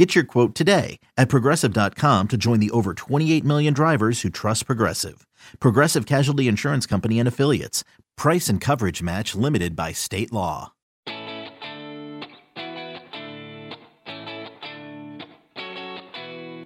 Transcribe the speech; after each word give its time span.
Get 0.00 0.14
your 0.14 0.24
quote 0.24 0.54
today 0.54 0.98
at 1.18 1.28
progressive.com 1.28 2.28
to 2.28 2.38
join 2.38 2.58
the 2.58 2.70
over 2.70 2.94
28 2.94 3.44
million 3.44 3.74
drivers 3.74 4.22
who 4.22 4.30
trust 4.30 4.64
Progressive. 4.64 5.26
Progressive 5.58 6.06
Casualty 6.06 6.48
Insurance 6.48 6.86
Company 6.86 7.18
and 7.18 7.28
Affiliates. 7.28 7.84
Price 8.16 8.48
and 8.48 8.62
coverage 8.62 9.02
match 9.02 9.34
limited 9.34 9.76
by 9.76 9.92
state 9.92 10.32
law. 10.32 10.72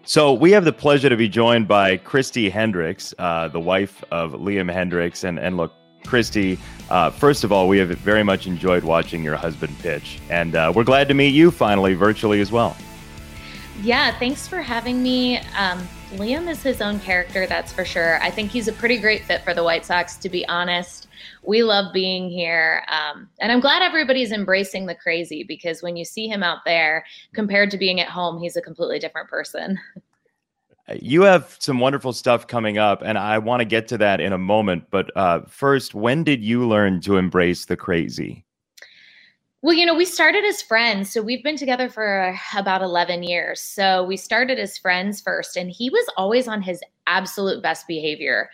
So 0.05 0.33
we 0.33 0.53
have 0.53 0.65
the 0.65 0.73
pleasure 0.73 1.09
to 1.09 1.17
be 1.17 1.29
joined 1.29 1.67
by 1.67 1.97
Christy 1.97 2.49
Hendriks, 2.49 3.13
uh, 3.19 3.49
the 3.49 3.59
wife 3.59 4.05
of 4.13 4.35
Liam 4.35 4.73
Hendriks. 4.73 5.25
And, 5.25 5.41
and 5.41 5.57
look, 5.57 5.73
Christy, 6.07 6.57
uh, 6.89 7.11
first 7.11 7.43
of 7.43 7.51
all, 7.51 7.67
we 7.67 7.79
have 7.79 7.89
very 7.89 8.23
much 8.23 8.47
enjoyed 8.47 8.85
watching 8.85 9.25
your 9.25 9.35
husband 9.35 9.77
pitch. 9.81 10.21
And 10.31 10.55
uh, 10.55 10.73
we're 10.73 10.85
glad 10.85 11.09
to 11.09 11.15
meet 11.15 11.35
you 11.35 11.51
finally 11.51 11.95
virtually 11.95 12.41
as 12.41 12.53
well. 12.53 12.77
Yeah, 13.83 14.17
thanks 14.19 14.47
for 14.47 14.63
having 14.63 15.03
me. 15.03 15.39
Um, 15.59 15.87
Liam 16.13 16.49
is 16.49 16.63
his 16.63 16.81
own 16.81 17.01
character, 17.01 17.47
that's 17.47 17.73
for 17.73 17.85
sure. 17.85 18.23
I 18.23 18.31
think 18.31 18.51
he's 18.51 18.69
a 18.69 18.73
pretty 18.73 18.99
great 18.99 19.25
fit 19.25 19.43
for 19.43 19.53
the 19.53 19.65
White 19.65 19.85
Sox, 19.85 20.17
to 20.19 20.29
be 20.29 20.47
honest. 20.47 21.09
We 21.43 21.65
love 21.65 21.93
being 21.93 22.31
here. 22.31 22.85
Um, 22.89 23.29
and 23.41 23.51
I'm 23.51 23.61
glad 23.61 23.83
everybody's 23.83 24.31
embracing 24.31 24.87
the 24.87 24.95
crazy 24.95 25.43
because 25.43 25.83
when 25.83 25.97
you 25.97 26.05
see 26.05 26.29
him 26.29 26.43
out 26.43 26.59
there 26.65 27.05
compared 27.33 27.71
to 27.73 27.79
being 27.79 28.01
at 28.01 28.09
home, 28.09 28.41
he's 28.41 28.57
a 28.57 28.63
completely 28.63 29.01
different 29.01 29.29
person. 29.29 29.79
You 31.01 31.23
have 31.23 31.57
some 31.59 31.81
wonderful 31.81 32.13
stuff 32.13 32.47
coming 32.47 32.77
up, 32.79 33.03
and 33.03 33.17
I 33.17 33.39
want 33.39 33.61
to 33.61 33.65
get 33.65 33.89
to 33.89 33.99
that 33.99 34.21
in 34.21 34.35
a 34.35 34.39
moment. 34.39 34.85
But 34.91 35.11
uh, 35.17 35.41
first, 35.49 35.95
when 35.95 36.25
did 36.25 36.45
you 36.45 36.69
learn 36.69 37.01
to 37.03 37.17
embrace 37.17 37.65
the 37.65 37.77
crazy? 37.77 38.45
Well, 39.65 39.73
you 39.73 39.87
know, 39.87 39.95
we 39.95 40.05
started 40.05 40.45
as 40.45 40.61
friends. 40.61 41.11
So 41.11 41.23
we've 41.23 41.43
been 41.43 41.57
together 41.57 41.89
for 41.89 42.39
about 42.55 42.83
11 42.83 43.23
years. 43.23 43.63
So 43.63 44.05
we 44.05 44.19
started 44.19 44.59
as 44.59 44.77
friends 44.77 45.23
first, 45.23 45.57
and 45.57 45.71
he 45.71 45.89
was 45.89 46.07
always 46.19 46.47
on 46.47 46.61
his 46.61 46.83
absolute 47.07 47.63
best 47.63 47.89
behavior. 47.89 48.51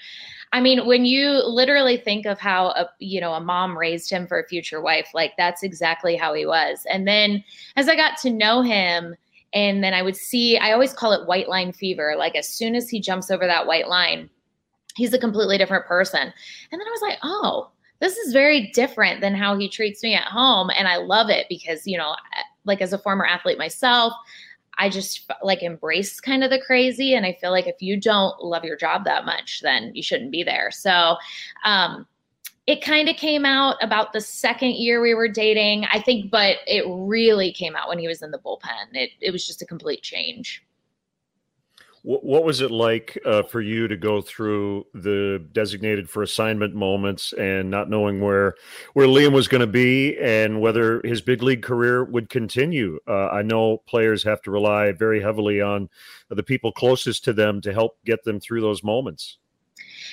I 0.53 0.61
mean, 0.61 0.87
when 0.87 1.05
you 1.05 1.43
literally 1.45 1.97
think 1.97 2.27
of 2.27 2.39
how 2.39 2.69
a 2.69 2.89
you 3.01 3.21
know 3.21 3.33
a 3.33 3.41
mom 3.41 3.77
raised 3.77 4.09
him 4.09 4.29
for 4.29 4.39
a 4.39 4.47
future 4.47 4.81
wife, 4.81 5.09
like 5.13 5.33
that's 5.37 5.65
exactly 5.65 6.15
how 6.15 6.33
he 6.33 6.47
was. 6.47 6.87
And 6.89 7.09
then 7.09 7.43
as 7.75 7.89
I 7.89 7.97
got 7.97 8.17
to 8.19 8.31
know 8.31 8.63
him, 8.63 9.17
and 9.53 9.83
then 9.83 9.95
I 9.95 10.03
would 10.03 10.17
see, 10.17 10.59
I 10.59 10.71
always 10.71 10.93
call 10.93 11.11
it 11.11 11.27
white 11.27 11.49
line 11.49 11.73
fever. 11.73 12.15
Like 12.17 12.37
as 12.37 12.49
soon 12.49 12.77
as 12.77 12.89
he 12.89 13.01
jumps 13.01 13.33
over 13.33 13.49
that 13.49 13.67
white 13.67 13.89
line, 13.89 14.31
he's 14.95 15.13
a 15.13 15.19
completely 15.19 15.59
different 15.59 15.87
person. 15.87 16.23
And 16.23 16.81
then 16.81 16.87
I 16.87 16.91
was 16.93 17.03
like, 17.03 17.19
oh, 17.25 17.73
this 18.01 18.17
is 18.17 18.33
very 18.33 18.71
different 18.73 19.21
than 19.21 19.35
how 19.35 19.57
he 19.57 19.69
treats 19.69 20.03
me 20.03 20.15
at 20.15 20.25
home 20.25 20.71
and 20.77 20.89
i 20.89 20.97
love 20.97 21.31
it 21.31 21.47
because 21.49 21.87
you 21.87 21.97
know 21.97 22.17
like 22.65 22.81
as 22.81 22.93
a 22.93 22.99
former 22.99 23.25
athlete 23.25 23.59
myself 23.59 24.13
i 24.79 24.89
just 24.89 25.31
like 25.43 25.63
embrace 25.63 26.21
kind 26.21 26.43
of 26.43 26.51
the 26.51 26.61
crazy 26.61 27.15
and 27.15 27.25
i 27.25 27.37
feel 27.41 27.51
like 27.51 27.67
if 27.67 27.81
you 27.81 27.99
don't 27.99 28.43
love 28.43 28.65
your 28.65 28.77
job 28.77 29.05
that 29.05 29.25
much 29.25 29.61
then 29.63 29.93
you 29.95 30.03
shouldn't 30.03 30.33
be 30.33 30.43
there. 30.43 30.71
So 30.71 31.17
um 31.65 32.07
it 32.67 32.85
kind 32.85 33.09
of 33.09 33.17
came 33.17 33.45
out 33.45 33.77
about 33.83 34.13
the 34.13 34.21
second 34.21 34.77
year 34.77 35.01
we 35.01 35.15
were 35.15 35.29
dating 35.29 35.87
i 35.93 36.01
think 36.01 36.31
but 36.31 36.59
it 36.67 36.85
really 36.87 37.53
came 37.53 37.75
out 37.75 37.89
when 37.89 37.99
he 37.99 38.07
was 38.07 38.23
in 38.23 38.31
the 38.31 38.39
bullpen. 38.39 38.93
It, 38.93 39.11
it 39.21 39.31
was 39.31 39.47
just 39.47 39.63
a 39.63 39.67
complete 39.67 40.03
change 40.03 40.63
what 42.03 42.45
was 42.45 42.63
it 42.63 42.71
like 42.71 43.19
uh, 43.27 43.43
for 43.43 43.61
you 43.61 43.87
to 43.87 43.97
go 43.97 44.23
through 44.23 44.87
the 44.95 45.45
designated 45.53 46.09
for 46.09 46.23
assignment 46.23 46.75
moments 46.75 47.35
and 47.35 47.71
not 47.71 47.91
knowing 47.91 48.21
where 48.23 48.55
where 48.95 49.07
Liam 49.07 49.33
was 49.33 49.49
going 49.49 49.61
to 49.61 49.67
be 49.67 50.19
and 50.19 50.63
whether 50.63 51.03
his 51.05 51.21
big 51.21 51.43
league 51.43 51.63
career 51.63 52.05
would 52.05 52.31
continue? 52.31 52.99
Uh, 53.07 53.29
I 53.29 53.43
know 53.43 53.79
players 53.87 54.23
have 54.23 54.41
to 54.43 54.51
rely 54.51 54.93
very 54.93 55.21
heavily 55.21 55.61
on 55.61 55.91
the 56.31 56.43
people 56.43 56.73
closest 56.73 57.23
to 57.25 57.35
them 57.35 57.61
to 57.61 57.73
help 57.73 57.99
get 58.07 58.25
them 58.25 58.41
through 58.41 58.63
those 58.63 58.83
moments. 58.83 59.37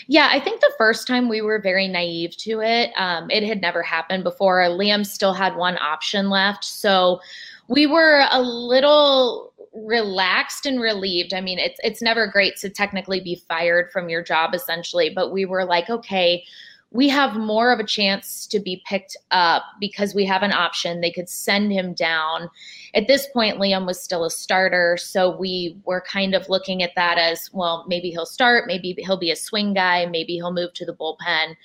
Yeah, 0.07 0.29
I 0.31 0.39
think 0.39 0.61
the 0.61 0.73
first 0.77 1.07
time 1.07 1.29
we 1.29 1.41
were 1.41 1.59
very 1.59 1.87
naive 1.87 2.35
to 2.37 2.61
it. 2.61 2.91
Um, 2.97 3.29
it 3.31 3.43
had 3.43 3.61
never 3.61 3.81
happened 3.81 4.23
before. 4.23 4.59
Liam 4.63 5.05
still 5.05 5.33
had 5.33 5.55
one 5.55 5.77
option 5.77 6.29
left, 6.29 6.63
so 6.63 7.19
we 7.67 7.87
were 7.87 8.25
a 8.31 8.41
little 8.41 9.53
relaxed 9.85 10.65
and 10.65 10.81
relieved. 10.81 11.33
I 11.33 11.41
mean, 11.41 11.59
it's 11.59 11.79
it's 11.83 12.01
never 12.01 12.27
great 12.27 12.55
to 12.57 12.69
technically 12.69 13.19
be 13.19 13.43
fired 13.47 13.91
from 13.91 14.09
your 14.09 14.23
job 14.23 14.53
essentially, 14.53 15.11
but 15.13 15.31
we 15.31 15.45
were 15.45 15.65
like, 15.65 15.89
okay, 15.89 16.43
we 16.91 17.09
have 17.09 17.35
more 17.35 17.71
of 17.71 17.79
a 17.79 17.85
chance 17.85 18.47
to 18.47 18.59
be 18.59 18.81
picked 18.87 19.17
up 19.31 19.63
because 19.79 20.15
we 20.15 20.25
have 20.25 20.41
an 20.41 20.53
option. 20.53 21.01
They 21.01 21.11
could 21.11 21.27
send 21.27 21.71
him 21.71 21.93
down. 21.93 22.49
At 22.95 23.07
this 23.07 23.27
point, 23.33 23.59
Liam 23.59 23.85
was 23.85 24.01
still 24.01 24.23
a 24.23 24.31
starter. 24.31 24.95
So 24.97 25.35
we 25.37 25.77
were 25.83 26.01
kind 26.01 26.33
of 26.33 26.47
looking 26.47 26.81
at 26.81 26.95
that 26.95 27.17
as 27.17 27.49
well, 27.53 27.85
maybe 27.89 28.09
he'll 28.09 28.25
start, 28.25 28.67
maybe 28.67 28.95
he'll 28.99 29.17
be 29.17 29.31
a 29.31 29.35
swing 29.35 29.73
guy, 29.73 30.05
maybe 30.05 30.35
he'll 30.35 30.53
move 30.53 30.73
to 30.75 30.85
the 30.85 30.95
bullpen. 30.95 31.55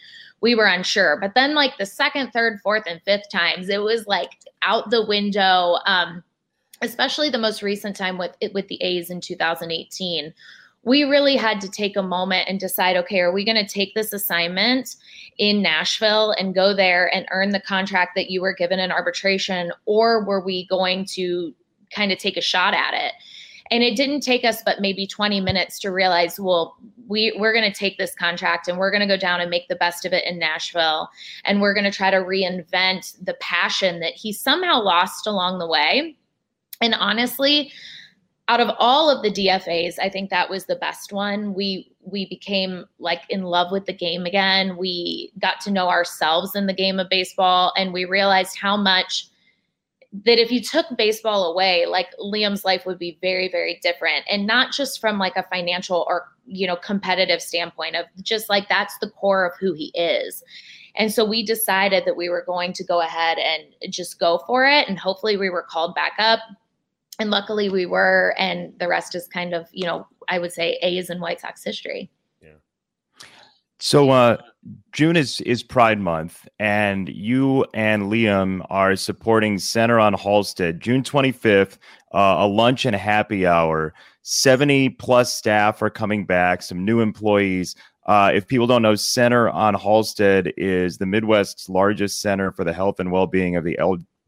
We 0.41 0.57
were 0.57 0.67
unsure. 0.67 1.19
But 1.21 1.35
then, 1.37 1.55
like 1.55 1.79
the 1.79 1.87
second, 1.87 2.33
third, 2.33 2.59
fourth, 2.65 2.83
and 2.89 3.01
fifth 3.03 3.31
times, 3.31 3.69
it 3.69 3.81
was 3.81 4.09
like 4.09 4.31
out 4.63 4.91
the 4.91 5.07
window. 5.07 5.77
Um, 5.87 6.25
especially 6.83 7.31
the 7.31 7.39
most 7.39 7.63
recent 7.63 7.97
time 7.97 8.19
with 8.19 8.37
it 8.41 8.53
with 8.53 8.69
the 8.69 8.83
A's 8.83 9.11
in 9.11 9.21
2018 9.21 10.35
we 10.85 11.05
really 11.05 11.37
had 11.37 11.61
to 11.61 11.71
take 11.71 11.97
a 11.97 12.03
moment 12.03 12.49
and 12.49 12.59
decide 12.59 12.97
okay 12.97 13.21
are 13.21 13.33
we 13.33 13.45
going 13.45 13.57
to 13.57 13.67
take 13.67 13.95
this 13.95 14.13
assignment 14.13 14.97
in 15.39 15.63
Nashville 15.63 16.33
and 16.33 16.55
go 16.55 16.75
there 16.75 17.13
and 17.15 17.27
earn 17.31 17.51
the 17.51 17.61
contract 17.61 18.13
that 18.17 18.31
you 18.31 18.41
were 18.41 18.53
given 18.53 18.79
in 18.79 18.93
arbitration 18.93 19.73
or 19.87 20.25
were 20.25 20.45
we 20.45 20.67
going 20.67 21.05
to 21.07 21.55
kind 21.95 22.13
of 22.13 22.19
take 22.19 22.37
a 22.37 22.43
shot 22.43 22.75
at 22.75 22.95
it? 22.95 23.13
And 23.71 23.83
it 23.83 23.97
didn't 23.97 24.21
take 24.21 24.45
us 24.45 24.63
but 24.63 24.81
maybe 24.81 25.07
20 25.07 25.41
minutes 25.41 25.79
to 25.81 25.91
realize 25.91 26.39
well 26.39 26.77
we 27.09 27.35
we're 27.39 27.53
going 27.53 27.71
to 27.71 27.79
take 27.79 27.97
this 27.97 28.15
contract 28.15 28.69
and 28.69 28.79
we're 28.79 28.91
going 28.91 29.01
to 29.01 29.07
go 29.07 29.17
down 29.17 29.41
and 29.41 29.51
make 29.51 29.69
the 29.69 29.77
best 29.77 30.05
of 30.05 30.13
it 30.13 30.25
in 30.25 30.39
Nashville 30.39 31.09
and 31.45 31.61
we're 31.61 31.75
going 31.75 31.85
to 31.85 31.91
try 31.91 32.11
to 32.11 32.19
reinvent 32.19 33.17
the 33.25 33.35
passion 33.35 34.01
that 34.01 34.15
he 34.15 34.33
somehow 34.33 34.83
lost 34.83 35.27
along 35.27 35.59
the 35.59 35.67
way 35.67 36.17
and 36.83 36.95
honestly, 36.95 37.73
out 38.49 38.61
of 38.61 38.71
all 38.79 39.09
of 39.09 39.23
the 39.23 39.31
DFAs, 39.31 39.95
I 40.01 40.09
think 40.09 40.31
that 40.31 40.51
was 40.51 40.67
the 40.67 40.77
best 40.77 41.13
one. 41.13 41.55
We 41.55 41.93
we 42.01 42.27
became 42.29 42.85
like 42.99 43.23
in 43.29 43.43
love 43.45 43.71
with 43.71 43.87
the 43.87 43.93
game 43.93 44.27
again. 44.27 44.77
We 44.77 45.33
got 45.39 45.61
to 45.63 45.71
know 45.71 45.89
ourselves 45.89 46.57
in 46.57 46.67
the 46.67 46.75
game 46.75 46.99
of 46.99 47.09
baseball 47.09 47.73
and 47.77 47.93
we 47.93 48.05
realized 48.05 48.59
how 48.59 48.77
much 48.77 49.29
that 50.25 50.39
if 50.39 50.51
you 50.53 50.61
took 50.61 50.87
baseball 50.99 51.51
away, 51.51 51.87
like 51.87 52.09
Liam's 52.19 52.65
life 52.65 52.85
would 52.85 52.99
be 52.99 53.19
very, 53.23 53.49
very 53.49 53.81
different. 53.83 54.27
And 54.29 54.47
not 54.47 54.73
just 54.73 55.01
from 55.01 55.19
like 55.19 55.37
a 55.37 55.45
financial 55.45 56.05
or, 56.07 56.29
you 56.45 56.67
know, 56.67 56.77
competitive 56.77 57.41
standpoint 57.41 57.97
of 57.97 58.05
just 58.21 58.51
like 58.51 58.69
that's 58.69 58.99
the 58.99 59.09
core 59.09 59.47
of 59.47 59.59
who 59.59 59.73
he 59.73 59.91
is. 59.95 60.45
And 60.97 61.11
so 61.11 61.25
we 61.25 61.43
decided 61.43 62.05
that 62.05 62.17
we 62.19 62.29
were 62.29 62.45
going 62.45 62.75
to 62.75 62.85
go 62.85 63.01
ahead 63.01 63.39
and 63.39 63.65
just 63.91 64.21
go 64.21 64.43
for 64.47 64.67
it. 64.67 64.87
And 64.87 64.99
hopefully 64.99 65.39
we 65.39 65.49
were 65.49 65.63
called 65.63 65.95
back 65.95 66.13
up 66.19 66.41
and 67.23 67.31
luckily 67.31 67.71
we 67.71 67.87
were 67.87 68.35
and 68.37 68.79
the 68.79 68.89
rest 68.89 69.15
is 69.15 69.27
kind 69.27 69.55
of 69.55 69.67
you 69.73 69.87
know 69.87 70.07
i 70.29 70.39
would 70.39 70.53
say 70.53 70.79
a's 70.83 71.09
in 71.09 71.21
white 71.21 71.41
sox 71.41 71.65
history. 71.65 72.11
Yeah. 72.43 72.51
So 73.79 74.11
uh 74.11 74.37
june 74.93 75.17
is 75.17 75.41
is 75.41 75.63
pride 75.63 75.99
month 75.99 76.47
and 76.59 77.09
you 77.09 77.65
and 77.73 78.05
liam 78.05 78.67
are 78.69 78.95
supporting 78.97 79.59
center 79.59 79.99
on 79.99 80.15
halsted 80.15 80.81
june 80.81 81.03
25th 81.03 81.79
uh, 82.13 82.37
a 82.41 82.47
lunch 82.47 82.85
and 82.85 82.95
a 82.95 82.99
happy 82.99 83.47
hour. 83.47 83.95
70 84.23 84.91
plus 84.91 85.35
staff 85.35 85.83
are 85.83 85.91
coming 85.91 86.25
back 86.25 86.63
some 86.63 86.85
new 86.85 87.01
employees. 87.01 87.75
Uh, 88.07 88.31
if 88.35 88.47
people 88.47 88.67
don't 88.67 88.83
know, 88.83 88.95
Center 88.95 89.49
on 89.49 89.75
Halsted 89.75 90.53
is 90.57 90.99
the 90.99 91.07
Midwest's 91.07 91.69
largest 91.69 92.21
center 92.21 92.53
for 92.53 92.65
the 92.65 92.73
health 92.73 93.01
and 93.01 93.13
well 93.13 93.27
being 93.27 93.57
of 93.57 93.65
the 93.65 93.79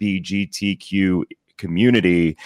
LBGTQ 0.01 1.25
community. 1.59 2.37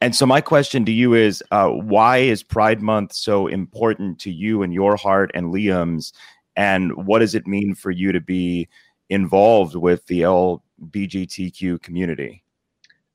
And 0.00 0.14
so, 0.14 0.26
my 0.26 0.40
question 0.40 0.84
to 0.84 0.92
you 0.92 1.14
is 1.14 1.42
uh, 1.50 1.68
why 1.68 2.18
is 2.18 2.42
Pride 2.42 2.82
Month 2.82 3.12
so 3.12 3.46
important 3.46 4.18
to 4.20 4.30
you 4.30 4.62
and 4.62 4.74
your 4.74 4.96
heart 4.96 5.30
and 5.34 5.52
Liam's? 5.52 6.12
And 6.56 7.06
what 7.06 7.18
does 7.18 7.34
it 7.34 7.46
mean 7.46 7.74
for 7.74 7.90
you 7.90 8.12
to 8.12 8.20
be 8.20 8.68
involved 9.08 9.74
with 9.74 10.06
the 10.06 10.20
LBGTQ 10.20 11.82
community? 11.82 12.44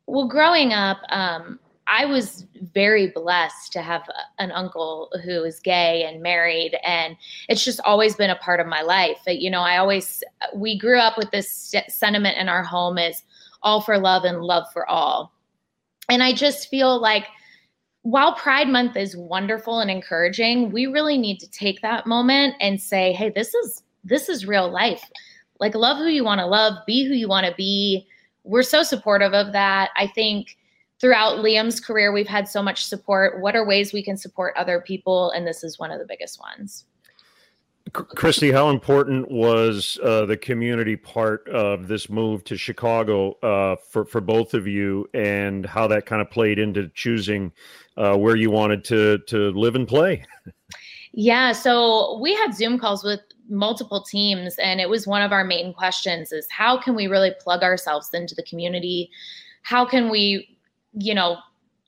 Well, 0.08 0.28
growing 0.28 0.74
up, 0.74 0.98
um, 1.10 1.60
I 1.90 2.06
was 2.06 2.46
very 2.74 3.08
blessed 3.08 3.74
to 3.74 3.82
have 3.82 4.04
an 4.38 4.52
uncle 4.52 5.10
who 5.24 5.44
is 5.44 5.60
gay 5.60 6.04
and 6.04 6.22
married, 6.22 6.78
and 6.86 7.16
it's 7.48 7.66
just 7.66 7.80
always 7.84 8.16
been 8.16 8.30
a 8.30 8.36
part 8.36 8.60
of 8.60 8.68
my 8.68 8.82
life. 8.82 9.20
You 9.26 9.50
know, 9.50 9.62
I 9.62 9.78
always 9.78 10.24
we 10.54 10.78
grew 10.78 11.00
up 11.00 11.18
with 11.18 11.32
this 11.32 11.74
sentiment 11.88 12.38
in 12.38 12.48
our 12.48 12.64
home 12.64 12.98
is 12.98 13.24
all 13.64 13.82
for 13.82 13.98
love 13.98 14.24
and 14.24 14.42
love 14.42 14.66
for 14.72 14.88
all, 14.88 15.34
and 16.10 16.24
I 16.24 16.34
just 16.34 16.70
feel 16.70 17.00
like 17.00 17.28
while 18.04 18.34
Pride 18.36 18.70
Month 18.70 18.96
is 18.96 19.16
wonderful 19.16 19.80
and 19.80 19.92
encouraging, 19.92 20.72
we 20.72 20.86
really 20.86 21.18
need 21.18 21.40
to 21.40 21.52
take 21.52 21.82
that 21.82 22.08
moment 22.08 22.56
and 22.60 22.82
say, 22.82 23.14
"Hey, 23.14 23.30
this 23.30 23.54
is 23.54 23.84
this 24.04 24.30
is 24.30 24.46
real 24.46 24.70
life. 24.70 25.04
Like, 25.60 25.76
love 25.76 25.98
who 25.98 26.08
you 26.08 26.24
want 26.24 26.40
to 26.40 26.46
love, 26.46 26.86
be 26.88 27.04
who 27.04 27.14
you 27.14 27.28
want 27.28 27.46
to 27.46 27.54
be." 27.56 28.08
We're 28.44 28.64
so 28.64 28.84
supportive 28.84 29.34
of 29.34 29.52
that. 29.52 29.92
I 29.96 30.08
think 30.08 30.58
throughout 31.00 31.40
Liam's 31.40 31.80
career, 31.80 32.12
we've 32.12 32.28
had 32.28 32.48
so 32.48 32.64
much 32.64 32.86
support. 32.86 33.42
What 33.42 33.56
are 33.56 33.66
ways 33.66 33.94
we 33.94 34.04
can 34.04 34.18
support 34.18 34.56
other 34.58 34.82
people? 34.82 35.32
And 35.32 35.46
this 35.46 35.64
is 35.64 35.78
one 35.78 35.92
of 35.92 36.00
the 36.00 36.06
biggest 36.06 36.40
ones. 36.40 36.86
Christy, 37.94 38.52
how 38.52 38.70
important 38.70 39.32
was 39.32 40.00
uh, 40.04 40.26
the 40.26 40.38
community 40.38 40.96
part 40.96 41.48
of 41.50 41.88
this 41.88 42.10
move 42.10 42.44
to 42.46 42.58
Chicago 42.58 43.34
uh, 43.40 43.76
for 43.90 44.06
for 44.06 44.22
both 44.22 44.54
of 44.54 44.68
you, 44.68 45.10
and 45.14 45.66
how 45.66 45.88
that 45.88 46.06
kind 46.06 46.22
of 46.22 46.30
played 46.30 46.60
into 46.60 46.90
choosing 46.90 47.52
uh, 47.98 48.16
where 48.18 48.36
you 48.36 48.52
wanted 48.52 48.84
to 48.86 49.20
to 49.28 49.52
live 49.52 49.76
and 49.76 49.88
play? 49.88 50.26
Yeah, 51.12 51.54
so 51.54 52.20
we 52.22 52.36
had 52.36 52.54
Zoom 52.54 52.78
calls 52.78 53.04
with 53.04 53.22
multiple 53.50 54.04
teams, 54.04 54.56
and 54.60 54.80
it 54.80 54.90
was 54.90 55.08
one 55.08 55.22
of 55.22 55.32
our 55.32 55.44
main 55.44 55.74
questions: 55.74 56.32
is 56.32 56.48
how 56.50 56.80
can 56.80 56.96
we 56.96 57.08
really 57.08 57.34
plug 57.40 57.64
ourselves 57.64 58.10
into 58.14 58.36
the 58.36 58.44
community? 58.44 59.10
How 59.64 59.86
can 59.86 60.10
we 60.10 60.60
you 60.94 61.14
know, 61.14 61.38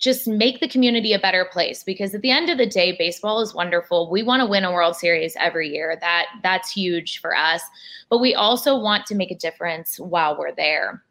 just 0.01 0.27
make 0.27 0.59
the 0.59 0.67
community 0.67 1.13
a 1.13 1.19
better 1.19 1.45
place 1.45 1.83
because 1.83 2.13
at 2.13 2.21
the 2.21 2.31
end 2.31 2.49
of 2.49 2.57
the 2.57 2.65
day 2.65 2.95
baseball 2.97 3.39
is 3.39 3.53
wonderful 3.53 4.09
we 4.11 4.23
want 4.23 4.41
to 4.41 4.45
win 4.45 4.65
a 4.65 4.71
world 4.71 4.95
series 4.95 5.35
every 5.39 5.69
year 5.69 5.97
that 6.01 6.25
that's 6.43 6.71
huge 6.71 7.21
for 7.21 7.35
us 7.35 7.61
but 8.09 8.19
we 8.19 8.35
also 8.35 8.77
want 8.77 9.05
to 9.05 9.15
make 9.15 9.31
a 9.31 9.35
difference 9.35 9.99
while 9.99 10.37
we're 10.37 10.53
there 10.53 11.01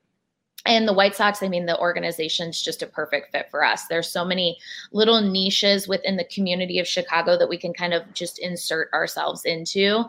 and 0.67 0.87
the 0.87 0.93
White 0.93 1.17
Sox, 1.17 1.43
I 1.43 1.49
mean, 1.49 1.65
the 1.65 1.79
organization's 1.79 2.61
just 2.61 2.83
a 2.83 2.87
perfect 2.87 3.33
fit 3.33 3.47
for 3.51 3.65
us. 3.65 3.87
There's 3.87 4.11
so 4.11 4.27
many 4.27 4.59
little 4.93 5.21
niches 5.23 5.89
within 5.89 6.17
the 6.17 6.25
community 6.25 6.79
of 6.79 6.87
Chicago 6.87 7.39
that 7.39 7.49
we 7.49 7.57
can 7.57 7.73
kind 7.73 7.95
of 7.95 8.03
just 8.13 8.39
insert 8.39 8.93
ourselves 8.93 9.45
into. 9.47 10.05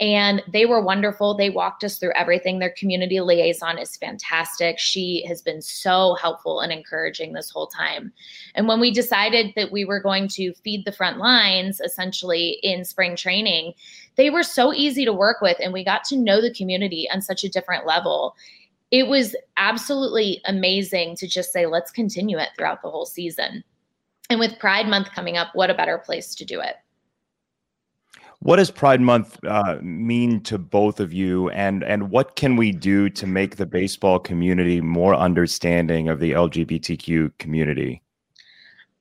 And 0.00 0.42
they 0.46 0.64
were 0.64 0.80
wonderful. 0.80 1.34
They 1.34 1.50
walked 1.50 1.82
us 1.82 1.98
through 1.98 2.12
everything. 2.14 2.58
Their 2.58 2.74
community 2.78 3.20
liaison 3.20 3.78
is 3.78 3.96
fantastic. 3.96 4.78
She 4.78 5.24
has 5.26 5.42
been 5.42 5.60
so 5.60 6.14
helpful 6.14 6.60
and 6.60 6.72
encouraging 6.72 7.32
this 7.32 7.50
whole 7.50 7.66
time. 7.66 8.12
And 8.54 8.68
when 8.68 8.80
we 8.80 8.92
decided 8.92 9.52
that 9.56 9.72
we 9.72 9.84
were 9.84 10.00
going 10.00 10.28
to 10.28 10.54
feed 10.62 10.84
the 10.84 10.92
front 10.92 11.18
lines 11.18 11.80
essentially 11.80 12.58
in 12.62 12.84
spring 12.84 13.16
training, 13.16 13.72
they 14.16 14.30
were 14.30 14.44
so 14.44 14.72
easy 14.72 15.04
to 15.04 15.12
work 15.12 15.40
with. 15.40 15.56
And 15.60 15.72
we 15.72 15.84
got 15.84 16.04
to 16.04 16.16
know 16.16 16.40
the 16.40 16.54
community 16.54 17.08
on 17.12 17.20
such 17.20 17.42
a 17.42 17.48
different 17.48 17.86
level 17.86 18.36
it 18.90 19.06
was 19.06 19.36
absolutely 19.56 20.40
amazing 20.46 21.16
to 21.16 21.28
just 21.28 21.52
say, 21.52 21.66
let's 21.66 21.90
continue 21.90 22.38
it 22.38 22.48
throughout 22.56 22.82
the 22.82 22.90
whole 22.90 23.06
season. 23.06 23.62
And 24.30 24.40
with 24.40 24.58
Pride 24.58 24.86
Month 24.86 25.12
coming 25.14 25.36
up, 25.36 25.48
what 25.54 25.70
a 25.70 25.74
better 25.74 25.98
place 25.98 26.34
to 26.36 26.44
do 26.44 26.60
it. 26.60 26.76
What 28.40 28.56
does 28.56 28.70
Pride 28.70 29.00
Month 29.00 29.38
uh, 29.44 29.78
mean 29.82 30.40
to 30.42 30.58
both 30.58 31.00
of 31.00 31.12
you, 31.12 31.50
and 31.50 31.82
and 31.82 32.10
what 32.10 32.36
can 32.36 32.56
we 32.56 32.72
do 32.72 33.10
to 33.10 33.26
make 33.26 33.56
the 33.56 33.66
baseball 33.66 34.18
community 34.18 34.80
more 34.80 35.14
understanding 35.14 36.08
of 36.08 36.20
the 36.20 36.32
LGBTQ 36.32 37.36
community? 37.38 38.02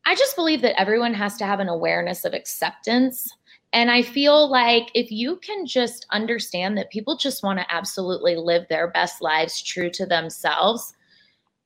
I 0.06 0.16
just 0.16 0.36
believe 0.36 0.62
that 0.62 0.80
everyone 0.80 1.14
has 1.14 1.38
to 1.38 1.46
have 1.46 1.60
an 1.60 1.70
awareness 1.70 2.26
of 2.26 2.34
acceptance 2.34 3.30
and 3.74 3.92
I 3.92 4.02
feel 4.02 4.50
like 4.50 4.90
if 4.94 5.12
you 5.12 5.38
can 5.38 5.66
just 5.66 6.06
understand 6.12 6.78
that 6.78 6.90
people 6.90 7.18
just 7.18 7.44
want 7.44 7.60
to 7.60 7.74
absolutely 7.74 8.36
live 8.36 8.68
their 8.68 8.88
best 8.88 9.22
lives 9.22 9.62
true 9.62 9.90
to 9.92 10.06
themselves, 10.06 10.94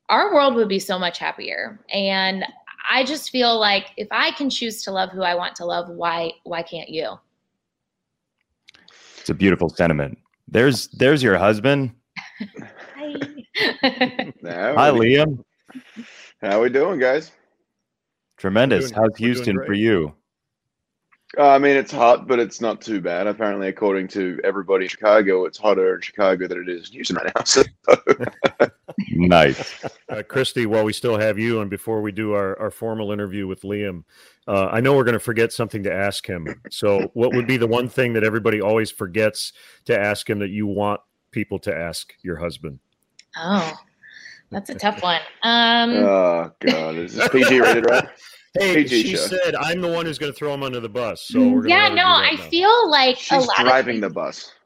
our 0.10 0.34
world 0.34 0.56
would 0.56 0.68
be 0.68 0.80
so 0.80 0.98
much 0.98 1.20
happier. 1.20 1.80
And 1.94 2.46
I 2.90 3.06
just 3.06 3.30
feel 3.30 3.60
like 3.60 3.92
if 3.98 4.08
I 4.12 4.32
can 4.32 4.50
choose 4.50 4.84
to 4.84 4.92
love 4.92 5.12
who 5.12 5.22
I 5.22 5.36
want 5.36 5.56
to 5.58 5.66
love, 5.66 5.90
why 5.90 6.34
why 6.44 6.64
can't 6.64 6.90
you? 6.90 7.20
It's 9.22 9.30
a 9.30 9.36
beautiful 9.36 9.70
sentiment. 9.70 10.18
There's 10.48 10.88
there's 10.88 11.22
your 11.22 11.38
husband. 11.38 11.94
Hi. 12.96 13.14
Hi, 13.84 14.90
Liam. 14.90 15.44
How 16.42 16.62
we 16.62 16.70
doing, 16.70 17.00
guys? 17.00 17.32
Tremendous. 18.38 18.90
Doing, 18.90 19.02
How's 19.02 19.18
Houston 19.18 19.58
for 19.64 19.74
you? 19.74 20.16
Uh, 21.38 21.48
I 21.48 21.60
mean, 21.60 21.78
it's 21.78 21.92
hot, 21.92 22.28
but 22.28 22.40
it's 22.40 22.60
not 22.60 22.82
too 22.82 23.00
bad. 23.00 23.26
Apparently, 23.26 23.70
according 23.70 24.10
to 24.10 24.40
everybody 24.44 24.86
in 24.86 24.90
Chicago, 24.90 25.46
it's 25.46 25.58
hotter 25.58 25.96
in 25.96 26.02
Chicago 26.02 26.46
than 26.48 26.62
it 26.62 26.70
is 26.70 26.90
in 26.90 26.96
Houston 26.96 27.16
right 27.16 27.32
now. 27.34 27.44
So. 27.46 27.64
nice. 29.10 29.86
Uh, 30.10 30.24
Christy, 30.24 30.66
while 30.66 30.84
we 30.84 30.92
still 30.92 31.18
have 31.18 31.40
you, 31.40 31.62
and 31.62 31.70
before 31.70 32.02
we 32.02 32.12
do 32.12 32.34
our, 32.34 32.60
our 32.60 32.70
formal 32.70 33.14
interview 33.14 33.48
with 33.48 33.62
Liam, 33.62 34.04
uh, 34.46 34.68
I 34.72 34.82
know 34.82 34.94
we're 34.94 35.06
going 35.06 35.14
to 35.14 35.20
forget 35.20 35.54
something 35.54 35.84
to 35.84 35.94
ask 35.94 36.28
him. 36.28 36.48
So, 36.70 37.10
what 37.14 37.34
would 37.34 37.48
be 37.48 37.56
the 37.56 37.68
one 37.68 37.88
thing 37.88 38.12
that 38.14 38.26
everybody 38.26 38.60
always 38.60 38.92
forgets 38.92 39.54
to 39.86 39.98
ask 39.98 40.30
him 40.30 40.40
that 40.40 40.50
you 40.50 40.68
want 40.68 41.00
people 41.32 41.60
to 41.60 41.74
ask 41.74 42.14
your 42.24 42.36
husband? 42.36 42.80
Oh, 43.38 43.74
that's 44.50 44.70
a 44.70 44.76
tough 44.76 45.02
one. 45.02 45.22
Um, 45.44 45.92
oh, 45.92 46.52
God. 46.60 46.96
Is 46.96 47.16
this 47.16 47.30
PG 47.30 47.62
rated, 47.62 47.90
right? 47.90 48.08
Hey, 48.60 48.86
she 48.86 49.16
show. 49.16 49.28
said 49.28 49.56
I'm 49.56 49.82
the 49.82 49.88
one 49.88 50.06
who's 50.06 50.18
going 50.18 50.32
to 50.32 50.38
throw 50.38 50.54
him 50.54 50.64
under 50.64 50.80
the 50.80 50.90
bus. 50.90 51.22
So 51.22 51.66
yeah, 51.66 51.88
no, 51.88 52.04
I 52.04 52.32
now. 52.32 52.44
feel 52.50 52.90
like 52.90 53.18
she's 53.18 53.48
driving 53.60 54.02
the 54.02 54.10
bus. 54.10 54.52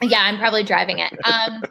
Yeah, 0.00 0.20
I'm 0.20 0.38
probably 0.38 0.62
driving 0.62 1.00
it. 1.00 1.12
Um, 1.24 1.64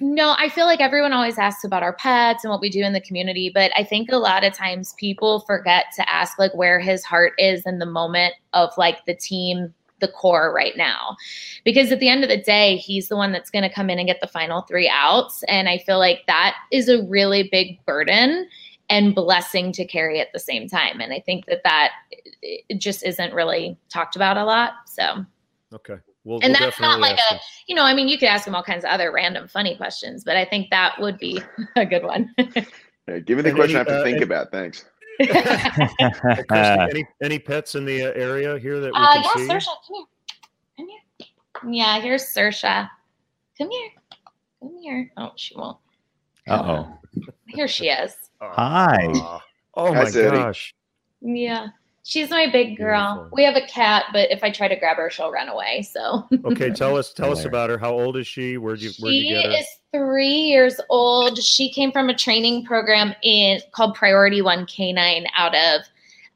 no, 0.00 0.34
I 0.36 0.48
feel 0.48 0.66
like 0.66 0.80
everyone 0.80 1.12
always 1.12 1.38
asks 1.38 1.62
about 1.62 1.84
our 1.84 1.92
pets 1.92 2.42
and 2.42 2.50
what 2.50 2.60
we 2.60 2.68
do 2.68 2.82
in 2.82 2.92
the 2.92 3.00
community, 3.00 3.48
but 3.52 3.70
I 3.76 3.84
think 3.84 4.10
a 4.10 4.16
lot 4.16 4.42
of 4.42 4.52
times 4.52 4.94
people 4.98 5.40
forget 5.46 5.86
to 5.94 6.10
ask 6.12 6.36
like 6.38 6.52
where 6.56 6.80
his 6.80 7.04
heart 7.04 7.34
is 7.38 7.64
in 7.64 7.78
the 7.78 7.86
moment 7.86 8.34
of 8.54 8.70
like 8.76 9.04
the 9.06 9.14
team 9.14 9.72
the 10.00 10.08
core 10.08 10.52
right 10.52 10.76
now. 10.76 11.16
Because 11.64 11.90
at 11.92 12.00
the 12.00 12.08
end 12.08 12.22
of 12.22 12.30
the 12.30 12.40
day, 12.40 12.76
he's 12.76 13.08
the 13.08 13.16
one 13.16 13.32
that's 13.32 13.50
going 13.50 13.62
to 13.62 13.72
come 13.72 13.90
in 13.90 13.98
and 13.98 14.06
get 14.06 14.20
the 14.20 14.28
final 14.28 14.62
three 14.62 14.88
outs. 14.88 15.42
And 15.48 15.68
I 15.68 15.78
feel 15.78 15.98
like 15.98 16.22
that 16.26 16.56
is 16.70 16.88
a 16.88 17.02
really 17.04 17.48
big 17.50 17.84
burden 17.84 18.48
and 18.90 19.14
blessing 19.14 19.72
to 19.72 19.84
carry 19.84 20.20
at 20.20 20.32
the 20.32 20.38
same 20.38 20.68
time. 20.68 21.00
And 21.00 21.12
I 21.12 21.20
think 21.20 21.46
that 21.46 21.62
that 21.64 21.92
just 22.78 23.02
isn't 23.04 23.34
really 23.34 23.78
talked 23.88 24.16
about 24.16 24.36
a 24.36 24.44
lot. 24.44 24.72
So, 24.86 25.24
okay. 25.74 25.96
We'll, 26.24 26.40
and 26.42 26.52
we'll 26.52 26.68
that's 26.68 26.80
not 26.80 27.00
like 27.00 27.18
a, 27.30 27.34
him. 27.34 27.40
you 27.68 27.74
know, 27.74 27.84
I 27.84 27.94
mean, 27.94 28.08
you 28.08 28.18
could 28.18 28.28
ask 28.28 28.46
him 28.46 28.54
all 28.54 28.62
kinds 28.62 28.84
of 28.84 28.90
other 28.90 29.12
random 29.12 29.48
funny 29.48 29.76
questions, 29.76 30.24
but 30.24 30.36
I 30.36 30.44
think 30.44 30.68
that 30.70 31.00
would 31.00 31.18
be 31.18 31.40
a 31.76 31.86
good 31.86 32.02
one. 32.02 32.34
hey, 33.06 33.20
give 33.20 33.36
me 33.36 33.42
the 33.42 33.48
and 33.48 33.56
question 33.56 33.76
any, 33.76 33.76
I 33.76 33.78
have 33.78 33.86
to 33.86 34.00
uh, 34.00 34.04
think 34.04 34.16
and, 34.16 34.24
about. 34.24 34.50
Thanks. 34.50 34.84
any, 36.90 37.06
any 37.22 37.38
pets 37.38 37.74
in 37.74 37.84
the 37.84 38.02
uh, 38.02 38.12
area 38.12 38.58
here 38.58 38.78
that 38.78 38.92
we 38.92 39.00
uh, 39.00 39.12
can 39.14 39.22
yeah, 39.22 39.32
see? 39.32 39.48
Sersha, 39.48 39.74
come 39.86 39.96
here. 40.88 41.00
Come 41.54 41.72
here. 41.72 41.84
Yeah, 41.84 42.00
here's 42.00 42.24
Sersha. 42.24 42.88
Come 43.56 43.70
here. 43.70 43.90
Come 44.60 44.76
here. 44.80 45.10
Oh, 45.16 45.32
she 45.36 45.56
won't. 45.56 45.78
Uh 46.46 46.62
oh. 46.62 46.98
Here 47.46 47.68
she 47.68 47.88
is. 47.88 48.27
Hi. 48.40 49.40
oh 49.74 49.94
my 49.94 50.10
gosh. 50.10 50.74
Yeah. 51.20 51.68
She's 52.04 52.30
my 52.30 52.50
big 52.50 52.78
girl. 52.78 53.16
Beautiful. 53.16 53.36
We 53.36 53.44
have 53.44 53.56
a 53.56 53.66
cat, 53.66 54.06
but 54.14 54.30
if 54.30 54.42
I 54.42 54.50
try 54.50 54.66
to 54.66 54.76
grab 54.76 54.96
her, 54.96 55.10
she'll 55.10 55.30
run 55.30 55.48
away. 55.48 55.82
So 55.82 56.26
okay, 56.46 56.70
tell 56.70 56.96
us 56.96 57.12
tell 57.12 57.30
us 57.30 57.44
about 57.44 57.68
her. 57.68 57.76
How 57.76 57.92
old 57.92 58.16
is 58.16 58.26
she? 58.26 58.56
Where'd 58.56 58.80
you 58.80 58.92
where'd 58.98 59.14
you 59.14 59.34
get 59.34 59.44
her? 59.44 59.52
She 59.52 59.58
is 59.58 59.66
three 59.92 60.26
years 60.26 60.80
old. 60.88 61.38
She 61.42 61.70
came 61.70 61.92
from 61.92 62.08
a 62.08 62.14
training 62.14 62.64
program 62.64 63.14
in 63.22 63.60
called 63.72 63.94
Priority 63.94 64.40
One 64.40 64.64
Canine 64.64 65.26
out 65.36 65.54
of 65.54 65.82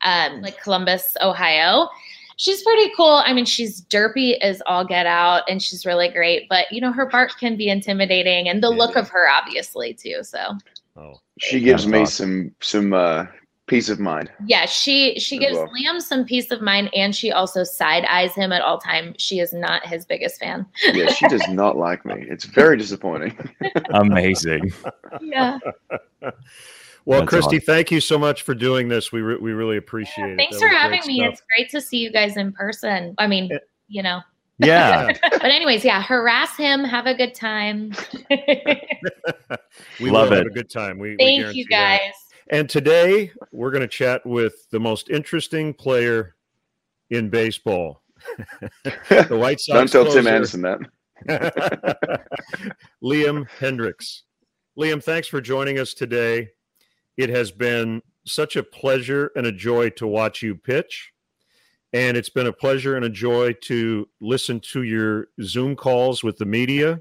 um, 0.03 0.43
like 0.43 0.61
Columbus, 0.61 1.17
Ohio. 1.23 1.89
She's 2.37 2.63
pretty 2.63 2.93
cool. 2.97 3.23
I 3.25 3.33
mean, 3.33 3.45
she's 3.45 3.83
derpy 3.83 4.39
as 4.41 4.63
all 4.67 4.85
get 4.85 5.07
out, 5.07 5.45
and 5.49 5.63
she's 5.63 5.87
really 5.87 6.09
great. 6.11 6.49
But 6.49 6.71
you 6.71 6.81
know, 6.81 6.93
her 6.93 7.07
bark 7.07 7.39
can 7.39 7.57
be 7.57 7.69
intimidating, 7.69 8.49
and 8.49 8.63
the 8.63 8.71
yeah. 8.71 8.77
look 8.77 8.97
of 8.97 9.09
her, 9.09 9.29
obviously, 9.29 9.95
too. 9.95 10.19
So 10.23 10.59
Oh, 10.97 11.15
she 11.39 11.61
gives 11.61 11.87
me 11.87 12.01
awesome. 12.01 12.55
some 12.61 12.91
some 12.91 12.93
uh, 12.93 13.27
peace 13.67 13.89
of 13.89 13.99
mind. 13.99 14.31
Yeah, 14.45 14.67
she 14.67 15.19
she 15.19 15.39
gives 15.39 15.57
well. 15.57 15.69
Liam 15.69 16.01
some 16.01 16.25
peace 16.25 16.51
of 16.51 16.61
mind, 16.61 16.91
and 16.95 17.15
she 17.15 17.33
also 17.33 17.65
side 17.65 18.05
eyes 18.05 18.35
him 18.35 18.53
at 18.53 18.63
all 18.63 18.79
time. 18.79 19.15
She 19.19 19.41
is 19.41 19.53
not 19.53 19.87
his 19.87 20.05
biggest 20.05 20.39
fan. 20.39 20.67
yeah, 20.93 21.07
she 21.07 21.27
does 21.29 21.47
not 21.49 21.77
like 21.77 22.05
me. 22.05 22.27
It's 22.29 22.45
very 22.45 22.77
disappointing. 22.77 23.37
Amazing. 23.95 24.73
Yeah. 25.21 25.59
Well, 27.05 27.21
That's 27.21 27.31
Christy, 27.31 27.57
awesome. 27.57 27.67
thank 27.67 27.91
you 27.91 28.01
so 28.01 28.17
much 28.17 28.43
for 28.43 28.55
doing 28.55 28.89
this. 28.89 29.11
We 29.11 29.23
re- 29.23 29.39
we 29.41 29.51
really 29.51 29.77
appreciate 29.77 30.25
yeah, 30.25 30.33
it. 30.35 30.37
Thanks 30.37 30.61
that 30.61 30.69
for 30.69 30.69
having 30.69 31.01
me. 31.05 31.19
Stuff. 31.19 31.33
It's 31.33 31.43
great 31.57 31.71
to 31.71 31.81
see 31.81 31.99
you 31.99 32.13
guys 32.13 32.37
in 32.37 32.53
person. 32.53 33.17
I 33.19 33.27
mean, 33.27 33.51
it, 33.51 33.69
you 33.89 34.05
know. 34.05 34.21
Yeah. 34.59 35.13
but 35.31 35.45
anyways, 35.45 35.85
yeah, 35.85 36.03
harass 36.03 36.57
him, 36.57 36.85
have 36.85 37.07
a 37.07 37.15
good 37.15 37.35
time. 37.35 37.93
we 40.01 40.11
love 40.11 40.33
it. 40.33 40.39
Have 40.39 40.47
a 40.47 40.51
good 40.51 40.71
time. 40.71 40.99
We 40.99 41.17
thank 41.17 41.47
we 41.47 41.53
you 41.53 41.67
guys. 41.67 42.01
That. 42.01 42.59
And 42.59 42.69
today 42.69 43.33
we're 43.53 43.71
going 43.71 43.83
to 43.83 43.89
chat 43.89 44.25
with 44.27 44.69
the 44.71 44.81
most 44.81 45.11
interesting 45.11 45.73
player 45.75 46.35
in 47.11 47.31
baseball. 47.31 48.03
the 48.85 49.39
White 49.39 49.61
Sox. 49.61 49.77
Don't 49.77 49.91
tell 49.91 50.05
closer, 50.05 50.23
Tim 50.23 50.33
Anderson 50.33 50.63
that. 50.63 50.79
Liam 53.03 53.49
Hendriks. 53.59 54.23
Liam, 54.79 55.03
thanks 55.03 55.29
for 55.29 55.41
joining 55.41 55.79
us 55.79 55.93
today. 55.93 56.49
It 57.17 57.31
has 57.31 57.51
been 57.51 58.01
such 58.25 58.57
a 58.57 58.63
pleasure 58.63 59.31
and 59.37 59.47
a 59.47 59.53
joy 59.53 59.91
to 59.91 60.07
watch 60.07 60.43
you 60.43 60.55
pitch. 60.55 61.13
And 61.93 62.17
it's 62.17 62.31
been 62.31 62.47
a 62.47 62.53
pleasure 62.53 62.97
and 62.97 63.05
a 63.05 63.11
joy 63.11 63.53
to 63.65 64.09
listen 64.21 64.61
to 64.73 64.83
your 64.83 65.29
Zoom 65.43 65.77
calls 65.77 66.25
with 66.25 66.39
the 66.39 66.47
media. 66.47 67.01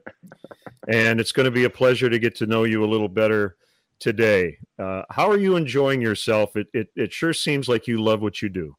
And 0.90 1.20
it's 1.20 1.32
going 1.32 1.46
to 1.46 1.52
be 1.52 1.64
a 1.64 1.70
pleasure 1.70 2.10
to 2.10 2.20
get 2.20 2.36
to 2.38 2.46
know 2.46 2.66
you 2.66 2.84
a 2.84 2.88
little 2.88 3.08
better 3.08 3.56
today. 4.00 4.58
Uh, 4.78 5.04
how 5.10 5.30
are 5.30 5.38
you 5.38 5.56
enjoying 5.56 6.02
yourself? 6.02 6.56
It, 6.58 6.68
it, 6.74 6.88
it 6.96 7.14
sure 7.14 7.34
seems 7.34 7.70
like 7.70 7.88
you 7.88 8.02
love 8.02 8.22
what 8.22 8.42
you 8.42 8.50
do. 8.50 8.76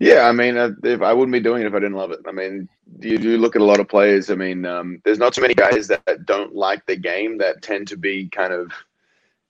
Yeah, 0.00 0.22
I 0.22 0.32
mean, 0.32 0.56
uh, 0.56 0.70
if 0.82 1.02
I 1.02 1.12
wouldn't 1.12 1.32
be 1.32 1.40
doing 1.40 1.62
it 1.62 1.66
if 1.66 1.74
I 1.74 1.78
didn't 1.78 1.96
love 1.96 2.10
it. 2.10 2.20
I 2.26 2.32
mean, 2.32 2.68
you 3.00 3.18
do 3.18 3.38
look 3.38 3.54
at 3.54 3.62
a 3.62 3.64
lot 3.64 3.78
of 3.78 3.88
players. 3.88 4.30
I 4.30 4.34
mean, 4.34 4.66
um, 4.66 5.00
there's 5.04 5.18
not 5.18 5.32
too 5.32 5.42
many 5.42 5.54
guys 5.54 5.86
that 5.88 6.26
don't 6.26 6.54
like 6.54 6.84
the 6.86 6.96
game 6.96 7.38
that 7.38 7.62
tend 7.62 7.86
to 7.88 7.96
be 7.96 8.28
kind 8.28 8.52
of 8.52 8.72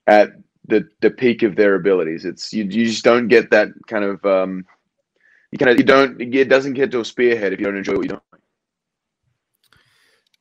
at 0.07 0.33
the 0.69 0.89
the 1.01 1.11
peak 1.11 1.43
of 1.43 1.57
their 1.57 1.75
abilities. 1.75 2.25
It's 2.25 2.53
you, 2.53 2.65
you 2.65 2.87
just 2.87 3.05
don't 3.05 3.29
get 3.29 3.51
that 3.51 3.69
kind 3.87 4.05
of 4.05 4.25
um, 4.25 4.65
you 5.51 5.59
kind 5.59 5.71
of 5.71 5.79
you 5.79 5.85
don't 5.85 6.21
it 6.21 6.49
doesn't 6.49 6.75
get 6.75 6.91
to 6.93 7.01
a 7.01 7.05
spearhead 7.05 7.53
if 7.53 7.61
you 7.61 7.67
don't 7.67 7.77
enjoy 7.77 7.97
what 7.97 8.05
you're 8.05 8.17
doing. 8.17 8.43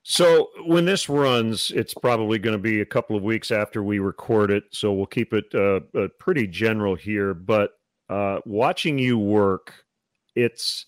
So 0.10 0.52
when 0.66 0.86
this 0.86 1.10
runs, 1.10 1.70
it's 1.72 1.94
probably 1.94 2.40
going 2.40 2.56
to 2.56 2.62
be 2.62 2.80
a 2.80 2.86
couple 2.86 3.18
of 3.18 3.24
weeks 3.24 3.52
after 3.52 3.84
we 3.84 4.00
record 4.00 4.52
it. 4.52 4.64
So 4.72 4.94
we'll 4.94 5.06
keep 5.06 5.34
it 5.34 5.44
uh, 5.54 5.82
uh, 6.00 6.08
pretty 6.18 6.48
general 6.48 6.96
here. 6.96 7.34
But 7.34 7.72
uh, 8.10 8.40
watching 8.46 8.98
you 8.98 9.20
work, 9.20 9.74
it's 10.34 10.86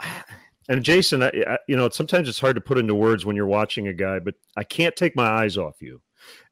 and 0.68 0.82
Jason, 0.82 1.22
I, 1.22 1.30
I, 1.46 1.58
you 1.68 1.76
know, 1.76 1.90
sometimes 1.90 2.26
it's 2.26 2.40
hard 2.40 2.54
to 2.54 2.62
put 2.62 2.78
into 2.78 2.94
words 2.94 3.26
when 3.26 3.36
you're 3.36 3.46
watching 3.46 3.88
a 3.88 3.92
guy, 3.92 4.18
but 4.18 4.34
I 4.56 4.64
can't 4.64 4.96
take 4.96 5.14
my 5.14 5.26
eyes 5.26 5.58
off 5.58 5.82
you. 5.82 6.00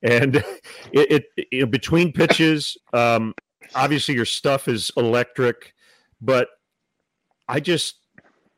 And 0.02 0.36
it, 0.92 1.24
it, 1.36 1.70
between 1.70 2.12
pitches, 2.12 2.76
um, 2.92 3.34
obviously 3.74 4.14
your 4.14 4.24
stuff 4.24 4.68
is 4.68 4.90
electric, 4.96 5.74
but 6.20 6.48
I 7.48 7.60
just 7.60 7.96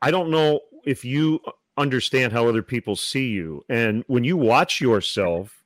I 0.01 0.11
don't 0.11 0.31
know 0.31 0.61
if 0.85 1.03
you 1.03 1.39
understand 1.77 2.33
how 2.33 2.47
other 2.47 2.63
people 2.63 2.95
see 2.95 3.27
you. 3.29 3.63
And 3.69 4.03
when 4.07 4.23
you 4.23 4.37
watch 4.37 4.81
yourself, 4.81 5.63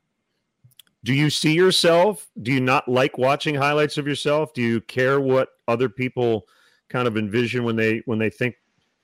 do 1.04 1.14
you 1.14 1.30
see 1.30 1.54
yourself? 1.54 2.30
Do 2.42 2.52
you 2.52 2.62
not 2.62 2.88
like 2.88 3.18
watching 3.18 3.56
highlights 3.56 3.98
of 3.98 4.08
yourself? 4.08 4.54
Do 4.54 4.62
you 4.62 4.80
care 4.82 5.20
what 5.20 5.50
other 5.68 5.90
people 5.90 6.46
kind 6.90 7.08
of 7.08 7.18
envision 7.18 7.64
when 7.64 7.76
they 7.76 8.02
when 8.06 8.20
they 8.20 8.30
think, 8.30 8.56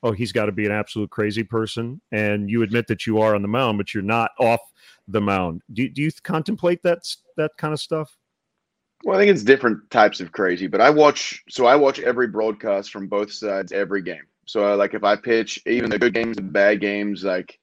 "Oh, 0.01 0.11
he's 0.11 0.31
got 0.31 0.45
to 0.45 0.53
be 0.53 0.65
an 0.65 0.71
absolute 0.71 1.09
crazy 1.09 1.43
person"? 1.43 1.99
And 2.11 2.49
you 2.49 2.63
admit 2.63 2.87
that 2.87 3.05
you 3.05 3.19
are 3.19 3.35
on 3.35 3.41
the 3.41 3.49
mound, 3.49 3.77
but 3.77 3.93
you're 3.93 4.01
not 4.01 4.31
off 4.39 4.61
the 5.09 5.21
mound. 5.21 5.61
Do 5.73 5.87
do 5.89 6.01
you 6.01 6.11
contemplate 6.23 6.81
that 6.83 6.99
that 7.37 7.51
kind 7.57 7.73
of 7.73 7.79
stuff? 7.79 8.15
Well, 9.03 9.15
I 9.15 9.19
think 9.19 9.31
it's 9.31 9.43
different 9.43 9.89
types 9.91 10.19
of 10.19 10.31
crazy, 10.31 10.67
but 10.67 10.81
I 10.81 10.89
watch 10.89 11.43
so 11.49 11.65
I 11.65 11.75
watch 11.75 11.99
every 11.99 12.27
broadcast 12.27 12.91
from 12.91 13.07
both 13.07 13.31
sides 13.31 13.71
every 13.71 14.01
game. 14.01 14.23
So 14.45 14.75
like 14.75 14.93
if 14.93 15.03
I 15.03 15.15
pitch 15.15 15.61
even 15.65 15.89
the 15.89 15.99
good 15.99 16.13
games 16.13 16.37
and 16.37 16.51
bad 16.51 16.81
games, 16.81 17.23
like 17.23 17.59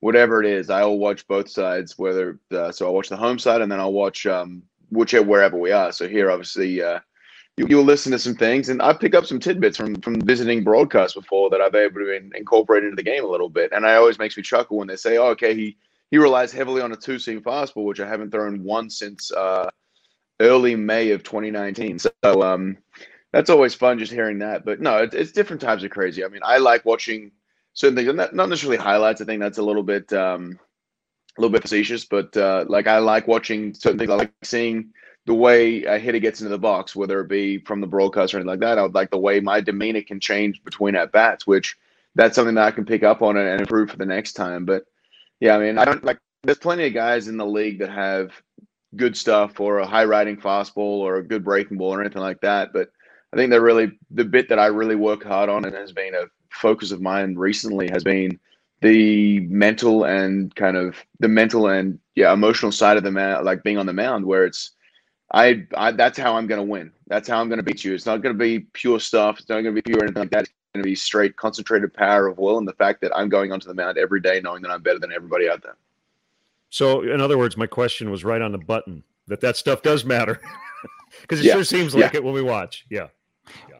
whatever 0.00 0.42
it 0.42 0.50
is, 0.50 0.70
I'll 0.70 0.98
watch 0.98 1.26
both 1.28 1.48
sides. 1.48 1.98
Whether 1.98 2.40
uh, 2.50 2.72
so, 2.72 2.86
I'll 2.86 2.94
watch 2.94 3.08
the 3.08 3.16
home 3.16 3.38
side 3.38 3.60
and 3.60 3.70
then 3.70 3.80
I'll 3.80 3.92
watch 3.92 4.26
um, 4.26 4.62
whichever 4.90 5.26
wherever 5.26 5.56
we 5.56 5.70
are. 5.70 5.92
So 5.92 6.08
here, 6.08 6.30
obviously, 6.30 6.82
uh, 6.82 7.00
you, 7.56 7.66
you'll 7.68 7.84
listen 7.84 8.10
to 8.12 8.18
some 8.18 8.34
things, 8.34 8.68
and 8.68 8.82
I 8.82 8.92
pick 8.92 9.14
up 9.14 9.26
some 9.26 9.38
tidbits 9.38 9.76
from 9.76 10.00
from 10.00 10.20
visiting 10.20 10.64
broadcasts 10.64 11.14
before 11.14 11.50
that 11.50 11.60
I've 11.60 11.72
been 11.72 11.82
able 11.82 12.00
to 12.00 12.16
in, 12.16 12.32
incorporate 12.34 12.84
into 12.84 12.96
the 12.96 13.02
game 13.02 13.24
a 13.24 13.28
little 13.28 13.50
bit. 13.50 13.70
And 13.72 13.84
it 13.84 13.90
always 13.90 14.18
makes 14.18 14.36
me 14.36 14.42
chuckle 14.42 14.78
when 14.78 14.88
they 14.88 14.96
say, 14.96 15.18
"Oh, 15.18 15.28
okay, 15.28 15.54
he 15.54 15.76
he 16.10 16.18
relies 16.18 16.52
heavily 16.52 16.82
on 16.82 16.92
a 16.92 16.96
two 16.96 17.18
seam 17.18 17.40
fastball, 17.40 17.84
which 17.84 18.00
I 18.00 18.08
haven't 18.08 18.30
thrown 18.30 18.64
once 18.64 18.98
since 18.98 19.30
uh, 19.32 19.70
early 20.40 20.76
May 20.76 21.10
of 21.10 21.22
2019." 21.22 21.98
So. 21.98 22.10
Um, 22.22 22.78
that's 23.32 23.50
always 23.50 23.74
fun 23.74 23.98
just 23.98 24.12
hearing 24.12 24.40
that. 24.40 24.64
But 24.64 24.80
no, 24.80 24.98
it's, 24.98 25.14
it's 25.14 25.32
different 25.32 25.62
types 25.62 25.84
of 25.84 25.90
crazy. 25.90 26.24
I 26.24 26.28
mean, 26.28 26.42
I 26.44 26.58
like 26.58 26.84
watching 26.84 27.30
certain 27.74 27.96
things, 27.96 28.12
not, 28.12 28.34
not 28.34 28.48
necessarily 28.48 28.76
highlights. 28.76 29.20
I 29.20 29.24
think 29.24 29.40
that's 29.40 29.58
a 29.58 29.62
little 29.62 29.82
bit 29.82 30.12
um, 30.12 30.58
a 31.38 31.40
little 31.40 31.52
bit 31.52 31.62
facetious, 31.62 32.04
but 32.04 32.36
uh, 32.36 32.64
like 32.68 32.86
I 32.86 32.98
like 32.98 33.28
watching 33.28 33.74
certain 33.74 33.98
things. 33.98 34.10
I 34.10 34.16
like 34.16 34.32
seeing 34.42 34.92
the 35.26 35.34
way 35.34 35.84
a 35.84 35.98
hitter 35.98 36.18
gets 36.18 36.40
into 36.40 36.50
the 36.50 36.58
box, 36.58 36.96
whether 36.96 37.20
it 37.20 37.28
be 37.28 37.58
from 37.58 37.80
the 37.80 37.86
broadcast 37.86 38.34
or 38.34 38.38
anything 38.38 38.50
like 38.50 38.60
that. 38.60 38.78
I 38.78 38.82
would 38.82 38.94
like 38.94 39.10
the 39.10 39.18
way 39.18 39.40
my 39.40 39.60
demeanor 39.60 40.02
can 40.02 40.18
change 40.18 40.62
between 40.64 40.96
at 40.96 41.12
bats, 41.12 41.46
which 41.46 41.76
that's 42.16 42.34
something 42.34 42.56
that 42.56 42.66
I 42.66 42.72
can 42.72 42.84
pick 42.84 43.04
up 43.04 43.22
on 43.22 43.36
and 43.36 43.60
improve 43.60 43.90
for 43.90 43.96
the 43.96 44.06
next 44.06 44.32
time. 44.32 44.64
But 44.64 44.84
yeah, 45.40 45.56
I 45.56 45.58
mean, 45.58 45.78
I 45.78 45.84
don't 45.84 46.04
like. 46.04 46.18
There's 46.42 46.58
plenty 46.58 46.86
of 46.86 46.94
guys 46.94 47.28
in 47.28 47.36
the 47.36 47.46
league 47.46 47.80
that 47.80 47.90
have 47.90 48.32
good 48.96 49.16
stuff 49.16 49.60
or 49.60 49.78
a 49.78 49.86
high 49.86 50.04
riding 50.04 50.36
fastball 50.36 51.00
or 51.00 51.16
a 51.16 51.26
good 51.26 51.44
breaking 51.44 51.76
ball 51.76 51.94
or 51.94 52.00
anything 52.00 52.22
like 52.22 52.40
that, 52.40 52.72
but 52.72 52.90
I 53.32 53.36
think 53.36 53.50
they're 53.50 53.60
really 53.60 53.92
the 54.10 54.24
bit 54.24 54.48
that 54.48 54.58
I 54.58 54.66
really 54.66 54.96
work 54.96 55.22
hard 55.22 55.48
on 55.48 55.64
and 55.64 55.74
has 55.74 55.92
been 55.92 56.14
a 56.14 56.24
focus 56.50 56.90
of 56.90 57.00
mine 57.00 57.36
recently 57.36 57.88
has 57.92 58.02
been 58.02 58.38
the 58.80 59.40
mental 59.40 60.04
and 60.04 60.54
kind 60.56 60.76
of 60.76 60.96
the 61.20 61.28
mental 61.28 61.68
and 61.68 61.98
yeah 62.14 62.32
emotional 62.32 62.72
side 62.72 62.96
of 62.96 63.04
the 63.04 63.10
mound, 63.10 63.44
like 63.44 63.62
being 63.62 63.78
on 63.78 63.86
the 63.86 63.92
mound, 63.92 64.24
where 64.24 64.44
it's 64.44 64.72
I, 65.32 65.66
I 65.76 65.92
that's 65.92 66.18
how 66.18 66.36
I'm 66.36 66.46
going 66.46 66.60
to 66.60 66.70
win. 66.70 66.90
That's 67.06 67.28
how 67.28 67.40
I'm 67.40 67.48
going 67.48 67.58
to 67.58 67.62
beat 67.62 67.84
you. 67.84 67.94
It's 67.94 68.06
not 68.06 68.22
going 68.22 68.34
to 68.34 68.38
be 68.38 68.60
pure 68.72 68.98
stuff. 68.98 69.38
It's 69.38 69.48
not 69.48 69.62
going 69.62 69.74
to 69.76 69.82
be 69.82 69.92
pure 69.92 70.02
anything 70.02 70.22
like 70.22 70.30
that. 70.30 70.44
It's 70.44 70.52
to 70.74 70.82
be 70.82 70.94
straight 70.94 71.36
concentrated 71.36 71.92
power 71.92 72.26
of 72.26 72.38
will 72.38 72.58
and 72.58 72.68
the 72.68 72.72
fact 72.74 73.00
that 73.00 73.16
I'm 73.16 73.28
going 73.28 73.52
onto 73.52 73.66
the 73.66 73.74
mound 73.74 73.98
every 73.98 74.20
day 74.20 74.40
knowing 74.40 74.62
that 74.62 74.70
I'm 74.70 74.82
better 74.82 74.98
than 74.98 75.12
everybody 75.12 75.48
out 75.48 75.62
there. 75.62 75.76
So, 76.68 77.02
in 77.02 77.20
other 77.20 77.36
words, 77.36 77.56
my 77.56 77.66
question 77.66 78.10
was 78.10 78.24
right 78.24 78.40
on 78.40 78.52
the 78.52 78.58
button 78.58 79.02
that 79.26 79.40
that 79.40 79.56
stuff 79.56 79.82
does 79.82 80.04
matter 80.04 80.40
because 81.22 81.40
it 81.40 81.46
yeah. 81.46 81.54
sure 81.54 81.64
seems 81.64 81.94
like 81.94 82.12
yeah. 82.12 82.18
it 82.18 82.24
when 82.24 82.34
we 82.34 82.42
watch. 82.42 82.86
Yeah. 82.88 83.08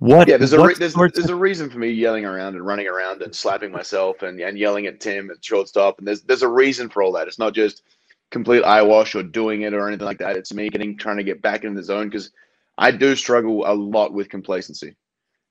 What? 0.00 0.26
Yeah, 0.26 0.36
there's 0.36 0.52
a 0.52 0.60
re- 0.60 0.74
there's, 0.74 0.94
there's 0.94 1.28
a 1.28 1.34
reason 1.34 1.70
for 1.70 1.78
me 1.78 1.90
yelling 1.90 2.24
around 2.24 2.54
and 2.56 2.66
running 2.66 2.88
around 2.88 3.22
and 3.22 3.34
slapping 3.34 3.70
myself 3.70 4.22
and, 4.22 4.40
and 4.40 4.58
yelling 4.58 4.86
at 4.86 4.98
Tim 4.98 5.30
at 5.30 5.44
shortstop. 5.44 5.98
And 5.98 6.08
there's 6.08 6.22
there's 6.22 6.42
a 6.42 6.48
reason 6.48 6.88
for 6.88 7.02
all 7.02 7.12
that. 7.12 7.28
It's 7.28 7.38
not 7.38 7.54
just 7.54 7.82
complete 8.30 8.64
eyewash 8.64 9.14
or 9.14 9.22
doing 9.22 9.62
it 9.62 9.74
or 9.74 9.86
anything 9.86 10.06
like 10.06 10.18
that. 10.18 10.36
It's 10.36 10.52
me 10.52 10.70
getting 10.70 10.96
trying 10.96 11.18
to 11.18 11.24
get 11.24 11.42
back 11.42 11.64
in 11.64 11.74
the 11.74 11.82
zone 11.82 12.08
because 12.08 12.32
I 12.78 12.90
do 12.90 13.14
struggle 13.14 13.64
a 13.70 13.74
lot 13.74 14.12
with 14.12 14.28
complacency. 14.28 14.96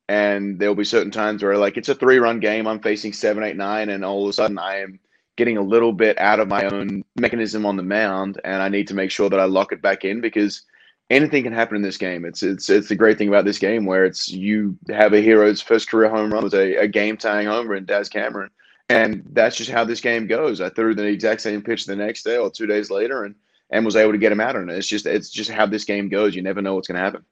And 0.09 0.57
there'll 0.57 0.73
be 0.73 0.83
certain 0.83 1.11
times 1.11 1.43
where 1.43 1.55
like 1.55 1.77
it's 1.77 1.87
a 1.87 1.93
three 1.93 2.17
run 2.17 2.39
game, 2.39 2.65
I'm 2.65 2.79
facing 2.79 3.13
seven, 3.13 3.43
eight, 3.43 3.55
nine, 3.55 3.89
and 3.89 4.03
all 4.03 4.23
of 4.23 4.29
a 4.29 4.33
sudden 4.33 4.57
I 4.57 4.79
am 4.79 4.99
getting 5.37 5.57
a 5.57 5.61
little 5.61 5.93
bit 5.93 6.19
out 6.19 6.39
of 6.39 6.47
my 6.47 6.65
own 6.65 7.03
mechanism 7.15 7.63
on 7.63 7.77
the 7.77 7.83
mound, 7.83 8.41
and 8.43 8.61
I 8.61 8.69
need 8.69 8.87
to 8.87 8.95
make 8.95 9.11
sure 9.11 9.29
that 9.29 9.39
I 9.39 9.43
lock 9.45 9.71
it 9.71 9.83
back 9.83 10.03
in 10.03 10.19
because 10.19 10.63
anything 11.11 11.43
can 11.43 11.53
happen 11.53 11.75
in 11.75 11.83
this 11.83 11.97
game. 11.97 12.25
It's 12.25 12.41
it's 12.41 12.71
it's 12.71 12.89
the 12.89 12.95
great 12.95 13.19
thing 13.19 13.27
about 13.27 13.45
this 13.45 13.59
game 13.59 13.85
where 13.85 14.03
it's 14.03 14.27
you 14.27 14.75
have 14.89 15.13
a 15.13 15.21
hero's 15.21 15.61
first 15.61 15.87
career 15.91 16.09
home 16.09 16.33
run 16.33 16.43
was 16.43 16.55
a, 16.55 16.77
a 16.77 16.87
game 16.87 17.15
tying 17.15 17.45
home 17.45 17.67
run, 17.67 17.85
Daz 17.85 18.09
Cameron, 18.09 18.49
and 18.89 19.23
that's 19.33 19.55
just 19.57 19.69
how 19.69 19.83
this 19.83 20.01
game 20.01 20.25
goes. 20.25 20.59
I 20.59 20.69
threw 20.69 20.95
the 20.95 21.05
exact 21.05 21.41
same 21.41 21.61
pitch 21.61 21.85
the 21.85 21.95
next 21.95 22.23
day 22.23 22.37
or 22.37 22.49
two 22.49 22.65
days 22.65 22.89
later, 22.89 23.25
and 23.25 23.35
and 23.69 23.85
was 23.85 23.95
able 23.95 24.13
to 24.13 24.17
get 24.17 24.31
him 24.31 24.41
out 24.41 24.55
on 24.55 24.71
it. 24.71 24.75
It's 24.75 24.87
just 24.87 25.05
it's 25.05 25.29
just 25.29 25.51
how 25.51 25.67
this 25.67 25.85
game 25.85 26.09
goes. 26.09 26.35
You 26.35 26.41
never 26.41 26.63
know 26.63 26.73
what's 26.73 26.87
going 26.87 26.97
to 26.97 27.03
happen. 27.03 27.23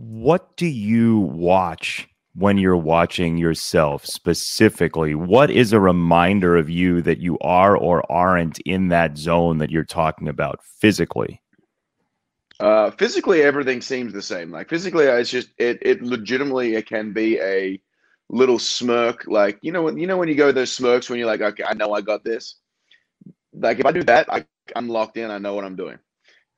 What 0.00 0.56
do 0.56 0.64
you 0.64 1.18
watch 1.18 2.08
when 2.34 2.56
you're 2.56 2.74
watching 2.74 3.36
yourself 3.36 4.06
specifically? 4.06 5.14
What 5.14 5.50
is 5.50 5.74
a 5.74 5.80
reminder 5.80 6.56
of 6.56 6.70
you 6.70 7.02
that 7.02 7.18
you 7.18 7.38
are 7.40 7.76
or 7.76 8.10
aren't 8.10 8.60
in 8.60 8.88
that 8.88 9.18
zone 9.18 9.58
that 9.58 9.70
you're 9.70 9.84
talking 9.84 10.26
about 10.26 10.64
physically? 10.64 11.42
Uh, 12.58 12.90
physically, 12.92 13.42
everything 13.42 13.82
seems 13.82 14.14
the 14.14 14.22
same. 14.22 14.50
Like 14.50 14.70
physically, 14.70 15.04
it's 15.04 15.28
just 15.28 15.50
it. 15.58 15.78
It 15.82 16.00
legitimately 16.00 16.76
it 16.76 16.86
can 16.86 17.12
be 17.12 17.38
a 17.38 17.78
little 18.30 18.58
smirk. 18.58 19.26
Like 19.26 19.58
you 19.60 19.70
know 19.70 19.82
when 19.82 19.98
you 19.98 20.06
know 20.06 20.16
when 20.16 20.28
you 20.28 20.34
go 20.34 20.50
those 20.50 20.72
smirks 20.72 21.10
when 21.10 21.18
you're 21.18 21.28
like, 21.28 21.42
okay, 21.42 21.64
I 21.64 21.74
know 21.74 21.92
I 21.92 22.00
got 22.00 22.24
this. 22.24 22.54
Like 23.52 23.80
if 23.80 23.84
I 23.84 23.92
do 23.92 24.02
that, 24.04 24.32
I 24.32 24.46
I'm 24.74 24.88
locked 24.88 25.18
in. 25.18 25.30
I 25.30 25.36
know 25.36 25.54
what 25.54 25.66
I'm 25.66 25.76
doing. 25.76 25.98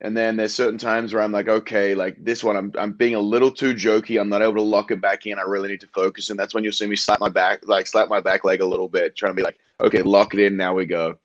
And 0.03 0.15
then 0.15 0.35
there's 0.35 0.53
certain 0.53 0.77
times 0.77 1.13
where 1.13 1.23
I'm 1.23 1.31
like, 1.31 1.47
okay, 1.47 1.95
like 1.95 2.17
this 2.23 2.43
one, 2.43 2.57
I'm 2.57 2.73
I'm 2.77 2.91
being 2.91 3.15
a 3.15 3.19
little 3.19 3.49
too 3.49 3.73
jokey. 3.73 4.19
I'm 4.19 4.29
not 4.29 4.41
able 4.41 4.55
to 4.55 4.61
lock 4.61 4.91
it 4.91 4.99
back 4.99 5.25
in. 5.25 5.39
I 5.39 5.43
really 5.43 5.69
need 5.69 5.81
to 5.81 5.87
focus, 5.87 6.29
and 6.29 6.37
that's 6.37 6.53
when 6.53 6.63
you'll 6.63 6.73
see 6.73 6.87
me 6.87 6.97
slap 6.97 7.21
my 7.21 7.29
back, 7.29 7.65
like 7.67 7.87
slap 7.87 8.09
my 8.09 8.19
back 8.19 8.43
leg 8.43 8.61
a 8.61 8.65
little 8.65 8.89
bit, 8.89 9.15
trying 9.15 9.31
to 9.31 9.35
be 9.35 9.43
like, 9.43 9.57
okay, 9.79 10.01
lock 10.01 10.33
it 10.33 10.41
in. 10.41 10.57
Now 10.57 10.73
we 10.73 10.85
go 10.85 11.17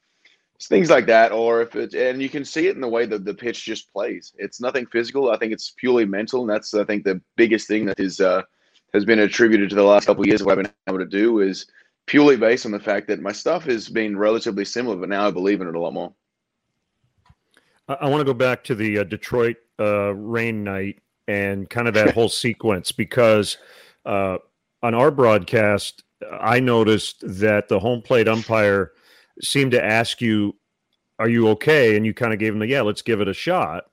things 0.61 0.91
like 0.91 1.07
that, 1.07 1.33
or 1.33 1.63
if 1.63 1.77
it, 1.77 1.95
and 1.95 2.21
you 2.21 2.29
can 2.29 2.45
see 2.45 2.67
it 2.67 2.75
in 2.75 2.81
the 2.81 2.89
way 2.89 3.07
that 3.07 3.25
the 3.25 3.35
pitch 3.35 3.65
just 3.65 3.93
plays. 3.93 4.33
It's 4.39 4.61
nothing 4.61 4.87
physical. 4.87 5.31
I 5.31 5.39
think 5.39 5.53
it's 5.53 5.75
purely 5.77 6.05
mental, 6.05 6.41
and 6.41 6.51
that's 6.51 6.75
I 6.75 6.85
think 6.85 7.05
the 7.05 7.21
biggest 7.37 7.69
thing 7.69 7.87
that 7.87 8.01
is 8.01 8.21
uh, 8.21 8.43
has 8.93 9.05
been 9.05 9.21
attributed 9.21 9.71
to 9.71 9.77
the 9.77 9.83
last 9.83 10.07
couple 10.07 10.23
of 10.23 10.27
years 10.27 10.41
of 10.41 10.47
what 10.47 10.59
I've 10.59 10.65
been 10.65 10.73
able 10.89 10.99
to 10.99 11.05
do 11.05 11.41
is 11.41 11.67
purely 12.07 12.37
based 12.37 12.67
on 12.67 12.73
the 12.73 12.81
fact 12.81 13.07
that 13.09 13.21
my 13.21 13.33
stuff 13.33 13.65
has 13.65 13.89
been 13.89 14.17
relatively 14.17 14.65
similar, 14.65 14.97
but 14.97 15.09
now 15.09 15.27
I 15.27 15.31
believe 15.31 15.61
in 15.61 15.69
it 15.69 15.75
a 15.75 15.81
lot 15.81 15.93
more. 15.93 16.13
I, 17.89 17.95
I 17.95 18.09
want 18.09 18.21
to 18.21 18.25
go 18.25 18.35
back 18.35 18.65
to 18.65 18.75
the 18.75 18.99
uh, 18.99 19.05
Detroit 19.05 19.57
uh, 19.81 20.15
rain 20.15 20.65
night 20.65 21.01
and 21.27 21.69
kind 21.69 21.89
of 21.89 21.95
that 21.95 22.15
whole 22.15 22.29
sequence 22.29 22.93
because 22.93 23.59
uh, 24.07 24.39
on 24.83 24.95
our 24.95 25.11
broadcast, 25.11 26.05
I 26.41 26.61
noticed 26.61 27.23
that 27.23 27.69
the 27.69 27.79
home 27.79 28.03
plate 28.03 28.29
umpire 28.29 28.93
seemed 29.43 29.73
to 29.73 29.85
ask 29.85 30.21
you, 30.21 30.57
"Are 31.19 31.29
you 31.29 31.49
okay?" 31.51 31.97
And 31.97 32.05
you 32.05 32.15
kind 32.15 32.33
of 32.33 32.39
gave 32.39 32.53
him 32.53 32.59
the, 32.59 32.67
"Yeah, 32.67 32.83
let's 32.83 33.03
give 33.03 33.21
it 33.21 33.29
a 33.29 33.35
shot." 33.35 33.85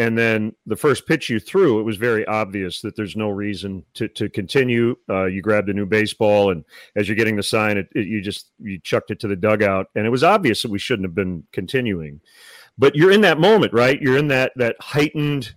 And 0.00 0.16
then 0.16 0.54
the 0.64 0.76
first 0.76 1.06
pitch 1.06 1.28
you 1.28 1.40
threw, 1.40 1.80
it 1.80 1.82
was 1.82 1.96
very 1.96 2.24
obvious 2.26 2.80
that 2.82 2.94
there's 2.94 3.16
no 3.16 3.28
reason 3.28 3.84
to 3.94 4.08
to 4.08 4.28
continue. 4.28 4.96
Uh, 5.08 5.24
you 5.26 5.42
grabbed 5.42 5.68
a 5.68 5.74
new 5.74 5.86
baseball, 5.86 6.50
and 6.50 6.64
as 6.96 7.08
you're 7.08 7.16
getting 7.16 7.36
the 7.36 7.42
sign, 7.42 7.76
it, 7.76 7.88
it, 7.94 8.06
you 8.06 8.20
just 8.20 8.52
you 8.60 8.78
chucked 8.80 9.10
it 9.10 9.20
to 9.20 9.28
the 9.28 9.36
dugout, 9.36 9.86
and 9.94 10.06
it 10.06 10.10
was 10.10 10.24
obvious 10.24 10.62
that 10.62 10.70
we 10.70 10.78
shouldn't 10.78 11.06
have 11.06 11.16
been 11.16 11.44
continuing. 11.52 12.20
But 12.78 12.94
you're 12.94 13.10
in 13.10 13.20
that 13.22 13.40
moment, 13.40 13.72
right? 13.72 14.00
You're 14.00 14.18
in 14.18 14.28
that 14.28 14.52
that 14.56 14.76
heightened 14.80 15.54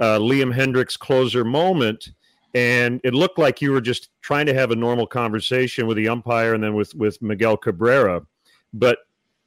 uh, 0.00 0.18
Liam 0.18 0.54
Hendriks 0.54 0.98
closer 0.98 1.44
moment, 1.44 2.10
and 2.54 3.00
it 3.04 3.14
looked 3.14 3.38
like 3.38 3.62
you 3.62 3.72
were 3.72 3.80
just 3.80 4.10
trying 4.20 4.46
to 4.46 4.54
have 4.54 4.70
a 4.70 4.76
normal 4.76 5.06
conversation 5.06 5.86
with 5.86 5.96
the 5.96 6.08
umpire 6.08 6.54
and 6.54 6.62
then 6.62 6.74
with 6.74 6.94
with 6.94 7.20
Miguel 7.22 7.56
Cabrera. 7.56 8.22
But 8.74 8.98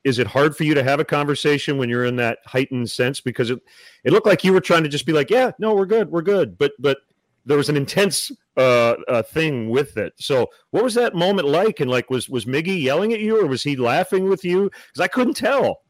is 0.04 0.18
it 0.18 0.26
hard 0.26 0.58
for 0.58 0.64
you 0.64 0.74
to 0.74 0.84
have 0.84 1.00
a 1.00 1.06
conversation 1.06 1.78
when 1.78 1.88
you're 1.88 2.06
in 2.06 2.16
that 2.16 2.40
heightened 2.46 2.90
sense? 2.90 3.22
Because 3.22 3.52
it 3.52 3.60
it 4.04 4.12
looked 4.12 4.28
like 4.28 4.44
you 4.44 4.54
were 4.54 4.62
trying 4.62 4.84
to 4.84 4.90
just 4.90 5.06
be 5.06 5.14
like 5.14 5.30
yeah 5.30 5.52
no 5.60 5.76
we're 5.76 5.86
good 5.86 6.10
we're 6.10 6.24
good. 6.24 6.58
But 6.58 6.72
but 6.80 6.98
there 7.46 7.58
was 7.58 7.70
an 7.70 7.78
intense 7.78 8.32
uh, 8.58 8.96
uh, 9.08 9.24
thing 9.24 9.70
with 9.70 9.98
it. 9.98 10.14
So 10.18 10.48
what 10.72 10.84
was 10.84 10.94
that 10.96 11.16
moment 11.16 11.48
like? 11.48 11.80
And 11.80 11.90
like 11.90 12.10
was 12.10 12.30
was 12.30 12.46
miggy 12.46 12.82
yelling 12.82 13.14
at 13.14 13.20
you 13.20 13.42
or 13.42 13.48
was 13.48 13.64
he 13.64 13.76
laughing 13.76 14.30
with 14.30 14.44
you? 14.44 14.70
Because 14.70 15.02
i 15.02 15.08
couldn't 15.08 15.36
tell 15.36 15.82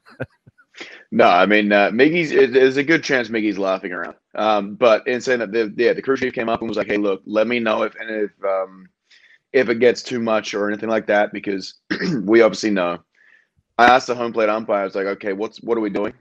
no 1.12 1.26
i 1.28 1.46
mean 1.46 1.72
uh, 1.72 1.90
miggy's 1.90 2.32
it, 2.32 2.54
there's 2.54 2.78
a 2.78 2.84
good 2.84 3.04
chance 3.04 3.30
miggy's 3.30 3.58
laughing 3.58 3.92
around 3.92 4.16
um, 4.36 4.76
but 4.76 5.06
in 5.08 5.22
saying 5.22 5.40
that 5.40 5.52
the 5.52 5.74
yeah 5.78 5.94
the 5.94 6.02
crew 6.02 6.18
chief 6.18 6.34
came 6.34 6.50
up 6.50 6.62
and 6.62 6.70
was 6.70 6.78
like 6.78 6.88
hey 6.88 6.98
look 6.98 7.22
let 7.26 7.48
me 7.48 7.60
know 7.60 7.84
if 7.84 7.96
and 7.96 8.10
if 8.10 8.32
um 8.44 8.88
if 9.54 9.70
it 9.70 9.80
gets 9.80 10.02
too 10.02 10.20
much 10.20 10.54
or 10.54 10.70
anything 10.70 10.90
like 10.90 11.08
that 11.08 11.34
because 11.34 11.76
we 12.24 12.42
obviously 12.42 12.72
know 12.72 13.00
I 13.82 13.86
asked 13.86 14.08
the 14.08 14.16
home 14.16 14.32
plate 14.32 14.50
umpire, 14.50 14.82
I 14.82 14.84
was 14.86 14.96
like, 14.96 15.08
okay, 15.08 15.34
what's 15.34 15.60
what 15.62 15.76
are 15.76 15.82
we 15.82 15.90
doing? 15.90 16.14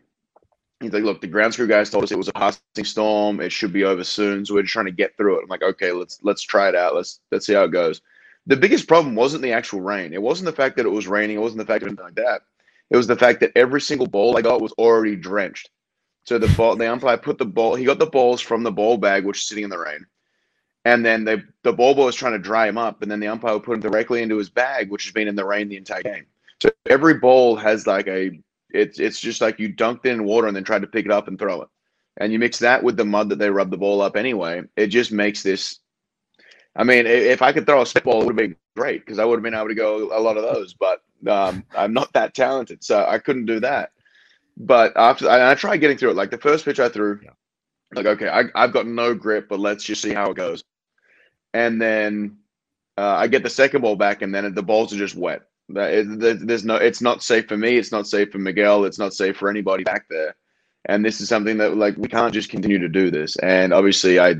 He's 0.81 0.95
like, 0.95 1.03
look, 1.03 1.21
the 1.21 1.27
ground 1.27 1.55
crew 1.55 1.67
guys 1.67 1.91
told 1.91 2.05
us 2.05 2.11
it 2.11 2.17
was 2.17 2.29
a 2.29 2.33
passing 2.33 2.85
storm. 2.85 3.39
It 3.39 3.53
should 3.53 3.73
be 3.73 3.85
over 3.85 4.03
soon, 4.03 4.47
so 4.47 4.55
we're 4.55 4.63
just 4.63 4.73
trying 4.73 4.87
to 4.87 4.93
get 4.93 5.15
through 5.19 5.39
it. 5.39 5.43
I'm 5.43 5.49
like, 5.51 5.63
okay, 5.63 5.93
let's 5.93 6.21
let's 6.23 6.41
try 6.41 6.71
it 6.71 6.75
out. 6.75 6.95
Let's 6.95 7.21
let's 7.31 7.45
see 7.45 7.53
how 7.53 7.65
it 7.65 7.73
goes. 7.73 8.01
The 8.47 8.57
biggest 8.57 8.89
problem 8.89 9.15
wasn't 9.15 9.43
the 9.43 9.53
actual 9.53 9.83
rain. 9.83 10.15
It 10.15 10.23
wasn't 10.23 10.47
the 10.47 10.57
fact 10.57 10.77
that 10.79 10.87
it 10.87 10.91
was 10.91 11.07
raining. 11.07 11.37
It 11.37 11.41
wasn't 11.41 11.59
the 11.59 11.67
fact 11.67 11.83
of 11.83 11.89
anything 11.89 12.05
like 12.07 12.15
that. 12.15 12.41
It 12.91 12.97
was 12.97 13.07
the 13.07 13.17
fact 13.17 13.41
that 13.41 13.53
every 13.57 13.81
single 13.81 14.07
ball 14.07 14.37
I 14.37 14.43
got 14.43 14.61
was 14.61 14.73
already 14.73 15.17
drenched. 15.17 15.71
So 16.25 16.39
the 16.39 16.49
ball, 16.49 16.77
the 16.77 16.91
umpire 16.91 17.17
put 17.17 17.39
the 17.39 17.45
ball. 17.47 17.75
He 17.75 17.85
got 17.85 17.99
the 17.99 18.07
balls 18.07 18.41
from 18.41 18.63
the 18.63 18.73
ball 18.73 18.99
bag, 18.99 19.25
which 19.25 19.39
is 19.39 19.49
sitting 19.49 19.65
in 19.65 19.71
the 19.71 19.79
rain, 19.79 20.07
and 20.85 21.05
then 21.05 21.25
they, 21.25 21.43
the 21.63 21.73
ball 21.73 21.95
boy 21.95 22.07
was 22.07 22.15
trying 22.15 22.33
to 22.33 22.39
dry 22.39 22.69
him 22.69 22.79
up, 22.79 23.03
and 23.03 23.11
then 23.11 23.21
the 23.21 23.29
umpire 23.29 23.59
put 23.59 23.75
him 23.75 23.81
directly 23.81 24.23
into 24.23 24.37
his 24.37 24.51
bag, 24.51 24.91
which 24.91 25.05
has 25.05 25.13
been 25.13 25.29
in 25.29 25.35
the 25.35 25.45
rain 25.45 25.69
the 25.69 25.77
entire 25.77 26.03
game. 26.03 26.27
So 26.61 26.71
every 26.89 27.15
ball 27.15 27.57
has 27.57 27.87
like 27.87 28.07
a 28.07 28.39
it's 28.71 28.99
it's 28.99 29.21
just 29.21 29.41
like 29.41 29.59
you 29.59 29.73
dunked 29.73 30.05
it 30.05 30.13
in 30.13 30.25
water 30.25 30.47
and 30.47 30.57
then 30.57 30.65
tried 30.65 30.83
to 30.83 30.87
pick 30.87 31.05
it 31.05 31.13
up 31.13 31.29
and 31.29 31.39
throw 31.39 31.63
it. 31.63 31.69
And 32.17 32.33
you 32.33 32.39
mix 32.39 32.59
that 32.59 32.83
with 32.83 32.97
the 32.97 33.05
mud 33.05 33.31
that 33.31 33.39
they 33.39 33.51
rub 33.51 33.71
the 33.71 33.79
ball 33.79 34.03
up 34.03 34.17
anyway, 34.17 34.63
it 34.77 34.89
just 34.89 35.13
makes 35.13 35.43
this. 35.43 35.79
I 36.77 36.85
mean, 36.85 37.07
if 37.07 37.43
I 37.43 37.53
could 37.53 37.67
throw 37.67 37.83
a 37.83 37.87
spitball, 37.87 38.23
it 38.23 38.27
would 38.27 38.39
have 38.39 38.49
been 38.49 38.57
great 38.77 39.05
because 39.05 39.19
I 39.19 39.25
would 39.25 39.37
have 39.37 39.43
been 39.43 39.55
able 39.55 39.69
to 39.69 39.75
go 39.75 40.17
a 40.17 40.21
lot 40.21 40.37
of 40.37 40.43
those. 40.45 40.75
But 40.75 41.03
um, 41.29 41.65
I'm 41.77 41.93
not 41.93 42.13
that 42.13 42.35
talented, 42.35 42.83
so 42.85 43.05
I 43.07 43.19
couldn't 43.19 43.47
do 43.47 43.61
that. 43.61 43.93
But 44.57 44.93
after 44.97 45.29
I, 45.29 45.53
I 45.53 45.55
tried 45.55 45.79
getting 45.79 45.97
through 45.97 46.11
it, 46.11 46.17
like 46.17 46.31
the 46.31 46.39
first 46.39 46.65
pitch 46.65 46.81
I 46.81 46.89
threw, 46.89 47.21
yeah. 47.23 47.31
like 47.95 48.07
okay, 48.07 48.29
I, 48.29 48.45
I've 48.55 48.73
got 48.73 48.87
no 48.87 49.15
grip, 49.15 49.49
but 49.49 49.61
let's 49.61 49.85
just 49.85 50.03
see 50.03 50.13
how 50.13 50.31
it 50.31 50.37
goes. 50.37 50.65
And 51.55 51.81
then 51.81 52.39
uh, 52.99 53.17
I 53.17 53.27
get 53.27 53.43
the 53.43 53.51
second 53.51 53.83
ball 53.83 53.97
back, 53.97 54.23
and 54.23 54.35
then 54.35 54.53
the 54.55 54.63
balls 54.63 54.93
are 54.93 54.99
just 54.99 55.17
wet. 55.17 55.43
There's 55.69 56.65
no, 56.65 56.77
it's 56.77 57.01
not 57.01 57.23
safe 57.23 57.47
for 57.47 57.57
me. 57.57 57.77
It's 57.77 57.93
not 57.93 58.07
safe 58.07 58.33
for 58.33 58.39
Miguel. 58.39 58.85
It's 58.85 58.99
not 58.99 59.15
safe 59.15 59.37
for 59.37 59.49
anybody 59.49 59.85
back 59.85 60.07
there. 60.11 60.35
And 60.87 61.05
this 61.05 61.21
is 61.21 61.29
something 61.29 61.59
that 61.59 61.77
like 61.77 61.97
we 61.97 62.09
can't 62.09 62.35
just 62.35 62.51
continue 62.51 62.79
to 62.79 62.89
do 62.89 63.11
this. 63.11 63.37
And 63.37 63.73
obviously, 63.73 64.19
I 64.19 64.35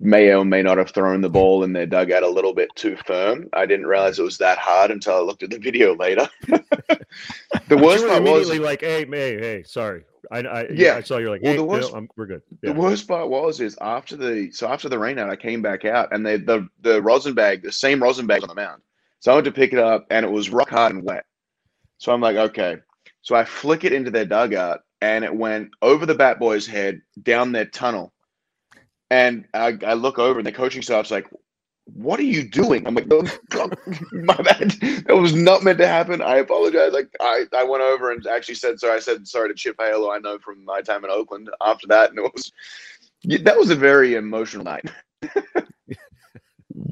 may 0.00 0.32
or 0.32 0.44
may 0.44 0.62
not 0.62 0.78
have 0.78 0.90
thrown 0.90 1.20
the 1.20 1.28
ball 1.28 1.64
in 1.64 1.72
their 1.72 1.86
dugout 1.86 2.22
a 2.22 2.28
little 2.28 2.54
bit 2.54 2.70
too 2.76 2.96
firm. 3.04 3.48
I 3.52 3.66
didn't 3.66 3.86
realize 3.86 4.18
it 4.18 4.22
was 4.22 4.38
that 4.38 4.58
hard 4.58 4.90
until 4.90 5.16
I 5.16 5.20
looked 5.20 5.42
at 5.42 5.50
the 5.50 5.58
video 5.58 5.96
later. 5.96 6.28
the 6.46 7.76
worst 7.76 8.06
part 8.06 8.18
immediately 8.18 8.60
was 8.60 8.66
like, 8.68 8.80
"Hey, 8.80 9.04
hey, 9.04 9.38
hey, 9.38 9.62
sorry." 9.64 10.04
I, 10.30 10.40
I 10.40 10.68
yeah, 10.70 10.96
I 10.96 11.00
saw 11.00 11.16
you're 11.16 11.30
like, 11.30 11.42
well, 11.42 11.56
the 11.56 11.64
worst, 11.64 11.92
no, 11.92 12.06
we're 12.16 12.26
good. 12.26 12.42
Yeah. 12.62 12.72
The 12.72 12.78
worst 12.78 13.08
part 13.08 13.28
was 13.28 13.60
is 13.60 13.78
after 13.80 14.16
the 14.16 14.50
so 14.52 14.68
after 14.68 14.88
the 14.88 14.98
rain 14.98 15.18
out, 15.18 15.30
I 15.30 15.36
came 15.36 15.62
back 15.62 15.84
out 15.84 16.12
and 16.12 16.24
they 16.24 16.36
the 16.36 16.68
the 16.82 17.00
rosin 17.02 17.34
bag, 17.34 17.62
the 17.62 17.72
same 17.72 18.02
rosin 18.02 18.26
bag 18.26 18.42
on 18.42 18.48
the 18.48 18.54
mound. 18.54 18.82
So 19.20 19.32
I 19.32 19.34
went 19.34 19.46
to 19.46 19.52
pick 19.52 19.72
it 19.72 19.78
up 19.78 20.06
and 20.10 20.24
it 20.24 20.30
was 20.30 20.50
rock 20.50 20.70
hard 20.70 20.94
and 20.94 21.04
wet. 21.04 21.24
So 21.98 22.12
I'm 22.12 22.20
like, 22.20 22.36
okay. 22.36 22.76
So 23.22 23.34
I 23.34 23.44
flick 23.44 23.84
it 23.84 23.92
into 23.92 24.10
their 24.10 24.24
dugout 24.24 24.80
and 25.00 25.24
it 25.24 25.34
went 25.34 25.70
over 25.82 26.06
the 26.06 26.14
bat 26.14 26.38
boy's 26.38 26.66
head 26.66 27.00
down 27.22 27.52
their 27.52 27.66
tunnel. 27.66 28.12
And 29.10 29.46
I, 29.54 29.78
I 29.86 29.94
look 29.94 30.18
over 30.18 30.38
and 30.38 30.46
the 30.46 30.52
coaching 30.52 30.82
staff's 30.82 31.10
like, 31.10 31.26
what 31.84 32.20
are 32.20 32.24
you 32.24 32.46
doing? 32.46 32.86
I'm 32.86 32.94
like, 32.94 33.06
oh, 33.10 33.22
my 34.12 34.36
bad. 34.36 34.72
That 35.06 35.16
was 35.16 35.34
not 35.34 35.64
meant 35.64 35.78
to 35.78 35.86
happen. 35.86 36.20
I 36.20 36.36
apologize. 36.36 36.92
Like 36.92 37.08
I, 37.20 37.44
I 37.56 37.64
went 37.64 37.82
over 37.82 38.12
and 38.12 38.26
actually 38.26 38.56
said 38.56 38.78
sorry. 38.78 38.96
I 38.96 39.00
said 39.00 39.26
sorry 39.26 39.48
to 39.48 39.54
Chip 39.54 39.76
Hale. 39.78 40.10
I 40.10 40.18
know 40.18 40.38
from 40.38 40.62
my 40.64 40.82
time 40.82 41.04
in 41.04 41.10
Oakland 41.10 41.48
after 41.62 41.86
that. 41.86 42.10
And 42.10 42.18
it 42.18 42.30
was, 42.34 42.52
that 43.42 43.56
was 43.56 43.70
a 43.70 43.74
very 43.74 44.14
emotional 44.14 44.64
night. 44.64 44.90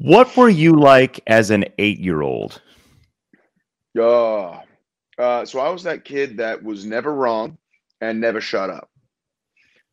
What 0.07 0.35
were 0.35 0.49
you 0.49 0.73
like 0.73 1.21
as 1.27 1.49
an 1.49 1.65
eight 1.77 1.99
year 1.99 2.21
old? 2.21 2.61
Oh, 3.97 4.61
uh, 5.17 5.45
so 5.45 5.59
I 5.59 5.69
was 5.69 5.83
that 5.83 6.05
kid 6.05 6.37
that 6.37 6.61
was 6.61 6.85
never 6.85 7.13
wrong 7.13 7.57
and 8.01 8.19
never 8.21 8.39
shut 8.39 8.69
up. 8.69 8.89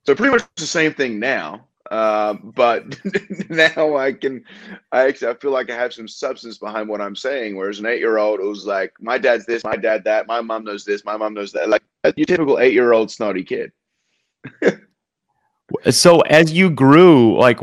So 0.04 0.14
pretty 0.14 0.32
much 0.32 0.44
the 0.56 0.66
same 0.66 0.94
thing 0.94 1.18
now. 1.18 1.66
Uh, 1.90 2.34
but 2.42 2.84
now 3.50 3.96
I 3.96 4.12
can, 4.12 4.44
I 4.92 5.06
actually 5.08 5.28
I 5.28 5.34
feel 5.34 5.50
like 5.50 5.70
I 5.70 5.76
have 5.76 5.92
some 5.92 6.08
substance 6.08 6.58
behind 6.58 6.88
what 6.88 7.00
I'm 7.00 7.16
saying. 7.16 7.56
Whereas 7.56 7.78
an 7.78 7.86
eight 7.86 8.00
year 8.00 8.18
old, 8.18 8.40
was 8.40 8.66
like, 8.66 8.92
my 9.00 9.18
dad's 9.18 9.46
this, 9.46 9.64
my 9.64 9.76
dad 9.76 10.04
that, 10.04 10.26
my 10.26 10.40
mom 10.40 10.64
knows 10.64 10.84
this, 10.84 11.04
my 11.04 11.16
mom 11.16 11.34
knows 11.34 11.52
that. 11.52 11.68
Like 11.68 11.82
your 12.16 12.26
typical 12.26 12.58
eight 12.58 12.74
year 12.74 12.92
old 12.92 13.10
snotty 13.10 13.44
kid. 13.44 13.72
so 15.90 16.20
as 16.22 16.52
you 16.52 16.70
grew, 16.70 17.38
like 17.38 17.58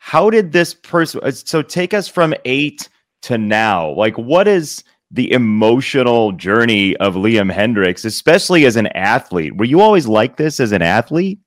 how 0.00 0.30
did 0.30 0.50
this 0.50 0.74
person 0.74 1.20
uh, 1.22 1.30
so 1.30 1.62
take 1.62 1.94
us 1.94 2.08
from 2.08 2.34
eight 2.44 2.88
to 3.22 3.38
now 3.38 3.90
like 3.90 4.16
what 4.18 4.48
is 4.48 4.82
the 5.12 5.30
emotional 5.30 6.32
journey 6.32 6.96
of 6.96 7.14
liam 7.14 7.52
hendriks 7.52 8.04
especially 8.04 8.64
as 8.64 8.76
an 8.76 8.88
athlete 8.88 9.56
were 9.56 9.64
you 9.64 9.80
always 9.80 10.08
like 10.08 10.36
this 10.36 10.58
as 10.58 10.72
an 10.72 10.82
athlete 10.82 11.38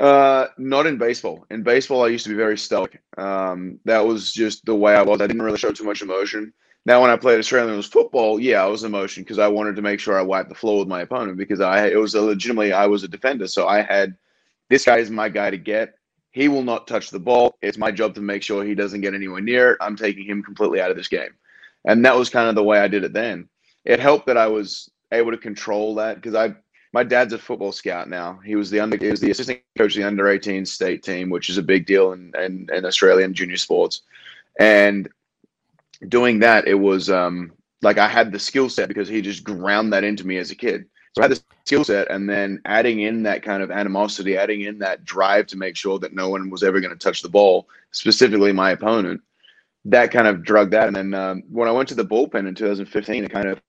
uh, 0.00 0.46
not 0.58 0.86
in 0.86 0.96
baseball. 0.96 1.44
In 1.50 1.62
baseball, 1.62 2.04
I 2.04 2.08
used 2.08 2.24
to 2.24 2.30
be 2.30 2.36
very 2.36 2.56
stoic. 2.56 3.00
Um, 3.16 3.80
that 3.84 4.06
was 4.06 4.32
just 4.32 4.64
the 4.64 4.74
way 4.74 4.94
I 4.94 5.02
was. 5.02 5.20
I 5.20 5.26
didn't 5.26 5.42
really 5.42 5.58
show 5.58 5.72
too 5.72 5.84
much 5.84 6.02
emotion. 6.02 6.52
Now, 6.86 7.02
when 7.02 7.10
I 7.10 7.16
played 7.16 7.38
Australian 7.38 7.82
football, 7.82 8.40
yeah, 8.40 8.62
I 8.62 8.66
was 8.66 8.84
emotion 8.84 9.22
because 9.22 9.38
I 9.38 9.48
wanted 9.48 9.76
to 9.76 9.82
make 9.82 10.00
sure 10.00 10.18
I 10.18 10.22
wiped 10.22 10.48
the 10.48 10.54
floor 10.54 10.78
with 10.78 10.88
my 10.88 11.02
opponent 11.02 11.36
because 11.36 11.60
I 11.60 11.88
it 11.88 11.98
was 11.98 12.14
a 12.14 12.22
legitimately 12.22 12.72
I 12.72 12.86
was 12.86 13.02
a 13.02 13.08
defender, 13.08 13.46
so 13.46 13.66
I 13.66 13.82
had 13.82 14.16
this 14.70 14.84
guy 14.84 14.98
is 14.98 15.10
my 15.10 15.28
guy 15.28 15.50
to 15.50 15.58
get. 15.58 15.94
He 16.30 16.48
will 16.48 16.62
not 16.62 16.86
touch 16.86 17.10
the 17.10 17.18
ball. 17.18 17.56
It's 17.62 17.78
my 17.78 17.90
job 17.90 18.14
to 18.14 18.20
make 18.20 18.42
sure 18.42 18.64
he 18.64 18.74
doesn't 18.74 19.00
get 19.00 19.14
anywhere 19.14 19.40
near 19.40 19.72
it. 19.72 19.78
I'm 19.80 19.96
taking 19.96 20.24
him 20.24 20.42
completely 20.42 20.80
out 20.80 20.90
of 20.90 20.96
this 20.96 21.08
game. 21.08 21.34
And 21.84 22.04
that 22.04 22.16
was 22.16 22.30
kind 22.30 22.48
of 22.48 22.54
the 22.54 22.62
way 22.62 22.78
I 22.78 22.88
did 22.88 23.04
it 23.04 23.12
then. 23.12 23.48
It 23.84 23.98
helped 23.98 24.26
that 24.26 24.36
I 24.36 24.46
was 24.46 24.90
able 25.10 25.30
to 25.30 25.38
control 25.38 25.94
that 25.96 26.16
because 26.16 26.34
I 26.34 26.54
my 26.92 27.02
dad's 27.02 27.32
a 27.32 27.38
football 27.38 27.72
scout 27.72 28.08
now. 28.08 28.40
He 28.44 28.56
was 28.56 28.70
the 28.70 28.80
under 28.80 28.96
he 28.96 29.10
was 29.10 29.20
the 29.20 29.30
assistant 29.30 29.60
coach 29.76 29.94
of 29.94 30.02
the 30.02 30.06
under 30.06 30.28
18 30.28 30.64
state 30.64 31.02
team, 31.02 31.30
which 31.30 31.50
is 31.50 31.58
a 31.58 31.62
big 31.62 31.86
deal 31.86 32.12
in, 32.12 32.32
in, 32.38 32.68
in 32.72 32.84
Australian 32.84 33.34
junior 33.34 33.56
sports. 33.56 34.02
And 34.58 35.08
doing 36.08 36.38
that, 36.40 36.66
it 36.66 36.74
was 36.74 37.10
um, 37.10 37.52
like 37.82 37.98
I 37.98 38.08
had 38.08 38.32
the 38.32 38.38
skill 38.38 38.68
set 38.68 38.88
because 38.88 39.08
he 39.08 39.20
just 39.20 39.44
ground 39.44 39.92
that 39.92 40.04
into 40.04 40.26
me 40.26 40.38
as 40.38 40.50
a 40.50 40.54
kid. 40.54 40.86
So 41.14 41.22
I 41.22 41.24
had 41.24 41.32
the 41.32 41.42
skill 41.64 41.84
set, 41.84 42.10
and 42.10 42.28
then 42.28 42.60
adding 42.64 43.00
in 43.00 43.22
that 43.24 43.42
kind 43.42 43.62
of 43.62 43.70
animosity, 43.70 44.36
adding 44.36 44.62
in 44.62 44.78
that 44.78 45.04
drive 45.04 45.46
to 45.48 45.56
make 45.56 45.76
sure 45.76 45.98
that 45.98 46.14
no 46.14 46.28
one 46.28 46.50
was 46.50 46.62
ever 46.62 46.80
going 46.80 46.92
to 46.92 46.98
touch 46.98 47.22
the 47.22 47.28
ball, 47.28 47.68
specifically 47.92 48.52
my 48.52 48.70
opponent. 48.70 49.20
That 49.84 50.10
kind 50.10 50.26
of 50.26 50.42
drug 50.42 50.70
that, 50.72 50.86
and 50.86 50.96
then 50.96 51.14
um, 51.14 51.42
when 51.50 51.68
I 51.68 51.72
went 51.72 51.88
to 51.90 51.94
the 51.94 52.04
bullpen 52.04 52.46
in 52.46 52.54
2015, 52.54 53.24
it 53.24 53.30
kind 53.30 53.48
of 53.48 53.60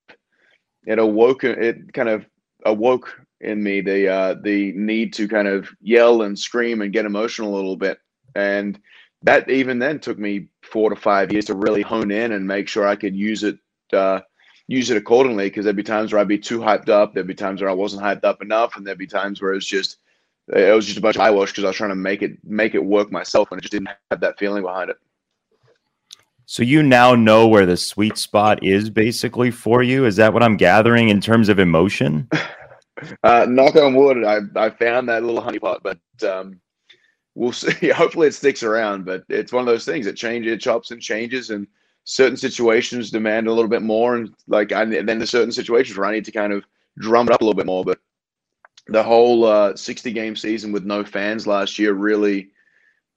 it 0.85 0.99
awoke 0.99 1.43
it 1.43 1.93
kind 1.93 2.09
of 2.09 2.25
awoke 2.65 3.21
in 3.41 3.63
me 3.63 3.81
the 3.81 4.07
uh, 4.07 4.35
the 4.41 4.71
need 4.73 5.13
to 5.13 5.27
kind 5.27 5.47
of 5.47 5.69
yell 5.81 6.23
and 6.23 6.37
scream 6.37 6.81
and 6.81 6.93
get 6.93 7.05
emotional 7.05 7.53
a 7.53 7.55
little 7.55 7.77
bit, 7.77 7.99
and 8.35 8.79
that 9.23 9.49
even 9.49 9.79
then 9.79 9.99
took 9.99 10.17
me 10.17 10.47
four 10.61 10.89
to 10.89 10.95
five 10.95 11.31
years 11.31 11.45
to 11.45 11.53
really 11.53 11.81
hone 11.81 12.11
in 12.11 12.31
and 12.31 12.47
make 12.47 12.67
sure 12.67 12.87
I 12.87 12.95
could 12.95 13.15
use 13.15 13.43
it 13.43 13.57
uh, 13.93 14.21
use 14.67 14.89
it 14.89 14.97
accordingly 14.97 15.45
because 15.45 15.63
there'd 15.63 15.75
be 15.75 15.83
times 15.83 16.13
where 16.13 16.21
I'd 16.21 16.27
be 16.27 16.37
too 16.37 16.59
hyped 16.59 16.89
up. 16.89 17.13
There'd 17.13 17.27
be 17.27 17.33
times 17.33 17.61
where 17.61 17.69
I 17.69 17.73
wasn't 17.73 18.03
hyped 18.03 18.23
up 18.23 18.41
enough, 18.41 18.77
and 18.77 18.85
there'd 18.85 18.97
be 18.97 19.07
times 19.07 19.41
where 19.41 19.53
it's 19.53 19.65
just 19.65 19.97
it 20.47 20.73
was 20.75 20.85
just 20.85 20.97
a 20.97 21.01
bunch 21.01 21.15
of 21.15 21.21
eyewash 21.21 21.51
because 21.51 21.63
I 21.63 21.67
was 21.67 21.75
trying 21.75 21.89
to 21.91 21.95
make 21.95 22.21
it 22.21 22.37
make 22.43 22.75
it 22.75 22.83
work 22.83 23.11
myself, 23.11 23.51
and 23.51 23.59
it 23.59 23.63
just 23.63 23.71
didn't 23.71 23.89
have 24.11 24.21
that 24.21 24.39
feeling 24.39 24.63
behind 24.63 24.89
it. 24.89 24.97
So 26.51 26.63
you 26.63 26.81
now 26.81 27.13
know 27.13 27.47
where 27.47 27.67
the 27.67 27.77
sweet 27.77 28.17
spot 28.17 28.63
is 28.63 28.89
basically 28.89 29.51
for 29.51 29.83
you. 29.83 30.05
Is 30.05 30.15
that 30.15 30.33
what 30.33 30.41
I'm 30.41 30.57
gathering 30.57 31.09
in 31.09 31.21
terms 31.21 31.47
of 31.47 31.59
emotion? 31.59 32.27
uh, 33.23 33.45
knock 33.47 33.75
on 33.75 33.93
wood, 33.93 34.25
I 34.25 34.39
I 34.55 34.71
found 34.71 35.07
that 35.09 35.23
little 35.23 35.43
honeypot, 35.43 35.81
but 35.83 35.99
um, 36.27 36.59
we'll 37.35 37.51
see. 37.51 37.89
Hopefully, 37.91 38.29
it 38.29 38.33
sticks 38.33 38.63
around. 38.63 39.05
But 39.05 39.25
it's 39.29 39.53
one 39.53 39.59
of 39.59 39.67
those 39.67 39.85
things. 39.85 40.07
It 40.07 40.15
changes, 40.15 40.51
it 40.51 40.59
chops 40.59 40.89
and 40.89 40.99
changes, 40.99 41.51
and 41.51 41.67
certain 42.05 42.35
situations 42.35 43.11
demand 43.11 43.45
a 43.45 43.53
little 43.53 43.69
bit 43.69 43.83
more, 43.83 44.15
and 44.15 44.33
like 44.47 44.71
I, 44.71 44.81
and 44.81 45.07
then 45.07 45.19
there's 45.19 45.29
certain 45.29 45.51
situations 45.51 45.99
where 45.99 46.07
I 46.07 46.13
need 46.13 46.25
to 46.25 46.31
kind 46.31 46.51
of 46.51 46.65
drum 46.97 47.27
it 47.27 47.31
up 47.31 47.41
a 47.41 47.43
little 47.43 47.57
bit 47.57 47.67
more. 47.67 47.85
But 47.85 47.99
the 48.87 49.03
whole 49.03 49.45
uh, 49.45 49.75
60 49.75 50.11
game 50.13 50.35
season 50.35 50.71
with 50.71 50.83
no 50.83 51.03
fans 51.03 51.45
last 51.45 51.77
year 51.77 51.93
really 51.93 52.49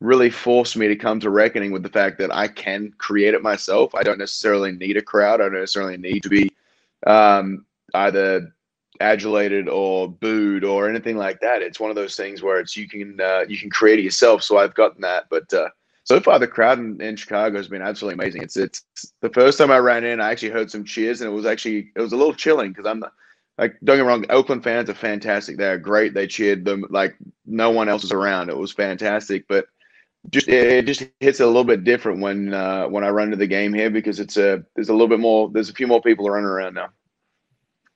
really 0.03 0.31
forced 0.31 0.77
me 0.77 0.89
to 0.89 0.97
come 0.97 1.21
to 1.21 1.31
reckoning 1.31 1.71
with 1.71 1.83
the 1.83 1.89
fact 1.89 2.19
that 2.19 2.35
I 2.35 2.49
can 2.49 2.93
create 2.99 3.35
it 3.35 3.43
myself. 3.43 3.95
I 3.95 4.03
don't 4.03 4.19
necessarily 4.19 4.73
need 4.73 4.97
a 4.97 5.03
crowd. 5.03 5.41
I 5.41 5.45
don't 5.45 5.55
necessarily 5.55 5.97
need 5.97 6.23
to 6.25 6.29
be 6.29 6.51
um, 7.07 7.65
either 7.95 8.53
adulated 9.01 9.69
or 9.69 10.09
booed 10.09 10.65
or 10.65 10.89
anything 10.89 11.17
like 11.17 11.41
that. 11.41 11.63
It's 11.63 11.81
one 11.81 11.91
of 11.91 11.97
those 11.97 12.17
things 12.17 12.43
where 12.43 12.59
it's 12.59 12.77
you 12.77 12.89
can 12.89 13.21
uh, 13.21 13.45
you 13.49 13.57
can 13.59 13.71
create 13.71 14.01
it 14.01 14.05
yourself. 14.05 14.43
So 14.43 14.59
I've 14.59 14.75
gotten 14.75 15.01
that, 15.03 15.27
but 15.31 15.53
uh, 15.55 15.69
so 16.05 16.21
far 16.21 16.39
the 16.39 16.49
crowd 16.49 16.81
in, 16.81 17.01
in, 17.01 17.15
Chicago 17.15 17.57
has 17.57 17.69
been 17.69 17.83
absolutely 17.83 18.23
amazing. 18.23 18.43
It's 18.43 18.57
it's 18.57 18.85
the 19.21 19.31
first 19.31 19.59
time 19.59 19.71
I 19.71 19.79
ran 19.79 20.05
in, 20.05 20.21
I 20.21 20.33
actually 20.33 20.51
heard 20.51 20.71
some 20.71 20.85
cheers, 20.85 21.21
and 21.21 21.31
it 21.31 21.35
was 21.35 21.47
actually 21.47 21.91
it 21.95 22.01
was 22.01 22.13
a 22.13 22.17
little 22.17 22.35
chilling 22.35 22.73
because 22.73 22.87
I'm 22.87 23.05
like 23.59 23.77
don't 23.85 23.99
get 23.99 24.03
me 24.03 24.09
wrong, 24.09 24.27
Oakland 24.31 24.65
fans 24.65 24.91
are 24.91 24.95
fantastic. 24.95 25.57
They're 25.57 25.79
great. 25.79 26.13
They 26.13 26.27
cheered 26.27 26.65
them 26.65 26.87
like 26.91 27.17
no 27.47 27.71
one 27.71 27.89
else 27.89 28.03
was 28.03 28.13
around. 28.13 28.51
It 28.51 28.57
was 28.57 28.73
fantastic, 28.73 29.47
but 29.49 29.67
just 30.31 30.49
it 30.49 30.87
just 30.87 31.05
hits 31.21 31.41
a 31.41 31.47
little 31.47 31.65
bit 31.65 31.85
different 31.85 32.21
when 32.21 32.55
uh, 32.55 32.87
when 32.87 33.05
I 33.05 33.11
run 33.11 33.31
to 33.31 33.37
the 33.37 33.47
game 33.47 33.73
here 33.73 33.91
because 33.91 34.21
it's 34.21 34.37
a 34.37 34.65
there's 34.75 34.89
a 34.89 34.93
little 34.93 35.09
bit 35.09 35.21
more 35.21 35.51
there's 35.51 35.71
a 35.71 35.75
few 35.75 35.87
more 35.87 36.01
people 36.01 36.29
running 36.29 36.47
around 36.47 36.75
now 36.75 36.89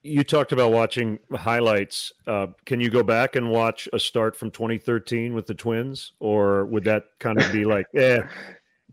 you 0.07 0.23
talked 0.23 0.53
about 0.53 0.73
watching 0.73 1.19
highlights. 1.35 2.13
Uh, 2.27 2.49
can 2.65 2.81
you 2.81 2.91
go 2.91 3.03
back 3.03 3.37
and 3.37 3.51
watch 3.51 3.89
a 3.93 3.99
start 3.99 4.37
from 4.37 4.51
2013 4.51 5.35
with 5.35 5.47
the 5.47 5.55
Twins, 5.55 6.13
or 6.21 6.65
would 6.67 6.85
that 6.85 7.05
kind 7.19 7.41
of 7.41 7.53
be 7.53 7.65
like, 7.65 7.87
eh, 7.95 8.23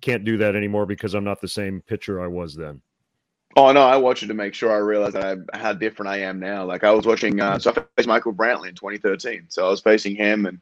can't 0.01 0.25
do 0.25 0.37
that 0.37 0.55
anymore 0.55 0.85
because 0.85 1.13
I'm 1.13 1.23
not 1.23 1.39
the 1.39 1.47
same 1.47 1.81
pitcher 1.81 2.21
I 2.21 2.27
was 2.27 2.55
then? 2.55 2.81
Oh 3.55 3.71
no, 3.71 3.83
I 3.83 3.95
watched 3.97 4.23
it 4.23 4.27
to 4.27 4.33
make 4.33 4.55
sure 4.55 4.71
I 4.71 4.77
realized 4.77 5.15
that 5.15 5.37
I, 5.53 5.57
how 5.57 5.73
different 5.73 6.09
I 6.09 6.17
am 6.21 6.39
now. 6.39 6.65
Like 6.65 6.83
I 6.83 6.91
was 6.91 7.05
watching, 7.05 7.39
uh, 7.39 7.59
so 7.59 7.71
I 7.71 7.83
faced 7.95 8.07
Michael 8.07 8.33
Brantley 8.33 8.69
in 8.69 8.75
2013. 8.75 9.45
So 9.49 9.67
I 9.67 9.69
was 9.69 9.79
facing 9.79 10.15
him 10.15 10.47
and 10.47 10.59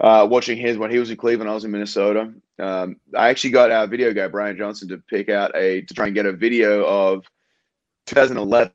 uh, 0.00 0.26
watching 0.30 0.56
his 0.56 0.78
when 0.78 0.90
he 0.90 0.98
was 0.98 1.10
in 1.10 1.16
Cleveland. 1.16 1.50
I 1.50 1.54
was 1.54 1.64
in 1.64 1.70
Minnesota. 1.70 2.32
Um, 2.58 2.96
I 3.16 3.28
actually 3.28 3.50
got 3.50 3.70
our 3.70 3.86
video 3.86 4.12
guy 4.12 4.28
Brian 4.28 4.56
Johnson 4.56 4.88
to 4.88 4.98
pick 4.98 5.28
out 5.28 5.56
a 5.56 5.82
to 5.82 5.94
try 5.94 6.06
and 6.06 6.14
get 6.14 6.26
a 6.26 6.32
video 6.32 6.84
of 6.84 7.24
2011 8.06 8.72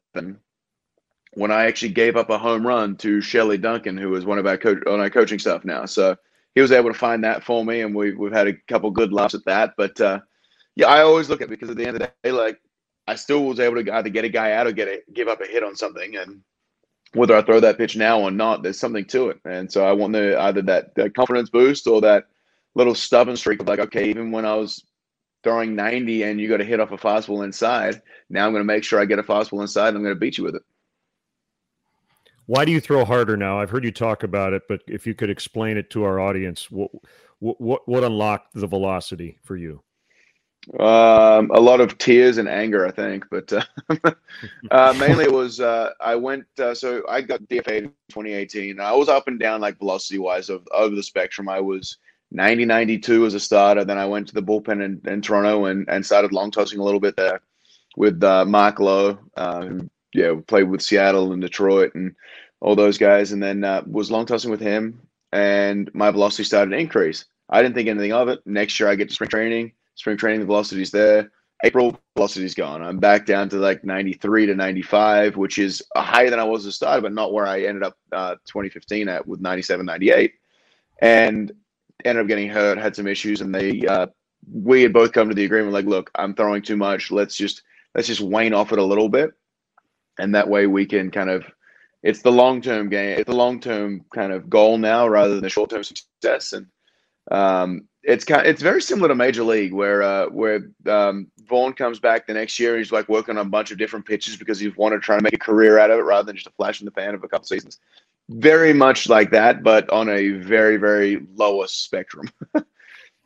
when 1.36 1.52
I 1.52 1.66
actually 1.66 1.94
gave 1.94 2.16
up 2.16 2.30
a 2.30 2.38
home 2.38 2.66
run 2.66 2.96
to 2.98 3.22
Shelley 3.22 3.58
Duncan, 3.58 3.98
who 3.98 4.10
was 4.10 4.26
one 4.26 4.38
of 4.38 4.46
our 4.46 4.58
coach 4.58 4.86
on 4.88 5.00
our 5.00 5.10
coaching 5.10 5.40
staff 5.40 5.66
now. 5.66 5.86
So 5.86 6.16
he 6.56 6.62
was 6.62 6.72
able 6.72 6.92
to 6.92 6.98
find 6.98 7.24
that 7.24 7.44
for 7.44 7.66
me, 7.66 7.82
and 7.82 7.96
we've 7.96 8.18
we've 8.18 8.34
had 8.34 8.48
a 8.48 8.54
couple 8.68 8.92
good 8.92 9.14
laughs 9.14 9.34
at 9.34 9.46
that. 9.46 9.74
But 9.78 10.00
uh, 10.00 10.20
yeah, 10.76 10.88
I 10.88 11.02
always 11.02 11.30
look 11.30 11.42
at 11.42 11.48
it 11.48 11.52
because 11.52 11.70
at 11.70 11.78
the 11.78 11.86
end 11.86 11.96
of 11.96 12.02
the 12.02 12.12
day, 12.24 12.32
like 12.32 12.60
I 13.08 13.16
still 13.16 13.46
was 13.46 13.60
able 13.60 13.84
to 13.84 13.94
either 13.94 14.10
get 14.10 14.26
a 14.26 14.30
guy 14.30 14.54
out 14.54 14.68
or 14.68 14.72
get 14.72 14.88
a 14.88 15.02
give 15.14 15.28
up 15.28 15.42
a 15.42 15.46
hit 15.46 15.64
on 15.64 15.76
something, 15.76 16.18
and 16.18 16.42
whether 17.14 17.36
I 17.36 17.42
throw 17.44 17.60
that 17.60 17.78
pitch 17.78 17.96
now 17.96 18.22
or 18.22 18.32
not, 18.32 18.64
there's 18.64 18.80
something 18.80 19.06
to 19.06 19.30
it. 19.30 19.40
And 19.46 19.72
so 19.72 19.86
I 19.86 19.92
want 19.92 20.14
the 20.14 20.40
either 20.40 20.62
that, 20.64 20.96
that 20.96 21.16
confidence 21.16 21.50
boost 21.50 21.88
or 21.88 22.02
that 22.02 22.26
little 22.76 22.96
stubborn 22.96 23.36
streak 23.36 23.62
of 23.62 23.68
like, 23.68 23.80
okay, 23.80 24.10
even 24.10 24.32
when 24.32 24.46
I 24.46 24.56
was 24.56 24.84
throwing 25.44 25.76
90 25.76 26.24
and 26.24 26.40
you 26.40 26.50
got 26.50 26.58
to 26.58 26.66
hit 26.66 26.80
off 26.80 26.92
a 26.92 26.98
fastball 26.98 27.44
inside, 27.44 28.02
now 28.30 28.46
I'm 28.46 28.54
going 28.54 28.62
to 28.62 28.66
make 28.66 28.84
sure 28.84 29.00
I 29.00 29.06
get 29.06 29.20
a 29.20 29.24
fastball 29.24 29.62
inside 29.62 29.90
and 29.90 29.98
I'm 29.98 30.04
going 30.04 30.16
to 30.16 30.20
beat 30.20 30.38
you 30.38 30.44
with 30.44 30.56
it. 30.56 30.64
Why 32.46 32.66
do 32.66 32.72
you 32.72 32.82
throw 32.82 33.06
harder 33.06 33.38
now? 33.38 33.60
I've 33.60 33.70
heard 33.70 33.86
you 33.86 33.92
talk 33.92 34.24
about 34.24 34.54
it, 34.54 34.64
but 34.68 34.82
if 34.88 35.08
you 35.08 35.14
could 35.14 35.30
explain 35.30 35.78
it 35.78 35.90
to 35.92 36.04
our 36.04 36.20
audience, 36.20 36.70
what 36.70 36.92
what 37.40 37.88
what 37.88 38.04
unlocked 38.04 38.54
the 38.54 38.68
velocity 38.68 39.38
for 39.44 39.56
you? 39.56 39.82
Um, 40.80 41.52
a 41.52 41.60
lot 41.60 41.82
of 41.82 41.98
tears 41.98 42.38
and 42.38 42.48
anger, 42.48 42.86
I 42.86 42.92
think, 42.92 43.26
but 43.30 43.52
uh, 43.52 43.64
uh, 44.72 44.96
mainly 44.98 45.26
it 45.26 45.34
was 45.34 45.60
uh, 45.60 45.90
I 46.00 46.16
went 46.16 46.46
uh, 46.58 46.74
so 46.74 47.04
I 47.10 47.22
got 47.22 47.42
DFA 47.44 47.78
in 47.80 47.84
2018. 48.10 48.80
I 48.80 48.94
was 48.94 49.10
up 49.10 49.28
and 49.28 49.40
down 49.40 49.60
like 49.60 49.78
velocity 49.78 50.20
wise 50.20 50.50
of 50.50 50.66
over 50.74 50.96
the 50.96 51.04
spectrum. 51.04 51.50
I 51.50 51.60
was 51.60 51.98
90 52.32 52.66
92 52.66 53.26
as 53.26 53.34
a 53.34 53.40
starter. 53.40 53.84
Then 53.84 53.98
I 53.98 54.06
went 54.06 54.28
to 54.30 54.34
the 54.34 54.42
bullpen 54.42 54.84
in, 54.84 55.02
in 55.06 55.22
Toronto 55.22 55.66
and, 55.66 55.88
and 55.90 56.06
started 56.06 56.32
long 56.32 56.50
tossing 56.50 56.80
a 56.80 56.84
little 56.84 57.00
bit 57.00 57.18
there 57.18 57.42
with 57.96 58.24
uh, 58.24 58.46
Mark 58.46 58.80
Lowe, 58.80 59.20
uh, 59.38 59.70
yeah, 60.14 60.34
played 60.48 60.70
with 60.70 60.82
Seattle 60.82 61.34
and 61.34 61.42
Detroit 61.42 61.94
and 61.96 62.16
all 62.62 62.76
those 62.76 62.98
guys, 62.98 63.34
and 63.34 63.44
then 63.44 63.64
uh, 63.64 63.84
was 63.86 64.10
long 64.10 64.26
tossing 64.26 64.50
with 64.50 64.62
him, 64.62 65.00
and 65.32 65.94
my 65.94 66.10
velocity 66.10 66.44
started 66.44 66.72
to 66.72 66.78
increase. 66.78 67.26
I 67.50 67.62
didn't 67.62 67.76
think 67.76 67.90
anything 67.90 68.14
of 68.14 68.30
it. 68.30 68.40
Next 68.46 68.80
year, 68.80 68.90
I 68.90 68.96
get 68.96 69.10
to 69.10 69.14
spring 69.14 69.30
training. 69.30 69.74
Spring 69.96 70.18
training, 70.18 70.40
the 70.40 70.46
velocity's 70.46 70.92
there. 70.92 71.32
April, 71.64 71.98
velocity's 72.16 72.56
gone. 72.56 72.82
I'm 72.82 73.00
back 73.00 73.26
down 73.26 73.48
to 73.50 73.58
like 73.58 73.86
93 73.86 74.48
to 74.48 74.56
95, 74.56 75.38
which 75.38 75.60
is 75.60 75.82
higher 75.96 76.30
than 76.30 76.40
I 76.40 76.44
was 76.44 76.66
at 76.66 76.70
the 76.70 76.72
start, 76.74 77.04
but 77.04 77.14
not 77.14 77.32
where 77.32 77.48
I 77.48 77.62
ended 77.62 77.84
up 77.84 77.98
uh, 78.12 78.36
2015 78.46 79.08
at 79.08 79.26
with 79.26 79.40
97, 79.40 79.86
98. 79.86 80.34
And 81.02 81.52
ended 82.04 82.22
up 82.22 82.28
getting 82.28 82.50
hurt, 82.50 82.78
had 82.78 82.96
some 82.96 83.08
issues, 83.08 83.42
and 83.42 83.56
they 83.56 83.82
uh, 83.88 84.08
we 84.52 84.82
had 84.82 84.92
both 84.92 85.14
come 85.14 85.30
to 85.30 85.36
the 85.36 85.46
agreement 85.46 85.74
like, 85.74 85.86
look, 85.86 86.12
I'm 86.16 86.34
throwing 86.34 86.62
too 86.62 86.76
much. 86.76 87.12
Let's 87.12 87.36
just 87.36 87.64
let's 87.96 88.08
just 88.08 88.22
wane 88.22 88.54
off 88.54 88.74
it 88.74 88.80
a 88.80 88.84
little 88.84 89.10
bit 89.10 89.34
and 90.20 90.36
that 90.36 90.48
way 90.48 90.68
we 90.68 90.86
can 90.86 91.12
kind 91.12 91.30
of 91.30 91.46
it's 92.02 92.22
the 92.22 92.32
long 92.32 92.62
term 92.62 92.90
game 92.90 93.18
it's 93.20 93.28
the 93.28 93.36
long 93.36 93.60
term 93.60 94.04
kind 94.14 94.32
of 94.32 94.50
goal 94.50 94.78
now 94.78 95.08
rather 95.08 95.34
than 95.34 95.44
the 95.44 95.50
short 95.50 95.70
term 95.70 95.84
success 95.84 96.54
and 96.54 96.68
um, 97.32 97.88
it's 98.04 98.26
kind 98.26 98.42
of, 98.42 98.48
it's 98.48 98.62
very 98.62 98.82
similar 98.82 99.08
to 99.08 99.16
major 99.16 99.44
league 99.44 99.74
where 99.74 100.04
uh, 100.04 100.28
where 100.28 100.70
um, 100.88 101.32
Vaughn 101.48 101.74
comes 101.74 102.00
back 102.00 102.28
the 102.28 102.34
next 102.34 102.60
year 102.60 102.72
and 102.72 102.80
he's 102.80 102.92
like 102.92 103.08
working 103.08 103.38
on 103.38 103.46
a 103.46 103.50
bunch 103.50 103.72
of 103.72 103.78
different 103.78 104.06
pitches 104.06 104.36
because 104.36 104.60
he's 104.60 104.76
wanted 104.76 104.98
to 104.98 105.02
try 105.02 105.16
to 105.16 105.24
make 105.24 105.34
a 105.34 105.38
career 105.38 105.80
out 105.80 105.92
of 105.92 106.00
it 106.00 106.04
rather 106.04 106.26
than 106.26 106.36
just 106.36 106.48
a 106.48 106.52
flash 106.52 106.82
in 106.82 106.86
the 106.86 106.92
pan 106.92 107.16
of 107.16 107.24
a 107.24 107.28
couple 107.28 107.46
seasons 107.46 107.80
very 108.30 108.74
much 108.74 109.10
like 109.10 109.32
that 109.32 109.64
but 109.64 109.90
on 109.90 110.10
a 110.10 110.30
very 110.30 110.78
very 110.78 111.26
lowest 111.36 111.84
spectrum 111.84 112.30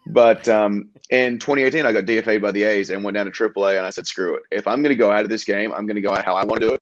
But 0.10 0.48
um, 0.48 0.90
in 1.10 1.40
2018, 1.40 1.86
I 1.86 1.92
got 1.92 2.06
DFA 2.06 2.42
by 2.42 2.52
the 2.52 2.64
A's 2.64 2.90
and 2.90 3.04
went 3.04 3.16
down 3.16 3.26
to 3.26 3.32
AAA, 3.32 3.78
and 3.78 3.86
I 3.86 3.90
said, 3.90 4.08
"Screw 4.08 4.36
it! 4.36 4.44
If 4.52 4.68
I'm 4.68 4.82
going 4.82 4.94
to 4.94 4.96
go 4.96 5.12
out 5.12 5.24
of 5.24 5.30
this 5.30 5.44
game, 5.44 5.72
I'm 5.74 5.86
going 5.86 5.96
to 5.96 6.02
go 6.02 6.14
out 6.14 6.26
how 6.26 6.36
I 6.36 6.46
want 6.46 6.62
to 6.62 6.68
do 6.68 6.74
it." 6.74 6.82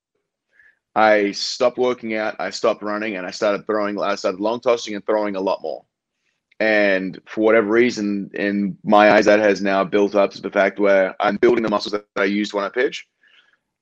I 0.96 1.32
stopped 1.32 1.78
working 1.78 2.16
out, 2.16 2.36
I 2.40 2.52
stopped 2.52 2.82
running, 2.82 3.18
and 3.18 3.26
I 3.26 3.32
started 3.32 3.66
throwing. 3.66 4.00
I 4.00 4.16
started 4.16 4.40
long 4.40 4.60
tossing 4.60 4.96
and 4.96 5.06
throwing 5.06 5.36
a 5.36 5.42
lot 5.42 5.62
more. 5.62 5.84
And 6.60 7.20
for 7.26 7.42
whatever 7.42 7.68
reason, 7.68 8.32
in 8.34 8.78
my 8.84 9.12
eyes, 9.12 9.26
that 9.26 9.40
has 9.40 9.62
now 9.62 9.84
built 9.84 10.16
up 10.16 10.32
to 10.32 10.42
the 10.42 10.50
fact 10.50 10.80
where 10.80 11.14
I'm 11.20 11.36
building 11.36 11.64
the 11.64 11.70
muscles 11.70 11.92
that 11.92 12.06
I 12.16 12.24
used 12.24 12.54
when 12.54 12.64
I 12.64 12.70
pitch, 12.70 13.08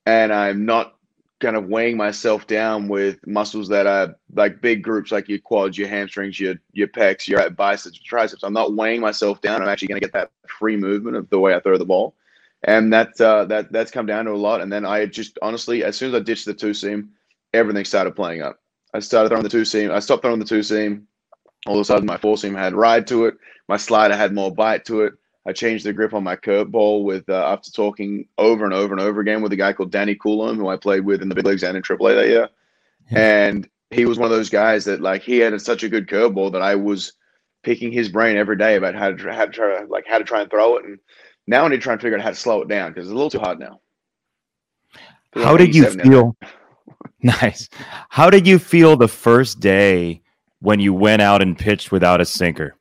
and 0.08 0.34
I'm 0.34 0.66
not 0.66 0.96
kind 1.40 1.56
of 1.58 1.68
weighing 1.68 1.98
myself 1.98 2.48
down 2.48 2.88
with 2.88 3.20
muscles 3.28 3.68
that 3.68 3.86
are 3.86 4.16
like 4.34 4.62
big 4.62 4.82
groups, 4.82 5.12
like 5.12 5.28
your 5.28 5.40
quads, 5.40 5.78
your 5.78 5.90
hamstrings, 5.90 6.40
your 6.40 6.56
your 6.72 6.88
pecs, 6.88 7.28
your 7.28 7.48
biceps, 7.52 8.00
triceps. 8.00 8.44
I'm 8.44 8.54
not 8.54 8.74
weighing 8.74 9.02
myself 9.02 9.42
down. 9.42 9.62
I'm 9.62 9.68
actually 9.68 9.90
going 9.90 10.02
to 10.02 10.08
get 10.08 10.14
that 10.14 10.32
free 10.48 10.78
movement 10.78 11.18
of 11.18 11.30
the 11.30 11.40
way 11.40 11.54
I 11.54 11.60
throw 11.60 11.78
the 11.78 11.86
ball, 11.86 12.16
and 12.64 12.92
that 12.94 13.20
uh, 13.22 13.46
that 13.46 13.72
that's 13.72 13.92
come 13.92 14.08
down 14.08 14.26
to 14.26 14.32
a 14.32 14.34
lot. 14.34 14.62
And 14.62 14.72
then 14.72 14.86
I 14.86 15.06
just 15.06 15.38
honestly, 15.42 15.84
as 15.84 15.96
soon 15.96 16.10
as 16.10 16.16
I 16.16 16.24
ditched 16.24 16.46
the 16.46 16.54
two 16.54 16.74
seam, 16.74 17.12
everything 17.54 17.86
started 17.86 18.16
playing 18.16 18.42
up. 18.42 18.60
I 18.94 19.00
started 19.00 19.30
throwing 19.30 19.44
the 19.44 19.50
two 19.50 19.66
seam. 19.66 19.92
I 19.92 20.00
stopped 20.00 20.24
throwing 20.24 20.40
the 20.40 20.46
two 20.46 20.64
seam. 20.64 21.08
All 21.66 21.76
of 21.76 21.82
a 21.82 21.86
sudden, 21.86 22.06
my 22.06 22.18
four 22.18 22.38
seam 22.38 22.56
had 22.56 22.74
ride 22.74 23.08
to 23.08 23.26
it. 23.26 23.36
My 23.68 23.78
slider 23.78 24.16
had 24.16 24.34
more 24.34 24.54
bite 24.54 24.86
to 24.86 25.04
it. 25.04 25.14
I 25.46 25.52
changed 25.52 25.86
the 25.86 25.94
grip 25.94 26.14
on 26.14 26.24
my 26.24 26.36
curveball 26.36 27.04
with 27.04 27.28
uh, 27.30 27.46
after 27.46 27.70
talking 27.72 28.28
over 28.38 28.64
and 28.64 28.74
over 28.74 28.94
and 28.94 29.02
over 29.02 29.20
again 29.20 29.42
with 29.42 29.52
a 29.52 29.58
guy 29.58 29.74
called 29.74 29.92
Danny 29.92 30.16
Coulombe, 30.16 30.58
who 30.58 30.70
I 30.70 30.78
played 30.78 31.06
with 31.06 31.22
in 31.22 31.30
the 31.30 31.36
big 31.36 31.46
leagues 31.46 31.64
and 31.64 31.76
in 31.76 31.84
AAA 31.84 32.16
that 32.16 32.28
year. 32.28 32.50
Yeah. 33.12 33.48
And 33.48 33.70
he 33.92 34.06
was 34.06 34.18
one 34.18 34.32
of 34.32 34.36
those 34.36 34.50
guys 34.50 34.86
that 34.86 35.02
like 35.02 35.22
he 35.22 35.40
had 35.40 35.60
such 35.62 35.84
a 35.84 35.90
good 35.90 36.08
curveball 36.08 36.52
that 36.54 36.62
I 36.62 36.76
was 36.76 37.14
picking 37.62 37.92
his 37.92 38.10
brain 38.10 38.38
every 38.38 38.58
day 38.58 38.76
about 38.76 38.96
how 38.96 39.12
to 39.12 39.34
how 39.34 39.46
to 39.46 39.52
try 39.52 39.84
like 39.84 40.06
how 40.08 40.18
to 40.18 40.24
try 40.24 40.42
and 40.42 40.50
throw 40.50 40.78
it. 40.78 40.86
And 40.86 41.00
now 41.46 41.66
I 41.66 41.68
need 41.68 41.78
to 41.78 41.82
try 41.82 41.94
and 41.94 42.02
figure 42.02 42.18
out 42.18 42.24
how 42.24 42.30
to 42.30 42.36
slow 42.36 42.62
it 42.62 42.70
down 42.70 42.92
because 42.92 43.08
it's 43.08 43.12
a 43.12 43.16
little 43.16 43.30
too 43.30 43.40
hard 43.40 43.60
now. 43.60 43.82
How 45.34 45.58
did 45.58 45.76
you 45.76 45.90
feel? 45.90 46.38
nice. 47.22 47.70
How 48.10 48.30
did 48.30 48.48
you 48.48 48.60
feel 48.60 48.96
the 48.96 49.08
first 49.08 49.60
day 49.60 50.23
when 50.64 50.80
you 50.80 50.94
went 50.94 51.22
out 51.22 51.42
and 51.42 51.60
pitched 51.60 51.92
without 51.92 52.22
a 52.22 52.26
sinker? 52.26 52.74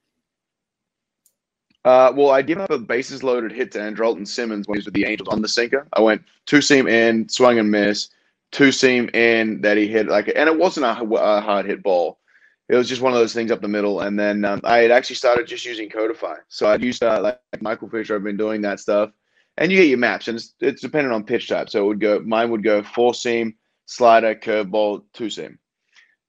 Uh, 1.84 2.12
well, 2.14 2.30
I 2.30 2.40
gave 2.40 2.58
up 2.58 2.70
a 2.70 2.78
bases 2.78 3.24
loaded 3.24 3.50
hit 3.50 3.72
to 3.72 3.80
Andrelton 3.80 4.26
Simmons 4.26 4.68
when 4.68 4.76
he 4.76 4.78
was 4.78 4.84
with 4.84 4.94
the 4.94 5.04
Angels 5.04 5.28
on 5.28 5.42
the 5.42 5.48
sinker. 5.48 5.88
I 5.92 6.00
went 6.00 6.22
two 6.46 6.60
seam 6.60 6.86
in, 6.86 7.28
swung 7.28 7.58
and 7.58 7.72
miss, 7.72 8.08
two 8.52 8.70
seam 8.70 9.10
in 9.14 9.60
that 9.62 9.76
he 9.76 9.88
hit 9.88 10.06
like, 10.06 10.32
and 10.36 10.48
it 10.48 10.56
wasn't 10.56 10.86
a, 10.86 11.02
a 11.02 11.40
hard 11.40 11.66
hit 11.66 11.82
ball. 11.82 12.20
it 12.68 12.76
was 12.76 12.88
just 12.88 13.02
one 13.02 13.12
of 13.12 13.18
those 13.18 13.34
things 13.34 13.50
up 13.50 13.60
the 13.60 13.66
middle. 13.66 14.02
And 14.02 14.16
then 14.16 14.44
um, 14.44 14.60
I 14.62 14.78
had 14.78 14.92
actually 14.92 15.16
started 15.16 15.48
just 15.48 15.64
using 15.64 15.90
Codify. 15.90 16.36
So 16.46 16.68
I'd 16.68 16.84
used 16.84 17.02
uh, 17.02 17.20
like, 17.20 17.40
Michael 17.60 17.88
Fisher. 17.88 18.14
I've 18.14 18.22
been 18.22 18.36
doing 18.36 18.60
that 18.62 18.78
stuff, 18.78 19.10
and 19.56 19.72
you 19.72 19.78
get 19.78 19.88
your 19.88 19.98
maps, 19.98 20.28
and 20.28 20.36
it's, 20.36 20.54
it's 20.60 20.82
dependent 20.82 21.14
on 21.14 21.24
pitch 21.24 21.48
type. 21.48 21.68
So 21.68 21.82
it 21.82 21.86
would 21.88 22.00
go. 22.00 22.20
Mine 22.20 22.50
would 22.52 22.62
go 22.62 22.84
four 22.84 23.12
seam, 23.12 23.56
slider, 23.86 24.36
curveball, 24.36 25.02
two 25.12 25.30
seam. 25.30 25.58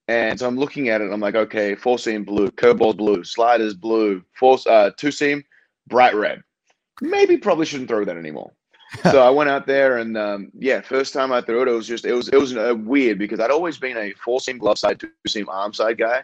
And 0.07 0.37
so 0.39 0.47
I'm 0.47 0.57
looking 0.57 0.89
at 0.89 1.01
it. 1.01 1.11
I'm 1.11 1.21
like, 1.21 1.35
okay, 1.35 1.75
four 1.75 1.97
seam 1.97 2.23
blue, 2.23 2.49
curveball's 2.51 2.95
blue, 2.95 3.23
sliders 3.23 3.73
blue, 3.73 4.23
four 4.37 4.57
uh, 4.67 4.91
two 4.97 5.11
seam 5.11 5.43
bright 5.87 6.15
red. 6.15 6.43
Maybe 7.01 7.37
probably 7.37 7.65
shouldn't 7.65 7.89
throw 7.89 8.03
that 8.05 8.17
anymore. 8.17 8.51
so 9.03 9.25
I 9.25 9.29
went 9.29 9.49
out 9.49 9.65
there 9.65 9.97
and 9.97 10.17
um, 10.17 10.51
yeah, 10.57 10.81
first 10.81 11.13
time 11.13 11.31
I 11.31 11.41
threw 11.41 11.63
it, 11.63 11.67
it 11.67 11.71
was 11.71 11.87
just 11.87 12.05
it 12.05 12.13
was 12.13 12.29
it 12.29 12.37
was 12.37 12.55
uh, 12.55 12.75
weird 12.77 13.17
because 13.17 13.39
I'd 13.39 13.49
always 13.49 13.77
been 13.77 13.97
a 13.97 14.13
four 14.13 14.39
seam 14.39 14.57
glove 14.57 14.77
side, 14.77 14.99
two 14.99 15.09
seam 15.27 15.49
arm 15.49 15.73
side 15.73 15.97
guy. 15.97 16.23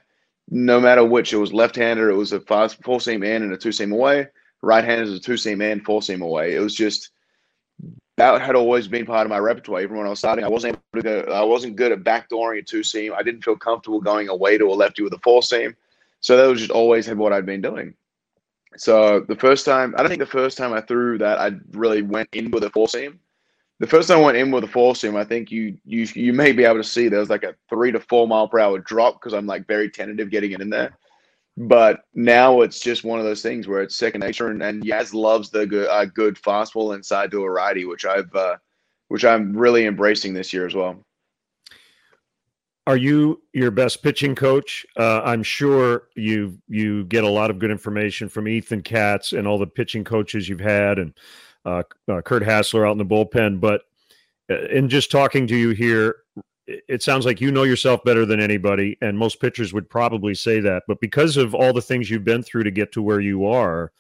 No 0.52 0.80
matter 0.80 1.06
which, 1.06 1.32
it 1.32 1.38
was 1.38 1.54
left 1.54 1.76
hander, 1.76 2.10
it 2.10 2.16
was 2.16 2.32
a 2.32 2.42
fast 2.42 2.84
four 2.84 3.00
seam 3.00 3.24
in 3.24 3.44
and 3.44 3.54
a 3.54 3.58
two 3.58 3.72
seam 3.72 3.92
away. 3.92 4.28
Right 4.62 4.84
handed 4.84 5.08
is 5.08 5.16
a 5.16 5.20
two 5.20 5.38
seam 5.38 5.62
in, 5.62 5.80
four 5.80 6.02
seam 6.02 6.22
away. 6.22 6.56
It 6.56 6.60
was 6.60 6.76
just 6.76 7.12
that 8.20 8.42
had 8.42 8.56
always 8.56 8.88
been 8.88 9.06
part 9.06 9.26
of 9.26 9.30
my 9.30 9.38
repertoire. 9.38 9.82
Even 9.82 9.98
when 9.98 10.06
I 10.06 10.10
was 10.10 10.20
starting, 10.20 10.46
I 10.46 10.50
wasn't 10.50 10.80
able 10.94 11.04
to 11.04 11.26
go. 11.26 11.32
I 11.32 11.44
wasn't 11.44 11.76
good 11.76 11.92
at 11.92 12.04
backdooring 12.04 12.60
a 12.60 12.62
two 12.62 12.84
seam. 12.84 13.14
I 13.14 13.24
didn't 13.24 13.44
feel 13.44 13.56
comfortable 13.56 14.02
going 14.02 14.30
away 14.30 14.58
to 14.58 14.66
a 14.66 14.74
lefty 14.74 15.04
with 15.04 15.14
a 15.14 15.20
four 15.20 15.42
seam. 15.42 15.76
So 16.22 16.36
that 16.38 16.48
was 16.48 16.60
just 16.60 16.72
always 16.72 17.06
had 17.06 17.18
what 17.18 17.34
I'd 17.34 17.46
been 17.46 17.62
doing. 17.62 17.94
So 18.78 19.22
the 19.22 19.36
first 19.36 19.66
time, 19.66 19.96
I 19.98 20.02
don't 20.02 20.10
think 20.10 20.20
the 20.20 20.26
first 20.26 20.58
time 20.58 20.74
I 20.74 20.82
threw 20.82 21.18
that, 21.18 21.40
I 21.40 21.52
really 21.72 22.02
went 22.02 22.30
in 22.34 22.52
with 22.52 22.64
a 22.64 22.70
four 22.70 22.88
seam. 22.88 23.20
The 23.80 23.88
first 23.88 24.10
time 24.10 24.20
I 24.20 24.22
went 24.22 24.38
in 24.38 24.52
with 24.52 24.64
a 24.66 24.68
four 24.68 24.96
seam, 24.96 25.16
I 25.16 25.24
think 25.24 25.52
you 25.52 25.78
you 25.86 26.08
you 26.14 26.34
may 26.34 26.52
be 26.52 26.66
able 26.66 26.78
to 26.78 26.84
see 26.84 27.08
there 27.08 27.20
was 27.20 27.30
like 27.30 27.44
a 27.44 27.56
three 27.70 27.92
to 27.92 28.00
four 28.00 28.28
mile 28.28 28.48
per 28.48 28.60
hour 28.60 28.80
drop 28.80 29.16
because 29.16 29.34
I'm 29.34 29.48
like 29.48 29.68
very 29.68 29.90
tentative 29.90 30.30
getting 30.30 30.52
it 30.52 30.62
in 30.62 30.70
there. 30.70 30.98
But 31.60 32.06
now 32.14 32.62
it's 32.62 32.80
just 32.80 33.04
one 33.04 33.20
of 33.20 33.26
those 33.26 33.42
things 33.42 33.68
where 33.68 33.82
it's 33.82 33.98
second 33.98 34.22
nature, 34.22 34.48
and, 34.48 34.64
and 34.64 34.82
Yaz 34.82 35.14
loves 35.14 35.50
the 35.50 35.68
good 35.68 35.90
uh, 35.90 36.06
good 36.06 36.36
fastball 36.36 36.96
inside 36.96 37.32
to 37.32 37.44
a 37.44 37.52
righty, 37.52 37.84
which 37.84 38.06
I've 38.06 38.34
uh, 38.34 38.56
which 39.10 39.26
I'm 39.26 39.56
really 39.56 39.86
embracing 39.86 40.34
this 40.34 40.54
year 40.54 40.66
as 40.66 40.74
well. 40.74 41.04
Are 42.88 42.96
you 42.96 43.42
your 43.54 43.72
best 43.72 44.02
pitching 44.02 44.36
coach? 44.36 44.86
Uh, 44.98 45.22
I'm 45.22 45.44
sure 45.44 46.08
you 46.16 46.58
you 46.70 47.04
get 47.04 47.26
a 47.26 47.30
lot 47.30 47.50
of 47.50 47.60
good 47.60 47.72
information 47.72 48.30
from 48.30 48.48
Ethan 48.48 48.82
Katz 48.82 49.34
and 49.34 49.46
all 49.46 49.58
the 49.58 49.68
pitching 49.68 50.06
coaches 50.06 50.48
you've 50.48 50.62
had, 50.62 50.98
and 50.98 51.14
uh, 51.66 51.84
uh, 52.08 52.22
Curt 52.22 52.42
Hasler 52.42 52.88
out 52.88 52.94
in 52.94 52.98
the 53.00 53.06
bullpen. 53.06 53.60
But 53.60 53.82
uh, 54.50 54.62
in 54.70 54.88
just 54.88 55.12
talking 55.12 55.46
to 55.48 55.58
you 55.58 55.72
here, 55.72 56.16
it 56.88 57.02
sounds 57.02 57.26
like 57.26 57.42
you 57.42 57.52
know 57.52 57.64
yourself 57.64 58.04
better 58.04 58.26
than 58.26 58.40
anybody, 58.40 58.98
and 59.02 59.18
most 59.18 59.40
pitchers 59.40 59.74
would 59.74 59.90
probably 59.90 60.36
say 60.36 60.60
that. 60.60 60.84
But 60.88 61.00
because 61.00 61.38
of 61.38 61.56
all 61.56 61.74
the 61.74 61.82
things 61.82 62.10
you've 62.10 62.24
been 62.24 62.44
through 62.44 62.64
to 62.64 62.72
get 62.72 62.92
to 62.94 63.02
where 63.02 63.20
you 63.20 63.46
are, 63.46 63.92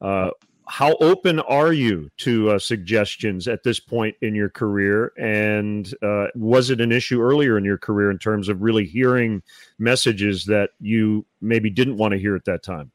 uh, 0.00 0.30
how 0.70 0.94
open 1.00 1.40
are 1.40 1.72
you 1.72 2.08
to 2.18 2.50
uh, 2.50 2.58
suggestions 2.58 3.48
at 3.48 3.64
this 3.64 3.80
point 3.80 4.14
in 4.22 4.36
your 4.36 4.48
career? 4.48 5.12
And 5.18 5.92
uh, 6.00 6.28
was 6.36 6.70
it 6.70 6.80
an 6.80 6.92
issue 6.92 7.20
earlier 7.20 7.58
in 7.58 7.64
your 7.64 7.78
career 7.78 8.10
in 8.10 8.18
terms 8.18 8.48
of 8.48 8.62
really 8.62 8.84
hearing 8.84 9.42
messages 9.78 10.44
that 10.44 10.70
you 10.80 11.26
maybe 11.40 11.70
didn't 11.70 11.96
want 11.96 12.12
to 12.12 12.18
hear 12.18 12.36
at 12.36 12.44
that 12.44 12.62
time? 12.62 12.92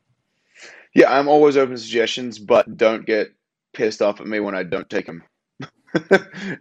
Yeah, 0.94 1.12
I'm 1.12 1.28
always 1.28 1.58
open 1.58 1.76
to 1.76 1.82
suggestions, 1.82 2.40
but 2.40 2.78
don't 2.78 3.06
get 3.06 3.34
pissed 3.74 4.02
off 4.02 4.22
at 4.22 4.28
me 4.28 4.40
when 4.40 4.56
I 4.56 4.64
don't 4.64 4.90
take 4.90 5.06
them. 5.06 5.24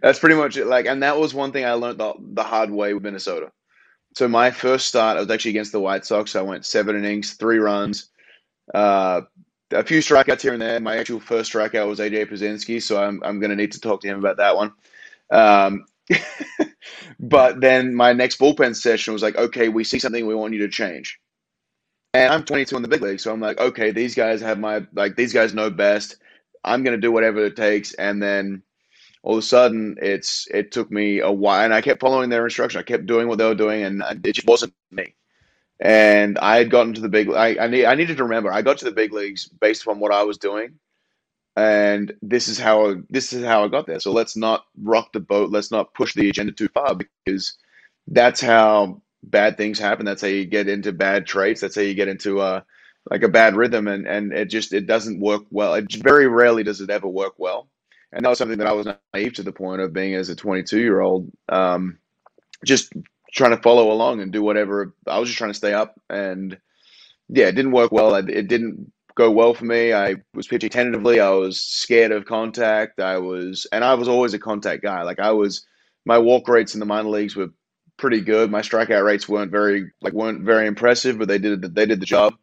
That's 0.01 0.19
pretty 0.19 0.35
much 0.35 0.57
it. 0.57 0.65
Like, 0.65 0.85
and 0.85 1.03
that 1.03 1.17
was 1.17 1.33
one 1.33 1.51
thing 1.51 1.65
I 1.65 1.73
learned 1.73 1.99
the, 1.99 2.13
the 2.19 2.43
hard 2.43 2.71
way 2.71 2.93
with 2.93 3.03
Minnesota. 3.03 3.51
So 4.15 4.27
my 4.27 4.51
first 4.51 4.87
start, 4.87 5.17
I 5.17 5.21
was 5.21 5.29
actually 5.29 5.51
against 5.51 5.73
the 5.73 5.79
White 5.79 6.05
Sox. 6.05 6.35
I 6.35 6.41
went 6.41 6.65
seven 6.65 6.95
innings, 6.95 7.33
three 7.33 7.57
runs, 7.59 8.09
uh, 8.73 9.21
a 9.71 9.83
few 9.83 9.99
strikeouts 9.99 10.41
here 10.41 10.53
and 10.53 10.61
there. 10.61 10.79
My 10.79 10.97
actual 10.97 11.19
first 11.19 11.51
strikeout 11.51 11.87
was 11.87 11.99
AJ 11.99 12.29
Pierzynski, 12.29 12.81
so 12.81 13.01
I'm 13.01 13.21
I'm 13.23 13.39
going 13.39 13.49
to 13.49 13.55
need 13.55 13.73
to 13.73 13.81
talk 13.81 14.01
to 14.01 14.07
him 14.07 14.19
about 14.19 14.37
that 14.37 14.55
one. 14.55 14.71
Um, 15.31 15.85
but 17.19 17.59
then 17.59 17.93
my 17.93 18.13
next 18.13 18.39
bullpen 18.39 18.75
session 18.75 19.13
was 19.13 19.23
like, 19.23 19.35
okay, 19.37 19.69
we 19.69 19.83
see 19.83 19.99
something 19.99 20.25
we 20.25 20.35
want 20.35 20.53
you 20.53 20.59
to 20.59 20.69
change. 20.69 21.19
And 22.13 22.31
I'm 22.31 22.45
22 22.45 22.77
in 22.77 22.81
the 22.81 22.87
big 22.87 23.01
league, 23.01 23.19
so 23.19 23.33
I'm 23.33 23.41
like, 23.41 23.59
okay, 23.59 23.91
these 23.91 24.15
guys 24.15 24.39
have 24.41 24.59
my 24.59 24.85
like 24.93 25.17
these 25.17 25.33
guys 25.33 25.53
know 25.53 25.69
best. 25.69 26.17
I'm 26.63 26.83
going 26.83 26.95
to 26.95 27.01
do 27.01 27.11
whatever 27.11 27.43
it 27.45 27.57
takes, 27.57 27.93
and 27.95 28.23
then 28.23 28.63
all 29.25 29.33
of 29.33 29.39
a 29.39 29.43
sudden 29.43 29.97
it's 30.01 30.47
it 30.53 30.71
took 30.71 30.91
me 30.91 31.19
a 31.19 31.31
while 31.31 31.65
and 31.65 31.73
i 31.73 31.81
kept 31.81 32.01
following 32.01 32.29
their 32.29 32.45
instruction. 32.45 32.79
I 32.79 32.83
kept 32.83 33.07
doing 33.07 33.27
what 33.27 33.39
they 33.39 33.45
were 33.45 33.55
doing 33.55 33.83
and 33.83 34.03
it 34.25 34.33
just 34.33 34.47
wasn't 34.47 34.73
me. 34.91 35.15
And 35.79 36.37
i 36.39 36.57
had 36.57 36.71
gotten 36.71 36.93
to 36.95 37.01
the 37.01 37.09
big 37.09 37.29
I, 37.31 37.57
I, 37.65 37.67
need, 37.67 37.85
I 37.85 37.95
needed 37.95 38.17
to 38.17 38.23
remember. 38.25 38.53
I 38.53 38.61
got 38.63 38.79
to 38.79 38.85
the 38.85 38.91
big 38.91 39.13
leagues 39.13 39.47
based 39.47 39.83
upon 39.83 39.99
what 39.99 40.13
i 40.13 40.23
was 40.23 40.37
doing 40.37 40.75
and 41.57 42.13
this 42.21 42.47
is 42.49 42.59
how 42.59 42.95
this 43.09 43.33
is 43.33 43.45
how 43.45 43.65
i 43.65 43.69
got 43.69 43.87
there. 43.87 43.99
So 44.01 44.11
let's 44.13 44.37
not 44.37 44.65
rock 44.81 45.13
the 45.13 45.21
boat. 45.21 45.51
Let's 45.51 45.71
not 45.71 45.93
push 45.95 46.13
the 46.15 46.29
agenda 46.29 46.53
too 46.53 46.69
far 46.69 46.95
because 46.95 47.57
that's 48.07 48.41
how 48.41 49.01
bad 49.23 49.57
things 49.57 49.79
happen. 49.79 50.05
That's 50.05 50.21
how 50.21 50.29
you 50.29 50.45
get 50.45 50.69
into 50.69 50.93
bad 50.93 51.27
traits. 51.27 51.61
That's 51.61 51.75
how 51.75 51.81
you 51.81 51.95
get 51.95 52.09
into 52.09 52.41
uh 52.41 52.61
like 53.11 53.23
a 53.23 53.29
bad 53.29 53.55
rhythm 53.55 53.87
and 53.87 54.07
and 54.07 54.33
it 54.33 54.47
just 54.47 54.73
it 54.73 54.87
doesn't 54.87 55.19
work 55.21 55.43
well. 55.51 55.75
It 55.75 55.93
very 55.95 56.27
rarely 56.27 56.63
does 56.63 56.81
it 56.81 56.91
ever 56.91 57.07
work 57.07 57.33
well 57.37 57.69
and 58.15 58.25
that 58.25 58.29
was 58.29 58.39
something 58.39 58.59
that 58.59 58.67
I 58.67 58.73
was 58.73 58.87
naive 59.13 59.33
to 59.35 59.43
the 59.43 59.51
point 59.51 59.81
of 59.81 59.93
being 59.93 60.15
as 60.15 60.29
a 60.29 60.35
22 60.35 60.79
year 60.79 61.01
old, 61.01 61.29
um, 61.49 61.99
just 62.65 62.93
trying 63.33 63.51
to 63.55 63.61
follow 63.61 63.91
along 63.91 64.21
and 64.21 64.31
do 64.31 64.41
whatever. 64.41 64.95
I 65.05 65.19
was 65.19 65.29
just 65.29 65.37
trying 65.37 65.51
to 65.51 65.57
stay 65.57 65.73
up, 65.73 65.99
and 66.09 66.57
yeah, 67.29 67.47
it 67.47 67.55
didn't 67.55 67.73
work 67.73 67.91
well. 67.91 68.15
It 68.15 68.47
didn't 68.47 68.91
go 69.15 69.31
well 69.31 69.53
for 69.53 69.65
me. 69.65 69.93
I 69.93 70.15
was 70.33 70.47
pitching 70.47 70.69
tentatively. 70.69 71.19
I 71.19 71.29
was 71.31 71.61
scared 71.61 72.11
of 72.13 72.25
contact. 72.25 73.01
I 73.01 73.17
was, 73.17 73.67
and 73.71 73.83
I 73.83 73.95
was 73.95 74.07
always 74.07 74.33
a 74.33 74.39
contact 74.39 74.81
guy. 74.81 75.03
Like 75.03 75.19
I 75.19 75.31
was, 75.31 75.65
my 76.05 76.17
walk 76.17 76.47
rates 76.47 76.73
in 76.73 76.79
the 76.79 76.85
minor 76.85 77.09
leagues 77.09 77.35
were 77.35 77.49
pretty 77.97 78.21
good. 78.21 78.49
My 78.49 78.61
strikeout 78.61 79.05
rates 79.05 79.27
weren't 79.27 79.51
very 79.51 79.91
like 80.01 80.13
weren't 80.13 80.43
very 80.43 80.67
impressive, 80.67 81.17
but 81.19 81.27
they 81.27 81.37
did 81.39 81.75
they 81.75 81.85
did 81.85 81.99
the 81.99 82.05
job. 82.05 82.35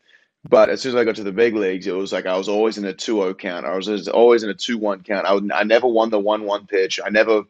But 0.49 0.71
as 0.71 0.81
soon 0.81 0.91
as 0.91 0.97
I 0.97 1.05
got 1.05 1.17
to 1.17 1.23
the 1.23 1.33
big 1.33 1.55
leagues, 1.55 1.87
it 1.87 1.95
was 1.95 2.13
like 2.13 2.27
I 2.27 2.37
was 2.37 2.49
always 2.49 2.77
in 2.77 2.85
a 2.85 2.93
2-0 2.93 3.39
count. 3.39 3.65
I 3.65 3.77
was 3.77 4.09
always 4.09 4.43
in 4.43 4.51
a 4.51 4.55
2-1 4.55 5.05
count. 5.05 5.27
I, 5.27 5.35
would, 5.35 5.53
I 5.53 5.63
never 5.63 5.87
won 5.87 6.11
the 6.11 6.21
1-1 6.21 6.69
pitch. 6.69 6.99
I 7.05 7.11
never 7.11 7.45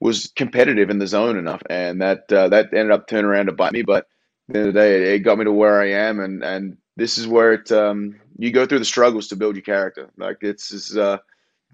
was 0.00 0.32
competitive 0.36 0.90
in 0.90 0.98
the 0.98 1.06
zone 1.06 1.36
enough, 1.36 1.62
and 1.70 2.00
that 2.02 2.30
uh, 2.32 2.48
that 2.48 2.72
ended 2.72 2.90
up 2.90 3.08
turning 3.08 3.26
around 3.26 3.46
to 3.46 3.52
bite 3.52 3.72
me. 3.72 3.82
But 3.82 4.06
at 4.48 4.52
the 4.52 4.58
end 4.58 4.68
of 4.68 4.74
the 4.74 4.80
day, 4.80 5.14
it, 5.14 5.20
got 5.20 5.38
me 5.38 5.44
to 5.44 5.52
where 5.52 5.80
I 5.80 5.90
am, 5.90 6.20
and 6.20 6.44
and 6.44 6.76
this 6.96 7.18
is 7.18 7.26
where 7.26 7.54
it 7.54 7.72
um, 7.72 8.20
you 8.38 8.52
go 8.52 8.66
through 8.66 8.80
the 8.80 8.84
struggles 8.84 9.28
to 9.28 9.36
build 9.36 9.56
your 9.56 9.62
character. 9.62 10.10
Like 10.16 10.38
it's, 10.42 10.72
it's 10.72 10.96
uh, 10.96 11.18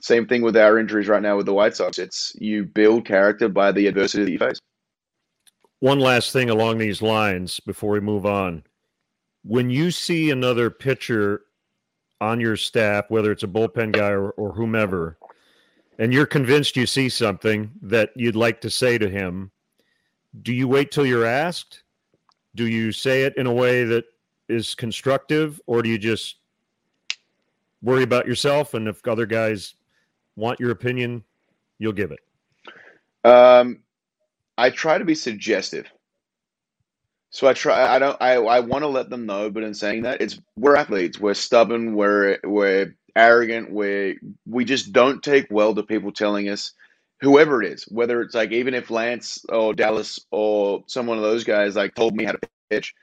same 0.01 0.27
thing 0.27 0.43
with 0.43 0.57
our 0.57 0.79
injuries 0.79 1.09
right 1.09 1.23
now 1.23 1.37
with 1.37 1.47
the 1.47 1.55
White 1.55 1.77
Sox. 1.77 1.99
It's 1.99 2.35
you 2.39 2.65
build 2.65 3.05
character 3.05 3.49
by 3.49 3.73
the 3.73 3.87
adversity 3.89 4.25
that 4.25 4.31
you 4.31 4.39
face. 4.39 4.59
One 5.81 5.99
last 5.99 6.33
thing 6.33 6.49
along 6.49 6.79
these 6.79 7.03
lines 7.03 7.59
before 7.61 7.91
we 7.91 8.01
move 8.01 8.25
on 8.25 8.63
when 9.45 9.71
you 9.71 9.91
see 9.91 10.31
another 10.31 10.71
pitcher 10.71 11.43
on 12.21 12.41
your 12.41 12.57
staff, 12.57 13.07
whether 13.09 13.33
it's 13.33 13.43
a 13.43 13.49
bullpen 13.49 13.93
guy 13.93 14.11
or, 14.11 14.31
or 14.31 14.53
whomever, 14.53 15.19
and 15.99 16.13
you're 16.13 16.27
convinced 16.27 16.77
you 16.77 16.87
see 16.87 17.09
something 17.09 17.71
that 17.83 18.11
you'd 18.15 18.37
like 18.37 18.61
to 18.61 18.71
say 18.71 18.99
to 18.99 19.09
him, 19.09 19.51
do 20.43 20.53
you 20.53 20.67
wait 20.67 20.91
till 20.91 21.05
you're 21.05 21.27
asked? 21.27 21.83
Do 22.55 22.67
you 22.67 22.93
say 22.93 23.23
it 23.23 23.37
in 23.37 23.47
a 23.47 23.53
way 23.53 23.85
that 23.85 24.05
is 24.49 24.75
constructive, 24.75 25.61
or 25.67 25.83
do 25.83 25.89
you 25.89 25.99
just 25.99 26.37
worry 27.83 28.03
about 28.03 28.27
yourself? 28.27 28.75
And 28.75 28.89
if 28.89 29.07
other 29.07 29.27
guys 29.27 29.75
want 30.37 30.61
your 30.61 30.71
opinion, 30.71 31.25
you'll 31.79 31.93
give 31.93 32.13
it. 32.13 32.21
Um, 33.25 33.81
I 34.59 34.71
try 34.71 34.99
to 34.99 35.05
be 35.05 35.15
suggestive. 35.15 35.87
So 37.33 37.49
I 37.49 37.55
try. 37.55 37.95
I 37.97 38.01
don't. 38.01 38.19
I 38.23 38.35
I 38.37 38.61
want 38.63 38.85
to 38.85 38.89
let 38.89 39.11
them 39.11 39.27
know, 39.27 39.51
but 39.51 39.65
in 39.65 39.75
saying 39.75 40.05
that, 40.05 40.23
it's 40.23 40.41
we're 40.57 40.77
athletes. 40.77 41.21
We're 41.21 41.35
stubborn. 41.35 41.97
We're 41.97 42.41
we're 42.45 42.97
arrogant. 43.17 43.73
We 43.73 44.19
we 44.49 44.65
just 44.67 44.95
don't 44.95 45.23
take 45.23 45.49
well 45.51 45.77
to 45.77 45.85
people 45.85 46.13
telling 46.13 46.49
us, 46.51 46.73
whoever 47.23 47.63
it 47.63 47.73
is, 47.75 47.85
whether 47.85 48.23
it's 48.23 48.35
like 48.35 48.53
even 48.53 48.75
if 48.75 48.91
Lance 48.91 49.45
or 49.51 49.75
Dallas 49.75 50.21
or 50.33 50.85
some 50.89 51.07
one 51.07 51.19
of 51.19 51.25
those 51.25 51.45
guys 51.45 51.77
like 51.77 51.97
told 51.97 52.17
me 52.17 52.25
how 52.25 52.33
to 52.33 52.41
pitch, 52.71 52.95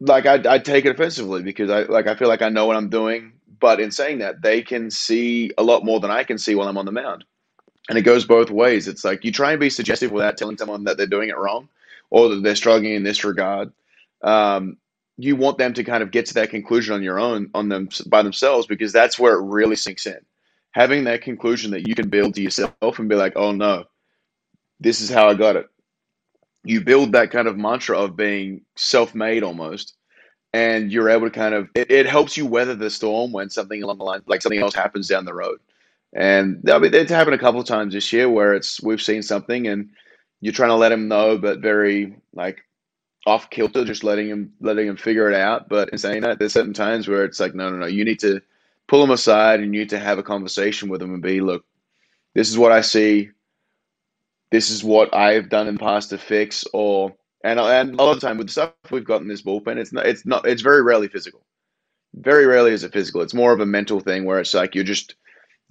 like 0.00 0.26
I 0.26 0.42
I 0.54 0.58
take 0.60 0.86
it 0.86 0.92
offensively 0.92 1.42
because 1.42 1.70
I 1.70 1.82
like 1.84 2.08
I 2.08 2.16
feel 2.16 2.28
like 2.28 2.42
I 2.42 2.50
know 2.50 2.66
what 2.66 2.76
I'm 2.76 2.90
doing. 2.90 3.34
But 3.60 3.80
in 3.80 3.90
saying 3.92 4.20
that, 4.20 4.42
they 4.42 4.62
can 4.62 4.90
see 4.90 5.52
a 5.58 5.64
lot 5.64 5.84
more 5.84 6.00
than 6.00 6.12
I 6.12 6.24
can 6.24 6.38
see 6.38 6.54
while 6.54 6.68
I'm 6.68 6.78
on 6.78 6.86
the 6.86 6.92
mound, 6.92 7.24
and 7.88 7.98
it 7.98 8.02
goes 8.02 8.26
both 8.26 8.50
ways. 8.50 8.88
It's 8.88 9.04
like 9.04 9.24
you 9.24 9.32
try 9.32 9.52
and 9.52 9.60
be 9.60 9.70
suggestive 9.70 10.12
without 10.12 10.38
telling 10.38 10.58
someone 10.58 10.84
that 10.84 10.96
they're 10.98 11.06
doing 11.06 11.30
it 11.30 11.38
wrong 11.38 11.68
or 12.12 12.28
that 12.28 12.42
they're 12.42 12.54
struggling 12.54 12.92
in 12.92 13.02
this 13.02 13.24
regard. 13.24 13.72
Um, 14.22 14.76
you 15.16 15.34
want 15.34 15.56
them 15.56 15.72
to 15.72 15.82
kind 15.82 16.02
of 16.02 16.10
get 16.10 16.26
to 16.26 16.34
that 16.34 16.50
conclusion 16.50 16.94
on 16.94 17.02
your 17.02 17.18
own, 17.18 17.50
on 17.54 17.70
them 17.70 17.88
by 18.06 18.22
themselves, 18.22 18.66
because 18.66 18.92
that's 18.92 19.18
where 19.18 19.32
it 19.32 19.42
really 19.42 19.76
sinks 19.76 20.04
in. 20.06 20.18
Having 20.72 21.04
that 21.04 21.22
conclusion 21.22 21.70
that 21.70 21.88
you 21.88 21.94
can 21.94 22.10
build 22.10 22.34
to 22.34 22.42
yourself 22.42 22.98
and 22.98 23.08
be 23.08 23.14
like, 23.14 23.32
oh 23.34 23.52
no, 23.52 23.84
this 24.78 25.00
is 25.00 25.08
how 25.08 25.28
I 25.28 25.34
got 25.34 25.56
it. 25.56 25.66
you 26.64 26.82
build 26.82 27.12
that 27.12 27.30
kind 27.30 27.48
of 27.48 27.56
mantra 27.56 27.98
of 27.98 28.14
being 28.14 28.60
self-made 28.76 29.42
almost 29.42 29.96
and 30.52 30.92
you're 30.92 31.08
able 31.08 31.30
to 31.30 31.34
kind 31.34 31.54
of 31.54 31.70
it, 31.74 31.90
it, 31.90 32.06
helps 32.06 32.36
you 32.36 32.44
weather 32.44 32.74
the 32.74 32.90
storm 32.90 33.32
when 33.32 33.48
something 33.48 33.82
along 33.82 33.98
the 33.98 34.04
line 34.04 34.20
like 34.26 34.42
something 34.42 34.60
else 34.60 34.74
happens 34.74 35.08
down 35.08 35.24
the 35.24 35.34
road 35.34 35.58
and 36.12 36.68
I 36.70 36.78
mean, 36.78 36.92
it's 36.94 37.10
happened 37.10 37.34
a 37.34 37.38
couple 37.38 37.60
of 37.60 37.66
times 37.66 37.94
this 37.94 38.12
year 38.12 38.28
where 38.28 38.52
it's 38.52 38.82
we've 38.82 39.00
seen 39.00 39.22
something 39.22 39.66
and 39.66 39.88
you're 40.42 40.52
trying 40.52 40.70
to 40.70 40.76
let 40.76 40.92
him 40.92 41.08
know 41.08 41.38
but 41.38 41.60
very 41.60 42.16
like 42.34 42.64
off 43.26 43.50
kilter 43.50 43.84
just 43.86 44.04
letting 44.04 44.28
him 44.28 44.52
letting 44.60 44.88
him 44.88 44.98
figure 44.98 45.30
it 45.30 45.36
out 45.36 45.70
but 45.70 45.88
in 45.90 45.98
saying 45.98 46.22
that 46.22 46.38
there's 46.38 46.52
certain 46.52 46.74
times 46.74 47.08
where 47.08 47.24
it's 47.24 47.40
like 47.40 47.54
no 47.54 47.70
no 47.70 47.78
no 47.78 47.86
you 47.86 48.04
need 48.04 48.20
to 48.20 48.42
pull 48.88 49.02
him 49.02 49.12
aside 49.12 49.60
and 49.60 49.74
you 49.74 49.80
need 49.80 49.90
to 49.90 49.98
have 50.00 50.18
a 50.18 50.24
conversation 50.24 50.90
with 50.90 51.02
him 51.02 51.14
and 51.14 51.22
be 51.22 51.40
look 51.40 51.64
this 52.34 52.50
is 52.50 52.58
what 52.58 52.72
i 52.72 52.82
see 52.82 53.30
this 54.52 54.70
is 54.70 54.84
what 54.84 55.14
I've 55.14 55.48
done 55.48 55.68
in 55.68 55.76
the 55.76 55.80
past 55.80 56.10
to 56.10 56.18
fix, 56.18 56.64
or 56.74 57.14
and 57.42 57.58
and 57.58 57.94
a 57.94 58.02
lot 58.02 58.12
of 58.12 58.20
the 58.20 58.26
time 58.26 58.38
with 58.38 58.48
the 58.48 58.52
stuff 58.52 58.74
we've 58.90 59.04
got 59.04 59.22
in 59.22 59.28
this 59.28 59.42
bullpen, 59.42 59.78
it's 59.78 59.92
not 59.92 60.06
it's 60.06 60.26
not 60.26 60.46
it's 60.46 60.62
very 60.62 60.82
rarely 60.82 61.08
physical. 61.08 61.42
Very 62.14 62.46
rarely 62.46 62.72
is 62.72 62.84
it 62.84 62.92
physical. 62.92 63.22
It's 63.22 63.34
more 63.34 63.52
of 63.52 63.60
a 63.60 63.66
mental 63.66 63.98
thing 63.98 64.26
where 64.26 64.38
it's 64.38 64.54
like 64.54 64.74
you're 64.74 64.84
just 64.84 65.16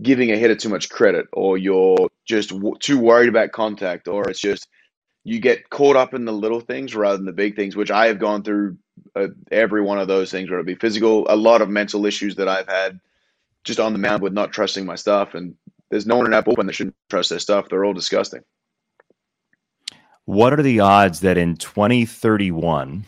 giving 0.01 0.31
a 0.31 0.37
hitter 0.37 0.55
too 0.55 0.69
much 0.69 0.89
credit, 0.89 1.27
or 1.33 1.57
you're 1.57 2.09
just 2.25 2.49
w- 2.49 2.77
too 2.79 2.97
worried 2.99 3.29
about 3.29 3.51
contact, 3.51 4.07
or 4.07 4.29
it's 4.29 4.39
just 4.39 4.67
you 5.23 5.39
get 5.39 5.69
caught 5.69 5.95
up 5.95 6.13
in 6.13 6.25
the 6.25 6.31
little 6.31 6.59
things 6.59 6.95
rather 6.95 7.17
than 7.17 7.25
the 7.25 7.31
big 7.31 7.55
things, 7.55 7.75
which 7.75 7.91
I 7.91 8.07
have 8.07 8.19
gone 8.19 8.43
through 8.43 8.77
uh, 9.15 9.27
every 9.51 9.81
one 9.81 9.99
of 9.99 10.07
those 10.07 10.31
things, 10.31 10.49
whether 10.49 10.61
it 10.61 10.65
be 10.65 10.75
physical, 10.75 11.27
a 11.29 11.35
lot 11.35 11.61
of 11.61 11.69
mental 11.69 12.05
issues 12.05 12.35
that 12.35 12.47
I've 12.47 12.67
had 12.67 12.99
just 13.63 13.79
on 13.79 13.93
the 13.93 13.99
mound 13.99 14.23
with 14.23 14.33
not 14.33 14.51
trusting 14.51 14.85
my 14.85 14.95
stuff. 14.95 15.35
And 15.35 15.55
there's 15.89 16.07
no 16.07 16.17
one 16.17 16.25
in 16.25 16.31
that 16.31 16.45
bullpen 16.45 16.65
that 16.65 16.73
shouldn't 16.73 16.95
trust 17.09 17.29
their 17.29 17.39
stuff. 17.39 17.69
They're 17.69 17.85
all 17.85 17.93
disgusting. 17.93 18.41
What 20.25 20.53
are 20.53 20.63
the 20.63 20.79
odds 20.79 21.19
that 21.21 21.37
in 21.37 21.57
2031, 21.57 23.05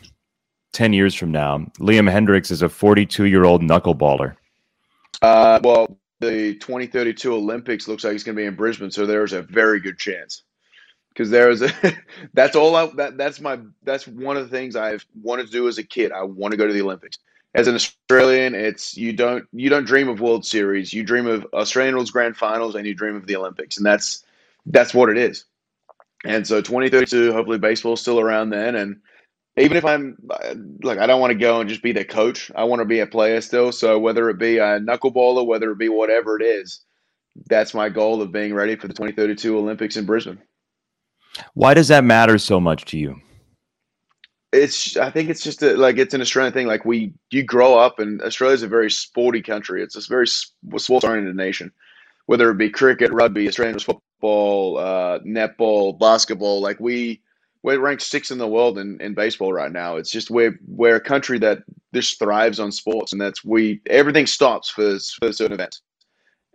10 0.73 0.93
years 0.93 1.15
from 1.15 1.32
now, 1.32 1.60
Liam 1.79 2.12
Hendriks 2.12 2.51
is 2.51 2.62
a 2.62 2.69
42 2.69 3.25
year 3.25 3.45
old 3.45 3.62
knuckleballer? 3.62 4.36
Uh, 5.21 5.60
well, 5.63 5.97
the 6.19 6.56
2032 6.56 7.34
Olympics 7.34 7.88
looks 7.88 8.04
like 8.04 8.13
it's 8.13 8.23
going 8.23 8.36
to 8.36 8.41
be 8.41 8.45
in 8.45 8.56
Brisbane, 8.56 8.91
so 8.91 9.06
there's 9.06 9.34
a 9.34 9.41
very 9.41 9.80
good 9.80 9.97
chance. 9.97 10.43
Because 11.10 11.30
there's 11.30 11.62
a, 11.62 11.71
that's 12.34 12.56
all 12.56 12.76
I, 12.76 12.88
that 12.95 13.17
that's 13.17 13.39
my 13.39 13.60
that's 13.84 14.08
one 14.08 14.38
of 14.38 14.49
the 14.49 14.56
things 14.56 14.76
I've 14.76 15.06
wanted 15.21 15.47
to 15.47 15.52
do 15.52 15.67
as 15.67 15.78
a 15.78 15.84
kid. 15.84 16.12
I 16.12 16.23
want 16.23 16.52
to 16.52 16.58
go 16.58 16.67
to 16.67 16.73
the 16.73 16.82
Olympics. 16.82 17.17
As 17.56 17.67
an 17.67 17.76
Australian, 17.76 18.56
it's 18.56 18.97
you 18.97 19.13
don't 19.13 19.45
you 19.54 19.69
don't 19.69 19.86
dream 19.86 20.10
of 20.10 20.21
World 20.21 20.45
Series. 20.45 20.91
You 20.91 21.04
dream 21.04 21.28
of 21.28 21.45
Australian 21.54 21.95
Rules 21.95 22.10
Grand 22.10 22.36
Finals, 22.36 22.73
and 22.73 22.88
you 22.88 22.95
dream 22.95 23.15
of 23.15 23.28
the 23.28 23.36
Olympics, 23.36 23.78
and 23.78 23.86
that's 23.86 24.23
that's 24.65 24.93
what 24.93 25.10
it 25.10 25.17
is. 25.17 25.45
And 26.26 26.47
so 26.47 26.62
2032, 26.62 27.34
hopefully 27.34 27.58
baseball's 27.58 28.02
still 28.02 28.19
around 28.19 28.49
then. 28.49 28.76
And 28.76 29.02
even 29.57 29.77
if 29.77 29.85
I'm 29.85 30.17
like, 30.81 30.99
I 30.99 31.05
don't 31.05 31.21
want 31.21 31.31
to 31.31 31.37
go 31.37 31.59
and 31.59 31.69
just 31.69 31.83
be 31.83 31.91
the 31.91 32.05
coach. 32.05 32.51
I 32.55 32.63
want 32.63 32.79
to 32.79 32.85
be 32.85 32.99
a 32.99 33.07
player 33.07 33.39
still. 33.41 33.71
So 33.71 33.99
whether 33.99 34.29
it 34.29 34.39
be 34.39 34.57
a 34.57 34.79
knuckleballer, 34.79 35.45
whether 35.45 35.71
it 35.71 35.77
be 35.77 35.89
whatever 35.89 36.39
it 36.39 36.43
is, 36.43 36.81
that's 37.47 37.73
my 37.73 37.89
goal 37.89 38.21
of 38.21 38.31
being 38.31 38.53
ready 38.53 38.75
for 38.75 38.87
the 38.87 38.93
2032 38.93 39.57
Olympics 39.57 39.97
in 39.97 40.05
Brisbane. 40.05 40.39
Why 41.53 41.73
does 41.73 41.87
that 41.87 42.03
matter 42.03 42.37
so 42.37 42.59
much 42.59 42.85
to 42.85 42.97
you? 42.97 43.19
It's, 44.51 44.97
I 44.97 45.09
think 45.09 45.29
it's 45.29 45.41
just 45.41 45.63
a, 45.63 45.75
like, 45.75 45.97
it's 45.97 46.13
an 46.13 46.21
Australian 46.21 46.53
thing. 46.53 46.67
Like 46.67 46.85
we, 46.85 47.13
you 47.31 47.43
grow 47.43 47.77
up 47.77 47.99
and 47.99 48.21
Australia's 48.21 48.61
a 48.61 48.67
very 48.67 48.91
sporty 48.91 49.41
country. 49.41 49.81
It's 49.81 49.95
a 49.95 50.07
very 50.07 50.27
sports 50.27 51.03
oriented 51.03 51.35
nation, 51.35 51.71
whether 52.27 52.49
it 52.51 52.57
be 52.57 52.69
cricket, 52.69 53.11
rugby, 53.11 53.47
Australian 53.47 53.79
football 53.79 54.03
football, 54.23 54.77
uh, 54.77 55.19
netball, 55.19 55.99
basketball. 55.99 56.61
Like 56.61 56.79
we 56.79 57.21
we're 57.63 57.80
ranked 57.80 58.04
sixth 58.04 58.32
in 58.32 58.38
the 58.38 58.47
world 58.47 58.78
in, 58.78 58.99
in 59.02 59.13
baseball 59.13 59.54
right 59.54 59.71
now. 59.71 59.95
It's 59.95 60.12
just 60.12 60.30
we're 60.30 60.60
we're 60.67 60.97
a 60.97 61.02
country 61.02 61.39
that 61.39 61.60
just 61.93 62.19
thrives 62.19 62.60
on 62.60 62.71
sports, 62.71 63.13
and 63.13 63.21
that's 63.21 63.43
we 63.43 63.82
everything 63.89 64.28
stops 64.28 64.69
for 64.69 64.97
for 65.19 65.32
certain 65.34 65.54
events, 65.54 65.82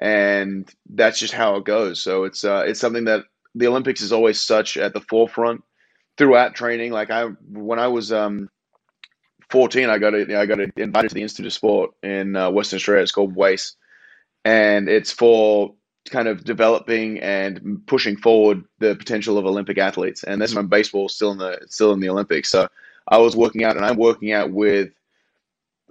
and 0.01 0.69
that's 0.91 1.19
just 1.19 1.35
how 1.35 1.57
it 1.57 1.65
goes. 1.65 2.03
So 2.03 2.25
it's 2.25 2.45
uh, 2.45 2.65
it's 2.67 2.81
something 2.81 3.05
that 3.05 3.25
the 3.55 3.67
Olympics 3.67 4.03
is 4.03 4.13
always 4.13 4.41
such 4.41 4.77
at 4.77 4.93
the 4.93 5.01
forefront 5.01 5.63
throughout 6.19 6.55
training. 6.55 6.93
Like 6.93 7.11
I 7.11 7.25
when 7.51 7.79
I 7.79 7.89
was 7.89 8.13
um 8.13 8.51
14, 9.51 9.89
I 9.89 9.99
got 9.99 10.15
a, 10.15 10.39
I 10.39 10.47
got 10.47 10.59
invited 10.77 11.09
to 11.09 11.15
the 11.15 11.23
Institute 11.23 11.47
of 11.47 11.53
Sport 11.55 11.93
in 12.03 12.37
uh, 12.37 12.51
Western 12.51 12.77
Australia. 12.77 13.03
It's 13.03 13.13
called 13.13 13.35
WAIS, 13.35 13.77
and 14.45 14.89
it's 14.91 15.13
for 15.13 15.75
kind 16.09 16.29
of 16.29 16.45
developing 16.45 17.19
and 17.21 17.81
pushing 17.87 18.17
forward 18.17 18.65
the 18.79 18.95
potential 18.95 19.39
of 19.39 19.47
Olympic 19.47 19.79
athletes. 19.79 20.25
And 20.25 20.41
that's 20.41 20.55
when 20.55 20.67
baseball 20.67 21.09
still 21.09 21.33
in 21.33 21.39
the 21.39 21.61
still 21.69 21.93
in 21.93 22.01
the 22.01 22.09
Olympics. 22.09 22.51
So 22.51 22.69
I 23.09 23.19
was 23.19 23.37
working 23.37 23.65
out, 23.65 23.77
and 23.77 23.85
I'm 23.85 23.97
working 23.97 24.33
out 24.33 24.51
with 24.51 24.91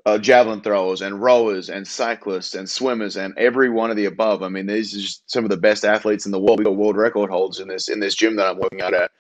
uh, 0.06 0.18
javelin 0.18 0.62
throwers 0.62 1.02
and 1.02 1.22
rowers 1.22 1.70
and 1.70 1.86
cyclists 1.86 2.56
and 2.56 2.70
swimmers 2.70 3.18
and 3.18 3.38
every 3.38 3.70
one 3.70 3.90
of 3.90 3.98
the 3.98 4.06
above. 4.06 4.42
I 4.42 4.48
mean, 4.48 4.66
these 4.66 4.96
are 4.96 5.02
just 5.02 5.30
some 5.30 5.44
of 5.44 5.50
the 5.50 5.58
best 5.58 5.84
athletes 5.84 6.26
in 6.26 6.32
the 6.32 6.40
world. 6.40 6.60
We 6.60 6.66
got 6.66 6.78
world 6.78 6.96
record 6.96 7.30
holders 7.30 7.60
in 7.60 7.68
this 7.68 7.90
in 7.90 8.00
this 8.00 8.16
gym 8.16 8.38
that 8.38 8.48
I'm 8.48 8.60
working 8.60 8.82
out 8.82 8.94
at. 8.94 9.12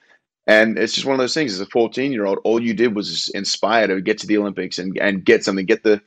And 0.48 0.78
it's 0.80 0.94
just 0.94 1.06
one 1.06 1.14
of 1.14 1.20
those 1.20 1.34
things. 1.34 1.54
As 1.54 1.60
a 1.60 1.66
14 1.66 2.14
year 2.14 2.26
old, 2.26 2.40
all 2.46 2.62
you 2.62 2.74
did 2.74 2.96
was 2.96 3.30
inspire 3.30 3.88
to 3.88 4.00
get 4.00 4.18
to 4.20 4.28
the 4.28 4.38
Olympics 4.38 4.80
and, 4.80 4.98
and 4.98 5.26
get 5.26 5.44
something, 5.44 5.66
get 5.66 5.84
the 5.84 6.02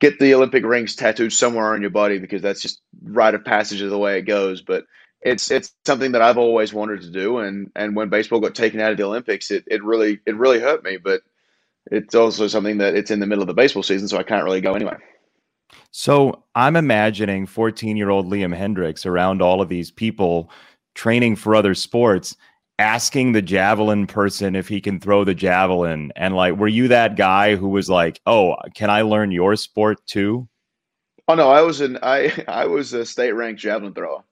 get 0.00 0.18
the 0.18 0.34
Olympic 0.34 0.64
rings 0.64 0.94
tattooed 0.94 1.32
somewhere 1.32 1.74
on 1.74 1.80
your 1.80 1.90
body 1.90 2.18
because 2.18 2.42
that's 2.42 2.62
just 2.62 2.80
rite 3.02 3.34
of 3.34 3.44
passage 3.44 3.80
of 3.80 3.90
the 3.90 3.98
way 3.98 4.18
it 4.18 4.22
goes. 4.22 4.62
But 4.62 4.84
it's 5.20 5.50
it's 5.50 5.72
something 5.84 6.12
that 6.12 6.22
I've 6.22 6.38
always 6.38 6.72
wanted 6.72 7.02
to 7.02 7.10
do, 7.10 7.38
and 7.38 7.70
and 7.74 7.96
when 7.96 8.08
baseball 8.08 8.40
got 8.40 8.54
taken 8.54 8.80
out 8.80 8.92
of 8.92 8.98
the 8.98 9.04
Olympics, 9.04 9.50
it, 9.50 9.64
it 9.66 9.82
really 9.82 10.20
it 10.26 10.36
really 10.36 10.60
hurt 10.60 10.84
me. 10.84 10.96
But 10.96 11.22
it's 11.90 12.14
also 12.14 12.46
something 12.46 12.78
that 12.78 12.94
it's 12.94 13.10
in 13.10 13.20
the 13.20 13.26
middle 13.26 13.42
of 13.42 13.48
the 13.48 13.54
baseball 13.54 13.82
season, 13.82 14.08
so 14.08 14.18
I 14.18 14.22
can't 14.22 14.44
really 14.44 14.60
go 14.60 14.74
anyway. 14.74 14.96
So 15.90 16.44
I'm 16.54 16.76
imagining 16.76 17.46
14 17.46 17.96
year 17.96 18.10
old 18.10 18.30
Liam 18.30 18.56
Hendriks 18.56 19.06
around 19.06 19.42
all 19.42 19.60
of 19.60 19.68
these 19.68 19.90
people 19.90 20.50
training 20.94 21.36
for 21.36 21.54
other 21.54 21.74
sports 21.74 22.36
asking 22.78 23.32
the 23.32 23.42
javelin 23.42 24.06
person 24.06 24.54
if 24.54 24.68
he 24.68 24.80
can 24.80 25.00
throw 25.00 25.24
the 25.24 25.34
javelin. 25.34 26.12
And 26.16 26.34
like 26.34 26.56
were 26.56 26.68
you 26.68 26.88
that 26.88 27.16
guy 27.16 27.56
who 27.56 27.68
was 27.68 27.90
like 27.90 28.20
oh 28.26 28.56
can 28.74 28.90
i 28.90 29.02
learn 29.02 29.32
your 29.32 29.56
sport 29.56 29.98
too? 30.06 30.48
Oh 31.26 31.34
no 31.34 31.50
i 31.50 31.62
was 31.62 31.80
an 31.80 31.98
i 32.02 32.32
i 32.48 32.66
was 32.66 32.92
a 32.92 33.04
state 33.04 33.32
ranked 33.32 33.60
javelin 33.60 33.94
thrower. 33.94 34.24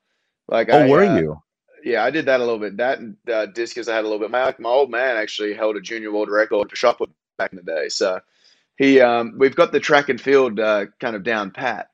Like 0.48 0.68
oh 0.70 0.78
I, 0.78 0.88
were 0.88 1.04
uh, 1.04 1.18
you? 1.18 1.42
yeah 1.84 2.04
i 2.04 2.10
did 2.10 2.26
that 2.26 2.40
a 2.40 2.44
little 2.44 2.60
bit. 2.60 2.76
That 2.76 3.00
uh, 3.32 3.46
discus 3.46 3.88
i 3.88 3.94
had 3.94 4.04
a 4.04 4.08
little 4.08 4.20
bit. 4.20 4.30
My, 4.30 4.54
my 4.58 4.70
old 4.70 4.90
man 4.90 5.16
actually 5.16 5.54
held 5.54 5.76
a 5.76 5.80
junior 5.80 6.12
world 6.12 6.30
record 6.30 6.70
for 6.70 6.76
shot 6.76 6.98
put 6.98 7.10
back 7.38 7.52
in 7.52 7.56
the 7.56 7.62
day. 7.62 7.88
So 7.88 8.20
he 8.78 9.00
um, 9.00 9.34
we've 9.38 9.56
got 9.56 9.72
the 9.72 9.80
track 9.80 10.08
and 10.08 10.20
field 10.20 10.60
uh, 10.60 10.86
kind 11.00 11.16
of 11.16 11.22
down 11.22 11.50
pat 11.50 11.88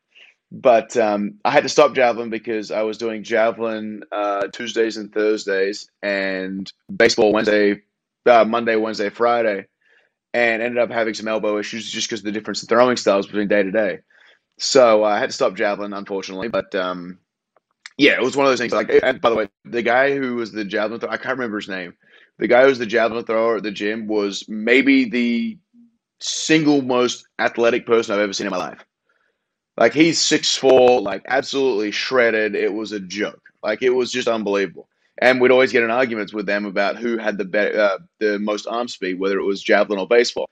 but 0.53 0.95
um, 0.99 1.39
I 1.47 1.51
had 1.51 1.63
to 1.63 1.69
stop 1.71 1.95
javelin 1.95 2.29
because 2.29 2.71
I 2.71 2.83
was 2.83 2.99
doing 2.99 3.25
javelin 3.25 4.03
uh, 4.13 4.49
Tuesdays 4.49 4.99
and 4.99 5.11
Thursdays 5.11 5.91
and 6.03 6.71
baseball 6.95 7.33
Wednesday, 7.33 7.81
uh, 8.27 8.45
Monday, 8.45 8.77
Wednesday, 8.77 9.09
Friday, 9.09 9.67
and 10.35 10.63
ended 10.63 10.79
up 10.79 10.91
having 10.91 11.15
some 11.15 11.27
elbow 11.27 11.59
issues 11.59 11.91
just 11.91 12.07
because 12.07 12.21
of 12.21 12.27
the 12.27 12.33
difference 12.33 12.63
in 12.63 12.69
throwing 12.69 12.99
styles 12.99 13.27
between 13.27 13.49
day 13.49 13.63
to 13.63 13.71
day. 13.71 14.01
So 14.59 15.05
uh, 15.05 15.09
I 15.09 15.19
had 15.19 15.31
to 15.31 15.35
stop 15.35 15.57
javelin, 15.57 15.95
unfortunately. 15.95 16.49
But 16.49 16.75
um, 16.75 17.19
yeah, 17.97 18.13
it 18.13 18.23
was 18.23 18.37
one 18.37 18.45
of 18.45 18.53
those 18.53 18.61
things. 18.61 18.75
Like, 18.75 18.89
by 19.23 19.31
the 19.31 19.35
way, 19.35 19.49
the 19.65 19.83
guy 19.83 20.15
who 20.15 20.37
was 20.37 20.53
the 20.53 20.67
javelin 20.67 21.01
thrower, 21.01 21.13
I 21.13 21.17
can't 21.17 21.39
remember 21.39 21.61
his 21.61 21.69
name. 21.69 21.95
The 22.39 22.49
guy 22.49 22.63
who 22.63 22.69
was 22.69 22.79
the 22.79 22.85
javelin 22.85 23.25
thrower 23.25 23.57
at 23.57 23.63
the 23.63 23.71
gym 23.71 24.07
was 24.07 24.45
maybe 24.49 25.09
the 25.09 25.57
single 26.21 26.83
most 26.83 27.27
athletic 27.39 27.87
person 27.87 28.15
I've 28.15 28.21
ever 28.21 28.35
seen 28.35 28.47
in 28.47 28.51
my 28.51 28.59
life 28.59 28.85
like 29.77 29.93
he's 29.93 30.21
six 30.21 30.57
four, 30.57 31.01
like 31.01 31.23
absolutely 31.29 31.91
shredded. 31.91 32.55
It 32.55 32.73
was 32.73 32.93
a 32.93 33.01
joke. 33.01 33.43
Like 33.63 33.83
it 33.83 33.91
was 33.91 34.13
just 34.13 34.29
unbelievable. 34.29 34.89
And 35.19 35.41
we'd 35.41 35.51
always 35.51 35.73
get 35.73 35.83
in 35.83 35.91
arguments 35.91 36.33
with 36.33 36.47
them 36.47 36.65
about 36.65 36.97
who 36.97 37.17
had 37.17 37.39
the 37.39 37.45
be- 37.45 37.59
uh, 37.59 37.99
the 38.19 38.39
most 38.39 38.67
arm 38.67 38.89
speed, 38.89 39.19
whether 39.19 39.39
it 39.39 39.45
was 39.45 39.63
javelin 39.63 39.99
or 39.99 40.09
baseball. 40.09 40.51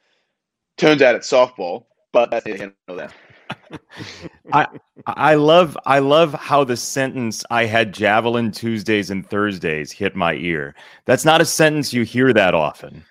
Turns 0.77 1.03
out 1.03 1.15
it's 1.15 1.31
softball, 1.31 1.87
but 2.13 2.31
that's 2.31 2.45
the 2.45 2.61
end 2.61 2.73
of 2.89 2.97
that. 2.97 3.13
I 4.53 4.67
I 5.07 5.35
love 5.35 5.77
I 5.87 5.99
love 5.99 6.35
how 6.35 6.65
the 6.65 6.77
sentence 6.77 7.45
I 7.51 7.65
had 7.67 7.93
javelin 7.93 8.53
Tuesdays 8.53 9.11
and 9.11 9.29
Thursdays 9.29 9.91
hit 9.91 10.15
my 10.15 10.35
ear. 10.35 10.75
That's 11.05 11.25
not 11.25 11.41
a 11.41 11.45
sentence 11.45 11.93
you 11.93 12.05
hear 12.05 12.33
that 12.33 12.55
often. 12.55 13.05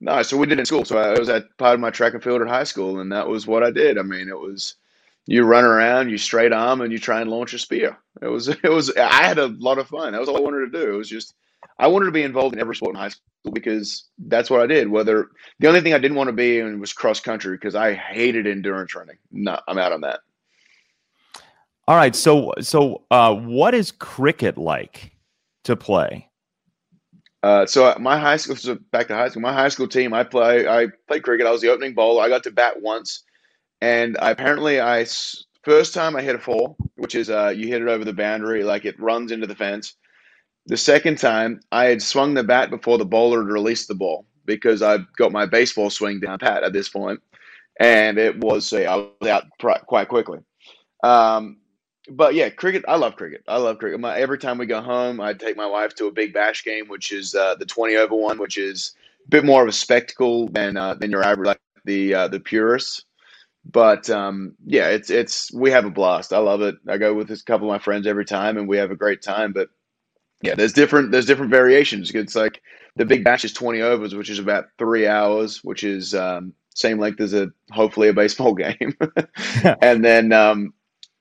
No, 0.00 0.22
so 0.22 0.36
we 0.36 0.46
did 0.46 0.58
it 0.58 0.60
in 0.60 0.66
school. 0.66 0.84
So 0.84 0.98
I 0.98 1.18
was 1.18 1.28
at 1.28 1.56
part 1.58 1.74
of 1.74 1.80
my 1.80 1.90
track 1.90 2.14
and 2.14 2.22
field 2.22 2.42
at 2.42 2.48
high 2.48 2.64
school, 2.64 3.00
and 3.00 3.10
that 3.12 3.28
was 3.28 3.46
what 3.46 3.62
I 3.62 3.70
did. 3.70 3.98
I 3.98 4.02
mean, 4.02 4.28
it 4.28 4.38
was 4.38 4.76
you 5.26 5.44
run 5.44 5.64
around, 5.64 6.10
you 6.10 6.18
straight 6.18 6.52
arm, 6.52 6.80
and 6.80 6.92
you 6.92 6.98
try 6.98 7.20
and 7.20 7.30
launch 7.30 7.54
a 7.54 7.58
spear. 7.58 7.98
It 8.20 8.28
was 8.28 8.48
it 8.62 8.70
was 8.70 8.94
I 8.96 9.24
had 9.24 9.38
a 9.38 9.48
lot 9.58 9.78
of 9.78 9.88
fun. 9.88 10.12
That 10.12 10.20
was 10.20 10.28
all 10.28 10.36
I 10.36 10.40
wanted 10.40 10.72
to 10.72 10.78
do. 10.78 10.94
It 10.94 10.96
was 10.96 11.08
just 11.08 11.34
I 11.78 11.88
wanted 11.88 12.06
to 12.06 12.12
be 12.12 12.22
involved 12.22 12.54
in 12.54 12.60
every 12.60 12.76
sport 12.76 12.94
in 12.94 13.00
high 13.00 13.08
school 13.08 13.52
because 13.52 14.08
that's 14.18 14.50
what 14.50 14.60
I 14.60 14.66
did. 14.66 14.88
Whether 14.88 15.28
the 15.58 15.68
only 15.68 15.80
thing 15.80 15.94
I 15.94 15.98
didn't 15.98 16.16
want 16.16 16.28
to 16.28 16.32
be 16.32 16.58
in 16.58 16.80
was 16.80 16.92
cross 16.92 17.20
country 17.20 17.56
because 17.56 17.74
I 17.74 17.94
hated 17.94 18.46
endurance 18.46 18.94
running. 18.94 19.16
No, 19.30 19.58
I'm 19.66 19.78
out 19.78 19.92
on 19.92 20.02
that. 20.02 20.20
All 21.86 21.96
right, 21.96 22.14
so 22.16 22.54
so 22.60 23.02
uh, 23.10 23.34
what 23.34 23.74
is 23.74 23.90
cricket 23.90 24.56
like 24.56 25.12
to 25.64 25.76
play? 25.76 26.30
Uh, 27.42 27.66
so 27.66 27.94
my 28.00 28.18
high 28.18 28.38
school, 28.38 28.56
so 28.56 28.78
back 28.90 29.06
to 29.08 29.14
high 29.14 29.28
school. 29.28 29.42
My 29.42 29.52
high 29.52 29.68
school 29.68 29.86
team, 29.86 30.14
I 30.14 30.24
play, 30.24 30.66
I 30.66 30.88
played 31.08 31.24
cricket. 31.24 31.46
I 31.46 31.50
was 31.50 31.60
the 31.60 31.68
opening 31.68 31.92
bowler. 31.92 32.22
I 32.22 32.30
got 32.30 32.42
to 32.44 32.50
bat 32.50 32.80
once, 32.80 33.22
and 33.84 34.16
I, 34.18 34.30
apparently, 34.30 34.80
I 34.80 35.04
first 35.62 35.92
time 35.92 36.16
I 36.16 36.22
hit 36.22 36.34
a 36.34 36.38
four, 36.38 36.74
which 36.96 37.14
is 37.14 37.28
uh, 37.28 37.52
you 37.54 37.68
hit 37.68 37.82
it 37.82 37.88
over 37.88 38.02
the 38.02 38.14
boundary, 38.14 38.64
like 38.64 38.86
it 38.86 38.98
runs 38.98 39.30
into 39.30 39.46
the 39.46 39.54
fence. 39.54 39.94
The 40.66 40.78
second 40.78 41.18
time, 41.18 41.60
I 41.70 41.84
had 41.84 42.00
swung 42.00 42.32
the 42.32 42.44
bat 42.44 42.70
before 42.70 42.96
the 42.96 43.04
bowler 43.04 43.42
had 43.42 43.52
released 43.52 43.88
the 43.88 43.94
ball 43.94 44.24
because 44.46 44.80
I've 44.80 45.12
got 45.16 45.32
my 45.32 45.44
baseball 45.44 45.90
swing 45.90 46.18
down 46.20 46.38
pat 46.38 46.62
at 46.62 46.72
this 46.72 46.88
point, 46.88 47.20
and 47.78 48.16
it 48.16 48.38
was 48.38 48.72
I 48.72 48.96
was 48.96 49.28
out 49.28 49.44
quite 49.58 50.08
quickly. 50.08 50.38
Um, 51.02 51.58
but 52.08 52.34
yeah, 52.34 52.48
cricket. 52.48 52.86
I 52.88 52.96
love 52.96 53.16
cricket. 53.16 53.44
I 53.46 53.58
love 53.58 53.78
cricket. 53.78 54.00
My, 54.00 54.16
every 54.18 54.38
time 54.38 54.56
we 54.56 54.64
go 54.64 54.80
home, 54.80 55.20
I 55.20 55.34
take 55.34 55.58
my 55.58 55.66
wife 55.66 55.94
to 55.96 56.06
a 56.06 56.12
big 56.12 56.32
bash 56.32 56.64
game, 56.64 56.88
which 56.88 57.12
is 57.12 57.34
uh, 57.34 57.56
the 57.56 57.66
twenty 57.66 57.96
over 57.96 58.14
one, 58.14 58.38
which 58.38 58.56
is 58.56 58.94
a 59.26 59.28
bit 59.28 59.44
more 59.44 59.62
of 59.62 59.68
a 59.68 59.72
spectacle 59.72 60.48
than 60.48 60.78
uh, 60.78 60.94
than 60.94 61.10
your 61.10 61.22
average 61.22 61.48
like 61.48 61.60
the 61.84 62.14
uh, 62.14 62.28
the 62.28 62.40
purists. 62.40 63.04
But 63.64 64.10
um, 64.10 64.54
yeah, 64.64 64.88
it's 64.88 65.10
it's 65.10 65.52
we 65.52 65.70
have 65.70 65.84
a 65.84 65.90
blast. 65.90 66.32
I 66.32 66.38
love 66.38 66.62
it. 66.62 66.76
I 66.88 66.98
go 66.98 67.14
with 67.14 67.30
a 67.30 67.42
couple 67.46 67.68
of 67.68 67.72
my 67.72 67.78
friends 67.78 68.06
every 68.06 68.24
time, 68.24 68.56
and 68.56 68.68
we 68.68 68.76
have 68.76 68.90
a 68.90 68.96
great 68.96 69.22
time. 69.22 69.52
But 69.52 69.68
yeah, 70.42 70.54
there's 70.54 70.72
different 70.72 71.12
there's 71.12 71.26
different 71.26 71.50
variations. 71.50 72.10
It's 72.10 72.36
like 72.36 72.60
the 72.96 73.06
big 73.06 73.24
bash 73.24 73.44
is 73.44 73.52
twenty 73.52 73.80
overs, 73.80 74.14
which 74.14 74.30
is 74.30 74.38
about 74.38 74.66
three 74.78 75.06
hours, 75.06 75.64
which 75.64 75.82
is 75.82 76.14
um, 76.14 76.52
same 76.74 76.98
length 76.98 77.20
as 77.20 77.32
a 77.32 77.50
hopefully 77.70 78.08
a 78.08 78.12
baseball 78.12 78.54
game. 78.54 78.96
and 79.80 80.04
then 80.04 80.32
um, 80.32 80.74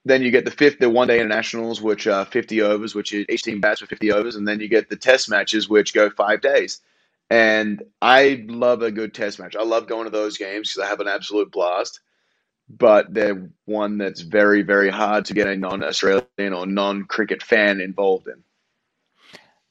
then 0.05 0.21
you 0.21 0.31
get 0.31 0.45
the 0.45 0.51
fifth, 0.51 0.79
the 0.79 0.89
one 0.89 1.07
day 1.07 1.19
internationals, 1.19 1.81
which 1.81 2.07
are 2.07 2.25
50 2.25 2.61
overs, 2.61 2.93
which 2.93 3.13
is 3.13 3.25
each 3.29 3.43
team 3.43 3.61
bats 3.61 3.79
for 3.79 3.87
50 3.87 4.11
overs. 4.11 4.35
And 4.35 4.47
then 4.47 4.59
you 4.59 4.67
get 4.67 4.89
the 4.89 4.97
test 4.97 5.29
matches, 5.29 5.69
which 5.69 5.93
go 5.93 6.09
five 6.09 6.41
days. 6.41 6.81
And 7.29 7.81
I 8.01 8.45
love 8.47 8.81
a 8.81 8.91
good 8.91 9.13
test 9.13 9.39
match. 9.39 9.55
I 9.55 9.63
love 9.63 9.87
going 9.87 10.03
to 10.03 10.09
those 10.09 10.37
games 10.37 10.73
because 10.73 10.85
I 10.85 10.89
have 10.89 10.99
an 10.99 11.07
absolute 11.07 11.51
blast. 11.51 12.01
But 12.69 13.13
they're 13.13 13.49
one 13.65 13.97
that's 13.97 14.21
very, 14.21 14.61
very 14.61 14.89
hard 14.89 15.25
to 15.25 15.33
get 15.33 15.47
a 15.47 15.55
non 15.55 15.83
Australian 15.83 16.53
or 16.53 16.65
non 16.65 17.03
cricket 17.03 17.43
fan 17.43 17.81
involved 17.81 18.27
in. 18.27 18.43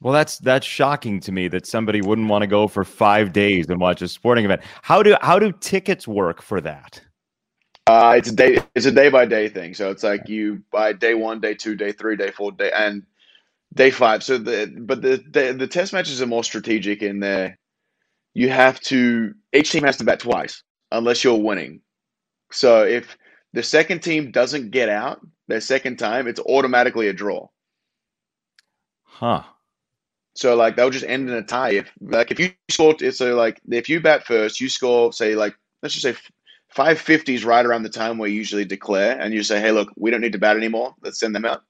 Well, 0.00 0.12
that's 0.12 0.38
that's 0.38 0.66
shocking 0.66 1.20
to 1.20 1.32
me 1.32 1.46
that 1.48 1.64
somebody 1.64 2.00
wouldn't 2.02 2.28
want 2.28 2.42
to 2.42 2.48
go 2.48 2.66
for 2.66 2.84
five 2.84 3.32
days 3.32 3.68
and 3.68 3.80
watch 3.80 4.02
a 4.02 4.08
sporting 4.08 4.44
event. 4.44 4.62
How 4.82 5.02
do 5.02 5.16
how 5.22 5.38
do 5.38 5.52
tickets 5.52 6.08
work 6.08 6.42
for 6.42 6.60
that? 6.60 7.00
Uh, 7.86 8.14
it's 8.16 8.28
a 8.28 8.34
day. 8.34 8.58
It's 8.74 8.86
a 8.86 8.92
day 8.92 9.08
by 9.10 9.26
day 9.26 9.48
thing. 9.48 9.74
So 9.74 9.90
it's 9.90 10.02
like 10.02 10.28
you 10.28 10.62
buy 10.72 10.92
day 10.92 11.14
one, 11.14 11.40
day 11.40 11.54
two, 11.54 11.76
day 11.76 11.92
three, 11.92 12.16
day 12.16 12.30
four, 12.30 12.52
day 12.52 12.70
and 12.74 13.04
day 13.74 13.90
five. 13.90 14.24
So 14.24 14.38
the 14.38 14.72
but 14.80 15.02
the 15.02 15.22
the, 15.30 15.52
the 15.52 15.66
test 15.68 15.92
matches 15.92 16.20
are 16.20 16.26
more 16.26 16.44
strategic 16.44 17.02
in 17.02 17.20
there. 17.20 17.58
You 18.34 18.50
have 18.50 18.80
to 18.82 19.34
each 19.52 19.70
team 19.70 19.84
has 19.84 19.98
to 19.98 20.04
bat 20.04 20.20
twice 20.20 20.64
unless 20.90 21.22
you're 21.22 21.38
winning. 21.38 21.80
So 22.52 22.84
if 22.84 23.16
the 23.52 23.62
second 23.62 24.00
team 24.00 24.30
doesn't 24.30 24.70
get 24.70 24.88
out 24.88 25.20
their 25.48 25.60
second 25.60 25.98
time, 25.98 26.26
it's 26.26 26.40
automatically 26.40 27.08
a 27.08 27.12
draw. 27.12 27.48
Huh. 29.04 29.42
So 30.34 30.56
like 30.56 30.76
they'll 30.76 30.90
just 30.90 31.04
end 31.04 31.28
in 31.28 31.34
a 31.34 31.42
tie. 31.42 31.72
If 31.72 31.92
like 32.00 32.30
if 32.30 32.38
you 32.38 32.52
score, 32.70 32.94
so 33.10 33.34
like 33.34 33.60
if 33.70 33.88
you 33.88 34.00
bat 34.00 34.26
first, 34.26 34.60
you 34.60 34.68
score 34.68 35.12
say 35.12 35.34
like 35.34 35.54
let's 35.82 35.94
just 35.94 36.04
say 36.04 36.16
550 36.72 37.34
is 37.34 37.44
right 37.44 37.64
around 37.64 37.82
the 37.82 37.90
time 37.90 38.18
we 38.18 38.32
usually 38.32 38.64
declare, 38.64 39.20
and 39.20 39.34
you 39.34 39.42
say, 39.42 39.60
hey, 39.60 39.72
look, 39.72 39.92
we 39.96 40.10
don't 40.10 40.22
need 40.22 40.32
to 40.32 40.38
bat 40.38 40.56
anymore. 40.56 40.94
Let's 41.02 41.20
send 41.20 41.34
them 41.34 41.44
out. 41.44 41.62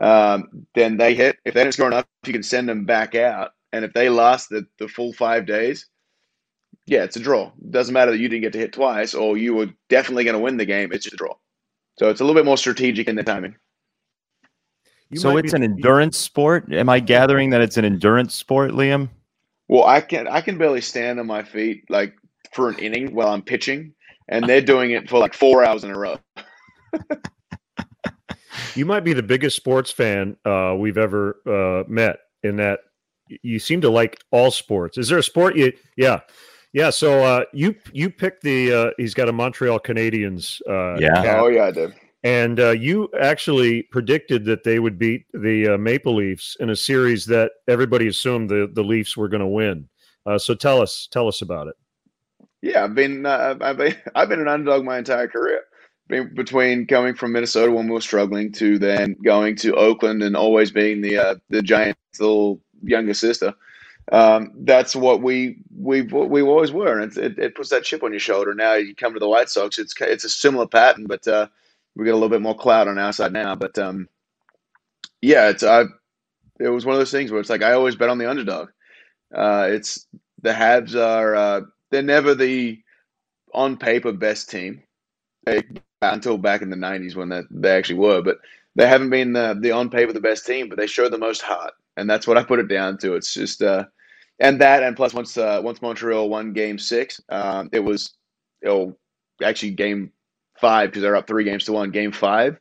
Um, 0.00 0.66
then 0.74 0.98
they 0.98 1.14
hit. 1.14 1.38
If 1.44 1.54
they 1.54 1.62
don't 1.62 1.72
score 1.72 1.86
enough, 1.86 2.04
you 2.26 2.32
can 2.32 2.42
send 2.42 2.68
them 2.68 2.84
back 2.84 3.14
out. 3.14 3.52
And 3.72 3.84
if 3.84 3.94
they 3.94 4.10
last 4.10 4.50
the, 4.50 4.66
the 4.78 4.86
full 4.86 5.12
five 5.14 5.46
days, 5.46 5.86
yeah, 6.88 7.04
it's 7.04 7.16
a 7.16 7.20
draw. 7.20 7.52
Doesn't 7.70 7.92
matter 7.92 8.12
that 8.12 8.18
you 8.18 8.28
didn't 8.28 8.42
get 8.42 8.52
to 8.54 8.58
hit 8.58 8.72
twice 8.72 9.14
or 9.14 9.36
you 9.36 9.54
were 9.54 9.68
definitely 9.90 10.24
going 10.24 10.34
to 10.34 10.40
win 10.40 10.56
the 10.56 10.64
game. 10.64 10.90
It's 10.90 11.04
just 11.04 11.14
a 11.14 11.16
draw. 11.18 11.34
So 11.98 12.08
it's 12.08 12.20
a 12.20 12.24
little 12.24 12.38
bit 12.38 12.46
more 12.46 12.56
strategic 12.56 13.08
in 13.08 13.16
the 13.16 13.22
timing. 13.22 13.56
You 15.10 15.18
so 15.18 15.36
it's 15.36 15.52
be- 15.52 15.56
an 15.56 15.62
endurance 15.62 16.16
sport. 16.16 16.72
Am 16.72 16.88
I 16.88 17.00
gathering 17.00 17.50
that 17.50 17.60
it's 17.60 17.76
an 17.76 17.84
endurance 17.84 18.34
sport, 18.34 18.70
Liam? 18.70 19.10
Well, 19.68 19.84
I 19.84 20.00
can 20.00 20.26
I 20.26 20.40
can 20.40 20.56
barely 20.56 20.80
stand 20.80 21.20
on 21.20 21.26
my 21.26 21.42
feet 21.42 21.84
like 21.90 22.14
for 22.52 22.70
an 22.70 22.78
inning 22.78 23.14
while 23.14 23.28
I'm 23.28 23.42
pitching 23.42 23.92
and 24.28 24.48
they're 24.48 24.62
doing 24.62 24.92
it 24.92 25.10
for 25.10 25.18
like 25.18 25.34
four 25.34 25.64
hours 25.64 25.84
in 25.84 25.90
a 25.90 25.98
row. 25.98 26.16
you 28.74 28.86
might 28.86 29.04
be 29.04 29.12
the 29.12 29.22
biggest 29.22 29.56
sports 29.56 29.90
fan 29.90 30.36
uh, 30.46 30.74
we've 30.78 30.98
ever 30.98 31.40
uh, 31.46 31.84
met. 31.88 32.20
In 32.44 32.56
that, 32.56 32.80
you 33.42 33.58
seem 33.58 33.80
to 33.80 33.90
like 33.90 34.20
all 34.30 34.50
sports. 34.50 34.96
Is 34.96 35.08
there 35.08 35.18
a 35.18 35.22
sport 35.22 35.56
you? 35.56 35.72
Yeah, 35.96 36.20
yeah. 36.72 36.90
So 36.90 37.24
uh, 37.24 37.44
you 37.52 37.74
you 37.92 38.10
picked 38.10 38.42
the. 38.42 38.72
Uh, 38.72 38.90
he's 38.96 39.14
got 39.14 39.28
a 39.28 39.32
Montreal 39.32 39.80
Canadiens. 39.80 40.60
Uh, 40.68 40.98
yeah. 41.00 41.22
Cap. 41.22 41.38
Oh 41.40 41.48
yeah, 41.48 41.64
I 41.64 41.70
did. 41.70 41.94
And 42.24 42.58
uh, 42.58 42.70
you 42.70 43.08
actually 43.20 43.82
predicted 43.84 44.44
that 44.46 44.64
they 44.64 44.80
would 44.80 44.98
beat 44.98 45.26
the 45.32 45.76
Maple 45.78 46.16
Leafs 46.16 46.56
in 46.58 46.68
a 46.68 46.76
series 46.76 47.26
that 47.26 47.52
everybody 47.68 48.08
assumed 48.08 48.50
the 48.50 48.70
the 48.72 48.82
Leafs 48.82 49.16
were 49.16 49.28
going 49.28 49.40
to 49.40 49.46
win. 49.46 49.88
so 50.38 50.54
tell 50.54 50.80
us 50.80 51.08
tell 51.10 51.28
us 51.28 51.42
about 51.42 51.68
it. 51.68 51.76
Yeah, 52.62 52.84
I've 52.84 52.94
been 52.94 53.24
uh, 53.24 53.56
I've 53.60 53.76
been 53.76 53.96
I've 54.14 54.28
been 54.28 54.40
an 54.40 54.48
underdog 54.48 54.84
my 54.84 54.98
entire 54.98 55.28
career. 55.28 55.62
Between 56.08 56.86
coming 56.86 57.14
from 57.14 57.32
Minnesota 57.32 57.70
when 57.70 57.86
we 57.86 57.92
were 57.92 58.00
struggling 58.00 58.50
to 58.52 58.78
then 58.78 59.14
going 59.22 59.56
to 59.56 59.74
Oakland 59.74 60.22
and 60.22 60.36
always 60.36 60.70
being 60.70 61.02
the 61.02 61.18
uh, 61.18 61.34
the 61.50 61.60
Giants' 61.60 61.98
little 62.18 62.60
younger 62.82 63.12
sister, 63.12 63.54
um, 64.12 64.52
that's 64.60 64.96
what 64.96 65.22
we 65.22 65.58
we 65.76 66.02
we 66.02 66.42
always 66.42 66.72
were, 66.72 67.00
and 67.00 67.16
it, 67.16 67.38
it 67.38 67.54
puts 67.54 67.70
that 67.70 67.84
chip 67.84 68.02
on 68.02 68.12
your 68.12 68.20
shoulder. 68.20 68.54
Now 68.54 68.74
you 68.74 68.94
come 68.94 69.14
to 69.14 69.20
the 69.20 69.28
White 69.28 69.50
Sox, 69.50 69.78
it's 69.78 69.94
it's 70.00 70.24
a 70.24 70.30
similar 70.30 70.66
pattern, 70.66 71.06
but 71.06 71.26
uh, 71.28 71.48
we 71.96 72.04
got 72.04 72.12
a 72.12 72.14
little 72.14 72.28
bit 72.28 72.42
more 72.42 72.56
cloud 72.56 72.88
on 72.88 72.98
our 72.98 73.12
side 73.12 73.32
now. 73.32 73.54
But 73.54 73.78
um, 73.78 74.08
yeah, 75.22 75.50
it's 75.50 75.62
I 75.64 75.84
it 76.60 76.68
was 76.68 76.86
one 76.86 76.94
of 76.94 77.00
those 77.00 77.12
things 77.12 77.30
where 77.30 77.40
it's 77.40 77.50
like 77.50 77.62
I 77.62 77.72
always 77.72 77.96
bet 77.96 78.10
on 78.10 78.18
the 78.18 78.30
underdog. 78.30 78.70
Uh, 79.34 79.68
it's 79.70 80.06
the 80.42 80.52
Habs 80.52 80.94
are 80.96 81.34
uh, 81.36 81.60
they're 81.90 82.02
never 82.02 82.34
the 82.34 82.80
on 83.54 83.76
paper 83.76 84.12
best 84.12 84.50
team 84.50 84.82
they, 85.46 85.62
until 86.02 86.38
back 86.38 86.62
in 86.62 86.70
the 86.70 86.76
90s 86.76 87.16
when 87.16 87.28
they, 87.28 87.42
they 87.50 87.70
actually 87.76 87.98
were 87.98 88.22
but 88.22 88.38
they 88.76 88.86
haven't 88.88 89.10
been 89.10 89.32
the, 89.32 89.56
the 89.60 89.72
on 89.72 89.90
paper 89.90 90.12
the 90.12 90.20
best 90.20 90.46
team 90.46 90.68
but 90.68 90.78
they 90.78 90.86
show 90.86 91.08
the 91.08 91.18
most 91.18 91.42
heart 91.42 91.74
and 91.96 92.08
that's 92.08 92.26
what 92.26 92.38
i 92.38 92.42
put 92.42 92.60
it 92.60 92.68
down 92.68 92.98
to 92.98 93.14
it's 93.14 93.34
just 93.34 93.62
uh 93.62 93.84
and 94.40 94.60
that 94.60 94.82
and 94.82 94.96
plus 94.96 95.14
once 95.14 95.36
uh 95.36 95.60
once 95.62 95.82
montreal 95.82 96.28
won 96.28 96.52
game 96.52 96.78
six 96.78 97.20
um 97.28 97.68
it 97.72 97.80
was 97.80 98.14
oh 98.66 98.96
actually 99.42 99.70
game 99.70 100.12
five 100.60 100.90
because 100.90 101.02
they're 101.02 101.16
up 101.16 101.26
three 101.26 101.44
games 101.44 101.64
to 101.64 101.72
one 101.72 101.90
game 101.90 102.12
five 102.12 102.58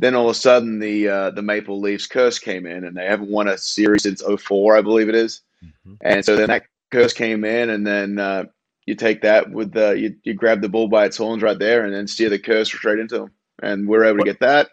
then 0.00 0.14
all 0.14 0.24
of 0.24 0.30
a 0.30 0.38
sudden 0.38 0.78
the 0.78 1.08
uh, 1.08 1.30
the 1.30 1.42
Maple 1.42 1.78
Leafs 1.78 2.06
curse 2.06 2.38
came 2.38 2.64
in, 2.64 2.84
and 2.84 2.96
they 2.96 3.04
haven't 3.04 3.30
won 3.30 3.48
a 3.48 3.58
series 3.58 4.04
since 4.04 4.22
04, 4.22 4.78
I 4.78 4.80
believe 4.80 5.10
it 5.10 5.14
is. 5.14 5.42
Mm-hmm. 5.62 5.94
And 6.00 6.24
so 6.24 6.36
then 6.36 6.48
that 6.48 6.64
curse 6.90 7.12
came 7.12 7.44
in, 7.44 7.68
and 7.68 7.86
then 7.86 8.18
uh, 8.18 8.44
you 8.86 8.94
take 8.94 9.20
that 9.22 9.50
with 9.50 9.72
the 9.72 9.90
you, 9.90 10.16
you 10.24 10.32
grab 10.32 10.62
the 10.62 10.70
bull 10.70 10.88
by 10.88 11.04
its 11.04 11.18
horns 11.18 11.42
right 11.42 11.58
there 11.58 11.84
and 11.84 11.94
then 11.94 12.06
steer 12.06 12.30
the 12.30 12.38
curse 12.38 12.68
straight 12.68 12.98
into 12.98 13.18
them. 13.18 13.30
And 13.62 13.86
we're 13.86 14.04
able 14.04 14.18
to 14.18 14.24
get 14.24 14.40
that. 14.40 14.70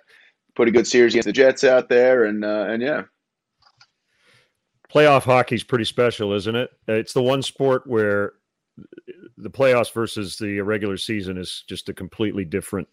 Put 0.56 0.70
a 0.70 0.72
good 0.72 0.88
series 0.88 1.14
against 1.14 1.28
the 1.28 1.34
Jets 1.34 1.66
out 1.66 1.90
there, 1.90 2.24
and 2.24 2.46
uh, 2.46 2.66
and 2.70 2.82
yeah. 2.82 3.04
Playoff 4.94 5.24
hockey 5.24 5.56
is 5.56 5.64
pretty 5.64 5.86
special, 5.86 6.34
isn't 6.34 6.56
it? 6.56 6.72
It's 6.88 7.14
the 7.14 7.22
one 7.22 7.42
sport 7.42 7.86
where 7.86 8.34
the 9.38 9.50
playoffs 9.50 9.92
versus 9.92 10.38
the 10.38 10.62
regular 10.62 10.98
season 10.98 11.38
is 11.38 11.64
just 11.68 11.90
a 11.90 11.94
completely 11.94 12.46
different. 12.46 12.88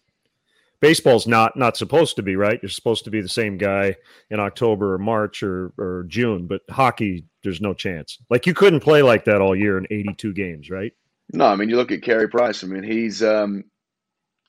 Baseball's 0.81 1.25
not 1.25 1.55
not 1.55 1.77
supposed 1.77 2.17
to 2.17 2.21
be 2.21 2.35
right. 2.35 2.59
You're 2.61 2.69
supposed 2.69 3.05
to 3.05 3.09
be 3.09 3.21
the 3.21 3.29
same 3.29 3.57
guy 3.57 3.95
in 4.29 4.39
October 4.39 4.93
or 4.93 4.97
March 4.97 5.41
or 5.41 5.71
or 5.77 6.05
June, 6.07 6.47
but 6.47 6.61
hockey, 6.69 7.25
there's 7.43 7.61
no 7.61 7.73
chance. 7.73 8.17
Like 8.29 8.45
you 8.45 8.53
couldn't 8.53 8.81
play 8.81 9.01
like 9.01 9.25
that 9.25 9.41
all 9.41 9.55
year 9.55 9.77
in 9.77 9.87
82 9.89 10.33
games, 10.33 10.69
right? 10.69 10.91
No, 11.31 11.45
I 11.45 11.55
mean 11.55 11.69
you 11.69 11.77
look 11.77 11.91
at 11.91 12.03
Carey 12.03 12.27
Price. 12.27 12.63
I 12.63 12.67
mean 12.67 12.83
he's 12.83 13.23
um, 13.23 13.63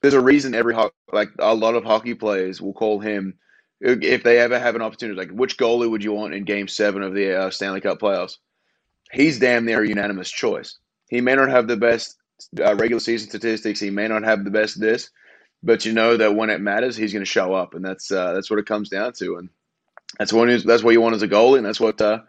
there's 0.02 0.14
a 0.14 0.20
reason 0.20 0.54
every 0.54 0.74
ho- 0.74 0.90
like 1.12 1.30
a 1.38 1.54
lot 1.54 1.76
of 1.76 1.84
hockey 1.84 2.14
players 2.14 2.60
will 2.60 2.74
call 2.74 2.98
him 2.98 3.38
if 3.80 4.22
they 4.22 4.38
ever 4.38 4.58
have 4.58 4.74
an 4.74 4.82
opportunity. 4.82 5.18
Like 5.18 5.30
which 5.30 5.56
goalie 5.56 5.90
would 5.90 6.04
you 6.04 6.12
want 6.12 6.34
in 6.34 6.44
Game 6.44 6.68
Seven 6.68 7.02
of 7.02 7.14
the 7.14 7.34
uh, 7.34 7.50
Stanley 7.50 7.80
Cup 7.80 7.98
playoffs? 7.98 8.38
He's 9.12 9.38
damn 9.38 9.64
near 9.64 9.82
a 9.82 9.88
unanimous 9.88 10.30
choice. 10.30 10.78
He 11.08 11.20
may 11.20 11.34
not 11.34 11.50
have 11.50 11.68
the 11.68 11.76
best 11.76 12.16
uh, 12.58 12.74
regular 12.74 13.00
season 13.00 13.28
statistics. 13.28 13.80
He 13.80 13.90
may 13.90 14.08
not 14.08 14.24
have 14.24 14.44
the 14.44 14.50
best 14.50 14.80
this, 14.80 15.10
but 15.62 15.84
you 15.84 15.92
know 15.92 16.16
that 16.16 16.34
when 16.34 16.50
it 16.50 16.60
matters, 16.60 16.96
he's 16.96 17.12
going 17.12 17.24
to 17.24 17.30
show 17.30 17.54
up, 17.54 17.74
and 17.74 17.84
that's 17.84 18.10
uh, 18.10 18.32
that's 18.32 18.50
what 18.50 18.58
it 18.58 18.66
comes 18.66 18.88
down 18.88 19.12
to. 19.14 19.36
And 19.36 19.48
that's 20.18 20.32
what 20.32 20.48
that's 20.64 20.82
what 20.82 20.92
you 20.92 21.00
want 21.00 21.14
as 21.14 21.22
a 21.22 21.28
goalie, 21.28 21.58
and 21.58 21.66
that's 21.66 21.80
what 21.80 22.00
uh, 22.00 22.20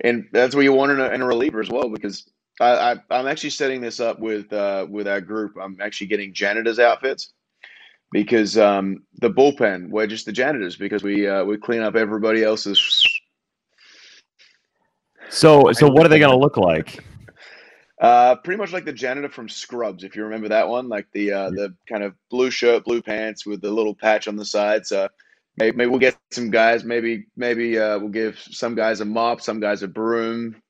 and 0.00 0.28
that's 0.32 0.54
what 0.54 0.64
you 0.64 0.72
want 0.72 0.92
in 0.92 1.00
a, 1.00 1.08
in 1.08 1.22
a 1.22 1.26
reliever 1.26 1.60
as 1.60 1.70
well 1.70 1.88
because 1.88 2.28
I, 2.60 3.00
I 3.10 3.18
am 3.18 3.26
actually 3.26 3.50
setting 3.50 3.80
this 3.80 4.00
up 4.00 4.20
with 4.20 4.52
uh, 4.52 4.86
with 4.88 5.08
our 5.08 5.20
group. 5.20 5.56
I'm 5.60 5.78
actually 5.80 6.08
getting 6.08 6.34
janitors 6.34 6.78
outfits 6.78 7.32
because 8.12 8.58
um, 8.58 9.02
the 9.20 9.30
bullpen 9.30 9.88
we're 9.88 10.06
just 10.06 10.26
the 10.26 10.32
janitors 10.32 10.76
because 10.76 11.02
we 11.02 11.26
uh, 11.26 11.44
we 11.44 11.56
clean 11.56 11.82
up 11.82 11.96
everybody 11.96 12.44
else's. 12.44 12.80
So, 15.30 15.72
so 15.72 15.88
what 15.88 16.04
are 16.04 16.10
they 16.10 16.18
going 16.18 16.32
to 16.32 16.38
look 16.38 16.58
like? 16.58 17.02
Uh, 17.98 18.34
pretty 18.36 18.58
much 18.58 18.72
like 18.72 18.84
the 18.84 18.92
janitor 18.92 19.28
from 19.28 19.48
Scrubs, 19.48 20.04
if 20.04 20.14
you 20.14 20.24
remember 20.24 20.48
that 20.48 20.68
one, 20.68 20.88
like 20.88 21.06
the 21.12 21.32
uh, 21.32 21.50
the 21.50 21.74
kind 21.88 22.02
of 22.02 22.14
blue 22.30 22.50
shirt, 22.50 22.84
blue 22.84 23.00
pants 23.00 23.46
with 23.46 23.62
the 23.62 23.70
little 23.70 23.94
patch 23.94 24.28
on 24.28 24.36
the 24.36 24.44
side. 24.44 24.86
So 24.86 25.08
maybe, 25.56 25.76
maybe 25.76 25.90
we'll 25.90 26.00
get 26.00 26.18
some 26.32 26.50
guys. 26.50 26.84
Maybe 26.84 27.26
maybe 27.36 27.78
uh, 27.78 27.98
we'll 27.98 28.08
give 28.08 28.38
some 28.38 28.74
guys 28.74 29.00
a 29.00 29.04
mop, 29.04 29.40
some 29.40 29.60
guys 29.60 29.82
a 29.84 29.88
broom, 29.88 30.60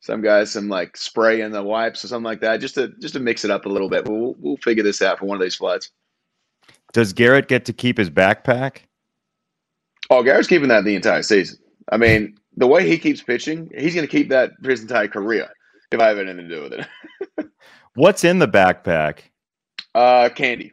some 0.00 0.22
guys 0.22 0.50
some 0.50 0.68
like 0.68 0.96
spray 0.96 1.42
in 1.42 1.52
the 1.52 1.62
wipes 1.62 2.04
or 2.04 2.08
something 2.08 2.24
like 2.24 2.40
that, 2.40 2.60
just 2.60 2.74
to 2.76 2.88
just 3.00 3.14
to 3.14 3.20
mix 3.20 3.44
it 3.44 3.50
up 3.50 3.66
a 3.66 3.68
little 3.68 3.90
bit. 3.90 4.08
We'll 4.08 4.34
we'll 4.38 4.56
figure 4.56 4.82
this 4.82 5.02
out 5.02 5.18
for 5.18 5.26
one 5.26 5.36
of 5.36 5.42
these 5.42 5.56
flights. 5.56 5.90
Does 6.92 7.12
Garrett 7.12 7.48
get 7.48 7.64
to 7.66 7.72
keep 7.72 7.98
his 7.98 8.10
backpack? 8.10 8.78
Oh, 10.10 10.22
Garrett's 10.22 10.48
keeping 10.48 10.68
that 10.68 10.84
the 10.84 10.96
entire 10.96 11.22
season. 11.22 11.58
I 11.90 11.96
mean, 11.96 12.38
the 12.56 12.66
way 12.66 12.86
he 12.86 12.98
keeps 12.98 13.22
pitching, 13.22 13.70
he's 13.76 13.94
going 13.94 14.06
to 14.06 14.10
keep 14.10 14.30
that 14.30 14.52
for 14.62 14.70
his 14.70 14.82
entire 14.82 15.08
career 15.08 15.48
if 15.92 16.00
I 16.00 16.08
have 16.08 16.18
anything 16.18 16.48
to 16.48 16.54
do 16.54 16.62
with 16.62 16.72
it. 16.72 17.48
What's 17.94 18.24
in 18.24 18.38
the 18.38 18.48
backpack? 18.48 19.18
Uh, 19.94 20.28
candy. 20.28 20.72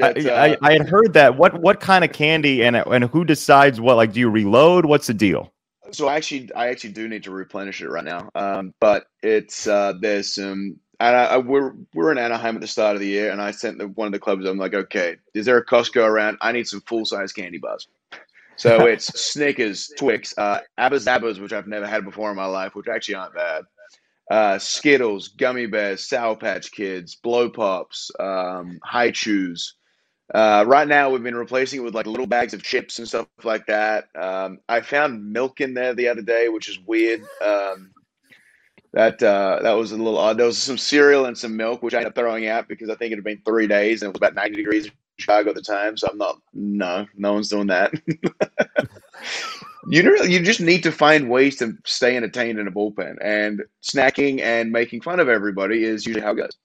I, 0.00 0.06
I, 0.06 0.10
uh, 0.10 0.56
I, 0.62 0.72
had 0.72 0.88
heard 0.88 1.12
that. 1.14 1.36
What 1.36 1.60
what 1.60 1.80
kind 1.80 2.04
of 2.04 2.12
candy 2.12 2.62
and 2.62 2.76
and 2.76 3.04
who 3.04 3.24
decides 3.24 3.80
what? 3.80 3.96
Like, 3.96 4.12
do 4.12 4.20
you 4.20 4.30
reload? 4.30 4.86
What's 4.86 5.06
the 5.06 5.14
deal? 5.14 5.52
So 5.92 6.08
I 6.08 6.16
actually, 6.16 6.52
I 6.54 6.68
actually 6.68 6.92
do 6.92 7.08
need 7.08 7.24
to 7.24 7.30
replenish 7.30 7.80
it 7.80 7.88
right 7.88 8.04
now. 8.04 8.28
Um, 8.34 8.74
but 8.80 9.06
it's 9.22 9.66
uh, 9.66 9.94
there's 10.00 10.34
some. 10.34 10.78
And 10.98 11.14
I, 11.14 11.24
I, 11.24 11.36
we're 11.38 11.74
we're 11.94 12.12
in 12.12 12.18
Anaheim 12.18 12.54
at 12.54 12.60
the 12.60 12.66
start 12.66 12.96
of 12.96 13.00
the 13.00 13.08
year, 13.08 13.30
and 13.30 13.40
I 13.40 13.50
sent 13.50 13.78
the, 13.78 13.88
one 13.88 14.06
of 14.06 14.12
the 14.12 14.18
clubs. 14.18 14.46
I'm 14.46 14.58
like, 14.58 14.74
okay, 14.74 15.16
is 15.34 15.46
there 15.46 15.58
a 15.58 15.64
Costco 15.64 16.06
around? 16.06 16.38
I 16.40 16.52
need 16.52 16.66
some 16.66 16.80
full 16.82 17.04
size 17.04 17.32
candy 17.32 17.58
bars. 17.58 17.86
So 18.56 18.86
it's 18.86 19.06
Snickers, 19.20 19.92
Twix, 19.98 20.36
uh, 20.38 20.60
Abba 20.78 20.96
Zabbas, 20.96 21.38
which 21.38 21.52
I've 21.52 21.66
never 21.66 21.86
had 21.86 22.04
before 22.04 22.30
in 22.30 22.36
my 22.36 22.46
life, 22.46 22.74
which 22.74 22.88
actually 22.88 23.16
aren't 23.16 23.34
bad 23.34 23.64
uh, 24.30 24.58
Skittles, 24.58 25.28
gummy 25.28 25.66
bears, 25.66 26.06
Sour 26.06 26.36
Patch 26.36 26.72
Kids, 26.72 27.14
Blow 27.14 27.48
Pops, 27.48 28.10
um, 28.18 28.78
Hi-Chews. 28.84 29.74
Uh, 30.34 30.64
right 30.66 30.88
now, 30.88 31.08
we've 31.10 31.22
been 31.22 31.36
replacing 31.36 31.80
it 31.80 31.84
with 31.84 31.94
like 31.94 32.06
little 32.06 32.26
bags 32.26 32.52
of 32.52 32.62
chips 32.62 32.98
and 32.98 33.06
stuff 33.06 33.28
like 33.44 33.66
that. 33.66 34.08
Um, 34.16 34.58
I 34.68 34.80
found 34.80 35.32
milk 35.32 35.60
in 35.60 35.74
there 35.74 35.94
the 35.94 36.08
other 36.08 36.22
day, 36.22 36.48
which 36.48 36.68
is 36.68 36.80
weird. 36.80 37.20
Um, 37.44 37.92
that 38.96 39.22
uh, 39.22 39.58
that 39.60 39.74
was 39.74 39.92
a 39.92 39.96
little 39.96 40.16
odd. 40.16 40.38
There 40.38 40.46
was 40.46 40.56
some 40.56 40.78
cereal 40.78 41.26
and 41.26 41.36
some 41.36 41.54
milk, 41.54 41.82
which 41.82 41.92
I 41.92 41.98
ended 41.98 42.12
up 42.12 42.14
throwing 42.14 42.48
out 42.48 42.66
because 42.66 42.88
I 42.88 42.94
think 42.94 43.12
it 43.12 43.16
had 43.16 43.24
been 43.24 43.42
three 43.44 43.66
days 43.66 44.00
and 44.00 44.08
it 44.08 44.12
was 44.12 44.16
about 44.16 44.34
90 44.34 44.56
degrees 44.56 44.86
in 44.86 44.92
Chicago 45.18 45.50
at 45.50 45.54
the 45.54 45.60
time. 45.60 45.98
So 45.98 46.08
I'm 46.10 46.16
not, 46.16 46.40
no, 46.54 47.06
no 47.14 47.34
one's 47.34 47.50
doing 47.50 47.66
that. 47.66 47.92
you 49.90 50.02
know, 50.02 50.14
you 50.22 50.40
just 50.40 50.62
need 50.62 50.82
to 50.82 50.90
find 50.90 51.28
ways 51.28 51.56
to 51.56 51.74
stay 51.84 52.16
entertained 52.16 52.58
in 52.58 52.68
a 52.68 52.72
bullpen, 52.72 53.16
and 53.20 53.60
snacking 53.82 54.40
and 54.40 54.72
making 54.72 55.02
fun 55.02 55.20
of 55.20 55.28
everybody 55.28 55.84
is 55.84 56.06
usually 56.06 56.24
how 56.24 56.32
it 56.32 56.36
goes. 56.36 56.56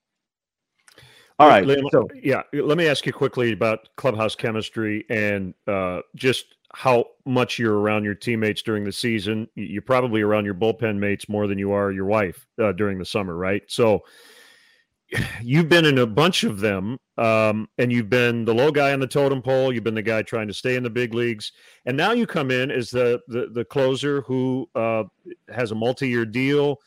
All 1.38 1.50
right. 1.50 1.68
so, 1.92 2.08
yeah, 2.14 2.44
let 2.54 2.78
me 2.78 2.88
ask 2.88 3.06
you 3.06 3.12
quickly 3.12 3.52
about 3.52 3.90
clubhouse 3.98 4.36
chemistry 4.36 5.06
and 5.10 5.54
uh, 5.68 6.00
just 6.16 6.46
how 6.74 7.06
much 7.26 7.60
you're 7.60 7.80
around 7.80 8.04
your 8.04 8.16
teammates 8.16 8.62
during 8.62 8.84
the 8.84 8.92
season. 8.92 9.48
You're 9.56 9.82
probably 9.82 10.22
around 10.22 10.46
your 10.46 10.54
bullpen 10.54 10.98
mates 10.98 11.28
more 11.28 11.48
than 11.48 11.58
you 11.58 11.72
are 11.72 11.92
your 11.92 12.06
wife 12.06 12.48
uh, 12.62 12.72
during 12.72 12.98
the 12.98 13.06
summer, 13.06 13.36
right? 13.36 13.64
So, 13.68 14.04
you've 15.42 15.70
been 15.70 15.86
in 15.86 15.98
a 16.00 16.08
bunch 16.08 16.44
of 16.44 16.60
them, 16.60 16.98
um, 17.18 17.68
and 17.78 17.92
you've 17.92 18.10
been 18.10 18.46
the 18.46 18.54
low 18.54 18.72
guy 18.72 18.94
on 18.94 19.00
the 19.00 19.08
totem 19.08 19.42
pole. 19.42 19.74
You've 19.74 19.84
been 19.84 19.96
the 19.96 20.02
guy 20.02 20.22
trying 20.22 20.48
to 20.48 20.54
stay 20.54 20.76
in 20.76 20.84
the 20.84 20.90
big 20.90 21.14
leagues, 21.14 21.52
and 21.86 21.96
now 21.96 22.12
you 22.12 22.26
come 22.26 22.52
in 22.52 22.72
as 22.72 22.90
the 22.90 23.20
the, 23.28 23.50
the 23.54 23.66
closer 23.66 24.22
who 24.22 24.70
uh, 24.76 25.04
has 25.54 25.72
a 25.72 25.76
multi-year 25.76 26.26
deal. 26.26 26.78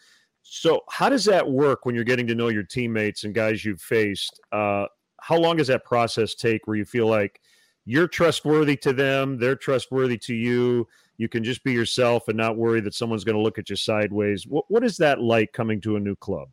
So, 0.43 0.83
how 0.91 1.09
does 1.09 1.25
that 1.27 1.49
work 1.49 1.87
when 1.87 1.95
you're 1.95 2.05
getting 2.05 2.27
to 2.29 2.35
know 2.35 2.49
your 2.49 2.63
teammates 2.63 3.25
and 3.25 3.35
guys 3.35 3.65
you've 3.65 3.81
faced? 3.81 4.41
Uh, 4.53 4.87
how 5.21 5.39
long 5.39 5.57
does 5.57 5.69
that 5.69 5.85
process 5.85 6.35
take 6.35 6.67
where 6.67 6.77
you 6.77 6.85
feel 6.85 7.07
like 7.07 7.41
you're 7.85 8.09
trustworthy 8.09 8.77
to 8.79 8.93
them, 8.93 9.39
they're 9.39 9.57
trustworthy 9.57 10.19
to 10.19 10.35
you? 10.35 10.89
You 11.17 11.29
can 11.29 11.45
just 11.45 11.63
be 11.63 11.73
yourself 11.73 12.29
and 12.29 12.37
not 12.37 12.57
worry 12.57 12.81
that 12.81 12.95
someone's 12.95 13.25
going 13.25 13.37
to 13.37 13.43
look 13.43 13.59
at 13.59 13.71
you 13.71 13.77
sideways. 13.77 14.47
What, 14.47 14.65
what 14.69 14.83
is 14.83 14.97
that 14.97 15.21
like 15.21 15.53
coming 15.53 15.81
to 15.83 15.97
a 15.97 16.01
new 16.01 16.17
club? 16.17 16.49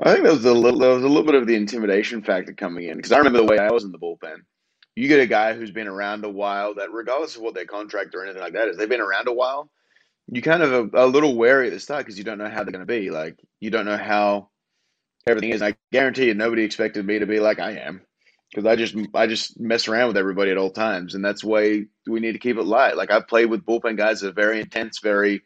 I 0.00 0.12
think 0.12 0.24
there 0.24 0.32
was 0.32 0.44
a 0.44 0.52
little, 0.52 0.78
there 0.78 0.90
was 0.90 1.04
a 1.04 1.08
little 1.08 1.24
bit 1.24 1.34
of 1.34 1.46
the 1.46 1.54
intimidation 1.54 2.22
factor 2.22 2.52
coming 2.52 2.88
in 2.88 2.96
because 2.96 3.12
I 3.12 3.18
remember 3.18 3.38
the 3.38 3.44
way 3.44 3.58
I 3.58 3.70
was 3.70 3.84
in 3.84 3.92
the 3.92 3.98
bullpen. 3.98 4.38
You 4.96 5.08
get 5.08 5.20
a 5.20 5.26
guy 5.26 5.54
who's 5.54 5.70
been 5.70 5.86
around 5.86 6.24
a 6.24 6.28
while 6.28 6.74
that, 6.74 6.90
regardless 6.90 7.36
of 7.36 7.42
what 7.42 7.54
their 7.54 7.64
contract 7.64 8.14
or 8.14 8.24
anything 8.24 8.42
like 8.42 8.54
that 8.54 8.68
is, 8.68 8.76
they've 8.76 8.88
been 8.88 9.00
around 9.00 9.28
a 9.28 9.32
while. 9.32 9.70
You 10.30 10.42
kind 10.42 10.62
of 10.62 10.94
a, 10.94 11.04
a 11.04 11.06
little 11.06 11.36
wary 11.36 11.68
at 11.68 11.72
the 11.72 11.80
start 11.80 12.04
because 12.04 12.18
you 12.18 12.24
don't 12.24 12.38
know 12.38 12.48
how 12.48 12.64
they're 12.64 12.72
going 12.72 12.80
to 12.80 12.86
be. 12.86 13.10
Like 13.10 13.38
you 13.60 13.70
don't 13.70 13.86
know 13.86 13.96
how 13.96 14.50
everything 15.26 15.50
is. 15.50 15.62
And 15.62 15.74
I 15.74 15.76
guarantee 15.92 16.26
you, 16.26 16.34
nobody 16.34 16.62
expected 16.62 17.06
me 17.06 17.20
to 17.20 17.26
be 17.26 17.40
like 17.40 17.60
I 17.60 17.72
am 17.72 18.02
because 18.50 18.66
I 18.66 18.76
just 18.76 18.96
I 19.14 19.26
just 19.26 19.58
mess 19.60 19.88
around 19.88 20.08
with 20.08 20.16
everybody 20.16 20.50
at 20.50 20.58
all 20.58 20.70
times, 20.70 21.14
and 21.14 21.24
that's 21.24 21.44
why 21.44 21.84
we 22.06 22.20
need 22.20 22.32
to 22.32 22.38
keep 22.38 22.56
it 22.56 22.62
light. 22.64 22.96
Like 22.96 23.10
I've 23.10 23.28
played 23.28 23.46
with 23.46 23.64
bullpen 23.64 23.96
guys 23.96 24.20
that 24.20 24.28
are 24.28 24.32
very 24.32 24.60
intense, 24.60 25.00
very 25.00 25.42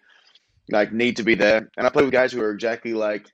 like 0.70 0.92
need 0.92 1.16
to 1.16 1.22
be 1.22 1.34
there, 1.34 1.70
and 1.76 1.86
I 1.86 1.90
play 1.90 2.05
with 2.05 2.12
guys 2.12 2.32
who 2.32 2.40
are 2.42 2.53
exactly 2.53 2.94
like 2.94 3.26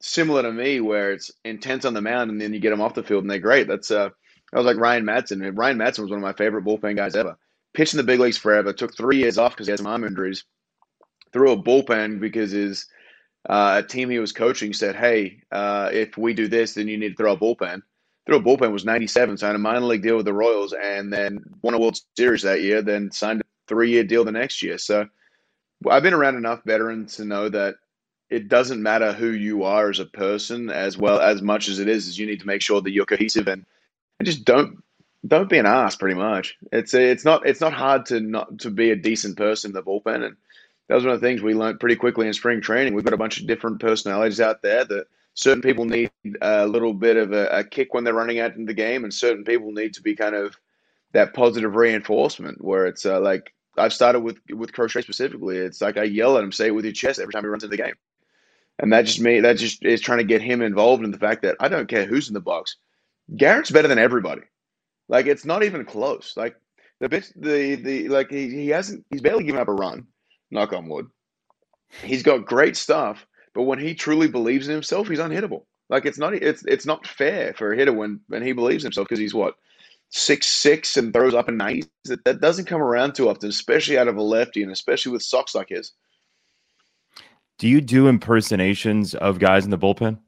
similar 0.00 0.42
to 0.42 0.52
me, 0.52 0.80
where 0.80 1.12
it's 1.12 1.30
intense 1.44 1.84
on 1.84 1.94
the 1.94 2.02
mound, 2.02 2.30
and 2.30 2.40
then 2.40 2.52
you 2.52 2.60
get 2.60 2.70
them 2.70 2.80
off 2.80 2.94
the 2.94 3.02
field, 3.02 3.24
and 3.24 3.30
they're 3.30 3.38
great. 3.38 3.68
That's 3.68 3.90
uh, 3.90 4.10
I 4.52 4.56
was 4.56 4.66
like 4.66 4.76
Ryan 4.76 5.04
Madson. 5.04 5.56
Ryan 5.56 5.78
Madson 5.78 6.00
was 6.00 6.10
one 6.10 6.18
of 6.18 6.22
my 6.22 6.32
favorite 6.34 6.64
bullpen 6.64 6.96
guys 6.96 7.16
ever. 7.16 7.36
Pitched 7.72 7.94
in 7.94 7.98
the 7.98 8.04
big 8.04 8.20
leagues 8.20 8.38
forever. 8.38 8.72
Took 8.72 8.96
three 8.96 9.18
years 9.18 9.38
off 9.38 9.52
because 9.52 9.66
he 9.66 9.72
had 9.72 9.78
some 9.78 9.88
arm 9.88 10.04
injuries. 10.04 10.44
Threw 11.32 11.52
a 11.52 11.60
bullpen 11.60 12.20
because 12.20 12.52
his 12.52 12.86
uh, 13.48 13.82
a 13.84 13.86
team 13.86 14.10
he 14.10 14.18
was 14.18 14.32
coaching 14.32 14.72
said, 14.72 14.94
"Hey, 14.94 15.40
uh, 15.50 15.90
if 15.92 16.16
we 16.16 16.34
do 16.34 16.48
this, 16.48 16.74
then 16.74 16.86
you 16.86 16.98
need 16.98 17.10
to 17.10 17.16
throw 17.16 17.32
a 17.32 17.38
bullpen." 17.38 17.82
Threw 18.26 18.36
a 18.36 18.40
bullpen 18.40 18.72
was 18.72 18.84
97, 18.84 19.36
signed 19.36 19.56
a 19.56 19.58
minor 19.58 19.80
league 19.80 20.02
deal 20.02 20.16
with 20.16 20.24
the 20.24 20.32
Royals, 20.32 20.72
and 20.72 21.12
then 21.12 21.44
won 21.62 21.74
a 21.74 21.78
World 21.78 22.00
Series 22.16 22.42
that 22.42 22.62
year. 22.62 22.80
Then 22.80 23.10
signed 23.10 23.42
a 23.42 23.44
three-year 23.68 24.04
deal 24.04 24.24
the 24.24 24.32
next 24.32 24.62
year. 24.62 24.78
So 24.78 25.06
I've 25.88 26.02
been 26.02 26.14
around 26.14 26.36
enough 26.36 26.62
veterans 26.64 27.16
to 27.16 27.24
know 27.24 27.48
that 27.50 27.74
it 28.30 28.48
doesn't 28.48 28.82
matter 28.82 29.12
who 29.12 29.30
you 29.30 29.64
are 29.64 29.90
as 29.90 29.98
a 29.98 30.06
person 30.06 30.70
as 30.70 30.96
well 30.96 31.20
as 31.20 31.42
much 31.42 31.68
as 31.68 31.78
it 31.78 31.88
is 31.88 32.08
is 32.08 32.18
you 32.18 32.26
need 32.26 32.40
to 32.40 32.46
make 32.46 32.62
sure 32.62 32.80
that 32.80 32.90
you're 32.90 33.06
cohesive 33.06 33.46
and, 33.48 33.64
and 34.18 34.26
just 34.26 34.44
don't 34.44 34.82
don't 35.26 35.48
be 35.48 35.58
an 35.58 35.66
ass 35.66 35.96
pretty 35.96 36.14
much 36.14 36.56
it's 36.72 36.92
it's 36.94 37.24
not 37.24 37.46
it's 37.46 37.60
not 37.60 37.72
hard 37.72 38.04
to 38.06 38.20
not 38.20 38.58
to 38.58 38.70
be 38.70 38.90
a 38.90 38.96
decent 38.96 39.36
person 39.36 39.70
in 39.70 39.74
the 39.74 39.82
bullpen 39.82 40.24
and 40.24 40.36
that 40.88 40.94
was 40.94 41.04
one 41.04 41.14
of 41.14 41.20
the 41.20 41.26
things 41.26 41.42
we 41.42 41.54
learned 41.54 41.80
pretty 41.80 41.96
quickly 41.96 42.26
in 42.26 42.32
spring 42.32 42.60
training 42.60 42.92
we've 42.94 43.04
got 43.04 43.14
a 43.14 43.18
bunch 43.18 43.40
of 43.40 43.46
different 43.46 43.80
personalities 43.80 44.40
out 44.40 44.62
there 44.62 44.84
that 44.84 45.06
certain 45.34 45.62
people 45.62 45.84
need 45.84 46.10
a 46.40 46.66
little 46.66 46.94
bit 46.94 47.16
of 47.16 47.32
a, 47.32 47.46
a 47.48 47.64
kick 47.64 47.92
when 47.92 48.04
they're 48.04 48.14
running 48.14 48.40
out 48.40 48.56
in 48.56 48.64
the 48.64 48.74
game 48.74 49.04
and 49.04 49.12
certain 49.12 49.44
people 49.44 49.72
need 49.72 49.94
to 49.94 50.02
be 50.02 50.14
kind 50.14 50.34
of 50.34 50.56
that 51.12 51.34
positive 51.34 51.74
reinforcement 51.74 52.62
where 52.62 52.86
it's 52.86 53.04
uh, 53.04 53.20
like 53.20 53.52
I've 53.76 53.92
started 53.92 54.20
with 54.20 54.38
with 54.50 54.72
Crochet 54.72 55.02
specifically. 55.02 55.58
It's 55.58 55.80
like 55.80 55.96
I 55.96 56.04
yell 56.04 56.36
at 56.38 56.44
him, 56.44 56.52
say 56.52 56.68
it 56.68 56.74
with 56.74 56.84
your 56.84 56.94
chest 56.94 57.18
every 57.18 57.32
time 57.32 57.42
he 57.42 57.48
runs 57.48 57.64
in 57.64 57.70
the 57.70 57.76
game. 57.76 57.94
And 58.78 58.92
that 58.92 59.06
just 59.06 59.20
me 59.20 59.40
that 59.40 59.56
just 59.56 59.84
is 59.84 60.00
trying 60.00 60.18
to 60.18 60.24
get 60.24 60.42
him 60.42 60.62
involved 60.62 61.04
in 61.04 61.10
the 61.10 61.18
fact 61.18 61.42
that 61.42 61.56
I 61.60 61.68
don't 61.68 61.88
care 61.88 62.06
who's 62.06 62.28
in 62.28 62.34
the 62.34 62.40
box. 62.40 62.76
Garrett's 63.36 63.70
better 63.70 63.88
than 63.88 63.98
everybody. 63.98 64.42
Like 65.08 65.26
it's 65.26 65.44
not 65.44 65.62
even 65.62 65.84
close. 65.84 66.34
Like 66.36 66.56
the 67.00 67.08
bit 67.08 67.32
the 67.36 67.76
the 67.76 68.08
like 68.08 68.30
he, 68.30 68.50
he 68.50 68.68
hasn't 68.68 69.04
he's 69.10 69.20
barely 69.20 69.44
given 69.44 69.60
up 69.60 69.68
a 69.68 69.72
run, 69.72 70.06
knock 70.50 70.72
on 70.72 70.88
wood. 70.88 71.06
He's 72.02 72.22
got 72.24 72.46
great 72.46 72.76
stuff, 72.76 73.26
but 73.54 73.62
when 73.62 73.78
he 73.78 73.94
truly 73.94 74.28
believes 74.28 74.68
in 74.68 74.74
himself, 74.74 75.08
he's 75.08 75.18
unhittable. 75.18 75.62
Like 75.88 76.06
it's 76.06 76.18
not 76.18 76.34
it's 76.34 76.64
it's 76.66 76.86
not 76.86 77.06
fair 77.06 77.52
for 77.54 77.72
a 77.72 77.76
hitter 77.76 77.92
when 77.92 78.20
when 78.28 78.42
he 78.42 78.52
believes 78.52 78.82
himself 78.82 79.06
because 79.08 79.20
he's 79.20 79.34
what 79.34 79.54
six 80.10 80.46
six 80.46 80.96
and 80.96 81.12
throws 81.12 81.34
up 81.34 81.48
a 81.48 81.52
nineties. 81.52 81.88
That, 82.04 82.24
that 82.24 82.40
doesn't 82.40 82.66
come 82.66 82.82
around 82.82 83.14
too 83.14 83.28
often, 83.28 83.48
especially 83.48 83.98
out 83.98 84.08
of 84.08 84.16
a 84.16 84.22
lefty 84.22 84.62
and 84.62 84.72
especially 84.72 85.12
with 85.12 85.22
socks 85.22 85.54
like 85.54 85.68
his. 85.68 85.92
Do 87.58 87.68
you 87.68 87.80
do 87.80 88.08
impersonations 88.08 89.14
of 89.14 89.38
guys 89.38 89.64
in 89.64 89.70
the 89.70 89.78
bullpen? 89.78 90.18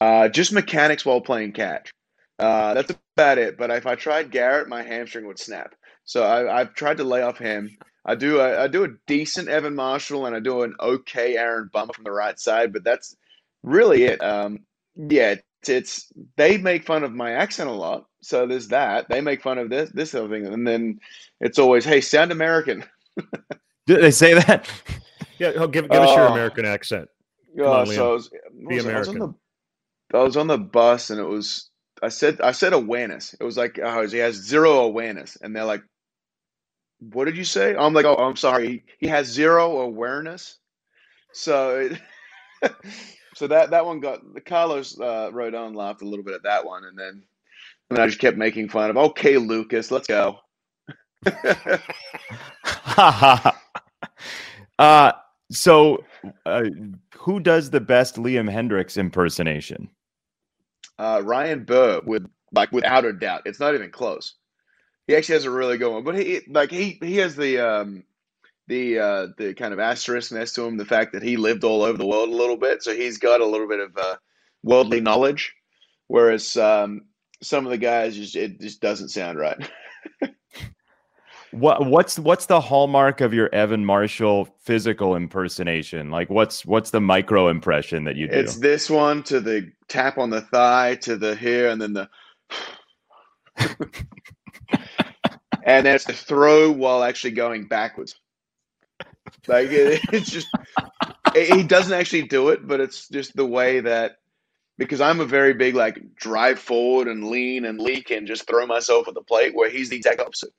Uh, 0.00 0.28
just 0.28 0.52
mechanics 0.52 1.04
while 1.04 1.20
playing 1.20 1.52
catch. 1.52 1.92
Uh, 2.38 2.74
that's 2.74 2.92
about 3.16 3.38
it. 3.38 3.56
But 3.56 3.70
if 3.70 3.86
I 3.86 3.94
tried 3.94 4.32
Garrett, 4.32 4.68
my 4.68 4.82
hamstring 4.82 5.26
would 5.26 5.38
snap. 5.38 5.74
So 6.04 6.24
I, 6.24 6.58
have 6.58 6.74
tried 6.74 6.96
to 6.96 7.04
lay 7.04 7.22
off 7.22 7.38
him. 7.38 7.76
I 8.04 8.14
do 8.14 8.40
a, 8.40 8.64
I 8.64 8.66
do 8.66 8.84
a 8.84 8.88
decent 9.06 9.48
Evan 9.48 9.74
Marshall 9.74 10.26
and 10.26 10.34
I 10.34 10.40
do 10.40 10.62
an 10.62 10.74
okay 10.80 11.36
Aaron 11.36 11.70
Bummer 11.72 11.92
from 11.92 12.04
the 12.04 12.12
right 12.12 12.38
side, 12.38 12.72
but 12.72 12.84
that's 12.84 13.16
really 13.62 14.04
it. 14.04 14.22
Um, 14.22 14.60
yeah, 14.96 15.36
it's, 15.62 15.68
it's, 15.68 16.12
they 16.36 16.58
make 16.58 16.84
fun 16.84 17.04
of 17.04 17.12
my 17.12 17.32
accent 17.32 17.70
a 17.70 17.72
lot, 17.72 18.06
so 18.20 18.46
there's 18.46 18.68
that. 18.68 19.08
They 19.08 19.20
make 19.20 19.42
fun 19.42 19.58
of 19.58 19.70
this 19.70 19.90
this 19.90 20.14
other 20.14 20.28
thing, 20.28 20.46
and 20.46 20.66
then 20.66 20.98
it's 21.40 21.58
always 21.58 21.84
hey, 21.84 22.00
sound 22.00 22.32
American. 22.32 22.84
do 23.86 24.00
they 24.00 24.10
say 24.10 24.34
that? 24.34 24.68
Yeah, 25.38 25.52
give, 25.66 25.88
give 25.88 25.92
us 25.92 26.16
your 26.16 26.28
oh. 26.28 26.32
American 26.32 26.66
accent. 26.66 27.08
Yeah, 27.54 27.66
on, 27.66 27.86
so 27.86 28.10
I 28.10 28.12
was, 28.14 28.30
Be 28.68 28.78
American. 28.78 28.94
I 28.94 28.98
was, 28.98 29.08
on 29.08 29.18
the, 29.18 29.34
I 30.18 30.22
was 30.22 30.36
on 30.36 30.46
the 30.46 30.58
bus 30.58 31.10
and 31.10 31.20
it 31.20 31.28
was 31.28 31.70
I 32.02 32.08
said 32.08 32.40
I 32.40 32.52
said 32.52 32.72
awareness. 32.72 33.34
It 33.38 33.44
was 33.44 33.56
like 33.56 33.78
oh, 33.82 34.06
he 34.06 34.18
has 34.18 34.34
zero 34.34 34.80
awareness, 34.80 35.38
and 35.40 35.54
they're 35.54 35.64
like, 35.64 35.82
what 37.10 37.24
did 37.24 37.36
you 37.36 37.44
say? 37.44 37.74
I'm 37.74 37.94
like, 37.94 38.04
oh, 38.04 38.16
I'm 38.16 38.36
sorry. 38.36 38.68
He, 38.68 38.82
he 38.98 39.06
has 39.08 39.26
zero 39.26 39.80
awareness. 39.80 40.58
So, 41.32 41.90
it, 42.62 42.72
so 43.34 43.46
that 43.48 43.70
that 43.70 43.84
one 43.84 44.00
got 44.00 44.20
Carlos 44.44 44.98
uh, 45.00 45.30
Rodon 45.32 45.74
laughed 45.74 46.02
a 46.02 46.08
little 46.08 46.24
bit 46.24 46.34
at 46.34 46.42
that 46.44 46.64
one, 46.64 46.84
and 46.84 46.98
then 46.98 47.22
and 47.90 47.98
I 47.98 48.06
just 48.06 48.20
kept 48.20 48.36
making 48.36 48.68
fun 48.68 48.90
of. 48.90 48.96
Okay, 48.96 49.36
Lucas, 49.38 49.90
let's 49.90 50.06
go. 50.06 50.38
uh, 54.78 55.12
so, 55.50 56.04
uh, 56.46 56.64
who 57.16 57.40
does 57.40 57.70
the 57.70 57.80
best 57.80 58.16
Liam 58.16 58.50
Hendriks 58.50 58.96
impersonation? 58.96 59.90
Uh, 60.98 61.22
Ryan 61.24 61.64
Burr, 61.64 62.00
with 62.06 62.26
like 62.52 62.70
without 62.72 63.04
a 63.04 63.12
doubt, 63.12 63.42
it's 63.44 63.60
not 63.60 63.74
even 63.74 63.90
close. 63.90 64.34
He 65.06 65.16
actually 65.16 65.34
has 65.34 65.44
a 65.44 65.50
really 65.50 65.78
good 65.78 65.92
one, 65.92 66.04
but 66.04 66.16
he 66.16 66.40
like 66.48 66.70
he 66.70 66.98
he 67.02 67.16
has 67.16 67.34
the 67.34 67.58
um 67.58 68.04
the 68.68 68.98
uh 68.98 69.26
the 69.36 69.54
kind 69.54 69.72
of 69.72 69.80
asterisk 69.80 70.32
next 70.32 70.54
to 70.54 70.64
him, 70.64 70.76
the 70.76 70.84
fact 70.84 71.12
that 71.12 71.22
he 71.22 71.36
lived 71.36 71.64
all 71.64 71.82
over 71.82 71.98
the 71.98 72.06
world 72.06 72.28
a 72.28 72.36
little 72.36 72.56
bit, 72.56 72.82
so 72.82 72.94
he's 72.94 73.18
got 73.18 73.40
a 73.40 73.46
little 73.46 73.68
bit 73.68 73.80
of 73.80 73.96
uh, 73.96 74.16
worldly 74.62 75.00
knowledge, 75.00 75.54
whereas 76.06 76.56
um, 76.56 77.02
some 77.42 77.66
of 77.66 77.70
the 77.70 77.78
guys 77.78 78.16
just 78.16 78.36
it 78.36 78.60
just 78.60 78.80
doesn't 78.80 79.08
sound 79.08 79.38
right. 79.38 79.68
what 81.50 81.84
what's 81.86 82.18
what's 82.18 82.46
the 82.46 82.60
hallmark 82.60 83.20
of 83.20 83.34
your 83.34 83.52
Evan 83.52 83.84
Marshall 83.84 84.48
physical 84.60 85.16
impersonation? 85.16 86.10
Like 86.10 86.30
what's 86.30 86.64
what's 86.64 86.90
the 86.90 87.00
micro 87.00 87.48
impression 87.48 88.04
that 88.04 88.16
you 88.16 88.28
do? 88.28 88.34
It's 88.34 88.56
this 88.56 88.88
one 88.88 89.22
to 89.24 89.40
the 89.40 89.70
tap 89.88 90.16
on 90.16 90.30
the 90.30 90.40
thigh 90.40 90.94
to 91.02 91.16
the 91.16 91.34
here 91.36 91.68
and 91.68 91.82
then 91.82 91.92
the 91.92 92.08
and 95.64 95.86
then 95.86 95.94
it's 95.94 96.04
the 96.04 96.12
throw 96.12 96.70
while 96.70 97.02
actually 97.02 97.32
going 97.32 97.66
backwards. 97.66 98.14
Like 99.46 99.68
it, 99.70 100.00
it's 100.12 100.30
just 100.30 100.48
he 101.34 101.62
doesn't 101.62 101.92
actually 101.92 102.22
do 102.22 102.50
it, 102.50 102.66
but 102.66 102.80
it's 102.80 103.08
just 103.08 103.34
the 103.36 103.46
way 103.46 103.80
that 103.80 104.16
because 104.78 105.00
I'm 105.00 105.20
a 105.20 105.24
very 105.24 105.54
big 105.54 105.74
like 105.74 106.14
drive 106.14 106.58
forward 106.58 107.08
and 107.08 107.28
lean 107.28 107.64
and 107.64 107.80
leak 107.80 108.10
and 108.10 108.26
just 108.26 108.46
throw 108.46 108.66
myself 108.66 109.08
at 109.08 109.14
the 109.14 109.22
plate 109.22 109.54
where 109.54 109.70
he's 109.70 109.90
the 109.90 109.96
exact 109.96 110.20
opposite. 110.20 110.52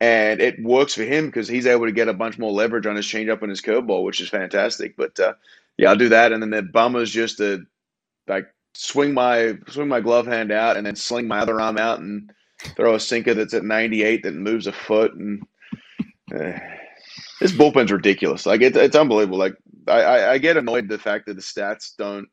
And 0.00 0.40
it 0.40 0.60
works 0.60 0.94
for 0.94 1.04
him 1.04 1.26
because 1.26 1.46
he's 1.46 1.66
able 1.66 1.86
to 1.86 1.92
get 1.92 2.08
a 2.08 2.12
bunch 2.14 2.36
more 2.36 2.50
leverage 2.50 2.86
on 2.86 2.96
his 2.96 3.06
changeup 3.06 3.40
and 3.42 3.50
his 3.50 3.60
curveball, 3.60 4.02
which 4.02 4.20
is 4.20 4.28
fantastic. 4.28 4.96
But 4.96 5.18
uh, 5.20 5.34
yeah, 5.76 5.90
I'll 5.90 5.96
do 5.96 6.08
that, 6.08 6.32
and 6.32 6.42
then 6.42 6.50
the 6.50 6.62
bummer's 6.62 7.10
just 7.10 7.38
to 7.38 7.64
like 8.26 8.46
swing 8.74 9.14
my 9.14 9.58
swing 9.68 9.88
my 9.88 10.00
glove 10.00 10.26
hand 10.26 10.50
out 10.50 10.76
and 10.76 10.86
then 10.86 10.96
sling 10.96 11.28
my 11.28 11.38
other 11.38 11.60
arm 11.60 11.78
out 11.78 12.00
and 12.00 12.32
throw 12.76 12.94
a 12.94 13.00
sinker 13.00 13.34
that's 13.34 13.54
at 13.54 13.64
98 13.64 14.22
that 14.22 14.34
moves 14.34 14.66
a 14.66 14.72
foot 14.72 15.14
and 15.14 15.42
uh, 16.34 16.58
this 17.40 17.52
bullpen's 17.52 17.92
ridiculous. 17.92 18.46
Like 18.46 18.62
it's 18.62 18.76
it's 18.76 18.96
unbelievable. 18.96 19.38
Like 19.38 19.56
I, 19.88 20.02
I, 20.02 20.32
I 20.32 20.38
get 20.38 20.56
annoyed 20.56 20.88
the 20.88 20.98
fact 20.98 21.26
that 21.26 21.34
the 21.34 21.42
stats 21.42 21.96
don't 21.96 22.28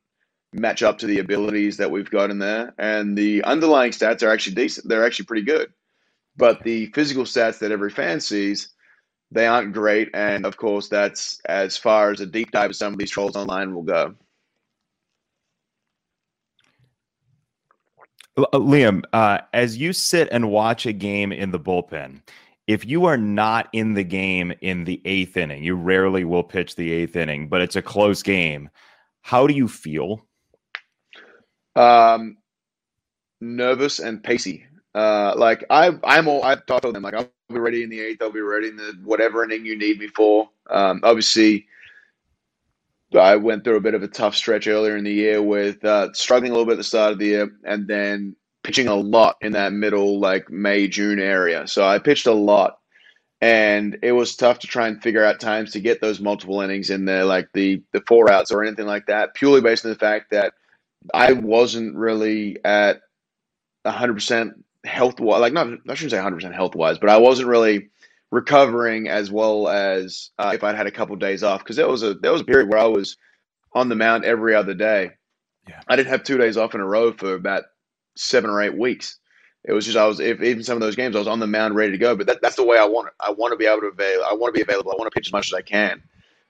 match 0.53 0.81
up 0.83 0.99
to 0.99 1.05
the 1.05 1.19
abilities 1.19 1.77
that 1.77 1.91
we've 1.91 2.09
got 2.09 2.31
in 2.31 2.39
there. 2.39 2.73
And 2.77 3.17
the 3.17 3.43
underlying 3.43 3.91
stats 3.91 4.23
are 4.23 4.31
actually 4.31 4.55
decent. 4.55 4.87
They're 4.87 5.05
actually 5.05 5.25
pretty 5.25 5.45
good. 5.45 5.71
But 6.37 6.63
the 6.63 6.87
physical 6.87 7.23
stats 7.23 7.59
that 7.59 7.71
every 7.71 7.89
fan 7.89 8.19
sees, 8.19 8.69
they 9.31 9.45
aren't 9.45 9.73
great. 9.73 10.09
And 10.13 10.45
of 10.45 10.57
course, 10.57 10.87
that's 10.87 11.39
as 11.45 11.77
far 11.77 12.11
as 12.11 12.21
a 12.21 12.25
deep 12.25 12.51
dive 12.51 12.71
of 12.71 12.75
some 12.75 12.93
of 12.93 12.99
these 12.99 13.11
trolls 13.11 13.35
online 13.35 13.75
will 13.75 13.83
go. 13.83 14.15
Liam, 18.53 19.03
uh, 19.13 19.39
as 19.53 19.77
you 19.77 19.93
sit 19.93 20.27
and 20.31 20.51
watch 20.51 20.85
a 20.85 20.93
game 20.93 21.31
in 21.31 21.51
the 21.51 21.59
bullpen, 21.59 22.21
if 22.67 22.85
you 22.85 23.05
are 23.05 23.17
not 23.17 23.67
in 23.73 23.95
the 23.95 24.03
game 24.03 24.53
in 24.61 24.83
the 24.83 25.01
eighth 25.05 25.37
inning, 25.37 25.63
you 25.63 25.75
rarely 25.75 26.23
will 26.23 26.43
pitch 26.43 26.75
the 26.75 26.91
eighth 26.91 27.15
inning, 27.15 27.47
but 27.47 27.61
it's 27.61 27.75
a 27.75 27.81
close 27.81 28.21
game. 28.21 28.69
How 29.21 29.47
do 29.47 29.53
you 29.53 29.67
feel? 29.67 30.25
Um, 31.75 32.37
nervous 33.41 33.99
and 33.99 34.23
pacey. 34.23 34.65
Uh, 34.93 35.33
like 35.35 35.65
I, 35.69 35.97
I'm 36.03 36.27
all 36.27 36.43
I've 36.43 36.65
talked 36.65 36.83
to 36.83 36.91
them 36.91 37.03
like 37.03 37.13
I'll 37.13 37.31
be 37.49 37.59
ready 37.59 37.83
in 37.83 37.89
the 37.89 38.01
eighth. 38.01 38.21
I'll 38.21 38.31
be 38.31 38.41
ready 38.41 38.67
in 38.67 38.75
the 38.75 38.99
whatever 39.03 39.43
inning 39.43 39.65
you 39.65 39.77
need 39.77 39.99
me 39.99 40.07
for. 40.07 40.49
Um, 40.69 41.01
obviously, 41.03 41.67
I 43.15 43.37
went 43.37 43.63
through 43.63 43.77
a 43.77 43.81
bit 43.81 43.95
of 43.95 44.03
a 44.03 44.07
tough 44.07 44.35
stretch 44.35 44.67
earlier 44.67 44.95
in 44.95 45.03
the 45.03 45.11
year 45.11 45.41
with 45.41 45.83
uh, 45.83 46.13
struggling 46.13 46.51
a 46.51 46.53
little 46.53 46.65
bit 46.65 46.73
at 46.73 46.77
the 46.77 46.83
start 46.83 47.13
of 47.13 47.19
the 47.19 47.25
year, 47.25 47.51
and 47.65 47.87
then 47.87 48.35
pitching 48.63 48.87
a 48.87 48.95
lot 48.95 49.37
in 49.41 49.53
that 49.53 49.73
middle 49.73 50.19
like 50.19 50.49
May 50.49 50.87
June 50.87 51.19
area. 51.19 51.67
So 51.67 51.85
I 51.85 51.97
pitched 51.97 52.27
a 52.27 52.33
lot, 52.33 52.77
and 53.41 53.97
it 54.03 54.11
was 54.11 54.35
tough 54.35 54.59
to 54.59 54.67
try 54.67 54.87
and 54.87 55.01
figure 55.01 55.23
out 55.23 55.39
times 55.39 55.71
to 55.71 55.79
get 55.79 56.01
those 56.01 56.19
multiple 56.19 56.61
innings 56.61 56.89
in 56.89 57.05
there, 57.05 57.25
like 57.25 57.49
the 57.53 57.81
the 57.93 58.01
four 58.07 58.31
outs 58.31 58.51
or 58.51 58.63
anything 58.63 58.85
like 58.85 59.07
that. 59.07 59.33
Purely 59.33 59.61
based 59.61 59.85
on 59.85 59.91
the 59.91 59.97
fact 59.97 60.31
that 60.31 60.53
I 61.13 61.33
wasn't 61.33 61.95
really 61.95 62.57
at 62.63 63.01
100% 63.85 64.51
health 64.83 65.19
wise, 65.19 65.41
like 65.41 65.53
not, 65.53 65.67
I 65.87 65.93
shouldn't 65.95 66.11
say 66.11 66.17
100% 66.17 66.53
health 66.53 66.75
wise, 66.75 66.97
but 66.97 67.09
I 67.09 67.17
wasn't 67.17 67.47
really 67.47 67.89
recovering 68.31 69.07
as 69.07 69.31
well 69.31 69.67
as 69.67 70.29
uh, 70.37 70.51
if 70.53 70.63
I'd 70.63 70.75
had 70.75 70.87
a 70.87 70.91
couple 70.91 71.13
of 71.13 71.19
days 71.19 71.43
off. 71.43 71.63
Cause 71.63 71.75
there 71.75 71.87
was 71.87 72.03
a, 72.03 72.13
there 72.13 72.31
was 72.31 72.41
a 72.41 72.45
period 72.45 72.69
where 72.69 72.79
I 72.79 72.85
was 72.85 73.17
on 73.73 73.89
the 73.89 73.95
mound 73.95 74.25
every 74.25 74.55
other 74.55 74.73
day. 74.73 75.11
Yeah. 75.67 75.81
I 75.87 75.95
didn't 75.95 76.09
have 76.09 76.23
two 76.23 76.37
days 76.37 76.57
off 76.57 76.75
in 76.75 76.81
a 76.81 76.85
row 76.85 77.11
for 77.11 77.33
about 77.33 77.63
seven 78.15 78.49
or 78.49 78.61
eight 78.61 78.77
weeks. 78.77 79.17
It 79.65 79.73
was 79.73 79.85
just, 79.85 79.97
I 79.97 80.05
was, 80.05 80.19
if 80.19 80.41
even 80.41 80.63
some 80.63 80.75
of 80.75 80.81
those 80.81 80.95
games, 80.95 81.15
I 81.15 81.19
was 81.19 81.27
on 81.27 81.39
the 81.39 81.47
mound 81.47 81.75
ready 81.75 81.91
to 81.91 81.97
go, 81.97 82.15
but 82.15 82.27
that, 82.27 82.41
that's 82.41 82.55
the 82.55 82.63
way 82.63 82.77
I 82.77 82.85
want 82.85 83.07
it. 83.07 83.13
I 83.19 83.31
want 83.31 83.51
to 83.51 83.57
be 83.57 83.65
able 83.65 83.81
to 83.81 83.87
avail, 83.87 84.23
I 84.29 84.33
want 84.33 84.53
to 84.53 84.57
be 84.57 84.61
available. 84.61 84.91
I 84.91 84.95
want 84.95 85.11
to 85.11 85.15
pitch 85.15 85.27
as 85.27 85.33
much 85.33 85.47
as 85.47 85.53
I 85.53 85.61
can. 85.61 86.01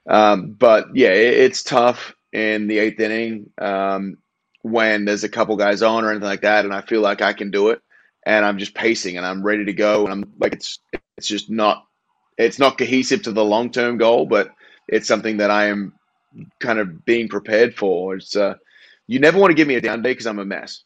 Um, 0.07 0.51
but 0.51 0.87
yeah, 0.95 1.09
it, 1.09 1.33
it's 1.33 1.63
tough 1.63 2.15
in 2.31 2.67
the 2.67 2.79
eighth 2.79 2.99
inning. 2.99 3.49
Um, 3.57 4.17
when 4.61 5.05
there's 5.05 5.23
a 5.23 5.29
couple 5.29 5.55
guys 5.55 5.81
on 5.81 6.03
or 6.03 6.11
anything 6.11 6.27
like 6.27 6.41
that, 6.41 6.65
and 6.65 6.73
I 6.73 6.81
feel 6.81 7.01
like 7.01 7.21
I 7.21 7.33
can 7.33 7.51
do 7.51 7.69
it, 7.69 7.81
and 8.25 8.45
I'm 8.45 8.57
just 8.57 8.73
pacing 8.73 9.17
and 9.17 9.25
I'm 9.25 9.43
ready 9.43 9.65
to 9.65 9.73
go, 9.73 10.03
and 10.03 10.11
I'm 10.11 10.33
like 10.39 10.53
it's 10.53 10.79
it's 11.19 11.27
just 11.27 11.51
not 11.51 11.85
it's 12.39 12.59
not 12.59 12.79
cohesive 12.79 13.23
to 13.23 13.33
the 13.33 13.45
long 13.45 13.71
term 13.71 13.99
goal, 13.99 14.25
but 14.25 14.51
it's 14.89 15.07
something 15.09 15.37
that 15.39 15.51
I 15.51 15.67
am 15.67 15.93
kind 16.61 16.79
of 16.79 17.05
being 17.05 17.29
prepared 17.29 17.75
for. 17.75 18.15
It's 18.15 18.35
uh, 18.37 18.55
you 19.07 19.19
never 19.19 19.39
want 19.39 19.51
to 19.51 19.55
give 19.55 19.67
me 19.69 19.75
a 19.75 19.81
down 19.81 20.01
day 20.03 20.11
because 20.11 20.27
I'm 20.27 20.39
a 20.39 20.45
mess. 20.45 20.83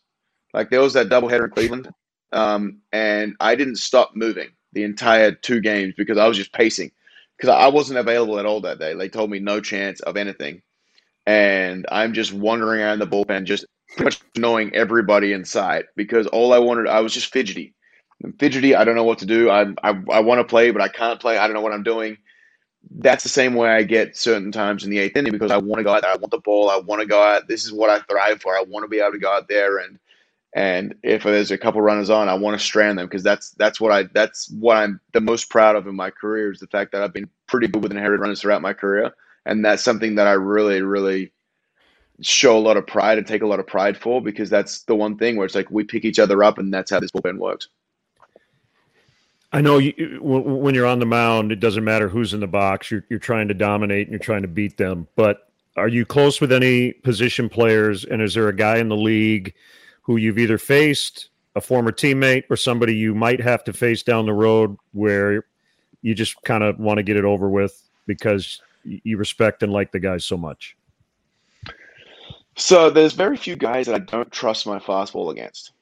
Like 0.54 0.72
there 0.72 0.82
was 0.82 0.94
that 0.96 1.10
doubleheader 1.10 1.46
in 1.46 1.52
Cleveland, 1.52 1.90
um, 2.34 2.82
and 2.92 3.36
I 3.40 3.56
didn't 3.56 3.78
stop 3.78 4.16
moving 4.16 4.50
the 4.74 4.84
entire 4.84 5.34
two 5.34 5.62
games 5.62 5.96
because 5.98 6.18
I 6.18 6.28
was 6.28 6.38
just 6.38 6.54
pacing 6.54 6.92
because 7.38 7.52
I 7.56 7.70
wasn't 7.70 8.00
available 8.00 8.40
at 8.40 8.48
all 8.48 8.62
that 8.64 8.80
day. 8.80 8.96
They 8.96 9.10
told 9.10 9.32
me 9.32 9.40
no 9.40 9.62
chance 9.62 10.02
of 10.02 10.18
anything 10.18 10.56
and 11.26 11.86
I'm 11.92 12.14
just 12.14 12.34
wandering 12.34 12.82
around 12.82 13.00
the 13.00 13.08
bullpen, 13.08 13.46
just 13.46 13.66
pretty 13.90 14.06
much 14.06 14.22
knowing 14.38 14.76
everybody 14.76 15.34
inside 15.34 15.86
because 15.96 16.28
all 16.28 16.54
I 16.54 16.60
wanted, 16.60 16.88
I 16.88 17.00
was 17.02 17.14
just 17.14 17.32
fidgety. 17.32 17.74
I'm 18.24 18.34
fidgety. 18.34 18.76
I 18.76 18.84
don't 18.84 18.96
know 18.96 19.04
what 19.04 19.20
to 19.20 19.26
do. 19.26 19.50
I 19.50 19.64
I, 19.84 20.02
I 20.12 20.20
want 20.22 20.40
to 20.40 20.46
play, 20.46 20.72
but 20.72 20.82
I 20.82 20.88
can't 20.88 21.20
play. 21.20 21.38
I 21.38 21.48
don't 21.48 21.54
know 21.56 21.62
what 21.62 21.74
I'm 21.74 21.84
doing. 21.84 22.18
That's 22.92 23.24
the 23.24 23.30
same 23.30 23.56
way 23.56 23.70
I 23.70 23.84
get 23.84 24.18
certain 24.18 24.52
times 24.52 24.84
in 24.84 24.92
the 24.92 25.00
eighth 25.00 25.16
inning 25.18 25.32
because 25.32 25.52
I 25.52 25.58
want 25.58 25.80
to 25.80 25.84
go 25.84 25.94
out 25.94 26.02
there. 26.02 26.12
I 26.12 26.18
want 26.18 26.32
the 26.32 26.40
ball. 26.40 26.70
I 26.70 26.78
want 26.78 27.02
to 27.02 27.08
go 27.08 27.22
out. 27.22 27.48
This 27.48 27.66
is 27.66 27.74
what 27.74 27.90
I 27.90 28.00
thrive 28.02 28.42
for. 28.42 28.56
I 28.58 28.64
want 28.64 28.84
to 28.84 28.90
be 28.90 29.00
able 29.00 29.14
to 29.14 29.20
go 29.20 29.32
out 29.32 29.48
there 29.48 29.78
and 29.78 30.00
and 30.56 30.96
if 31.04 31.24
there's 31.24 31.52
a 31.52 31.58
couple 31.58 31.82
runners 31.82 32.12
on, 32.12 32.30
I 32.30 32.36
want 32.36 32.60
to 32.60 32.64
strand 32.66 33.00
them 33.00 33.08
because 33.08 33.24
that's 33.24 33.52
that's 33.52 33.82
what 33.82 33.92
I 33.92 34.04
that's 34.14 34.50
what 34.52 34.78
I'm 34.78 35.00
the 35.14 35.22
most 35.22 35.50
proud 35.50 35.76
of 35.76 35.88
in 35.88 35.96
my 35.96 36.12
career 36.12 36.52
is 36.52 36.60
the 36.60 36.68
fact 36.68 36.92
that 36.94 37.04
I've 37.04 37.14
been 37.14 37.30
pretty 37.48 37.68
good 37.68 37.84
with 37.84 37.92
inherited 37.92 38.22
runners 38.22 38.42
throughout 38.42 38.62
my 38.62 38.74
career 38.74 39.14
and 39.46 39.64
that's 39.64 39.84
something 39.84 40.16
that 40.16 40.28
I 40.28 40.34
really, 40.34 40.82
really 40.82 41.32
show 42.22 42.58
a 42.58 42.60
lot 42.60 42.78
of 42.78 42.88
pride 42.88 43.18
and 43.18 43.28
take 43.28 43.42
a 43.42 43.48
lot 43.48 43.60
of 43.60 43.68
pride 43.68 43.98
for 43.98 44.22
because 44.22 44.50
that's 44.50 44.84
the 44.84 44.96
one 44.96 45.18
thing 45.18 45.36
where 45.36 45.46
it's 45.46 45.56
like 45.56 45.72
we 45.72 45.84
pick 45.84 46.06
each 46.06 46.20
other 46.20 46.44
up, 46.44 46.58
and 46.58 46.74
that's 46.74 46.92
how 46.92 47.00
this 47.00 47.12
bullpen 47.12 47.38
works. 47.40 47.68
I 49.54 49.62
know 49.62 49.78
you, 49.78 50.20
when 50.22 50.74
you're 50.74 50.88
on 50.88 50.98
the 50.98 51.06
mound, 51.06 51.52
it 51.52 51.60
doesn't 51.60 51.84
matter 51.84 52.10
who's 52.10 52.34
in 52.34 52.40
the 52.40 52.48
box. 52.48 52.90
You're 52.90 53.06
you're 53.10 53.20
trying 53.20 53.48
to 53.50 53.54
dominate 53.54 54.08
and 54.08 54.12
you're 54.12 54.20
trying 54.20 54.42
to 54.42 54.48
beat 54.48 54.78
them. 54.78 55.08
But 55.16 55.52
are 55.78 55.88
you 55.88 56.06
close 56.06 56.42
with 56.42 56.52
any 56.52 56.92
position 56.92 57.50
players? 57.50 58.04
And 58.04 58.22
is 58.22 58.34
there 58.34 58.48
a 58.48 58.56
guy 58.56 58.78
in 58.78 58.90
the 58.90 58.98
league 58.98 59.54
who 60.02 60.18
you've 60.18 60.40
either 60.40 60.58
faced, 60.58 61.30
a 61.56 61.62
former 61.62 61.92
teammate, 61.92 62.46
or 62.50 62.56
somebody 62.56 62.96
you 62.96 63.14
might 63.14 63.40
have 63.40 63.64
to 63.66 63.74
face 63.74 64.02
down 64.02 64.26
the 64.26 64.34
road 64.34 64.76
where 64.92 65.46
you 66.02 66.16
just 66.16 66.42
kind 66.44 66.64
of 66.64 66.80
want 66.80 66.98
to 66.98 67.04
get 67.04 67.16
it 67.16 67.24
over 67.24 67.48
with 67.48 67.80
because 68.08 68.60
you 68.84 69.18
respect 69.18 69.62
and 69.62 69.72
like 69.72 69.92
the 69.92 70.00
guys 70.00 70.26
so 70.26 70.36
much? 70.36 70.76
So 72.56 72.90
there's 72.90 73.14
very 73.14 73.38
few 73.38 73.56
guys 73.56 73.86
that 73.86 73.96
I 73.96 74.00
don't 74.00 74.32
trust 74.32 74.66
my 74.66 74.80
fastball 74.80 75.32
against. 75.32 75.73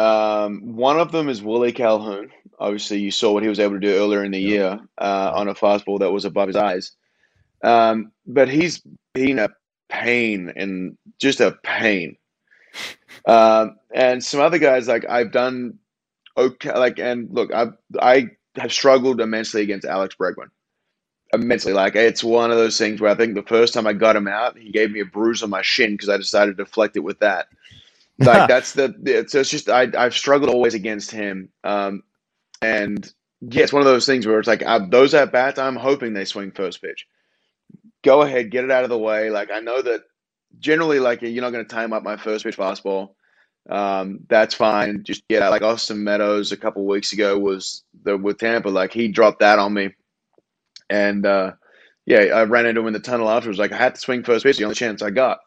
Um, 0.00 0.76
one 0.76 0.98
of 0.98 1.12
them 1.12 1.28
is 1.28 1.42
Willie 1.42 1.72
Calhoun. 1.72 2.30
Obviously, 2.58 3.00
you 3.00 3.10
saw 3.10 3.32
what 3.32 3.42
he 3.42 3.50
was 3.50 3.60
able 3.60 3.74
to 3.74 3.80
do 3.80 3.96
earlier 3.96 4.24
in 4.24 4.32
the 4.32 4.40
year 4.40 4.80
uh, 4.96 5.32
on 5.34 5.48
a 5.48 5.54
fastball 5.54 5.98
that 5.98 6.10
was 6.10 6.24
above 6.24 6.46
his 6.46 6.56
eyes. 6.56 6.92
Um, 7.62 8.10
but 8.26 8.48
he's 8.48 8.82
been 9.12 9.38
a 9.38 9.50
pain 9.90 10.52
and 10.56 10.96
just 11.20 11.40
a 11.40 11.56
pain. 11.62 12.16
Um, 13.26 13.76
and 13.94 14.24
some 14.24 14.40
other 14.40 14.58
guys 14.58 14.88
like 14.88 15.04
I've 15.06 15.30
done 15.30 15.78
okay. 16.38 16.72
Like 16.72 16.98
and 16.98 17.28
look, 17.30 17.52
I 17.52 17.66
I 18.00 18.30
have 18.56 18.72
struggled 18.72 19.20
immensely 19.20 19.60
against 19.60 19.84
Alex 19.84 20.14
Bregman. 20.18 20.48
Immensely, 21.34 21.74
like 21.74 21.96
it's 21.96 22.24
one 22.24 22.50
of 22.50 22.56
those 22.56 22.78
things 22.78 22.98
where 22.98 23.10
I 23.10 23.14
think 23.14 23.34
the 23.34 23.42
first 23.42 23.74
time 23.74 23.86
I 23.86 23.92
got 23.92 24.16
him 24.16 24.26
out, 24.26 24.56
he 24.56 24.70
gave 24.70 24.92
me 24.92 25.00
a 25.00 25.04
bruise 25.04 25.42
on 25.42 25.50
my 25.50 25.60
shin 25.60 25.92
because 25.92 26.08
I 26.08 26.16
decided 26.16 26.56
to 26.56 26.64
deflect 26.64 26.96
it 26.96 27.00
with 27.00 27.18
that. 27.18 27.48
Like 28.24 28.48
that's 28.48 28.72
the, 28.72 29.24
so 29.28 29.40
it's 29.40 29.48
just 29.48 29.70
I 29.70 29.88
I've 29.96 30.14
struggled 30.14 30.50
always 30.50 30.74
against 30.74 31.10
him. 31.10 31.48
Um, 31.64 32.02
and 32.60 33.10
yeah, 33.40 33.62
it's 33.62 33.72
one 33.72 33.80
of 33.80 33.86
those 33.86 34.04
things 34.04 34.26
where 34.26 34.38
it's 34.38 34.48
like 34.48 34.62
I, 34.62 34.78
those 34.78 35.14
at 35.14 35.32
bats, 35.32 35.58
I'm 35.58 35.76
hoping 35.76 36.12
they 36.12 36.26
swing 36.26 36.50
first 36.50 36.82
pitch. 36.82 37.06
Go 38.04 38.20
ahead, 38.20 38.50
get 38.50 38.64
it 38.64 38.70
out 38.70 38.84
of 38.84 38.90
the 38.90 38.98
way. 38.98 39.30
Like 39.30 39.50
I 39.50 39.60
know 39.60 39.80
that 39.80 40.02
generally, 40.58 41.00
like 41.00 41.22
you're 41.22 41.40
not 41.42 41.52
going 41.52 41.64
to 41.64 41.74
time 41.74 41.94
up 41.94 42.02
my 42.02 42.18
first 42.18 42.44
pitch 42.44 42.58
fastball. 42.58 43.14
Um, 43.70 44.20
that's 44.28 44.54
fine. 44.54 45.02
Just 45.04 45.26
get 45.28 45.42
out. 45.42 45.50
Like 45.50 45.62
Austin 45.62 46.04
Meadows 46.04 46.52
a 46.52 46.56
couple 46.58 46.84
weeks 46.86 47.12
ago 47.14 47.38
was 47.38 47.84
the 48.02 48.18
with 48.18 48.38
Tampa. 48.38 48.68
Like 48.68 48.92
he 48.92 49.08
dropped 49.08 49.40
that 49.40 49.58
on 49.58 49.72
me, 49.72 49.94
and 50.90 51.24
uh, 51.24 51.52
yeah, 52.04 52.18
I 52.20 52.44
ran 52.44 52.66
into 52.66 52.82
him 52.82 52.88
in 52.88 52.92
the 52.92 53.00
tunnel 53.00 53.30
afterwards. 53.30 53.58
Like 53.58 53.72
I 53.72 53.78
had 53.78 53.94
to 53.94 54.00
swing 54.00 54.24
first 54.24 54.44
pitch, 54.44 54.58
the 54.58 54.64
only 54.64 54.74
chance 54.74 55.00
I 55.00 55.10
got. 55.10 55.38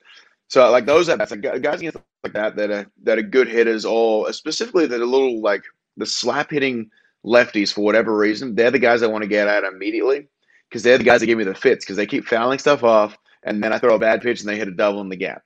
So 0.53 0.69
like 0.69 0.85
those 0.85 1.09
at 1.09 1.17
bats, 1.17 1.31
like 1.31 1.41
guys 1.41 1.79
against 1.79 1.97
like 2.23 2.33
that 2.33 2.55
that 2.57 2.69
are 2.69 2.85
that 3.01 3.17
are 3.17 3.23
good 3.23 3.47
hitters, 3.47 3.85
or 3.85 4.31
specifically 4.33 4.85
that 4.85 5.01
are 5.01 5.03
little 5.03 5.41
like 5.41 5.63
the 5.97 6.05
slap 6.05 6.51
hitting 6.51 6.91
lefties 7.25 7.73
for 7.73 7.81
whatever 7.81 8.15
reason, 8.15 8.53
they're 8.53 8.69
the 8.69 8.77
guys 8.77 9.01
I 9.01 9.07
want 9.07 9.23
to 9.23 9.27
get 9.27 9.47
at 9.47 9.63
immediately 9.63 10.27
because 10.69 10.83
they're 10.83 10.99
the 10.99 11.03
guys 11.03 11.21
that 11.21 11.25
give 11.25 11.39
me 11.39 11.43
the 11.43 11.55
fits 11.55 11.83
because 11.83 11.97
they 11.97 12.05
keep 12.05 12.25
fouling 12.25 12.59
stuff 12.59 12.83
off, 12.83 13.17
and 13.41 13.63
then 13.63 13.73
I 13.73 13.79
throw 13.79 13.95
a 13.95 13.99
bad 13.99 14.21
pitch 14.21 14.41
and 14.41 14.47
they 14.47 14.55
hit 14.55 14.67
a 14.67 14.71
double 14.71 15.01
in 15.01 15.09
the 15.09 15.15
gap. 15.15 15.41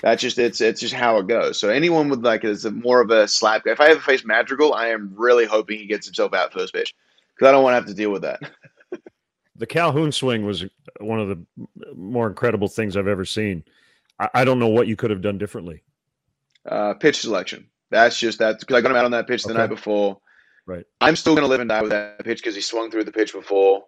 That's 0.00 0.22
just 0.22 0.38
it's 0.38 0.62
it's 0.62 0.80
just 0.80 0.94
how 0.94 1.18
it 1.18 1.26
goes. 1.26 1.60
So 1.60 1.68
anyone 1.68 2.08
with 2.08 2.24
like 2.24 2.42
is 2.42 2.64
more 2.64 3.02
of 3.02 3.10
a 3.10 3.28
slap. 3.28 3.66
If 3.66 3.82
I 3.82 3.88
ever 3.88 4.00
face 4.00 4.24
Madrigal, 4.24 4.72
I 4.72 4.86
am 4.86 5.12
really 5.14 5.44
hoping 5.44 5.78
he 5.78 5.84
gets 5.84 6.06
himself 6.06 6.32
out 6.32 6.54
first 6.54 6.72
pitch 6.72 6.94
because 7.34 7.50
I 7.50 7.52
don't 7.52 7.64
want 7.64 7.72
to 7.72 7.80
have 7.80 7.86
to 7.86 7.94
deal 7.94 8.10
with 8.10 8.22
that. 8.22 8.40
the 9.56 9.66
Calhoun 9.66 10.10
swing 10.10 10.46
was 10.46 10.64
one 11.00 11.20
of 11.20 11.28
the 11.28 11.44
more 11.94 12.28
incredible 12.28 12.68
things 12.68 12.96
I've 12.96 13.06
ever 13.06 13.26
seen. 13.26 13.62
I, 14.22 14.28
I 14.34 14.44
don't 14.44 14.58
know 14.58 14.68
what 14.68 14.86
you 14.86 14.96
could 14.96 15.10
have 15.10 15.20
done 15.20 15.38
differently. 15.38 15.82
Uh, 16.64 16.94
pitch 16.94 17.20
selection. 17.20 17.66
That's 17.90 18.18
just 18.18 18.38
that 18.38 18.60
because 18.60 18.76
I 18.76 18.80
got 18.80 18.92
him 18.92 18.96
out 18.96 19.04
on 19.04 19.10
that 19.10 19.26
pitch 19.26 19.42
the 19.42 19.52
night 19.52 19.66
before. 19.66 20.20
Right. 20.64 20.84
I'm 21.00 21.16
still 21.16 21.34
going 21.34 21.42
to 21.42 21.48
live 21.48 21.60
and 21.60 21.68
die 21.68 21.82
with 21.82 21.90
that 21.90 22.24
pitch 22.24 22.38
because 22.38 22.54
he 22.54 22.60
swung 22.60 22.90
through 22.90 23.04
the 23.04 23.12
pitch 23.12 23.32
before. 23.32 23.84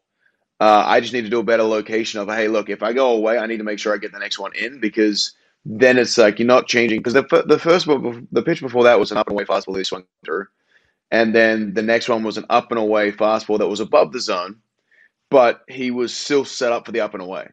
Uh, 0.61 0.83
I 0.87 1.01
just 1.01 1.13
need 1.13 1.23
to 1.23 1.31
do 1.31 1.41
a 1.41 1.45
better 1.45 1.63
location 1.63 2.21
of, 2.21 2.29
hey, 2.29 2.49
look, 2.49 2.69
if 2.69 2.83
I 2.83 2.93
go 2.93 3.13
away, 3.13 3.39
I 3.39 3.47
need 3.47 3.59
to 3.59 3.65
make 3.65 3.79
sure 3.79 3.95
I 3.95 3.99
get 3.99 4.13
the 4.13 4.19
next 4.19 4.39
one 4.39 4.55
in 4.55 4.81
because 4.81 5.33
then 5.65 5.99
it's 5.99 6.19
like 6.19 6.39
you're 6.39 6.47
not 6.47 6.67
changing. 6.67 6.99
Because 6.99 7.15
the, 7.15 7.45
the 7.47 7.59
first 7.59 7.87
the 7.87 8.43
pitch 8.45 8.61
before 8.61 8.85
that 8.85 8.99
was 8.99 9.13
an 9.13 9.19
up 9.19 9.29
and 9.29 9.35
away 9.35 9.45
fastball 9.45 9.75
that 9.75 9.79
he 9.81 9.85
swung 9.85 10.05
through. 10.25 10.47
And 11.11 11.35
then 11.35 11.75
the 11.75 11.83
next 11.83 12.09
one 12.09 12.25
was 12.25 12.39
an 12.39 12.47
up 12.51 12.71
and 12.71 12.79
away 12.79 13.13
fastball 13.13 13.59
that 13.59 13.69
was 13.69 13.81
above 13.81 14.13
the 14.13 14.21
zone, 14.21 14.57
but 15.31 15.63
he 15.69 15.93
was 15.93 16.15
still 16.15 16.45
set 16.45 16.73
up 16.73 16.87
for 16.87 16.93
the 16.93 17.01
up 17.01 17.15
and 17.15 17.23
away. 17.23 17.51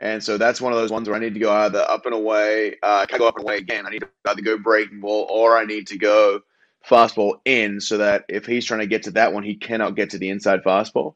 And 0.00 0.22
so 0.22 0.38
that's 0.38 0.60
one 0.60 0.72
of 0.72 0.78
those 0.78 0.90
ones 0.92 1.08
where 1.08 1.16
I 1.16 1.20
need 1.20 1.34
to 1.34 1.40
go 1.40 1.52
either 1.52 1.80
up 1.80 2.04
and 2.06 2.14
away. 2.14 2.76
Uh, 2.82 3.06
can 3.06 3.16
I 3.16 3.18
go 3.18 3.28
up 3.28 3.36
and 3.36 3.44
away 3.44 3.58
again? 3.58 3.86
I 3.86 3.90
need 3.90 4.00
to 4.00 4.08
either 4.26 4.42
go 4.42 4.58
breaking 4.58 5.00
ball 5.00 5.26
or 5.30 5.56
I 5.56 5.64
need 5.64 5.86
to 5.88 5.98
go 5.98 6.40
fastball 6.88 7.36
in 7.44 7.80
so 7.80 7.98
that 7.98 8.24
if 8.28 8.44
he's 8.46 8.64
trying 8.64 8.80
to 8.80 8.86
get 8.86 9.04
to 9.04 9.12
that 9.12 9.32
one, 9.32 9.42
he 9.42 9.54
cannot 9.54 9.96
get 9.96 10.10
to 10.10 10.18
the 10.18 10.28
inside 10.30 10.62
fastball. 10.64 11.14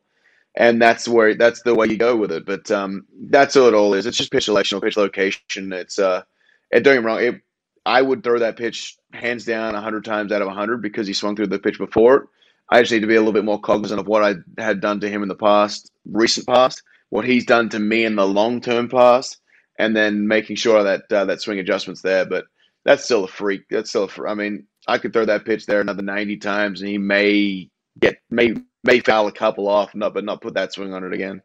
And 0.55 0.81
that's 0.81 1.07
where 1.07 1.35
that's 1.35 1.63
the 1.63 1.75
way 1.75 1.87
you 1.87 1.97
go 1.99 2.17
with 2.17 2.33
it. 2.33 2.47
But 2.47 2.71
um, 2.71 3.07
that's 3.31 3.57
all 3.57 3.69
it 3.69 3.75
all 3.75 3.95
is. 3.95 4.07
It's 4.07 4.17
just 4.17 4.33
pitch 4.33 4.47
selection 4.47 4.79
or 4.79 4.81
pitch 4.81 4.97
location. 4.97 5.73
It's 5.73 5.99
uh, 5.99 6.23
it, 6.71 6.81
don't 6.81 6.95
get 6.95 7.01
me 7.01 7.07
wrong. 7.07 7.23
It, 7.23 7.43
I 7.87 8.03
would 8.03 8.25
throw 8.25 8.39
that 8.41 8.57
pitch 8.57 8.97
hands 9.13 9.45
down 9.45 9.75
hundred 9.75 10.05
times 10.05 10.33
out 10.33 10.43
of 10.43 10.49
hundred 10.49 10.83
because 10.83 11.07
he 11.07 11.13
swung 11.15 11.37
through 11.37 11.47
the 11.49 11.59
pitch 11.59 11.79
before. 11.79 12.29
I 12.71 12.81
just 12.81 12.93
need 12.93 13.01
to 13.01 13.07
be 13.07 13.15
a 13.15 13.21
little 13.21 13.33
bit 13.33 13.45
more 13.45 13.61
cognizant 13.61 14.01
of 14.01 14.09
what 14.09 14.25
I 14.25 14.35
had 14.63 14.81
done 14.81 15.01
to 15.01 15.09
him 15.09 15.23
in 15.23 15.29
the 15.29 15.35
past, 15.35 15.91
recent 16.07 16.47
past, 16.47 16.83
what 17.11 17.25
he's 17.25 17.47
done 17.47 17.69
to 17.71 17.79
me 17.79 18.05
in 18.05 18.17
the 18.17 18.27
long 18.27 18.61
term 18.61 18.89
past, 18.89 19.39
and 19.79 19.97
then 19.97 20.29
making 20.29 20.57
sure 20.57 20.83
that 20.83 21.11
uh, 21.11 21.25
that 21.25 21.41
swing 21.41 21.59
adjustments 21.59 22.03
there. 22.03 22.27
But 22.27 22.47
that's 22.85 23.05
still 23.05 23.25
a 23.25 23.29
freak. 23.29 23.65
That's 23.71 23.91
still, 23.91 24.09
a, 24.09 24.29
I 24.29 24.35
mean, 24.35 24.67
I 24.87 24.99
could 24.99 25.13
throw 25.13 25.25
that 25.27 25.45
pitch 25.45 25.67
there 25.67 25.81
another 25.81 26.03
ninety 26.03 26.37
times, 26.37 26.81
and 26.81 26.91
he 26.91 26.99
may 26.99 27.71
get 27.99 28.19
may 28.31 28.55
may 28.85 29.01
foul 29.01 29.27
a 29.27 29.33
couple 29.33 29.69
off, 29.69 29.95
not 29.95 30.15
but 30.15 30.25
not 30.25 30.41
put 30.41 30.55
that 30.55 30.73
swing 30.73 30.93
on 30.93 31.05
it 31.05 31.13
again. 31.13 31.43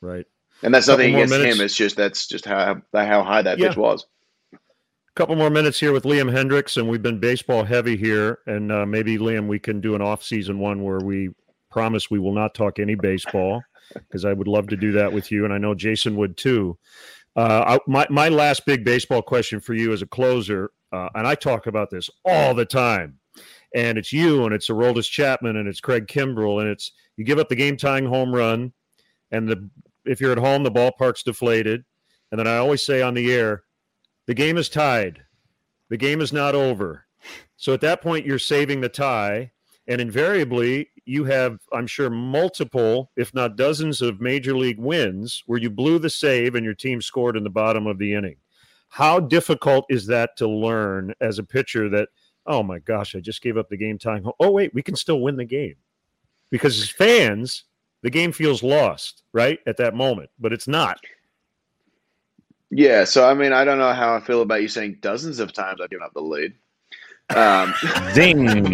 Right. 0.00 0.26
And 0.62 0.74
that's 0.74 0.88
nothing 0.88 1.14
against 1.14 1.32
minutes. 1.32 1.56
him. 1.56 1.64
It's 1.64 1.76
just 1.76 1.96
that's 1.96 2.26
just 2.26 2.44
how 2.44 2.82
how 2.92 3.22
high 3.22 3.42
that 3.42 3.58
yeah. 3.58 3.68
pitch 3.68 3.76
was. 3.76 4.06
A 4.52 4.58
couple 5.14 5.34
more 5.36 5.50
minutes 5.50 5.80
here 5.80 5.92
with 5.92 6.04
Liam 6.04 6.30
Hendriks, 6.30 6.76
and 6.76 6.88
we've 6.88 7.02
been 7.02 7.18
baseball 7.18 7.64
heavy 7.64 7.96
here, 7.96 8.38
and 8.46 8.70
uh, 8.70 8.86
maybe 8.86 9.18
Liam, 9.18 9.48
we 9.48 9.58
can 9.58 9.80
do 9.80 9.94
an 9.94 10.02
off 10.02 10.22
season 10.22 10.58
one 10.58 10.82
where 10.82 11.00
we 11.00 11.30
promise 11.70 12.10
we 12.10 12.18
will 12.18 12.34
not 12.34 12.54
talk 12.54 12.78
any 12.78 12.94
baseball 12.94 13.62
because 13.94 14.24
I 14.24 14.32
would 14.32 14.48
love 14.48 14.68
to 14.68 14.76
do 14.76 14.92
that 14.92 15.12
with 15.12 15.30
you, 15.30 15.44
and 15.44 15.52
I 15.52 15.58
know 15.58 15.74
Jason 15.74 16.16
would 16.16 16.36
too. 16.36 16.78
Uh, 17.36 17.78
I, 17.78 17.78
my 17.86 18.06
my 18.10 18.28
last 18.28 18.66
big 18.66 18.84
baseball 18.84 19.22
question 19.22 19.60
for 19.60 19.74
you 19.74 19.92
as 19.92 20.02
a 20.02 20.06
closer, 20.06 20.72
uh, 20.92 21.08
and 21.14 21.26
I 21.26 21.34
talk 21.34 21.66
about 21.66 21.90
this 21.90 22.10
all 22.24 22.54
the 22.54 22.64
time, 22.64 23.18
and 23.74 23.98
it's 23.98 24.12
you, 24.12 24.44
and 24.44 24.54
it's 24.54 24.68
Aroldis 24.68 25.08
Chapman, 25.10 25.56
and 25.56 25.68
it's 25.68 25.80
Craig 25.80 26.06
Kimbrel, 26.06 26.60
and 26.60 26.68
it's 26.68 26.92
you 27.16 27.24
give 27.24 27.38
up 27.38 27.48
the 27.48 27.56
game 27.56 27.76
tying 27.76 28.06
home 28.06 28.34
run, 28.34 28.72
and 29.30 29.48
the 29.48 29.70
if 30.04 30.20
you're 30.20 30.32
at 30.32 30.38
home, 30.38 30.62
the 30.62 30.72
ballpark's 30.72 31.22
deflated, 31.22 31.84
and 32.30 32.38
then 32.38 32.46
I 32.46 32.56
always 32.56 32.84
say 32.84 33.02
on 33.02 33.14
the 33.14 33.32
air, 33.32 33.64
the 34.26 34.34
game 34.34 34.56
is 34.56 34.68
tied, 34.68 35.22
the 35.88 35.96
game 35.96 36.20
is 36.20 36.32
not 36.32 36.54
over. 36.54 37.06
So 37.56 37.74
at 37.74 37.82
that 37.82 38.00
point, 38.00 38.26
you're 38.26 38.38
saving 38.38 38.80
the 38.80 38.88
tie, 38.88 39.52
and 39.90 40.00
invariably 40.00 40.88
you 41.04 41.24
have, 41.24 41.58
I'm 41.72 41.88
sure, 41.88 42.08
multiple, 42.08 43.10
if 43.16 43.34
not 43.34 43.56
dozens, 43.56 44.00
of 44.00 44.20
major 44.20 44.56
league 44.56 44.78
wins 44.78 45.42
where 45.46 45.58
you 45.58 45.68
blew 45.68 45.98
the 45.98 46.08
save 46.08 46.54
and 46.54 46.64
your 46.64 46.74
team 46.74 47.02
scored 47.02 47.36
in 47.36 47.42
the 47.42 47.50
bottom 47.50 47.88
of 47.88 47.98
the 47.98 48.14
inning. 48.14 48.36
How 48.88 49.18
difficult 49.18 49.86
is 49.90 50.06
that 50.06 50.36
to 50.36 50.48
learn 50.48 51.12
as 51.20 51.40
a 51.40 51.44
pitcher 51.44 51.88
that, 51.88 52.08
oh 52.46 52.62
my 52.62 52.78
gosh, 52.78 53.16
I 53.16 53.20
just 53.20 53.42
gave 53.42 53.56
up 53.56 53.68
the 53.68 53.76
game 53.76 53.98
time. 53.98 54.24
Oh, 54.38 54.52
wait, 54.52 54.72
we 54.72 54.82
can 54.82 54.94
still 54.94 55.20
win 55.20 55.36
the 55.36 55.44
game. 55.44 55.74
Because 56.50 56.80
as 56.80 56.88
fans, 56.88 57.64
the 58.02 58.10
game 58.10 58.30
feels 58.30 58.62
lost, 58.62 59.24
right, 59.32 59.58
at 59.66 59.76
that 59.78 59.96
moment, 59.96 60.30
but 60.38 60.52
it's 60.52 60.68
not. 60.68 61.00
Yeah, 62.70 63.02
so 63.02 63.28
I 63.28 63.34
mean, 63.34 63.52
I 63.52 63.64
don't 63.64 63.78
know 63.78 63.92
how 63.92 64.14
I 64.14 64.20
feel 64.20 64.42
about 64.42 64.62
you 64.62 64.68
saying 64.68 64.98
dozens 65.00 65.40
of 65.40 65.52
times 65.52 65.80
I've 65.80 65.90
given 65.90 66.04
up 66.04 66.14
the 66.14 66.20
lead. 66.20 66.54
Um, 67.34 67.74
Ding! 68.14 68.72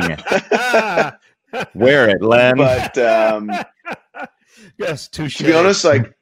Wear 1.74 2.09
it, 2.09 2.22
Len. 2.22 2.57
But 2.57 2.98
um, 2.98 3.50
yes, 4.78 5.09
To 5.09 5.28
be 5.44 5.52
honest, 5.52 5.84
like 5.84 6.12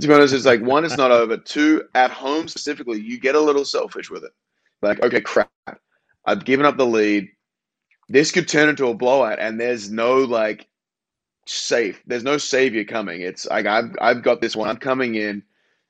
to 0.00 0.08
be 0.08 0.12
honest, 0.12 0.34
it's 0.34 0.44
like 0.46 0.60
one, 0.60 0.84
it's 0.84 0.96
not 0.96 1.10
over. 1.10 1.36
Two, 1.36 1.84
at 1.94 2.10
home 2.10 2.48
specifically, 2.48 3.00
you 3.00 3.18
get 3.18 3.34
a 3.34 3.40
little 3.40 3.64
selfish 3.64 4.10
with 4.10 4.24
it. 4.24 4.32
Like, 4.82 5.02
okay, 5.02 5.20
crap, 5.20 5.50
I've 6.26 6.44
given 6.44 6.66
up 6.66 6.76
the 6.76 6.86
lead. 6.86 7.28
This 8.08 8.30
could 8.30 8.48
turn 8.48 8.68
into 8.68 8.88
a 8.88 8.94
blowout, 8.94 9.38
and 9.38 9.60
there's 9.60 9.90
no 9.90 10.18
like 10.18 10.68
safe. 11.46 12.02
There's 12.06 12.24
no 12.24 12.38
savior 12.38 12.84
coming. 12.84 13.22
It's 13.22 13.46
like 13.46 13.66
I've 13.66 13.94
I've 14.00 14.22
got 14.22 14.40
this 14.40 14.56
one. 14.56 14.68
I'm 14.68 14.76
coming 14.76 15.14
in. 15.14 15.42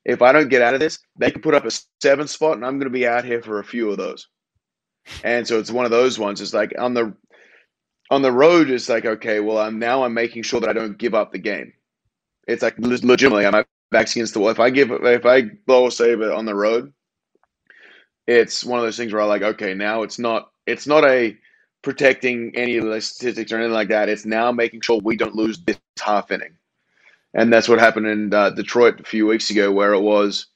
If 0.05 0.21
I 0.21 0.33
don't 0.33 0.51
get 0.51 0.61
out 0.61 0.75
of 0.75 0.81
this, 0.81 0.99
they 1.17 1.31
can 1.31 1.41
put 1.41 1.55
up 1.55 1.65
a 1.65 1.71
seven 2.03 2.29
spot, 2.29 2.57
and 2.57 2.65
I'm 2.65 2.79
going 2.79 2.91
to 2.93 2.99
be 2.99 3.07
out 3.07 3.25
here 3.25 3.41
for 3.41 3.59
a 3.59 3.65
few 3.65 3.91
of 3.91 3.97
those. 3.97 4.29
And 5.23 5.47
so 5.47 5.59
it's 5.59 5.71
one 5.71 5.85
of 5.85 5.91
those 5.91 6.19
ones. 6.19 6.41
It's 6.41 6.55
like 6.55 6.73
on 6.79 6.95
the 6.95 7.15
on 8.11 8.23
the 8.23 8.33
road, 8.33 8.71
it's 8.71 8.89
like 8.89 9.05
okay, 9.05 9.41
well, 9.41 9.59
I'm 9.59 9.79
now 9.79 10.05
I'm 10.05 10.15
making 10.15 10.43
sure 10.43 10.61
that 10.61 10.71
I 10.71 10.73
don't 10.73 10.99
give 10.99 11.15
up 11.15 11.33
the 11.33 11.39
game. 11.39 11.73
It's 12.47 12.63
like 12.63 12.79
legitimately, 12.79 13.47
I'm 13.47 13.65
backs 13.95 14.15
against 14.15 14.35
the 14.35 14.41
wall. 14.41 14.51
If 14.51 14.61
I 14.61 14.69
give, 14.71 14.91
if 14.91 15.25
I 15.25 15.43
blow 15.67 15.87
a 15.87 15.91
save 15.91 16.21
on 16.21 16.45
the 16.45 16.55
road, 16.55 16.93
it's 18.27 18.65
one 18.65 18.79
of 18.79 18.85
those 18.85 18.97
things 18.97 19.13
where 19.13 19.23
I'm 19.23 19.29
like, 19.29 19.43
okay, 19.43 19.73
now 19.73 20.03
it's 20.03 20.19
not, 20.19 20.51
it's 20.67 20.87
not 20.87 21.05
a 21.05 21.37
protecting 21.83 22.53
any 22.55 22.77
of 22.77 22.85
the 22.85 23.01
statistics 23.01 23.53
or 23.53 23.57
anything 23.57 23.73
like 23.73 23.89
that. 23.89 24.09
It's 24.09 24.27
now 24.27 24.51
making 24.51 24.81
sure 24.83 25.01
we 25.03 25.17
don't 25.17 25.37
lose 25.37 25.59
this 25.61 25.79
half 26.03 26.31
inning, 26.31 26.55
and 27.33 27.53
that's 27.53 27.69
what 27.69 27.79
happened 27.79 28.07
in 28.07 28.35
uh, 28.35 28.51
Detroit 28.51 29.01
a 29.01 29.05
few 29.05 29.27
weeks 29.27 29.49
ago, 29.51 29.71
where 29.71 29.95
it 29.95 30.01
was, 30.01 30.47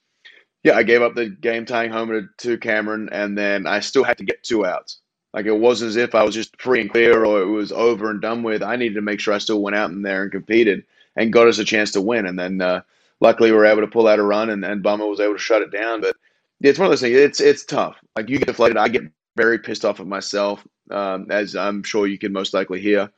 yeah, 0.63 0.75
I 0.75 0.83
gave 0.83 1.03
up 1.03 1.15
the 1.15 1.29
game 1.29 1.65
tying 1.67 1.91
homer 1.91 2.31
to 2.39 2.59
Cameron, 2.59 3.09
and 3.13 3.37
then 3.37 3.67
I 3.67 3.81
still 3.81 4.05
had 4.05 4.19
to 4.19 4.25
get 4.25 4.43
two 4.43 4.67
outs. 4.67 4.99
Like 5.35 5.47
it 5.47 5.53
wasn't 5.53 5.91
as 5.91 5.97
if 5.97 6.15
I 6.15 6.25
was 6.25 6.35
just 6.35 6.61
free 6.61 6.81
and 6.81 6.91
clear 6.91 7.25
or 7.25 7.43
it 7.43 7.47
was 7.47 7.71
over 7.71 8.11
and 8.11 8.21
done 8.21 8.43
with. 8.43 8.63
I 8.63 8.77
needed 8.77 8.95
to 8.95 9.03
make 9.03 9.21
sure 9.21 9.35
I 9.35 9.39
still 9.39 9.63
went 9.63 9.77
out 9.77 9.91
in 9.91 10.03
there 10.03 10.23
and 10.23 10.33
competed 10.33 10.85
and 11.17 11.33
got 11.33 11.49
us 11.49 11.59
a 11.59 11.65
chance 11.65 11.93
to 11.93 12.01
win. 12.01 12.27
And 12.27 12.39
then 12.39 12.61
uh, 12.61 12.81
luckily 13.21 13.51
we 13.51 13.57
were 13.57 13.67
able 13.67 13.83
to 13.83 13.89
pull 13.89 14.09
out 14.09 14.19
a 14.19 14.23
run 14.23 14.49
and, 14.51 14.65
and 14.65 14.83
Bummer 14.83 15.07
was 15.07 15.21
able 15.21 15.35
to 15.35 15.39
shut 15.39 15.63
it 15.63 15.71
down. 15.71 16.01
But 16.01 16.17
it's 16.61 16.79
one 16.79 16.87
of 16.87 16.93
those 16.93 17.03
things. 17.03 17.17
It's 17.17 17.41
it's 17.41 17.65
tough. 17.65 17.97
Like 18.17 18.29
you 18.29 18.39
get 18.39 18.49
deflated. 18.49 18.79
I 18.79 18.89
get 18.89 19.03
very 19.37 19.59
pissed 19.59 19.85
off 19.85 20.01
at 20.01 20.07
myself, 20.07 20.67
um, 20.91 21.31
as 21.31 21.55
I'm 21.55 21.83
sure 21.83 22.07
you 22.07 22.19
can 22.19 22.33
most 22.33 22.55
likely 22.55 22.81
hear. 22.81 23.11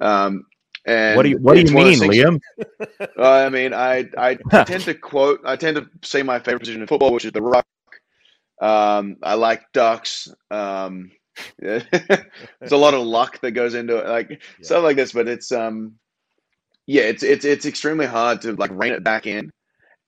Um, 0.00 0.46
and 0.86 1.16
what 1.16 1.24
do 1.24 1.28
you 1.30 1.38
what 1.38 1.54
do 1.54 1.60
you 1.60 1.74
mean, 1.74 1.98
Liam? 1.98 2.40
uh, 3.00 3.06
I 3.16 3.48
mean, 3.48 3.74
I 3.74 4.08
I 4.16 4.34
tend 4.64 4.84
to 4.84 4.94
quote. 4.94 5.40
I 5.44 5.56
tend 5.56 5.76
to 5.76 5.88
say 6.02 6.22
my 6.22 6.38
favorite 6.38 6.60
position 6.60 6.80
in 6.80 6.86
football, 6.86 7.12
which 7.12 7.24
is 7.24 7.32
the 7.32 7.42
ruck. 7.42 7.66
Um, 8.60 9.16
I 9.22 9.34
like 9.34 9.72
ducks. 9.72 10.28
Um, 10.50 11.10
there's 11.58 12.72
a 12.72 12.76
lot 12.76 12.94
of 12.94 13.06
luck 13.06 13.40
that 13.40 13.52
goes 13.52 13.74
into 13.74 13.98
it, 13.98 14.06
like 14.06 14.30
yeah. 14.30 14.36
stuff 14.62 14.82
like 14.82 14.96
this. 14.96 15.12
But 15.12 15.28
it's 15.28 15.52
um, 15.52 15.94
yeah, 16.86 17.02
it's 17.02 17.22
it's 17.22 17.44
it's 17.44 17.66
extremely 17.66 18.06
hard 18.06 18.42
to 18.42 18.54
like 18.54 18.70
rein 18.72 18.92
it 18.92 19.04
back 19.04 19.26
in 19.26 19.52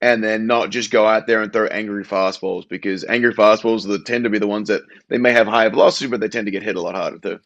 and 0.03 0.21
then 0.21 0.45
not 0.45 0.69
just 0.69 0.91
go 0.91 1.07
out 1.07 1.27
there 1.27 1.41
and 1.41 1.53
throw 1.53 1.65
angry 1.67 2.03
fastballs 2.03 2.67
because 2.67 3.05
angry 3.05 3.33
fastballs 3.33 3.87
the, 3.87 3.99
tend 3.99 4.25
to 4.25 4.29
be 4.29 4.37
the 4.37 4.45
ones 4.45 4.67
that 4.67 4.81
they 5.07 5.17
may 5.17 5.31
have 5.31 5.47
high 5.47 5.69
velocity, 5.69 6.09
but 6.09 6.19
they 6.19 6.27
tend 6.27 6.45
to 6.45 6.51
get 6.51 6.61
hit 6.61 6.75
a 6.75 6.81
lot 6.81 6.93
harder 6.93 7.19
too. 7.19 7.39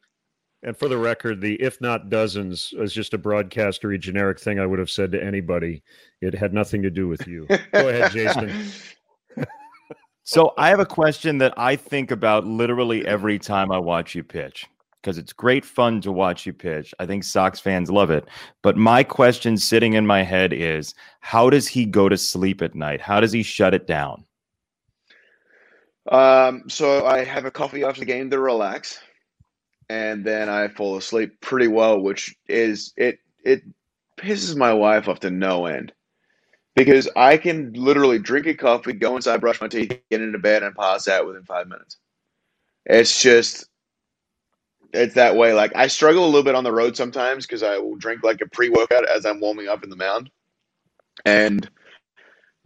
And 0.68 0.76
for 0.76 0.90
the 0.90 0.98
record, 0.98 1.40
the 1.40 1.56
if 1.62 1.80
not 1.80 2.10
dozens 2.10 2.74
is 2.78 2.92
just 2.92 3.14
a 3.14 3.18
broadcastery 3.18 3.98
generic 3.98 4.38
thing 4.38 4.60
I 4.60 4.66
would 4.66 4.80
have 4.80 4.90
said 4.90 5.14
to 5.14 5.24
anybody. 5.24 5.82
It 6.20 6.36
had 6.36 6.54
nothing 6.54 6.82
to 6.82 6.90
do 6.90 7.08
with 7.08 7.26
you. 7.26 7.48
Go 7.48 7.88
ahead, 7.88 8.12
Jason. 8.12 8.52
so 10.26 10.54
I 10.58 10.68
have 10.68 10.82
a 10.82 10.86
question 10.86 11.38
that 11.38 11.54
I 11.56 11.78
think 11.78 12.12
about 12.12 12.46
literally 12.46 13.08
every 13.08 13.40
time 13.40 13.72
I 13.72 13.78
watch 13.78 14.14
you 14.14 14.26
pitch 14.26 14.68
because 15.02 15.18
it's 15.18 15.32
great 15.32 15.64
fun 15.64 16.02
to 16.02 16.12
watch 16.12 16.46
you 16.46 16.52
pitch. 16.52 16.94
I 17.00 17.06
think 17.06 17.24
Sox 17.24 17.62
fans 17.62 17.90
love 17.90 18.12
it. 18.12 18.28
But 18.62 18.76
my 18.76 19.06
question 19.06 19.56
sitting 19.56 19.94
in 19.94 20.06
my 20.06 20.22
head 20.22 20.52
is 20.52 20.94
how 21.22 21.50
does 21.50 21.70
he 21.70 21.86
go 21.86 22.10
to 22.10 22.18
sleep 22.18 22.62
at 22.62 22.76
night? 22.76 23.00
How 23.00 23.22
does 23.22 23.32
he 23.32 23.42
shut 23.42 23.74
it 23.74 23.88
down? 23.88 24.26
Um, 26.12 26.64
so 26.68 27.06
I 27.06 27.24
have 27.24 27.46
a 27.46 27.52
coffee 27.52 27.86
after 27.86 28.02
the 28.02 28.06
game 28.06 28.30
to 28.32 28.40
relax, 28.40 29.00
and 29.90 30.26
then 30.26 30.50
I 30.50 30.68
fall 30.70 30.98
asleep 30.98 31.40
pretty 31.42 31.68
well, 31.68 32.00
which 32.00 32.36
is 32.48 32.94
it 32.98 33.20
it 33.44 33.64
pisses 34.18 34.56
my 34.56 34.74
wife 34.74 35.08
off 35.08 35.22
to 35.22 35.30
no 35.32 35.66
end. 35.66 35.94
Because 36.76 37.10
I 37.16 37.38
can 37.38 37.74
literally 37.74 38.20
drink 38.20 38.46
a 38.48 38.54
coffee, 38.54 38.94
go 38.94 39.16
inside, 39.16 39.42
brush 39.42 39.62
my 39.62 39.68
teeth, 39.68 40.00
get 40.12 40.22
into 40.22 40.40
bed, 40.40 40.64
and 40.64 40.76
pass 40.76 41.08
out 41.08 41.26
within 41.26 41.44
five 41.44 41.68
minutes. 41.68 41.98
It's 42.86 43.22
just 43.22 43.68
it's 44.94 45.16
that 45.16 45.36
way. 45.36 45.54
Like 45.54 45.76
I 45.76 45.88
struggle 45.88 46.26
a 46.26 46.28
little 46.28 46.44
bit 46.44 46.56
on 46.56 46.64
the 46.64 46.74
road 46.74 46.98
sometimes 46.98 47.46
because 47.46 47.64
I 47.64 47.78
will 47.80 47.96
drink 47.96 48.24
like 48.24 48.42
a 48.42 48.48
pre 48.48 48.70
workout 48.70 49.10
as 49.10 49.26
I'm 49.26 49.40
warming 49.40 49.68
up 49.68 49.84
in 49.84 49.90
the 49.90 49.96
mound, 49.96 50.30
and 51.26 51.70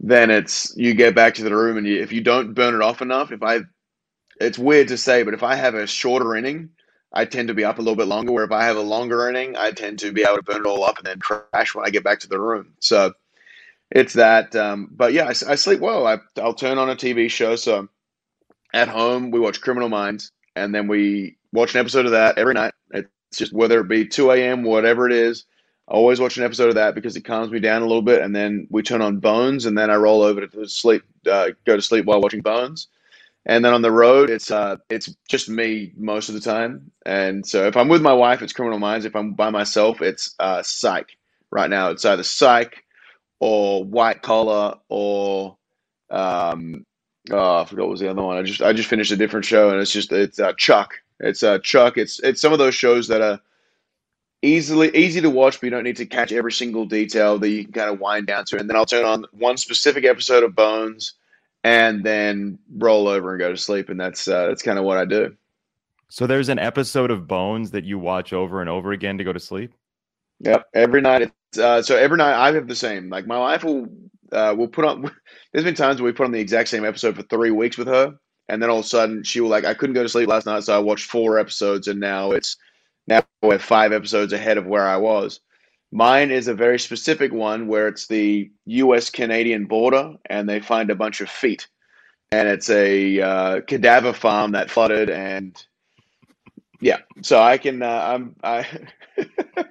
then 0.00 0.30
it's 0.30 0.74
you 0.76 0.94
get 0.94 1.14
back 1.14 1.34
to 1.34 1.44
the 1.44 1.54
room 1.56 1.78
and 1.78 1.86
you, 1.86 2.00
if 2.02 2.12
you 2.12 2.20
don't 2.22 2.54
burn 2.54 2.74
it 2.74 2.82
off 2.82 3.02
enough, 3.02 3.32
if 3.32 3.42
I, 3.42 3.60
it's 4.40 4.58
weird 4.58 4.88
to 4.88 4.98
say, 4.98 5.22
but 5.22 5.34
if 5.34 5.42
I 5.42 5.54
have 5.54 5.74
a 5.74 5.86
shorter 5.86 6.36
inning, 6.36 6.70
I 7.12 7.24
tend 7.24 7.48
to 7.48 7.54
be 7.54 7.64
up 7.64 7.78
a 7.78 7.82
little 7.82 7.96
bit 7.96 8.08
longer. 8.08 8.32
Where 8.32 8.44
if 8.44 8.52
I 8.52 8.64
have 8.64 8.76
a 8.76 8.82
longer 8.82 9.28
inning, 9.28 9.56
I 9.56 9.70
tend 9.72 9.98
to 10.00 10.12
be 10.12 10.22
able 10.22 10.36
to 10.36 10.42
burn 10.42 10.62
it 10.62 10.66
all 10.66 10.84
up 10.84 10.98
and 10.98 11.06
then 11.06 11.18
crash 11.18 11.74
when 11.74 11.84
I 11.84 11.90
get 11.90 12.04
back 12.04 12.20
to 12.20 12.28
the 12.28 12.40
room. 12.40 12.74
So 12.80 13.12
it's 13.90 14.14
that. 14.14 14.56
Um, 14.56 14.88
but 14.90 15.12
yeah, 15.12 15.24
I, 15.24 15.30
I 15.52 15.54
sleep 15.54 15.80
well. 15.80 16.06
I, 16.06 16.18
I'll 16.40 16.54
turn 16.54 16.78
on 16.78 16.90
a 16.90 16.96
TV 16.96 17.30
show. 17.30 17.56
So 17.56 17.88
at 18.72 18.88
home 18.88 19.30
we 19.30 19.40
watch 19.40 19.60
Criminal 19.60 19.88
Minds, 19.88 20.32
and 20.56 20.74
then 20.74 20.88
we 20.88 21.36
watch 21.52 21.74
an 21.74 21.80
episode 21.80 22.06
of 22.06 22.12
that 22.12 22.38
every 22.38 22.54
night. 22.54 22.72
It's 22.92 23.38
just 23.38 23.52
whether 23.52 23.80
it 23.80 23.88
be 23.88 24.06
2 24.06 24.30
a.m., 24.32 24.62
whatever 24.62 25.06
it 25.06 25.12
is. 25.12 25.44
I 25.88 25.92
always 25.94 26.20
watch 26.20 26.36
an 26.38 26.44
episode 26.44 26.68
of 26.68 26.76
that 26.76 26.94
because 26.94 27.16
it 27.16 27.22
calms 27.22 27.50
me 27.50 27.60
down 27.60 27.82
a 27.82 27.86
little 27.86 28.02
bit. 28.02 28.22
And 28.22 28.34
then 28.34 28.66
we 28.70 28.82
turn 28.82 29.02
on 29.02 29.18
Bones, 29.18 29.66
and 29.66 29.76
then 29.76 29.90
I 29.90 29.96
roll 29.96 30.22
over 30.22 30.46
to 30.46 30.68
sleep, 30.68 31.02
uh, 31.30 31.50
go 31.66 31.76
to 31.76 31.82
sleep 31.82 32.04
while 32.06 32.20
watching 32.20 32.40
Bones. 32.40 32.88
And 33.44 33.64
then 33.64 33.74
on 33.74 33.82
the 33.82 33.90
road, 33.90 34.30
it's 34.30 34.50
uh, 34.50 34.76
it's 34.88 35.14
just 35.28 35.48
me 35.48 35.92
most 35.96 36.28
of 36.28 36.34
the 36.34 36.40
time. 36.40 36.92
And 37.04 37.44
so 37.46 37.66
if 37.66 37.76
I'm 37.76 37.88
with 37.88 38.02
my 38.02 38.12
wife, 38.12 38.40
it's 38.40 38.52
Criminal 38.52 38.78
Minds. 38.78 39.04
If 39.04 39.16
I'm 39.16 39.32
by 39.32 39.50
myself, 39.50 40.00
it's 40.00 40.34
uh, 40.38 40.62
Psych. 40.62 41.16
Right 41.50 41.68
now, 41.68 41.90
it's 41.90 42.04
either 42.04 42.22
Psych 42.22 42.84
or 43.40 43.84
White 43.84 44.22
Collar 44.22 44.76
or 44.88 45.56
um, 46.10 46.86
oh, 47.30 47.60
I 47.60 47.64
forgot 47.64 47.82
what 47.82 47.90
was 47.90 48.00
the 48.00 48.10
other 48.10 48.22
one. 48.22 48.38
I 48.38 48.42
just 48.42 48.62
I 48.62 48.72
just 48.72 48.88
finished 48.88 49.12
a 49.12 49.16
different 49.16 49.44
show, 49.44 49.70
and 49.70 49.80
it's 49.80 49.92
just 49.92 50.12
it's 50.12 50.38
uh, 50.38 50.52
Chuck. 50.54 50.94
It's 51.20 51.42
uh, 51.42 51.58
Chuck. 51.58 51.98
It's 51.98 52.20
it's 52.20 52.40
some 52.40 52.52
of 52.52 52.58
those 52.58 52.74
shows 52.74 53.08
that 53.08 53.20
are 53.20 53.40
easily 54.42 54.94
easy 54.96 55.20
to 55.20 55.30
watch, 55.30 55.60
but 55.60 55.64
you 55.64 55.70
don't 55.70 55.84
need 55.84 55.96
to 55.96 56.06
catch 56.06 56.32
every 56.32 56.52
single 56.52 56.84
detail 56.84 57.38
that 57.38 57.48
you 57.48 57.64
can 57.64 57.72
kind 57.72 57.90
of 57.90 58.00
wind 58.00 58.26
down 58.26 58.44
to. 58.46 58.58
And 58.58 58.68
then 58.68 58.76
I'll 58.76 58.86
turn 58.86 59.04
on 59.04 59.26
one 59.32 59.56
specific 59.56 60.04
episode 60.04 60.42
of 60.42 60.54
Bones, 60.54 61.14
and 61.64 62.04
then 62.04 62.58
roll 62.76 63.08
over 63.08 63.30
and 63.30 63.38
go 63.38 63.50
to 63.50 63.56
sleep. 63.56 63.88
And 63.88 64.00
that's 64.00 64.28
uh, 64.28 64.46
that's 64.48 64.62
kind 64.62 64.78
of 64.78 64.84
what 64.84 64.98
I 64.98 65.04
do. 65.04 65.36
So 66.08 66.26
there's 66.26 66.50
an 66.50 66.58
episode 66.58 67.10
of 67.10 67.26
Bones 67.26 67.70
that 67.70 67.84
you 67.84 67.98
watch 67.98 68.32
over 68.32 68.60
and 68.60 68.68
over 68.68 68.92
again 68.92 69.16
to 69.18 69.24
go 69.24 69.32
to 69.32 69.40
sleep. 69.40 69.74
Yep, 70.40 70.66
every 70.74 71.00
night. 71.00 71.22
It's, 71.22 71.58
uh, 71.58 71.82
so 71.82 71.96
every 71.96 72.18
night 72.18 72.34
I 72.34 72.52
have 72.52 72.68
the 72.68 72.76
same. 72.76 73.08
Like 73.08 73.26
my 73.26 73.38
wife 73.38 73.64
will 73.64 73.88
uh, 74.32 74.54
will 74.56 74.68
put 74.68 74.84
on. 74.84 75.10
There's 75.52 75.64
been 75.64 75.74
times 75.74 76.00
where 76.00 76.06
we 76.06 76.16
put 76.16 76.26
on 76.26 76.32
the 76.32 76.40
exact 76.40 76.68
same 76.68 76.84
episode 76.84 77.16
for 77.16 77.22
three 77.22 77.50
weeks 77.50 77.78
with 77.78 77.88
her, 77.88 78.14
and 78.48 78.62
then 78.62 78.70
all 78.70 78.80
of 78.80 78.84
a 78.84 78.88
sudden 78.88 79.22
she 79.22 79.40
will 79.40 79.48
like, 79.48 79.64
I 79.64 79.74
couldn't 79.74 79.94
go 79.94 80.02
to 80.02 80.08
sleep 80.08 80.28
last 80.28 80.46
night, 80.46 80.64
so 80.64 80.74
I 80.74 80.80
watched 80.80 81.10
four 81.10 81.38
episodes, 81.38 81.88
and 81.88 82.00
now 82.00 82.32
it's 82.32 82.56
now 83.06 83.22
we're 83.42 83.58
five 83.58 83.92
episodes 83.92 84.32
ahead 84.32 84.58
of 84.58 84.66
where 84.66 84.86
I 84.86 84.96
was. 84.96 85.40
Mine 85.92 86.30
is 86.30 86.48
a 86.48 86.54
very 86.54 86.78
specific 86.78 87.32
one 87.32 87.66
where 87.68 87.86
it's 87.86 88.06
the 88.06 88.50
U.S. 88.64 89.10
Canadian 89.10 89.66
border, 89.66 90.14
and 90.26 90.48
they 90.48 90.58
find 90.58 90.90
a 90.90 90.94
bunch 90.94 91.20
of 91.20 91.28
feet, 91.28 91.68
and 92.32 92.48
it's 92.48 92.70
a 92.70 93.20
uh, 93.20 93.60
cadaver 93.60 94.14
farm 94.14 94.52
that 94.52 94.70
flooded, 94.70 95.10
and 95.10 95.62
yeah, 96.80 96.98
so 97.20 97.40
I 97.40 97.58
can 97.58 97.82
uh, 97.82 97.86
I'm 97.86 98.36
I. 98.42 98.66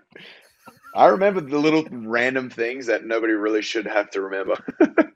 I 0.93 1.05
remember 1.05 1.39
the 1.39 1.57
little 1.57 1.85
random 1.89 2.49
things 2.49 2.85
that 2.87 3.05
nobody 3.05 3.33
really 3.33 3.61
should 3.61 3.87
have 3.87 4.09
to 4.11 4.21
remember. 4.21 4.57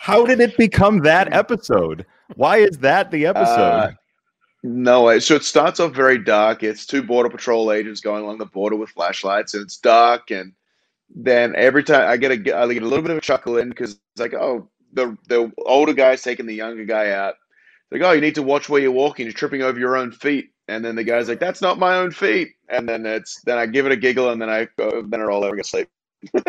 How 0.00 0.26
did 0.26 0.40
it 0.40 0.56
become 0.56 0.98
that 1.00 1.32
episode? 1.32 2.04
Why 2.36 2.58
is 2.58 2.78
that 2.78 3.10
the 3.10 3.26
episode? 3.26 3.46
Uh, 3.46 3.90
no 4.62 5.04
way. 5.04 5.20
So 5.20 5.34
it 5.36 5.44
starts 5.44 5.80
off 5.80 5.94
very 5.94 6.18
dark. 6.18 6.62
It's 6.62 6.86
two 6.86 7.02
border 7.02 7.30
patrol 7.30 7.72
agents 7.72 8.00
going 8.00 8.24
along 8.24 8.38
the 8.38 8.46
border 8.46 8.76
with 8.76 8.90
flashlights, 8.90 9.54
and 9.54 9.62
it's 9.62 9.78
dark. 9.78 10.30
And 10.30 10.52
then 11.14 11.54
every 11.56 11.84
time 11.84 12.08
I 12.08 12.16
get 12.16 12.32
a, 12.32 12.56
I 12.56 12.72
get 12.72 12.82
a 12.82 12.86
little 12.86 13.02
bit 13.02 13.12
of 13.12 13.18
a 13.18 13.22
chuckle 13.22 13.58
in 13.58 13.68
because 13.68 13.92
it's 13.92 14.20
like, 14.20 14.34
oh, 14.34 14.68
the 14.92 15.16
the 15.28 15.52
older 15.64 15.92
guy's 15.92 16.22
taking 16.22 16.46
the 16.46 16.54
younger 16.54 16.84
guy 16.84 17.10
out. 17.10 17.34
It's 17.90 18.00
like, 18.00 18.02
oh, 18.02 18.12
you 18.12 18.20
need 18.20 18.34
to 18.34 18.42
watch 18.42 18.68
where 18.68 18.80
you're 18.80 18.90
walking. 18.90 19.26
You're 19.26 19.32
tripping 19.32 19.62
over 19.62 19.78
your 19.78 19.96
own 19.96 20.12
feet. 20.12 20.50
And 20.66 20.84
then 20.84 20.96
the 20.96 21.04
guy's 21.04 21.28
like, 21.28 21.40
"That's 21.40 21.62
not 21.62 21.78
my 21.78 21.96
own 21.96 22.10
feet." 22.10 22.50
And 22.68 22.86
then 22.88 23.06
it's 23.06 23.40
then 23.42 23.56
I 23.56 23.66
give 23.66 23.86
it 23.86 23.92
a 23.92 23.96
giggle, 23.96 24.30
and 24.30 24.40
then 24.42 24.50
I 24.50 24.68
go, 24.76 25.02
then 25.02 25.20
I 25.20 25.24
roll 25.24 25.44
over 25.44 25.56
and 25.56 25.64
sleep. 25.64 25.88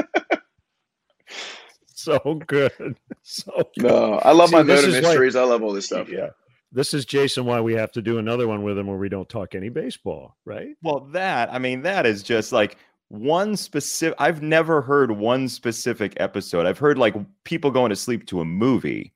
so 1.94 2.42
good. 2.46 2.98
So 3.22 3.52
good. 3.78 3.92
no, 3.92 4.14
I 4.16 4.32
love 4.32 4.50
See, 4.50 4.56
my 4.56 4.64
murder 4.64 4.88
mysteries. 4.88 5.36
Like, 5.36 5.44
I 5.44 5.48
love 5.48 5.62
all 5.62 5.72
this 5.72 5.86
stuff. 5.86 6.10
Yeah. 6.10 6.30
This 6.72 6.94
is 6.94 7.06
Jason 7.06 7.46
why 7.46 7.62
we 7.62 7.74
have 7.74 7.92
to 7.94 8.02
do 8.02 8.20
another 8.20 8.48
one 8.48 8.62
with 8.62 8.78
him 8.78 8.88
where 8.88 8.98
we 8.98 9.10
don't 9.10 9.28
talk 9.28 9.56
any 9.56 9.70
baseball, 9.70 10.36
right? 10.46 10.76
Well, 10.84 11.02
that 11.12 11.52
I 11.52 11.60
mean, 11.60 11.82
that 11.82 12.06
is 12.06 12.22
just 12.22 12.52
like 12.52 12.78
one 13.08 13.58
specific 13.58 14.16
I've 14.20 14.42
never 14.42 14.82
heard 14.82 15.12
one 15.12 15.48
specific 15.50 16.14
episode. 16.18 16.66
I've 16.68 16.78
heard 16.78 16.98
like 16.98 17.16
people 17.44 17.72
going 17.72 17.90
to 17.90 17.96
sleep 17.96 18.28
to 18.28 18.42
a 18.42 18.46
movie. 18.46 19.14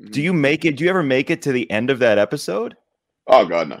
Mm-hmm. 0.00 0.10
Do 0.10 0.22
you 0.22 0.32
make 0.32 0.64
it? 0.64 0.76
Do 0.76 0.84
you 0.84 0.90
ever 0.90 1.04
make 1.04 1.30
it 1.30 1.42
to 1.42 1.52
the 1.52 1.70
end 1.70 1.90
of 1.90 2.00
that 2.00 2.18
episode? 2.18 2.76
Oh 3.28 3.46
god, 3.46 3.68
no. 3.68 3.80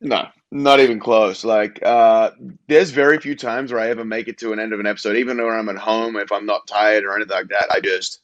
No, 0.00 0.28
not 0.52 0.80
even 0.80 1.00
close. 1.00 1.44
Like, 1.44 1.80
uh, 1.84 2.30
there's 2.68 2.90
very 2.90 3.18
few 3.18 3.34
times 3.34 3.72
where 3.72 3.80
I 3.80 3.90
ever 3.90 4.04
make 4.04 4.28
it 4.28 4.38
to 4.38 4.52
an 4.52 4.60
end 4.60 4.72
of 4.72 4.80
an 4.80 4.86
episode, 4.86 5.16
even 5.16 5.38
when 5.38 5.52
I'm 5.52 5.68
at 5.68 5.76
home. 5.76 6.16
If 6.16 6.30
I'm 6.30 6.46
not 6.46 6.66
tired 6.68 7.04
or 7.04 7.16
anything 7.16 7.36
like 7.36 7.48
that, 7.48 7.66
I 7.70 7.80
just 7.80 8.22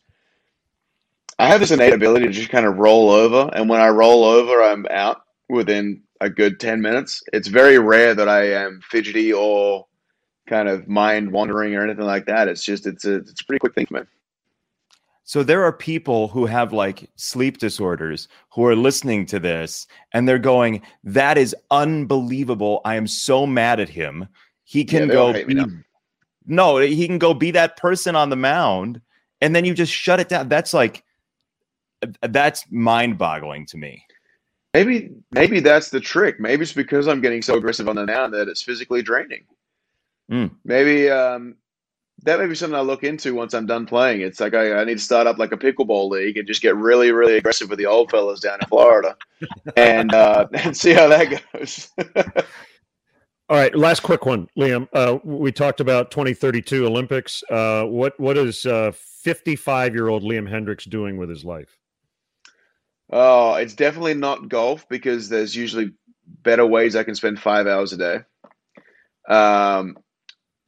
I 1.38 1.48
have 1.48 1.60
this 1.60 1.70
innate 1.70 1.92
ability 1.92 2.26
to 2.26 2.32
just 2.32 2.50
kind 2.50 2.66
of 2.66 2.76
roll 2.76 3.10
over, 3.10 3.50
and 3.54 3.68
when 3.68 3.80
I 3.80 3.88
roll 3.88 4.24
over, 4.24 4.62
I'm 4.62 4.86
out 4.90 5.22
within 5.48 6.02
a 6.20 6.30
good 6.30 6.60
ten 6.60 6.80
minutes. 6.80 7.22
It's 7.32 7.48
very 7.48 7.78
rare 7.78 8.14
that 8.14 8.28
I 8.28 8.52
am 8.52 8.80
fidgety 8.88 9.32
or 9.32 9.86
kind 10.46 10.68
of 10.68 10.88
mind 10.88 11.32
wandering 11.32 11.74
or 11.74 11.82
anything 11.82 12.04
like 12.04 12.26
that. 12.26 12.48
It's 12.48 12.64
just 12.64 12.86
it's 12.86 13.04
a 13.04 13.16
it's 13.16 13.40
a 13.40 13.44
pretty 13.44 13.60
quick 13.60 13.74
thing 13.74 13.86
for 13.86 13.94
me. 13.94 14.00
So 15.26 15.42
there 15.42 15.64
are 15.64 15.72
people 15.72 16.28
who 16.28 16.44
have 16.44 16.72
like 16.72 17.10
sleep 17.16 17.58
disorders 17.58 18.28
who 18.52 18.66
are 18.66 18.76
listening 18.76 19.24
to 19.26 19.40
this 19.40 19.86
and 20.12 20.28
they're 20.28 20.38
going, 20.38 20.82
"That 21.02 21.38
is 21.38 21.56
unbelievable! 21.70 22.80
I 22.84 22.96
am 22.96 23.06
so 23.06 23.46
mad 23.46 23.80
at 23.80 23.88
him. 23.88 24.28
He 24.64 24.84
can 24.84 25.08
yeah, 25.08 25.14
go 25.14 25.32
be, 25.32 25.64
no, 26.46 26.78
he 26.78 27.06
can 27.06 27.18
go 27.18 27.34
be 27.34 27.50
that 27.52 27.76
person 27.76 28.16
on 28.16 28.30
the 28.30 28.36
mound, 28.36 29.00
and 29.40 29.56
then 29.56 29.64
you 29.64 29.74
just 29.74 29.92
shut 29.92 30.20
it 30.20 30.28
down. 30.28 30.48
That's 30.48 30.74
like 30.74 31.03
that's 32.22 32.64
mind-boggling 32.70 33.66
to 33.66 33.76
me. 33.76 34.04
Maybe 34.74 35.10
maybe 35.30 35.60
that's 35.60 35.90
the 35.90 36.00
trick. 36.00 36.40
Maybe 36.40 36.62
it's 36.62 36.72
because 36.72 37.06
I'm 37.06 37.20
getting 37.20 37.42
so 37.42 37.56
aggressive 37.56 37.88
on 37.88 37.94
the 37.94 38.06
mound 38.06 38.34
that 38.34 38.48
it's 38.48 38.62
physically 38.62 39.02
draining. 39.02 39.44
Mm. 40.30 40.50
Maybe 40.64 41.08
um, 41.08 41.54
that 42.22 42.40
may 42.40 42.46
be 42.46 42.54
something 42.54 42.76
I 42.76 42.80
look 42.80 43.04
into 43.04 43.34
once 43.34 43.54
I'm 43.54 43.66
done 43.66 43.86
playing. 43.86 44.22
It's 44.22 44.40
like 44.40 44.54
I, 44.54 44.80
I, 44.80 44.84
need 44.84 44.98
to 44.98 45.04
start 45.04 45.26
up 45.26 45.38
like 45.38 45.52
a 45.52 45.56
pickleball 45.56 46.10
league 46.10 46.38
and 46.38 46.46
just 46.46 46.62
get 46.62 46.74
really, 46.76 47.12
really 47.12 47.36
aggressive 47.36 47.68
with 47.68 47.78
the 47.78 47.86
old 47.86 48.10
fellas 48.10 48.40
down 48.40 48.58
in 48.60 48.66
Florida, 48.66 49.16
and 49.76 50.14
uh, 50.14 50.46
and 50.54 50.76
see 50.76 50.92
how 50.92 51.08
that 51.08 51.42
goes. 51.52 51.90
All 53.50 53.58
right, 53.58 53.74
last 53.74 54.00
quick 54.00 54.24
one, 54.24 54.48
Liam. 54.58 54.88
Uh, 54.92 55.18
we 55.22 55.52
talked 55.52 55.80
about 55.80 56.10
2032 56.10 56.86
Olympics. 56.86 57.44
Uh, 57.50 57.84
what 57.84 58.18
what 58.18 58.38
is 58.38 58.62
55 58.62 59.68
uh, 59.68 59.94
year 59.94 60.08
old 60.08 60.22
Liam 60.22 60.48
Hendriks 60.48 60.88
doing 60.88 61.16
with 61.18 61.28
his 61.28 61.44
life? 61.44 61.78
Oh, 63.16 63.54
it's 63.54 63.74
definitely 63.74 64.14
not 64.14 64.48
golf 64.48 64.88
because 64.88 65.28
there's 65.28 65.54
usually 65.54 65.92
better 66.42 66.66
ways 66.66 66.96
I 66.96 67.04
can 67.04 67.14
spend 67.14 67.38
five 67.38 67.68
hours 67.68 67.92
a 67.92 67.96
day. 67.96 68.20
Um, 69.32 69.96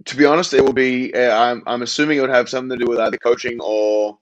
to 0.04 0.16
be 0.16 0.26
honest, 0.26 0.54
it 0.54 0.62
will 0.64 0.72
be. 0.72 1.12
Uh, 1.12 1.36
I'm 1.36 1.64
I'm 1.66 1.82
assuming 1.82 2.18
it 2.18 2.20
would 2.20 2.30
have 2.30 2.48
something 2.48 2.78
to 2.78 2.84
do 2.84 2.88
with 2.88 3.00
either 3.00 3.18
coaching 3.18 3.58
or. 3.60 4.18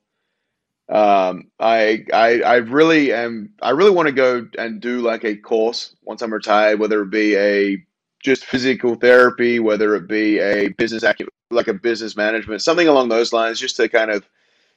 Um, 0.88 1.50
I 1.60 2.06
I 2.14 2.40
I 2.40 2.56
really 2.56 3.12
am. 3.12 3.50
I 3.60 3.70
really 3.70 3.90
want 3.90 4.06
to 4.06 4.12
go 4.12 4.48
and 4.58 4.80
do 4.80 5.00
like 5.02 5.24
a 5.24 5.36
course 5.36 5.94
once 6.02 6.22
I'm 6.22 6.32
retired, 6.32 6.78
whether 6.78 7.02
it 7.02 7.10
be 7.10 7.36
a 7.36 7.84
just 8.22 8.46
physical 8.46 8.94
therapy, 8.94 9.60
whether 9.60 9.94
it 9.96 10.08
be 10.08 10.38
a 10.38 10.68
business 10.68 11.04
like 11.50 11.68
a 11.68 11.74
business 11.74 12.16
management, 12.16 12.62
something 12.62 12.88
along 12.88 13.10
those 13.10 13.34
lines, 13.34 13.60
just 13.60 13.76
to 13.76 13.88
kind 13.90 14.10
of 14.10 14.26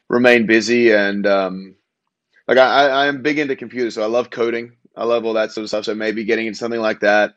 remain 0.10 0.46
busy 0.48 0.92
and 0.92 1.26
um, 1.26 1.76
like 2.48 2.58
I, 2.58 2.88
I 2.88 3.08
am 3.08 3.22
big 3.22 3.40
into 3.40 3.56
computers, 3.56 3.96
so 3.96 4.04
I 4.04 4.08
love 4.08 4.30
coding. 4.30 4.74
I 4.96 5.04
love 5.06 5.26
all 5.26 5.34
that 5.34 5.52
sort 5.52 5.64
of 5.64 5.70
stuff. 5.70 5.86
So 5.86 5.96
maybe 5.96 6.24
getting 6.24 6.48
into 6.48 6.58
something 6.60 6.82
like 6.82 7.02
that. 7.02 7.36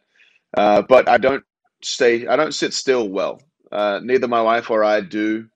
Uh, 0.56 0.82
but 0.82 1.08
I 1.08 1.18
don't 1.18 1.44
stay. 1.82 2.26
I 2.26 2.36
don't 2.36 2.54
sit 2.54 2.74
still 2.74 3.08
well. 3.08 3.42
Uh, 3.70 4.00
neither 4.02 4.28
my 4.28 4.42
wife 4.42 4.70
or 4.70 4.82
I 4.82 5.00
do 5.00 5.48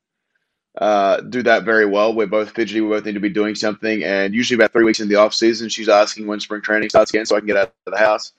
uh, 0.79 1.21
do 1.21 1.43
that 1.43 1.65
very 1.65 1.87
well. 1.87 2.15
We're 2.15 2.27
both 2.27 2.51
fidgety. 2.51 2.81
We 2.81 2.91
both 2.91 3.05
need 3.05 3.15
to 3.15 3.21
be 3.21 3.29
doing 3.29 3.55
something. 3.55 4.03
And 4.03 4.35
usually 4.35 4.57
about 4.57 4.73
three 4.73 4.85
weeks 4.85 5.01
in 5.01 5.09
the 5.09 5.17
off 5.17 5.35
season, 5.35 5.69
she's 5.69 5.89
asking 5.89 6.27
when 6.27 6.41
spring 6.41 6.63
training 6.63 6.89
starts 6.89 7.11
again, 7.11 7.27
so 7.27 7.37
I 7.37 7.41
can 7.41 7.47
get 7.47 7.57
out 7.57 7.75
of 7.87 7.93
the 7.93 7.99
house. 7.99 8.33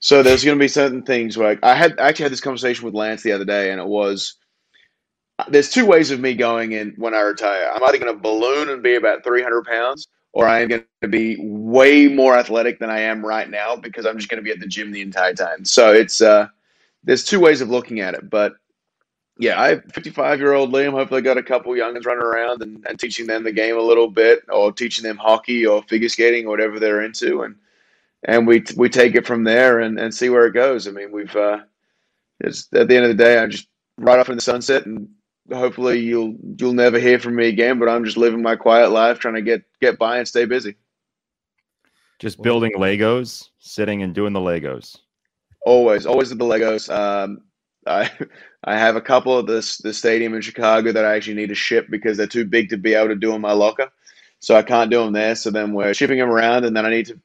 So 0.00 0.22
there's 0.22 0.44
going 0.44 0.58
to 0.58 0.62
be 0.62 0.68
certain 0.68 1.02
things 1.02 1.36
where 1.36 1.58
I 1.62 1.74
had 1.74 1.98
I 1.98 2.08
actually 2.08 2.24
had 2.24 2.32
this 2.32 2.40
conversation 2.40 2.84
with 2.84 2.94
Lance 2.94 3.22
the 3.22 3.32
other 3.32 3.44
day, 3.44 3.70
and 3.70 3.80
it 3.80 3.86
was 3.86 4.36
there's 5.48 5.70
two 5.70 5.86
ways 5.86 6.10
of 6.10 6.20
me 6.20 6.34
going 6.34 6.72
in 6.72 6.94
when 6.96 7.14
I 7.14 7.20
retire. 7.20 7.70
I'm 7.74 7.82
either 7.82 7.98
going 7.98 8.14
to 8.14 8.20
balloon 8.20 8.68
and 8.70 8.82
be 8.82 8.94
about 8.94 9.24
300 9.24 9.64
pounds, 9.64 10.08
or 10.34 10.48
I 10.48 10.60
am 10.60 10.68
going 10.68 10.84
to 11.00 11.08
be 11.08 11.36
way 11.40 12.08
more 12.08 12.36
athletic 12.36 12.80
than 12.80 12.90
I 12.90 13.00
am 13.00 13.24
right 13.24 13.48
now 13.48 13.76
because 13.76 14.04
I'm 14.04 14.18
just 14.18 14.28
going 14.28 14.38
to 14.38 14.44
be 14.44 14.50
at 14.50 14.58
the 14.58 14.66
gym 14.66 14.90
the 14.90 15.00
entire 15.00 15.32
time. 15.32 15.64
So 15.64 15.92
it's 15.92 16.20
uh, 16.20 16.48
there's 17.04 17.24
two 17.24 17.40
ways 17.40 17.60
of 17.60 17.70
looking 17.70 18.00
at 18.00 18.14
it, 18.14 18.28
but 18.28 18.54
yeah, 19.38 19.60
I 19.60 19.68
have 19.68 19.84
55 19.92 20.38
year 20.40 20.52
old 20.52 20.72
Liam. 20.72 20.92
Hopefully, 20.92 21.22
got 21.22 21.38
a 21.38 21.42
couple 21.42 21.72
youngins 21.72 22.04
running 22.04 22.22
around 22.22 22.62
and, 22.62 22.84
and 22.88 22.98
teaching 22.98 23.26
them 23.26 23.42
the 23.42 23.52
game 23.52 23.76
a 23.76 23.80
little 23.82 24.08
bit, 24.08 24.44
or 24.48 24.72
teaching 24.72 25.02
them 25.02 25.16
hockey 25.16 25.66
or 25.66 25.82
figure 25.84 26.08
skating 26.08 26.46
or 26.46 26.50
whatever 26.50 26.78
they're 26.78 27.02
into, 27.02 27.42
and 27.42 27.56
and 28.24 28.46
we 28.46 28.64
we 28.76 28.88
take 28.88 29.14
it 29.14 29.26
from 29.26 29.44
there 29.44 29.80
and, 29.80 29.98
and 29.98 30.14
see 30.14 30.30
where 30.30 30.46
it 30.46 30.54
goes. 30.54 30.86
I 30.86 30.92
mean, 30.92 31.10
we've 31.10 31.34
uh, 31.34 31.60
it's 32.40 32.68
at 32.74 32.88
the 32.88 32.96
end 32.96 33.06
of 33.06 33.16
the 33.16 33.22
day, 33.22 33.38
I'm 33.38 33.50
just 33.50 33.68
ride 33.98 34.18
off 34.18 34.28
in 34.28 34.36
the 34.36 34.42
sunset 34.42 34.86
and 34.86 35.08
hopefully 35.52 36.00
you'll 36.00 36.34
you'll 36.58 36.72
never 36.72 36.98
hear 36.98 37.18
from 37.18 37.36
me 37.36 37.48
again. 37.48 37.78
But 37.78 37.88
I'm 37.88 38.04
just 38.04 38.16
living 38.16 38.42
my 38.42 38.56
quiet 38.56 38.90
life, 38.90 39.18
trying 39.18 39.34
to 39.34 39.42
get 39.42 39.62
get 39.80 39.98
by 39.98 40.18
and 40.18 40.28
stay 40.28 40.44
busy. 40.44 40.76
Just 42.18 42.40
building 42.42 42.72
Legos, 42.76 43.48
sitting 43.58 44.02
and 44.02 44.14
doing 44.14 44.32
the 44.32 44.40
Legos. 44.40 44.96
Always, 45.66 46.06
always 46.06 46.30
the 46.30 46.36
Legos. 46.36 46.92
Um, 46.94 47.42
I 47.86 48.10
I 48.64 48.78
have 48.78 48.96
a 48.96 49.00
couple 49.00 49.36
of 49.36 49.46
this 49.46 49.78
the 49.78 49.92
stadium 49.92 50.34
in 50.34 50.40
Chicago 50.40 50.92
that 50.92 51.04
I 51.04 51.16
actually 51.16 51.34
need 51.34 51.48
to 51.48 51.54
ship 51.54 51.88
because 51.90 52.16
they're 52.16 52.26
too 52.26 52.44
big 52.44 52.70
to 52.70 52.76
be 52.76 52.94
able 52.94 53.08
to 53.08 53.14
do 53.14 53.34
in 53.34 53.40
my 53.40 53.52
locker, 53.52 53.90
so 54.40 54.56
I 54.56 54.62
can't 54.62 54.90
do 54.90 55.00
them 55.00 55.12
there. 55.12 55.34
So 55.34 55.50
then 55.50 55.74
we're 55.74 55.94
shipping 55.94 56.18
them 56.18 56.30
around, 56.30 56.64
and 56.64 56.76
then 56.76 56.86
I 56.86 56.90
need 56.90 57.06
to 57.06 57.20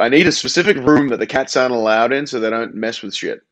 I 0.00 0.08
need 0.08 0.26
a 0.26 0.32
specific 0.32 0.76
room 0.76 1.08
that 1.08 1.18
the 1.18 1.26
cats 1.26 1.56
aren't 1.56 1.74
allowed 1.74 2.12
in, 2.12 2.26
so 2.26 2.40
they 2.40 2.50
don't 2.50 2.74
mess 2.74 3.02
with 3.02 3.14
shit. 3.14 3.42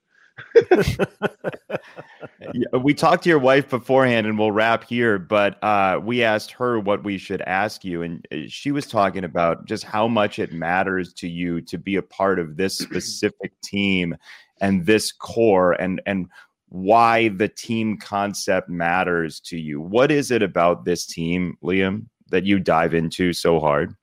we 2.83 2.95
talked 2.95 3.24
to 3.24 3.28
your 3.28 3.39
wife 3.39 3.70
beforehand 3.70 4.26
and 4.26 4.39
we'll 4.39 4.53
wrap 4.53 4.85
here 4.85 5.18
but 5.18 5.62
uh, 5.62 6.01
we 6.03 6.22
asked 6.22 6.51
her 6.51 6.78
what 6.78 7.05
we 7.05 7.18
should 7.18 7.43
ask 7.43 7.85
you 7.85 8.03
and 8.03 8.26
uh, 8.33 8.37
she 8.49 8.72
was 8.72 8.87
talking 8.87 9.24
about 9.24 9.66
just 9.66 9.85
how 9.85 10.09
much 10.09 10.39
it 10.39 10.53
matters 10.53 11.12
to 11.12 11.28
you 11.28 11.61
to 11.61 11.78
be 11.78 11.97
a 11.97 12.03
part 12.03 12.39
of 12.39 12.57
this 12.57 12.78
specific 12.78 13.53
team 13.62 14.16
and 14.61 14.87
this 14.87 15.12
core 15.12 15.72
and 15.72 16.01
and 16.07 16.28
why 16.72 17.28
the 17.28 17.49
team 17.49 17.99
concept 17.99 18.70
matters 18.70 19.41
to 19.41 19.59
you. 19.59 19.78
What 19.78 20.11
is 20.11 20.30
it 20.30 20.43
about 20.43 20.87
this 20.87 21.05
team 21.05 21.59
liam 21.62 22.07
that 22.30 22.45
you 22.45 22.59
dive 22.59 22.95
into 22.95 23.35
so 23.35 23.61
hard? 23.61 23.95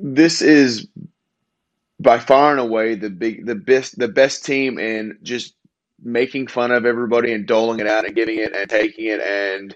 This 0.00 0.40
is 0.40 0.86
by 2.04 2.18
far 2.18 2.52
and 2.52 2.60
away 2.60 2.94
the 2.94 3.10
big 3.10 3.46
the 3.46 3.56
best 3.56 3.98
the 3.98 4.06
best 4.08 4.44
team 4.44 4.78
in 4.78 5.18
just 5.22 5.56
making 6.02 6.46
fun 6.46 6.70
of 6.70 6.84
everybody 6.84 7.32
and 7.32 7.46
doling 7.46 7.80
it 7.80 7.86
out 7.88 8.04
and 8.04 8.14
giving 8.14 8.38
it 8.38 8.54
and 8.54 8.70
taking 8.70 9.06
it. 9.06 9.20
And 9.20 9.74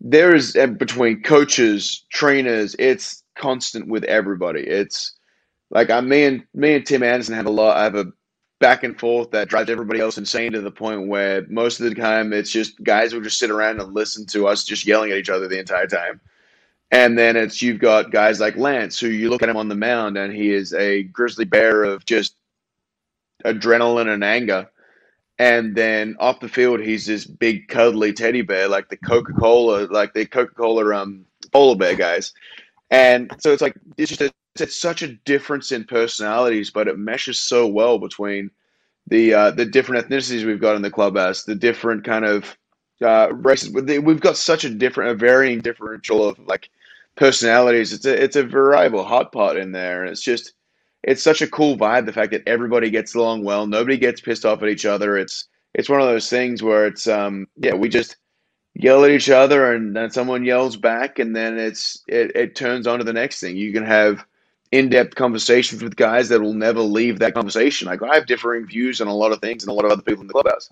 there's 0.00 0.52
between 0.52 1.22
coaches 1.22 2.04
trainers 2.10 2.76
it's 2.78 3.22
constant 3.38 3.88
with 3.88 4.04
everybody. 4.04 4.62
It's 4.62 5.16
like 5.70 5.90
I 5.90 6.00
me 6.00 6.24
and 6.24 6.44
me 6.52 6.74
and 6.74 6.84
Tim 6.84 7.04
Anderson 7.04 7.36
have 7.36 7.46
a 7.46 7.50
lot 7.50 7.76
I 7.76 7.84
have 7.84 7.94
a 7.94 8.06
back 8.58 8.82
and 8.82 8.98
forth 8.98 9.30
that 9.30 9.48
drives 9.48 9.70
everybody 9.70 10.00
else 10.00 10.18
insane 10.18 10.52
to 10.52 10.60
the 10.60 10.70
point 10.70 11.08
where 11.08 11.46
most 11.48 11.80
of 11.80 11.88
the 11.88 11.94
time 11.94 12.32
it's 12.34 12.50
just 12.50 12.82
guys 12.82 13.14
will 13.14 13.22
just 13.22 13.38
sit 13.38 13.50
around 13.50 13.80
and 13.80 13.94
listen 13.94 14.26
to 14.26 14.46
us 14.48 14.64
just 14.64 14.84
yelling 14.86 15.10
at 15.10 15.16
each 15.16 15.30
other 15.30 15.48
the 15.48 15.58
entire 15.58 15.86
time 15.86 16.20
and 16.90 17.16
then 17.16 17.36
it's 17.36 17.62
you've 17.62 17.78
got 17.78 18.10
guys 18.10 18.40
like 18.40 18.56
Lance, 18.56 18.98
who 18.98 19.08
you 19.08 19.30
look 19.30 19.42
at 19.42 19.48
him 19.48 19.56
on 19.56 19.68
the 19.68 19.76
mound, 19.76 20.18
and 20.18 20.32
he 20.32 20.52
is 20.52 20.72
a 20.74 21.04
grizzly 21.04 21.44
bear 21.44 21.84
of 21.84 22.04
just 22.04 22.34
adrenaline 23.44 24.12
and 24.12 24.24
anger. 24.24 24.68
And 25.38 25.74
then 25.74 26.16
off 26.18 26.40
the 26.40 26.48
field, 26.48 26.80
he's 26.80 27.06
this 27.06 27.24
big 27.24 27.68
cuddly 27.68 28.12
teddy 28.12 28.42
bear, 28.42 28.68
like 28.68 28.88
the 28.90 28.96
Coca 28.96 29.32
Cola, 29.32 29.86
like 29.86 30.12
the 30.12 30.26
Coca 30.26 30.54
Cola 30.54 30.94
um, 30.94 31.24
polar 31.52 31.76
bear 31.76 31.94
guys. 31.94 32.34
And 32.90 33.30
so 33.38 33.52
it's 33.52 33.62
like 33.62 33.74
it's 33.96 34.10
just 34.10 34.20
a, 34.20 34.32
it's 34.58 34.78
such 34.78 35.02
a 35.02 35.14
difference 35.24 35.72
in 35.72 35.84
personalities, 35.84 36.70
but 36.70 36.88
it 36.88 36.98
meshes 36.98 37.40
so 37.40 37.66
well 37.66 37.98
between 37.98 38.50
the 39.06 39.32
uh, 39.32 39.50
the 39.52 39.64
different 39.64 40.06
ethnicities 40.08 40.44
we've 40.44 40.60
got 40.60 40.76
in 40.76 40.82
the 40.82 40.90
clubhouse, 40.90 41.44
the 41.44 41.54
different 41.54 42.04
kind 42.04 42.24
of 42.24 42.58
uh, 43.00 43.28
races. 43.32 43.70
We've 43.70 44.20
got 44.20 44.36
such 44.36 44.64
a 44.64 44.70
different, 44.70 45.12
a 45.12 45.14
varying 45.14 45.60
differential 45.60 46.28
of 46.28 46.38
like 46.40 46.68
personalities. 47.20 47.92
It's 47.92 48.06
a 48.06 48.24
it's 48.24 48.36
a 48.36 48.42
variable 48.42 49.04
hot 49.04 49.30
pot 49.30 49.56
in 49.58 49.72
there, 49.72 50.02
and 50.02 50.10
it's 50.10 50.22
just 50.22 50.54
it's 51.04 51.22
such 51.22 51.42
a 51.42 51.48
cool 51.48 51.76
vibe. 51.76 52.06
The 52.06 52.12
fact 52.12 52.32
that 52.32 52.48
everybody 52.48 52.90
gets 52.90 53.14
along 53.14 53.44
well, 53.44 53.68
nobody 53.68 53.98
gets 53.98 54.20
pissed 54.20 54.46
off 54.46 54.62
at 54.64 54.70
each 54.70 54.86
other. 54.86 55.18
It's 55.18 55.46
it's 55.74 55.88
one 55.88 56.00
of 56.00 56.08
those 56.08 56.30
things 56.30 56.62
where 56.62 56.86
it's 56.86 57.06
um 57.06 57.46
yeah 57.58 57.74
we 57.74 57.88
just 57.88 58.16
yell 58.74 59.04
at 59.04 59.10
each 59.10 59.30
other 59.30 59.72
and 59.74 59.96
then 59.96 60.10
someone 60.10 60.44
yells 60.44 60.76
back 60.76 61.18
and 61.18 61.34
then 61.34 61.58
it's 61.58 62.02
it, 62.08 62.34
it 62.34 62.56
turns 62.56 62.86
on 62.86 62.98
to 62.98 63.04
the 63.04 63.12
next 63.12 63.40
thing 63.40 63.56
you 63.56 63.72
can 63.72 63.84
have 63.84 64.24
in-depth 64.72 65.16
conversations 65.16 65.82
with 65.82 65.96
guys 65.96 66.28
that 66.28 66.40
will 66.40 66.54
never 66.54 66.80
leave 66.80 67.18
that 67.18 67.34
conversation 67.34 67.88
like 67.88 68.02
i 68.02 68.14
have 68.14 68.26
differing 68.26 68.64
views 68.66 69.00
on 69.00 69.08
a 69.08 69.14
lot 69.14 69.32
of 69.32 69.40
things 69.40 69.64
and 69.64 69.70
a 69.70 69.74
lot 69.74 69.84
of 69.84 69.90
other 69.90 70.02
people 70.02 70.20
in 70.20 70.28
the 70.28 70.32
clubhouse 70.32 70.68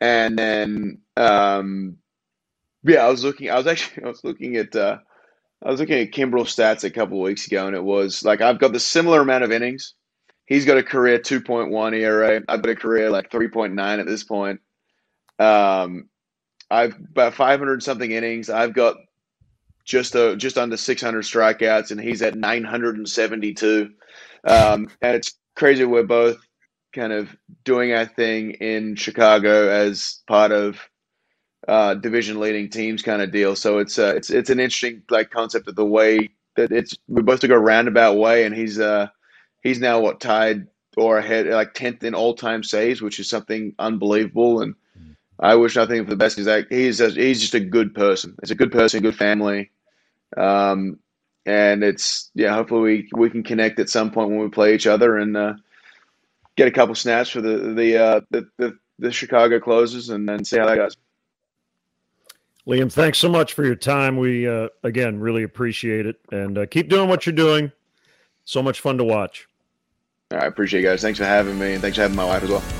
And 0.00 0.38
then, 0.38 1.00
um, 1.16 1.96
yeah, 2.84 3.06
I 3.06 3.10
was 3.10 3.24
looking. 3.24 3.50
I 3.50 3.56
was 3.56 3.66
actually 3.66 4.02
I 4.04 4.08
was 4.08 4.24
looking 4.24 4.56
at 4.56 4.74
uh, 4.74 4.98
I 5.62 5.70
was 5.70 5.80
looking 5.80 5.98
at 5.98 6.12
Kimbrel 6.12 6.44
stats 6.44 6.84
a 6.84 6.90
couple 6.90 7.20
weeks 7.20 7.46
ago, 7.46 7.66
and 7.66 7.76
it 7.76 7.84
was 7.84 8.24
like 8.24 8.40
I've 8.40 8.58
got 8.58 8.72
the 8.72 8.80
similar 8.80 9.20
amount 9.20 9.44
of 9.44 9.52
innings. 9.52 9.94
He's 10.46 10.64
got 10.64 10.78
a 10.78 10.82
career 10.82 11.18
2.1 11.20 11.94
ERA. 11.94 12.42
I've 12.48 12.62
got 12.62 12.70
a 12.70 12.74
career 12.74 13.08
like 13.08 13.30
3.9 13.30 14.00
at 14.00 14.06
this 14.06 14.24
point. 14.24 14.60
Um, 15.38 16.08
I've 16.68 16.96
about 16.96 17.34
500 17.34 17.82
something 17.82 18.10
innings. 18.10 18.50
I've 18.50 18.74
got 18.74 18.96
just 19.84 20.16
uh, 20.16 20.36
just 20.36 20.58
under 20.58 20.76
600 20.76 21.24
strikeouts, 21.24 21.90
and 21.90 22.00
he's 22.00 22.22
at 22.22 22.34
972. 22.34 23.90
Um, 24.44 24.88
and 25.02 25.16
it's 25.16 25.34
crazy. 25.56 25.84
We're 25.84 26.02
both 26.04 26.38
kind 26.92 27.12
of 27.12 27.34
doing 27.64 27.92
our 27.92 28.06
thing 28.06 28.52
in 28.52 28.96
Chicago 28.96 29.68
as 29.70 30.22
part 30.26 30.52
of 30.52 30.78
uh, 31.68 31.94
division 31.94 32.40
leading 32.40 32.68
teams 32.68 33.02
kind 33.02 33.22
of 33.22 33.30
deal. 33.30 33.54
So 33.56 33.78
it's 33.78 33.98
uh, 33.98 34.14
it's 34.16 34.30
it's 34.30 34.50
an 34.50 34.60
interesting 34.60 35.02
like 35.10 35.30
concept 35.30 35.68
of 35.68 35.76
the 35.76 35.84
way 35.84 36.30
that 36.56 36.72
it's 36.72 36.96
we 37.08 37.22
both 37.22 37.40
took 37.40 37.50
a 37.50 37.58
roundabout 37.58 38.16
way, 38.16 38.44
and 38.44 38.54
he's 38.54 38.78
uh 38.78 39.08
he's 39.62 39.80
now 39.80 40.00
what 40.00 40.20
tied 40.20 40.66
or 40.96 41.18
ahead 41.18 41.46
like 41.46 41.74
tenth 41.74 42.02
in 42.02 42.14
all 42.14 42.34
time 42.34 42.62
saves, 42.62 43.00
which 43.02 43.20
is 43.20 43.28
something 43.28 43.74
unbelievable. 43.78 44.62
And 44.62 44.74
I 45.40 45.54
wish 45.54 45.74
nothing 45.74 46.04
for 46.04 46.10
the 46.10 46.16
best. 46.16 46.36
He's 46.36 46.46
like 46.46 46.68
he's 46.68 47.00
a, 47.00 47.10
he's 47.10 47.40
just 47.40 47.54
a 47.54 47.60
good 47.60 47.94
person. 47.94 48.36
He's 48.42 48.50
a 48.50 48.54
good 48.54 48.70
person, 48.70 49.02
good 49.02 49.16
family. 49.16 49.70
Um, 50.36 50.98
and 51.46 51.82
it's 51.82 52.30
yeah. 52.34 52.54
Hopefully 52.54 53.08
we 53.12 53.20
we 53.22 53.30
can 53.30 53.42
connect 53.42 53.78
at 53.80 53.88
some 53.88 54.10
point 54.10 54.28
when 54.28 54.38
we 54.38 54.48
play 54.48 54.74
each 54.74 54.86
other 54.86 55.16
and 55.16 55.36
uh, 55.36 55.54
get 56.56 56.68
a 56.68 56.70
couple 56.70 56.94
snaps 56.94 57.30
for 57.30 57.40
the 57.40 57.56
the 57.74 57.96
uh, 57.96 58.20
the, 58.30 58.46
the, 58.58 58.78
the 58.98 59.10
Chicago 59.10 59.58
closes 59.58 60.10
and 60.10 60.28
then 60.28 60.44
see 60.44 60.58
how 60.58 60.66
that 60.66 60.76
goes. 60.76 60.96
Liam, 62.66 62.92
thanks 62.92 63.18
so 63.18 63.30
much 63.30 63.54
for 63.54 63.64
your 63.64 63.74
time. 63.74 64.18
We 64.18 64.46
uh, 64.46 64.68
again 64.84 65.18
really 65.18 65.42
appreciate 65.42 66.04
it, 66.04 66.20
and 66.30 66.58
uh, 66.58 66.66
keep 66.66 66.90
doing 66.90 67.08
what 67.08 67.24
you're 67.24 67.32
doing. 67.32 67.72
So 68.44 68.62
much 68.62 68.80
fun 68.80 68.98
to 68.98 69.04
watch. 69.04 69.48
I 70.32 70.46
appreciate 70.46 70.82
you 70.82 70.86
guys. 70.88 71.00
Thanks 71.00 71.18
for 71.18 71.24
having 71.24 71.58
me, 71.58 71.72
and 71.72 71.82
thanks 71.82 71.96
for 71.96 72.02
having 72.02 72.16
my 72.16 72.24
wife 72.24 72.42
as 72.42 72.50
well. 72.50 72.79